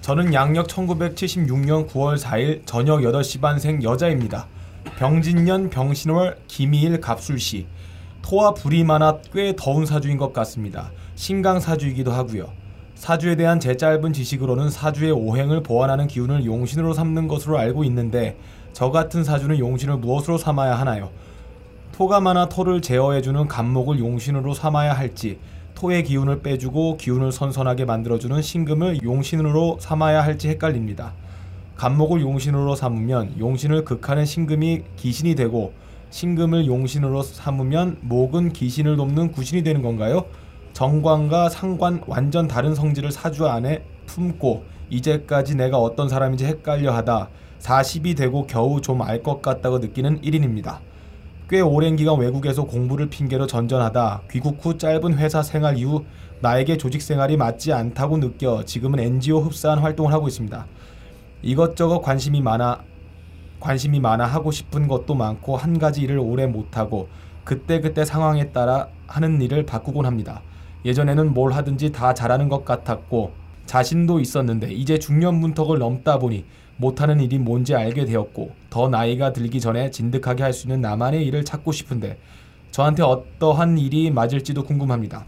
저는 0.00 0.34
양력 0.34 0.66
1976년 0.66 1.88
9월 1.88 2.18
4일 2.18 2.66
저녁 2.66 3.00
8시 3.00 3.40
반생 3.40 3.82
여자입니다. 3.82 4.46
병진년 4.98 5.70
병신월 5.70 6.36
김이일 6.46 7.00
갑술시. 7.00 7.66
토와 8.22 8.54
불이 8.54 8.84
많아 8.84 9.18
꽤 9.32 9.54
더운 9.56 9.86
사주인 9.86 10.16
것 10.16 10.32
같습니다. 10.32 10.90
신강 11.14 11.60
사주이기도 11.60 12.12
하고요. 12.12 12.52
사주에 12.94 13.36
대한 13.36 13.60
제 13.60 13.76
짧은 13.76 14.12
지식으로는 14.12 14.70
사주의 14.70 15.10
오행을 15.10 15.62
보완하는 15.62 16.06
기운을 16.06 16.44
용신으로 16.46 16.94
삼는 16.94 17.28
것으로 17.28 17.58
알고 17.58 17.84
있는데 17.84 18.38
저 18.74 18.90
같은 18.90 19.22
사주는 19.22 19.56
용신을 19.56 19.98
무엇으로 19.98 20.36
삼아야 20.36 20.74
하나요? 20.74 21.10
토가 21.92 22.20
많아 22.20 22.48
토를 22.48 22.82
제어해주는 22.82 23.46
간목을 23.46 24.00
용신으로 24.00 24.52
삼아야 24.52 24.92
할지 24.92 25.38
토의 25.76 26.02
기운을 26.02 26.42
빼주고 26.42 26.96
기운을 26.96 27.30
선선하게 27.30 27.84
만들어주는 27.84 28.42
신금을 28.42 29.04
용신으로 29.04 29.78
삼아야 29.80 30.24
할지 30.24 30.48
헷갈립니다. 30.48 31.12
간목을 31.76 32.20
용신으로 32.20 32.74
삼으면 32.74 33.38
용신을 33.38 33.84
극하는 33.84 34.24
신금이 34.24 34.82
기신이 34.96 35.36
되고 35.36 35.72
신금을 36.10 36.66
용신으로 36.66 37.22
삼으면 37.22 37.98
목은 38.00 38.52
기신을 38.52 38.96
돕는 38.96 39.30
구신이 39.30 39.62
되는 39.62 39.82
건가요? 39.82 40.24
정관과 40.72 41.48
상관 41.48 42.02
완전 42.08 42.48
다른 42.48 42.74
성질을 42.74 43.12
사주 43.12 43.46
안에 43.46 43.84
품고 44.06 44.64
이제까지 44.90 45.54
내가 45.54 45.78
어떤 45.78 46.08
사람인지 46.08 46.44
헷갈려 46.44 46.92
하다 46.92 47.28
40이 47.64 48.16
되고 48.16 48.46
겨우 48.46 48.80
좀 48.80 49.00
알 49.02 49.22
것 49.22 49.40
같다고 49.40 49.78
느끼는 49.78 50.20
1인입니다. 50.20 50.80
꽤 51.48 51.60
오랜 51.60 51.96
기간 51.96 52.18
외국에서 52.18 52.64
공부를 52.64 53.08
핑계로 53.08 53.46
전전하다 53.46 54.22
귀국 54.30 54.64
후 54.64 54.76
짧은 54.76 55.16
회사 55.18 55.42
생활 55.42 55.78
이후 55.78 56.04
나에게 56.40 56.76
조직 56.76 57.00
생활이 57.00 57.36
맞지 57.38 57.72
않다고 57.72 58.18
느껴 58.18 58.64
지금은 58.64 58.98
NGO 59.00 59.40
흡사한 59.40 59.78
활동을 59.78 60.12
하고 60.12 60.28
있습니다. 60.28 60.66
이것저것 61.42 62.00
관심이 62.00 62.42
많아 62.42 62.82
관심이 63.60 63.98
많아 63.98 64.26
하고 64.26 64.50
싶은 64.50 64.86
것도 64.88 65.14
많고 65.14 65.56
한 65.56 65.78
가지 65.78 66.02
일을 66.02 66.18
오래 66.18 66.46
못하고 66.46 67.08
그때그때 67.44 68.04
상황에 68.04 68.52
따라 68.52 68.88
하는 69.06 69.40
일을 69.40 69.64
바꾸곤 69.64 70.04
합니다. 70.04 70.42
예전에는 70.84 71.32
뭘 71.32 71.52
하든지 71.52 71.92
다 71.92 72.12
잘하는 72.12 72.50
것 72.50 72.64
같았고 72.66 73.32
자신도 73.64 74.20
있었는데 74.20 74.72
이제 74.72 74.98
중년 74.98 75.36
문턱을 75.36 75.78
넘다 75.78 76.18
보니 76.18 76.44
못하는 76.76 77.20
일이 77.20 77.38
뭔지 77.38 77.74
알게 77.74 78.04
되었고 78.04 78.52
더 78.70 78.88
나이가 78.88 79.32
들기 79.32 79.60
전에 79.60 79.90
진득하게 79.90 80.42
할 80.42 80.52
수 80.52 80.66
있는 80.66 80.80
나만의 80.80 81.24
일을 81.26 81.44
찾고 81.44 81.72
싶은데 81.72 82.18
저한테 82.70 83.02
어떠한 83.02 83.78
일이 83.78 84.10
맞을지도 84.10 84.64
궁금합니다. 84.64 85.24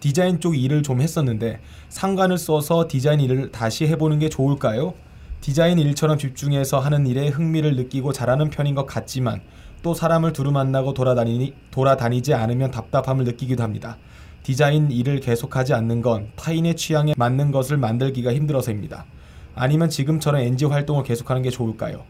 디자인 0.00 0.38
쪽 0.38 0.56
일을 0.56 0.82
좀 0.82 1.00
했었는데 1.00 1.60
상관을 1.88 2.38
써서 2.38 2.86
디자인 2.88 3.20
일을 3.20 3.50
다시 3.50 3.86
해보는 3.86 4.18
게 4.18 4.28
좋을까요? 4.28 4.94
디자인 5.40 5.78
일처럼 5.78 6.18
집중해서 6.18 6.78
하는 6.78 7.06
일에 7.06 7.28
흥미를 7.28 7.76
느끼고 7.76 8.12
잘하는 8.12 8.50
편인 8.50 8.74
것 8.74 8.86
같지만 8.86 9.40
또 9.82 9.92
사람을 9.92 10.32
두루 10.32 10.52
만나고 10.52 10.94
돌아다니니, 10.94 11.54
돌아다니지 11.70 12.32
않으면 12.34 12.70
답답함을 12.70 13.24
느끼기도 13.24 13.62
합니다. 13.62 13.98
디자인 14.42 14.90
일을 14.90 15.20
계속하지 15.20 15.74
않는 15.74 16.00
건 16.02 16.28
타인의 16.36 16.76
취향에 16.76 17.14
맞는 17.16 17.50
것을 17.50 17.76
만들기가 17.76 18.32
힘들어서입니다. 18.32 19.06
아니면 19.54 19.88
지금처럼 19.88 20.40
NGO 20.40 20.70
활동을 20.70 21.04
계속하는 21.04 21.42
게 21.42 21.50
좋을까요? 21.50 22.02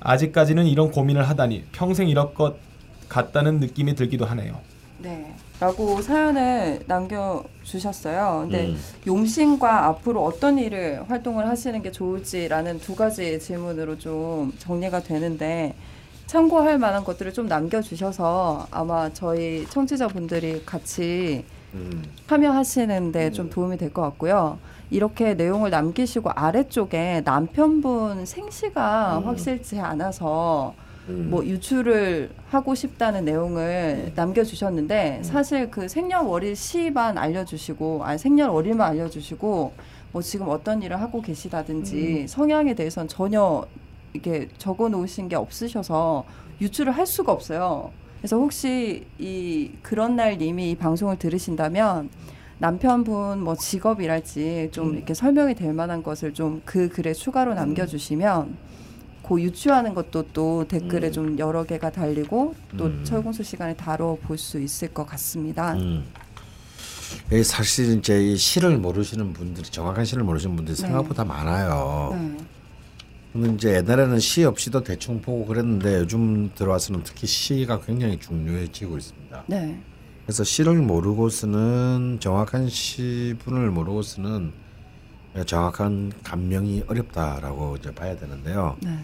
아직까지는 0.00 0.66
이런 0.66 0.90
고민을 0.90 1.28
하다니 1.28 1.64
평생 1.72 2.08
이럴 2.08 2.34
것 2.34 2.56
같다는 3.08 3.60
느낌이 3.60 3.94
들기도 3.94 4.24
하네요. 4.24 4.58
네. 4.98 5.34
라고 5.60 6.02
사연을 6.02 6.84
남겨주셨어요. 6.86 8.40
근데 8.42 8.66
음. 8.66 8.80
용신과 9.06 9.86
앞으로 9.86 10.24
어떤 10.24 10.58
일을 10.58 11.08
활동을 11.08 11.48
하시는 11.48 11.80
게 11.82 11.90
좋을지라는 11.90 12.80
두 12.80 12.94
가지 12.94 13.38
질문으로 13.38 13.98
좀 13.98 14.52
정리가 14.58 15.02
되는데 15.02 15.74
참고할 16.26 16.78
만한 16.78 17.04
것들을 17.04 17.32
좀 17.32 17.46
남겨주셔서 17.46 18.66
아마 18.70 19.12
저희 19.12 19.64
청취자분들이 19.70 20.64
같이 20.66 21.44
음. 21.76 22.02
참여하시는데 22.26 23.32
좀 23.32 23.50
도움이 23.50 23.76
될 23.76 23.92
것 23.92 24.02
같고요. 24.02 24.58
이렇게 24.90 25.34
내용을 25.34 25.70
남기시고 25.70 26.30
아래쪽에 26.30 27.22
남편분 27.24 28.24
생시가 28.24 29.18
음. 29.18 29.26
확실치 29.26 29.78
않아서 29.80 30.74
음. 31.08 31.28
뭐 31.30 31.44
유출을 31.44 32.30
하고 32.50 32.74
싶다는 32.74 33.24
내용을 33.24 34.12
남겨주셨는데 34.14 35.20
사실 35.22 35.70
그 35.70 35.88
생년월일 35.88 36.56
시만 36.56 37.16
알려주시고 37.18 38.02
아니 38.04 38.18
생년월일만 38.18 38.90
알려주시고 38.90 39.72
뭐 40.12 40.22
지금 40.22 40.48
어떤 40.48 40.82
일을 40.82 41.00
하고 41.00 41.20
계시다든지 41.20 42.26
성향에 42.28 42.74
대해서는 42.74 43.08
전혀 43.08 43.64
이게 44.14 44.48
적어 44.58 44.88
놓으신 44.88 45.28
게 45.28 45.36
없으셔서 45.36 46.24
유출을 46.60 46.92
할 46.92 47.06
수가 47.06 47.32
없어요. 47.32 47.90
그래서 48.26 48.38
혹시 48.38 49.06
이 49.20 49.70
그런 49.82 50.16
날 50.16 50.36
님이 50.36 50.72
이 50.72 50.74
방송을 50.74 51.16
들으신다면 51.16 52.10
남편분 52.58 53.38
뭐 53.38 53.54
직업이랄지 53.54 54.70
좀 54.72 54.96
이렇게 54.96 55.14
설명이 55.14 55.54
될 55.54 55.72
만한 55.72 56.02
것을 56.02 56.34
좀 56.34 56.60
그 56.64 56.88
글에 56.88 57.12
추가로 57.12 57.54
남겨주시면 57.54 58.56
그 59.22 59.40
유추하는 59.40 59.94
것도 59.94 60.24
또 60.32 60.66
댓글에 60.66 61.06
음. 61.06 61.12
좀 61.12 61.38
여러 61.38 61.62
개가 61.62 61.90
달리고 61.90 62.56
또 62.76 62.86
음. 62.86 63.04
철공수 63.04 63.44
시간에 63.44 63.76
다뤄볼 63.76 64.36
수 64.36 64.60
있을 64.60 64.92
것 64.92 65.06
같습니다. 65.06 65.74
음. 65.74 66.04
이 67.32 67.44
사실 67.44 67.96
이제 67.96 68.20
이 68.20 68.36
시를 68.36 68.76
모르시는 68.78 69.34
분들이 69.34 69.70
정확한 69.70 70.04
시를 70.04 70.24
모르시는 70.24 70.56
분들이 70.56 70.74
네. 70.74 70.82
생각보다 70.82 71.24
많아요. 71.24 72.10
네. 72.12 72.36
근데 73.36 73.54
이제 73.54 73.74
옛날에는 73.76 74.18
시 74.18 74.44
없이도 74.44 74.82
대충 74.82 75.20
보고 75.20 75.44
그랬는데 75.44 75.98
요즘 76.00 76.50
들어와서는 76.54 77.02
특히 77.04 77.26
시가 77.26 77.80
굉장히 77.80 78.18
중요해지고 78.18 78.96
있습니다. 78.96 79.44
네. 79.46 79.78
그래서 80.24 80.42
시를 80.42 80.76
모르고서는 80.76 82.16
정확한 82.18 82.70
시분을 82.70 83.70
모르고서는 83.70 84.52
정확한 85.44 86.12
감명이 86.24 86.84
어렵다라고 86.86 87.76
이제 87.76 87.94
봐야 87.94 88.16
되는데요. 88.16 88.78
네. 88.82 88.98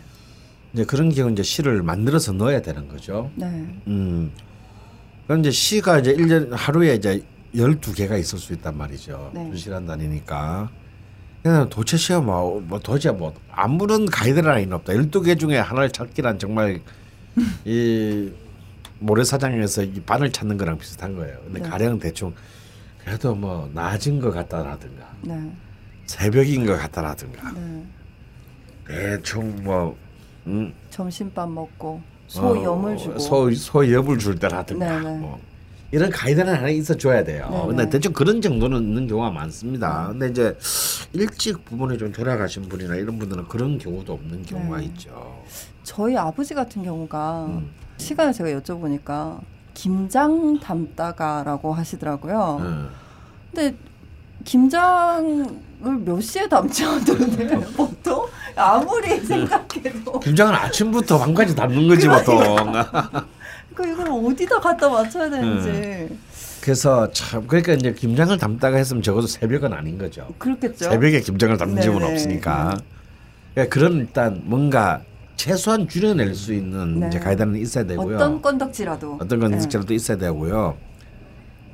이제 0.72 0.84
그런 0.86 1.10
경우 1.10 1.30
이제 1.30 1.42
시를 1.42 1.82
만들어서 1.82 2.32
넣어야 2.32 2.62
되는 2.62 2.88
거죠. 2.88 3.30
네. 3.34 3.46
음. 3.86 4.32
그럼 5.26 5.40
이제 5.40 5.50
시가 5.50 5.98
이제 5.98 6.10
일년 6.10 6.54
하루에 6.54 6.94
이제 6.94 7.22
12개가 7.54 8.18
있을 8.18 8.38
수 8.38 8.54
있단 8.54 8.78
말이죠. 8.78 9.30
네. 9.34 9.50
두 9.50 9.58
시간 9.58 9.84
다니니까. 9.84 10.70
도체 11.70 11.96
시험 11.96 12.26
뭐, 12.26 12.60
뭐 12.60 12.78
도대체 12.78 13.10
뭐 13.10 13.34
아무런 13.50 14.06
가이드라인 14.06 14.72
없다. 14.72 14.92
12개 14.92 15.38
중에 15.38 15.58
하나를 15.58 15.90
찾기란 15.90 16.38
정말 16.38 16.80
이 17.64 18.30
모래사장에서 19.00 19.82
이 19.82 20.00
바늘 20.06 20.30
찾는 20.30 20.56
거랑 20.56 20.78
비슷한 20.78 21.16
거예요. 21.16 21.38
근데 21.44 21.60
네. 21.60 21.68
가령 21.68 21.98
대충 21.98 22.32
그래도 23.04 23.34
뭐 23.34 23.68
낮은 23.74 24.20
것 24.20 24.30
같다라든가 24.30 25.08
네. 25.22 25.52
새벽인 26.06 26.64
것 26.66 26.76
같다라든가 26.76 27.52
네. 27.52 27.84
대충 28.86 29.56
뭐 29.64 29.96
음, 30.46 30.72
점심밥 30.90 31.50
먹고 31.50 32.00
소 32.28 32.62
염을 32.62 32.94
어, 32.94 32.96
주고 32.96 33.18
소 33.18 33.50
소엽을 33.50 34.18
줄 34.18 34.38
때라든가 34.38 35.00
네네. 35.00 35.18
뭐 35.18 35.40
이런 35.92 36.10
가이드는 36.10 36.54
하나 36.54 36.68
있어 36.70 36.96
줘야 36.96 37.22
돼요. 37.22 37.46
네네. 37.50 37.66
근데 37.66 37.90
대충 37.90 38.12
그런 38.14 38.40
정도는 38.40 38.82
있는 38.82 39.06
경우가 39.06 39.30
많습니다. 39.30 40.08
근데 40.08 40.28
이제 40.28 40.56
일찍 41.12 41.66
부모님 41.66 41.98
좀 41.98 42.10
돌아가신 42.10 42.66
분이나 42.68 42.96
이런 42.96 43.18
분들은 43.18 43.46
그런 43.46 43.76
경우도 43.78 44.14
없는 44.14 44.42
경우가 44.44 44.78
네. 44.78 44.84
있죠. 44.86 45.42
저희 45.82 46.16
아버지 46.16 46.54
같은 46.54 46.82
경우가 46.82 47.44
음. 47.46 47.70
시간을 47.98 48.32
제가 48.32 48.48
여쭤보니까 48.50 49.38
김장 49.74 50.58
담다가라고 50.60 51.74
하시더라고요. 51.74 52.58
음. 52.62 52.88
근데 53.54 53.76
김장을 54.44 55.46
몇 56.04 56.20
시에 56.22 56.48
담지 56.48 56.86
않던데 56.86 57.48
보통 57.76 58.26
아무리 58.56 59.20
생각해도 59.20 60.20
김장은 60.20 60.54
아침부터 60.54 61.18
밤까지 61.18 61.54
담는 61.54 61.86
거지 61.86 62.08
보통. 62.08 62.72
그 63.74 63.86
이걸 63.88 64.08
어디다 64.10 64.60
갖다 64.60 64.88
맞춰야 64.88 65.28
되는지 65.30 65.68
음. 65.68 66.18
그래서 66.60 67.10
참 67.12 67.46
그러니까 67.46 67.72
이제 67.72 67.92
김장을 67.92 68.38
담다가 68.38 68.76
했으면 68.76 69.02
적어도 69.02 69.26
새벽은 69.26 69.72
아닌 69.72 69.98
거죠. 69.98 70.28
그렇겠죠. 70.38 70.90
새벽에 70.90 71.20
김장을 71.20 71.56
담는 71.56 71.82
집은 71.82 71.98
네네. 71.98 72.12
없으니까. 72.12 72.76
그러니까 73.54 73.74
그런 73.74 73.98
일단 73.98 74.40
뭔가 74.44 75.02
최소한 75.36 75.88
줄여낼 75.88 76.34
수 76.34 76.52
있는 76.54 77.00
네. 77.00 77.08
이제 77.08 77.18
가이드는 77.18 77.56
있어야 77.56 77.84
되고요. 77.84 78.14
어떤 78.16 78.40
건덕지라도 78.40 79.18
어떤 79.20 79.40
건 79.40 79.54
인식자도 79.54 79.92
있어야 79.92 80.16
되고요. 80.18 80.76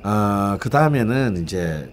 아, 0.01 0.57
그 0.59 0.69
다음에는 0.69 1.43
이제 1.43 1.91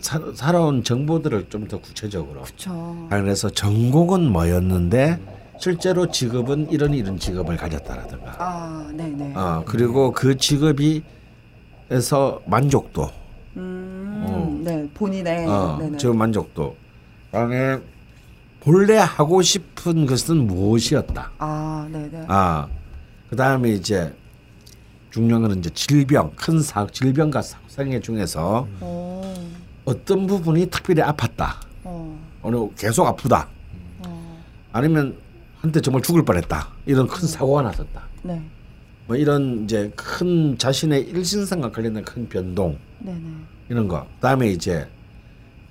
사, 0.00 0.20
살아온 0.34 0.82
정보들을 0.84 1.48
좀 1.50 1.68
더 1.68 1.78
구체적으로. 1.80 2.42
그렇죠. 2.42 3.08
그래서 3.10 3.50
전공은 3.50 4.30
뭐였는데 4.32 5.18
실제로 5.58 6.06
직업은 6.10 6.70
이런 6.70 6.94
이런 6.94 7.18
직업을 7.18 7.56
가졌다라든가. 7.56 8.36
아, 8.38 8.90
네네. 8.94 9.34
어, 9.34 9.62
그리고 9.66 10.12
그 10.12 10.36
직업이 10.36 11.02
에서 11.90 12.40
만족도. 12.46 13.10
음, 13.56 14.22
어. 14.22 14.60
네 14.62 14.88
본인의 14.94 15.46
어. 15.48 15.78
저 15.96 16.12
만족도. 16.12 16.76
그다음에 17.26 17.78
본래 18.60 18.96
하고 18.98 19.40
싶은 19.42 20.06
것은 20.06 20.46
무엇이었다. 20.46 21.30
아, 21.38 21.88
네네. 21.90 22.26
아, 22.28 22.68
그 23.30 23.36
다음에 23.36 23.70
이제 23.70 24.14
중요한 25.10 25.42
거는 25.42 25.58
이제 25.58 25.70
질병, 25.70 26.30
큰 26.36 26.60
사, 26.60 26.86
질병과 26.86 27.40
사- 27.42 27.58
생애 27.68 27.98
중에서 28.00 28.68
오, 28.82 29.22
어떤 29.86 30.26
부분이 30.26 30.66
특별히 30.66 31.02
아팠다. 31.02 31.54
어, 31.84 32.18
어느 32.42 32.68
계속 32.76 33.06
아프다. 33.06 33.48
어, 34.06 34.42
아니면 34.72 35.16
한때 35.60 35.80
정말 35.80 36.02
죽을 36.02 36.24
뻔했다. 36.24 36.68
이런 36.86 37.06
큰 37.08 37.26
사고가 37.26 37.62
났었다. 37.62 38.02
네, 38.22 38.42
뭐 39.06 39.16
이런 39.16 39.64
이제 39.64 39.90
큰 39.96 40.56
자신의 40.56 41.02
일신상과 41.08 41.70
관련된 41.72 42.04
큰 42.04 42.28
변동 42.28 42.78
네네. 43.00 43.20
이런 43.68 43.88
거. 43.88 44.06
그다음에 44.16 44.50
이제 44.50 44.86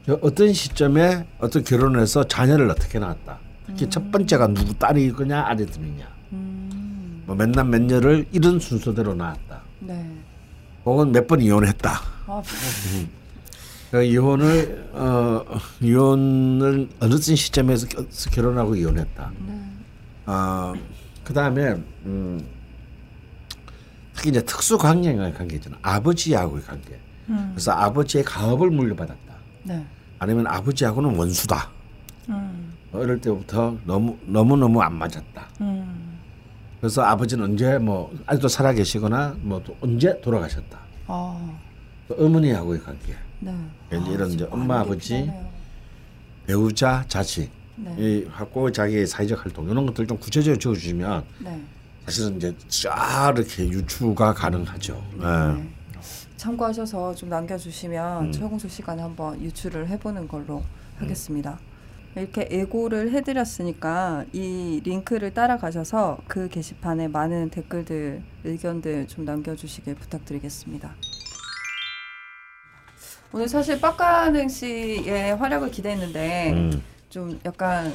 저 0.06 0.18
어떤 0.22 0.54
시점에 0.54 1.26
어떤 1.40 1.64
결혼을 1.64 2.02
해서 2.02 2.24
자녀를 2.26 2.70
어떻게 2.70 3.00
낳았다. 3.00 3.40
특히 3.68 3.90
첫 3.90 4.12
번째가 4.12 4.48
누구 4.48 4.74
딸이 4.74 5.12
거냐 5.12 5.46
아들이냐. 5.48 6.08
음, 6.34 7.24
뭐 7.26 7.36
몇남몇 7.36 7.82
년을 7.82 8.26
이런 8.32 8.60
순서대로 8.60 9.14
낳았다. 9.14 9.62
네. 9.82 10.10
혹은 10.86 11.12
몇 11.12 11.28
번 11.28 11.42
이혼했다. 11.42 11.92
아, 12.28 12.42
그 13.92 14.04
이혼을 14.04 14.90
어 14.94 15.44
이혼을 15.82 16.90
어느 17.00 17.18
시점에서 17.18 17.88
겨- 17.88 18.06
결혼하고 18.32 18.76
이혼했다. 18.76 19.32
네. 19.48 19.54
어 20.28 20.74
그 21.24 21.34
다음에 21.34 21.76
음 22.06 22.40
특히 24.16 24.30
이제 24.30 24.42
특수 24.46 24.78
관계의 24.78 25.34
관계잖아. 25.34 25.78
아버지하고의 25.82 26.64
관계. 26.64 26.98
음, 27.30 27.50
그래서 27.54 27.72
아버지의 27.74 28.24
가업을 28.24 28.70
물려받았다. 28.72 29.36
네. 29.64 29.86
아니면 30.20 30.48
아버지하고는 30.48 31.18
원수다. 31.18 31.70
음, 32.30 32.74
어릴 32.94 33.20
때부터 33.20 33.76
너무 33.86 34.18
너무 34.26 34.56
너무 34.56 34.82
안 34.82 34.96
맞았다. 34.96 35.48
음, 35.60 36.18
그래서 36.80 37.02
아버지는 37.04 37.44
언제 37.44 37.78
뭐 37.78 38.10
아직도 38.26 38.48
살아 38.48 38.72
계시거나 38.72 39.36
뭐 39.42 39.62
또 39.64 39.76
언제 39.82 40.20
돌아가셨다. 40.22 40.80
아, 41.08 41.58
또 42.08 42.16
어머니하고의 42.16 42.82
관계. 42.82 43.14
네. 43.42 43.54
이제 43.92 44.12
이런 44.12 44.30
이제 44.30 44.38
지금 44.38 44.54
엄마 44.54 44.76
많이 44.78 44.86
아버지 44.88 45.10
계시네요. 45.10 45.50
배우자 46.48 47.04
자식 47.10 47.52
네. 47.78 47.96
이 47.98 48.26
하고 48.30 48.72
자기의 48.72 49.06
사회적 49.06 49.46
활동 49.46 49.70
이런 49.70 49.86
것들 49.86 50.08
좀 50.08 50.18
구체적으로 50.18 50.60
적어주시면 50.60 51.24
네. 51.40 51.62
사실은 52.06 52.38
이제 52.38 52.56
쫙 52.68 53.34
이렇게 53.36 53.68
유추가 53.70 54.34
가능하죠. 54.34 55.04
예. 55.22 55.78
참고하셔서 56.38 57.16
좀 57.16 57.30
남겨주시면 57.30 58.26
음. 58.26 58.32
최공수 58.32 58.70
시간에 58.70 59.02
한번 59.02 59.42
유출을 59.42 59.88
해보는 59.90 60.28
걸로 60.28 60.64
하겠습니다. 60.98 61.60
이렇게 62.16 62.48
예고를 62.50 63.12
해드렸으니까 63.12 64.26
이 64.34 64.82
링크를 64.84 65.34
따라가셔서 65.34 66.20
그 66.28 66.50
게시판에 66.50 67.10
많은 67.10 67.50
댓글들, 67.50 68.24
의견들 68.44 69.08
좀 69.08 69.26
남겨주시길 69.26 69.96
부탁드리겠습니다. 69.96 70.96
오늘 73.34 73.48
사실 73.48 73.80
빡가능 73.80 74.48
씨의 74.48 75.36
활약을 75.36 75.70
기대했는데 75.70 76.54
음. 76.54 76.82
좀 77.10 77.40
약간 77.46 77.94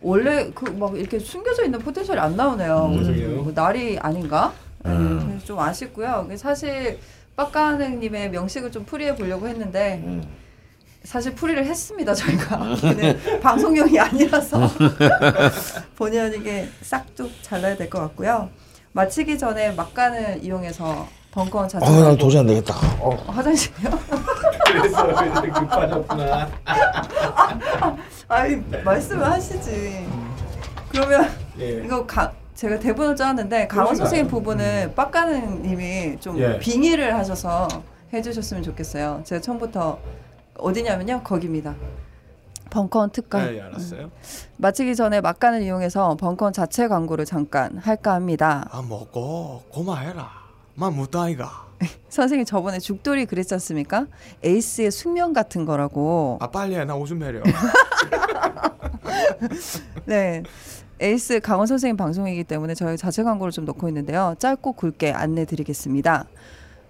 원래 0.00 0.50
그 0.52 0.70
막 0.72 0.96
이렇게 0.98 1.18
숨겨져 1.18 1.64
있는 1.64 1.78
포텐셜이 1.78 2.18
안 2.18 2.36
나오네요. 2.36 2.86
음. 2.86 3.42
뭐 3.44 3.52
날이 3.54 3.98
아닌가? 3.98 4.52
네, 4.84 4.90
음. 4.90 5.26
그래서 5.28 5.44
좀 5.46 5.58
아쉽고요. 5.60 6.28
사실 6.36 6.98
빡가능님의 7.36 8.30
명식을 8.30 8.70
좀 8.72 8.84
풀이해 8.84 9.14
보려고 9.14 9.46
했는데 9.48 10.02
음. 10.04 10.22
사실 11.04 11.34
풀이를 11.34 11.64
했습니다 11.66 12.14
저희가 12.14 12.76
방송용이 13.42 13.98
아니라서 13.98 14.68
본의 15.96 16.20
아니게 16.20 16.68
싹둑 16.82 17.30
잘라야 17.42 17.76
될 17.76 17.88
것 17.90 18.00
같고요. 18.00 18.50
마치기 18.92 19.38
전에 19.38 19.72
막간을 19.72 20.40
이용해서 20.44 21.08
벙커원 21.32 21.66
자체 21.66 21.86
어, 21.86 21.90
난 21.90 22.16
도저히 22.16 22.40
안 22.40 22.46
되겠다. 22.46 22.74
어. 23.00 23.08
어, 23.10 23.14
화장실이요? 23.32 23.90
그래서 24.66 25.10
이렇게 25.24 25.48
급하셨구나. 25.48 26.48
아니 28.28 28.56
말씀을 28.84 29.24
하시지. 29.30 30.06
그러면 30.90 31.30
예. 31.58 31.82
이거 31.84 32.06
가, 32.06 32.30
제가 32.54 32.78
대본을 32.78 33.16
짜왔는데 33.16 33.66
강원 33.66 33.96
선생님 33.96 34.28
부분은 34.28 34.94
빡가능님이 34.94 36.20
좀 36.20 36.38
예. 36.38 36.58
빙의를 36.58 37.14
하셔서 37.14 37.66
해주셨으면 38.12 38.62
좋겠어요. 38.62 39.22
제가 39.24 39.40
처음부터 39.40 39.98
어디냐면요 40.58 41.22
거기입니다. 41.24 41.74
벙커원 42.68 43.10
특강. 43.10 43.50
네, 43.50 43.60
알았어요. 43.60 44.10
마치기 44.58 44.96
전에 44.96 45.22
막간을 45.22 45.62
이용해서 45.62 46.14
벙커원 46.16 46.52
자체 46.52 46.88
광고를 46.88 47.24
잠깐 47.24 47.78
할까 47.78 48.12
합니다. 48.12 48.68
아 48.70 48.82
먹고 48.86 49.62
고마해라. 49.70 50.41
만 50.74 50.94
무다이가. 50.94 51.68
선생님 52.08 52.44
저번에 52.44 52.78
죽돌이 52.78 53.26
그랬지 53.26 53.54
않습니까? 53.54 54.06
에이스의 54.42 54.90
숙명 54.90 55.32
같은 55.32 55.64
거라고. 55.64 56.38
아 56.40 56.50
빨리 56.50 56.76
해. 56.76 56.84
나 56.84 56.94
오줌 56.94 57.22
해려. 57.22 57.42
네. 60.06 60.42
에이스 61.00 61.40
강원 61.40 61.66
선생님 61.66 61.96
방송이기 61.96 62.44
때문에 62.44 62.74
저희 62.74 62.96
자체 62.96 63.24
광고를 63.24 63.50
좀 63.50 63.64
넣고 63.64 63.88
있는데요. 63.88 64.36
짧고 64.38 64.72
굵게 64.72 65.12
안내 65.12 65.44
드리겠습니다. 65.44 66.26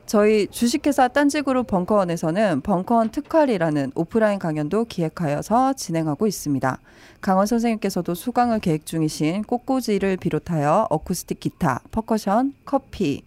저희 0.05 0.49
주식회사 0.49 1.09
딴지그룹 1.09 1.69
벙커원에서는 1.69 2.61
벙커원 2.61 3.11
특활이라는 3.11 3.93
오프라인 3.95 4.39
강연도 4.39 4.85
기획하여서 4.85 5.73
진행하고 5.75 6.27
있습니다. 6.27 6.79
강헌 7.23 7.47
선생님께서도 7.47 8.15
수강을 8.15 8.59
계획 8.59 8.85
중이신 8.85 9.45
꽃꽂이를 9.45 10.19
비롯하여 10.19 10.89
어쿠스틱 10.91 11.41
기타, 11.41 11.81
퍼커션, 11.93 12.53
커피, 12.67 13.23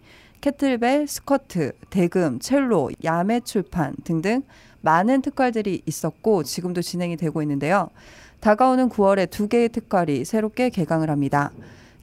캐틀벨, 0.46 1.08
스쿼트, 1.08 1.72
대금, 1.90 2.38
첼로, 2.38 2.92
야매 3.02 3.40
출판 3.40 3.96
등등 4.04 4.44
많은 4.80 5.20
특활들이 5.20 5.82
있었고 5.84 6.44
지금도 6.44 6.82
진행이 6.82 7.16
되고 7.16 7.42
있는데요. 7.42 7.90
다가오는 8.38 8.88
9월에 8.88 9.28
두 9.28 9.48
개의 9.48 9.70
특활이 9.70 10.24
새롭게 10.24 10.70
개강을 10.70 11.10
합니다. 11.10 11.50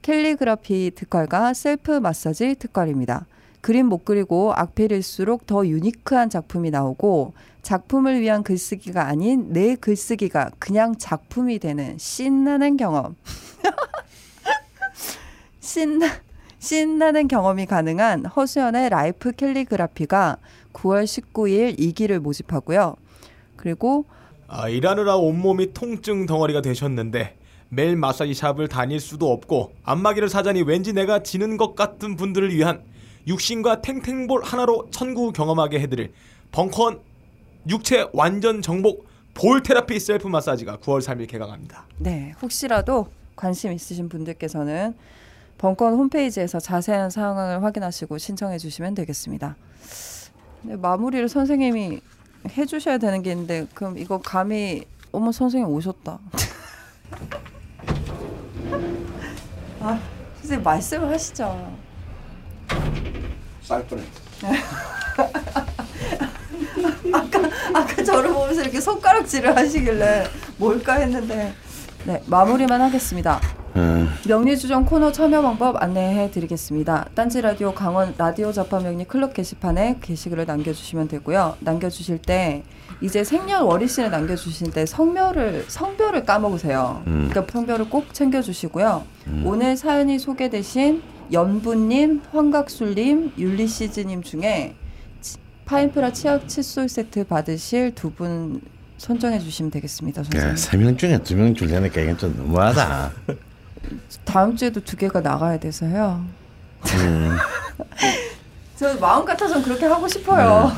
캘리그라피 0.01 0.91
특활과 0.93 1.53
셀프 1.53 1.91
마사지 1.91 2.55
특활입니다. 2.55 3.27
그림 3.61 3.85
못 3.85 4.03
그리고 4.03 4.51
악필일수록 4.53 5.47
더 5.47 5.65
유니크한 5.65 6.29
작품이 6.29 6.69
나오고 6.69 7.31
작품을 7.61 8.19
위한 8.19 8.43
글쓰기가 8.43 9.07
아닌 9.07 9.53
내 9.53 9.75
글쓰기가 9.77 10.51
그냥 10.59 10.97
작품이 10.97 11.59
되는 11.59 11.97
신나는 11.97 12.75
경험. 12.75 13.15
신나 15.61 16.09
신나는 16.64 17.27
경험이 17.27 17.65
가능한 17.65 18.26
허수연의 18.26 18.90
라이프 18.90 19.34
캘리그라피가 19.34 20.38
9월 20.72 21.03
19일 21.03 21.77
2기를 21.77 22.19
모집하고요. 22.19 22.95
그리고 23.57 24.06
아, 24.48 24.69
일하느라 24.69 25.18
온몸이 25.18 25.73
통증 25.73 26.26
덩어리가 26.26 26.61
되셨는데 26.61 27.35
매일 27.68 27.98
마사지 27.98 28.34
샵을 28.34 28.69
다닐 28.69 29.02
수도 29.02 29.30
없고 29.34 29.73
안마기를 29.84 30.30
사자니 30.30 30.61
왠지 30.61 30.94
내가 30.94 31.22
지는 31.22 31.57
것 31.57 31.76
같은 31.76 32.15
분들을 32.15 32.56
위한 32.56 32.81
육신과 33.27 33.81
탱탱볼 33.81 34.44
하나로 34.45 34.88
천국 34.90 35.34
경험하게 35.34 35.81
해드릴 35.81 36.14
벙커원 36.53 37.02
육체 37.68 38.07
완전 38.14 38.61
정복 38.61 39.06
볼 39.34 39.64
테라피 39.64 39.99
셀프 39.99 40.30
마사지가 40.30 40.77
9월 40.77 41.02
3일 41.02 41.27
개강합니다. 41.27 41.88
네, 41.98 42.34
혹시라도 42.41 43.07
관심 43.35 43.73
있으신 43.73 44.07
분들께서는 44.07 44.95
벙커원 45.64 45.94
홈페이지에서 45.94 46.60
자세한 46.60 47.10
사항을 47.10 47.64
확인하시고 47.64 48.18
신청해 48.18 48.57
주시면 48.57 48.95
되겠습니다. 48.95 49.56
네, 50.64 50.76
마무리를 50.76 51.30
선생님이 51.30 52.02
해 52.49 52.65
주셔야 52.65 52.98
되는 52.98 53.23
게 53.23 53.31
있는데 53.31 53.65
그럼 53.73 53.98
이거 53.98 54.19
감히 54.19 54.84
어머 55.14 55.31
선생님 55.31 55.69
오셨다. 55.69 56.19
아, 59.80 60.02
선생님 60.41 60.65
말씀을 60.65 61.10
하시죠. 61.10 61.77
쌀 63.61 63.88
뻔했. 63.88 64.06
아까 67.14 67.40
아까 67.73 68.03
저를 68.03 68.34
보면서 68.34 68.64
이렇게 68.64 68.81
손가락질을 68.81 69.56
하시길래 69.56 70.26
뭘까 70.57 70.95
했는데 70.95 71.53
네 72.03 72.22
마무리만 72.26 72.81
하겠습니다. 72.81 73.40
음. 73.75 74.07
명리주점 74.27 74.85
코너 74.85 75.11
참여 75.11 75.41
방법 75.41 75.81
안내해 75.81 76.29
드리겠습니다. 76.31 77.07
딴지 77.15 77.41
라디오 77.41 77.73
강원 77.73 78.13
라디오 78.17 78.51
자파 78.51 78.79
명리 78.79 79.05
클럽 79.05 79.33
게시판에 79.33 79.97
게시글을 80.01 80.45
남겨주시면 80.45 81.07
되고요. 81.07 81.57
남겨주실 81.59 82.19
때 82.19 82.63
이제 83.01 83.23
생년 83.23 83.63
월일신을 83.63 84.11
남겨주실 84.11 84.71
때 84.71 84.85
성별을 84.85 85.65
성별을 85.67 86.23
까먹으세요. 86.25 87.01
음. 87.07 87.27
그러니까 87.31 87.51
성별을 87.51 87.89
꼭 87.89 88.13
챙겨주시고요. 88.13 89.03
음. 89.27 89.43
오늘 89.45 89.75
사연이 89.75 90.19
소개되신 90.19 91.01
연분님, 91.31 92.21
황각술님, 92.31 93.33
율리시즈님 93.37 94.21
중에 94.21 94.75
치- 95.21 95.37
파인프라 95.65 96.11
치약 96.13 96.47
칫솔 96.47 96.89
세트 96.89 97.23
받으실 97.25 97.95
두분 97.95 98.61
선정해 98.97 99.39
주시면 99.39 99.71
되겠습니다, 99.71 100.23
선생님. 100.23 100.49
야, 100.51 100.55
세명 100.55 100.95
중에 100.95 101.17
두명 101.23 101.53
주려니까 101.55 101.99
이건 102.01 102.17
좀 102.17 102.35
너무하다. 102.37 103.11
다음 104.26 104.55
주에도 104.55 104.80
두 104.81 104.95
개가 104.97 105.22
나가야 105.22 105.60
돼서요. 105.60 106.23
음. 106.95 107.38
저 108.77 108.93
마음 108.95 109.23
같아서는 109.26 109.64
그렇게 109.64 109.85
하고 109.85 110.07
싶어요. 110.07 110.72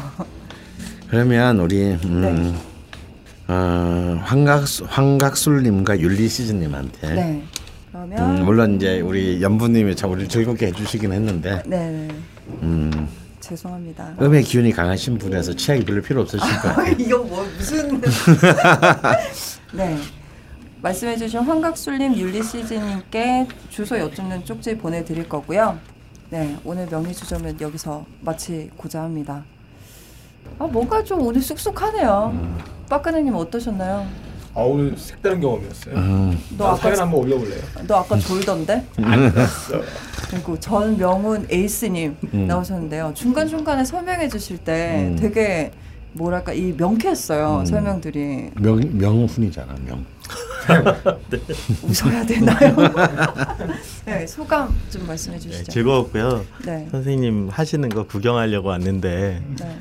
그러면 1.10 1.60
우리 1.60 1.94
음, 2.04 2.60
어, 3.48 4.20
황각수 4.24 4.86
황각술님과 4.90 6.00
율리시즈님한테 6.00 7.14
네. 7.14 7.44
그러면 7.92 8.38
음, 8.40 8.46
물론 8.46 8.76
이제 8.76 9.00
우리 9.02 9.42
연부님이 9.42 9.96
참 9.96 10.12
우리 10.12 10.28
즐겁게 10.28 10.68
해주시긴 10.68 11.14
했는데 11.14 11.64
네, 11.66 11.90
네. 11.90 12.08
음, 12.64 13.08
죄송합니다. 13.40 14.16
음의 14.22 14.44
기운이 14.44 14.72
강하신 14.72 15.18
분에서 15.18 15.56
치약이 15.56 15.86
별로 15.86 16.02
필요 16.02 16.22
없으실 16.22 16.40
것 16.62 16.62
같아요. 16.76 16.96
이거 16.98 17.20
뭐 17.20 17.48
무슨 17.58 18.02
네. 19.74 19.98
말씀해주신 20.86 21.40
황각술님, 21.40 22.16
율리시즈님께 22.16 23.48
주소 23.70 23.98
여쭙는 23.98 24.46
쪽지 24.46 24.78
보내드릴 24.78 25.28
거고요. 25.28 25.80
네, 26.30 26.56
오늘 26.64 26.86
명리주점은 26.86 27.60
여기서 27.60 28.06
마치고자 28.22 29.02
합니다. 29.02 29.44
아, 30.60 30.66
뭔가 30.68 31.04
좀 31.04 31.22
오늘 31.26 31.42
쑥쑥하네요. 31.42 32.58
빠까느님 32.88 33.34
어떠셨나요? 33.34 34.06
아 34.54 34.62
오늘 34.62 34.96
색다른 34.96 35.42
경험이었어요. 35.42 35.96
음. 35.96 36.40
너나 36.56 36.74
아까 36.74 36.82
사연 36.82 37.00
한번 37.00 37.22
올려볼래요? 37.22 37.62
너 37.88 37.96
아까 37.96 38.16
돌던데? 38.18 38.86
알았어. 39.02 39.82
그리고 40.30 40.60
전명훈 40.60 41.48
에이스님 41.50 42.16
음. 42.34 42.48
나오셨는데요. 42.48 43.12
중간 43.16 43.48
중간에 43.48 43.84
설명해 43.84 44.30
주실 44.30 44.60
때 44.60 45.10
음. 45.10 45.16
되게 45.18 45.72
뭐랄까 46.14 46.54
이 46.54 46.74
명쾌했어요 46.78 47.62
음. 47.62 47.66
설명들이. 47.66 48.52
명 48.56 48.80
명훈이잖아 48.98 49.76
명. 49.86 50.06
웃어야 51.84 52.26
되나요? 52.26 52.76
네, 54.06 54.26
소감 54.28 54.74
좀 54.90 55.06
말씀해 55.08 55.38
네, 55.38 55.42
주시죠. 55.44 55.72
즐거웠고요. 55.72 56.46
네. 56.66 56.88
선생님 56.92 57.50
하시는 57.52 57.88
거 57.90 58.04
구경하려고 58.06 58.70
왔는데 58.70 59.42
네. 59.60 59.80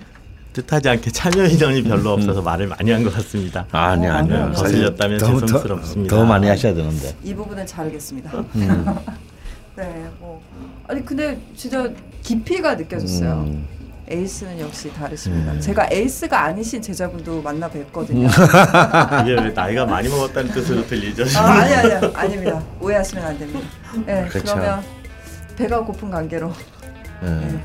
뜻하지 0.53 0.89
않게 0.89 1.11
참여 1.11 1.47
인원이 1.47 1.83
별로 1.83 2.13
없어서 2.13 2.41
말을 2.43 2.69
많이 2.69 2.91
한 2.93 3.03
것 3.03 3.13
같습니다. 3.15 3.67
아니 3.73 4.07
어, 4.07 4.13
아니요. 4.13 4.35
아니요. 4.45 4.55
사실 4.55 4.77
거슬렸다면 4.79 5.19
더- 5.19 5.27
더- 5.27 5.41
죄송스럽습니다. 5.41 6.17
더 6.17 6.25
많이 6.25 6.47
하셔야 6.47 6.75
되는데. 6.75 7.15
이 7.25 7.35
부분은 7.35 7.67
자르겠습니다. 7.67 8.31
음. 8.55 8.95
네, 9.77 10.07
뭐 10.21 10.41
아니 10.87 11.05
근데 11.05 11.41
진짜 11.57 11.91
깊이가 12.23 12.77
느껴졌어요. 12.77 13.33
음. 13.49 13.67
에이스는 14.09 14.61
역시 14.61 14.93
다르십니다. 14.93 15.53
음. 15.53 15.61
제가 15.61 15.89
에이스가 15.91 16.45
아니신 16.45 16.83
제자분도 16.83 17.41
만나 17.43 17.69
뵀거든요. 17.71 18.29
이게 19.23 19.33
왜 19.41 19.51
나이가 19.51 19.87
많이 19.87 20.09
먹었다는 20.09 20.51
뜻으로 20.53 20.87
들리죠? 20.87 21.25
아, 21.39 21.45
아니 21.61 21.75
아니 21.75 21.93
아닙니다. 22.15 22.63
오해하시면 22.81 23.25
안 23.25 23.39
됩니다. 23.39 23.61
네, 24.07 24.27
그쵸. 24.29 24.55
그러면 24.55 24.83
배가 25.57 25.81
고픈 25.81 26.11
관계로 26.11 26.53
예. 27.23 27.27
네, 27.27 27.65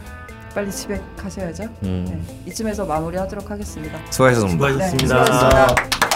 빨리 0.56 0.72
집에 0.72 1.02
가셔야죠. 1.18 1.64
음. 1.84 2.06
네, 2.07 2.52
이쯤에서 2.52 2.86
마무리하도록 2.86 3.49
하겠습니다. 3.52 3.99
수고하셨습니다. 4.10 4.68
수고하셨습니다. 4.68 5.16
네, 5.20 5.26
수고하셨습니다. 5.26 6.09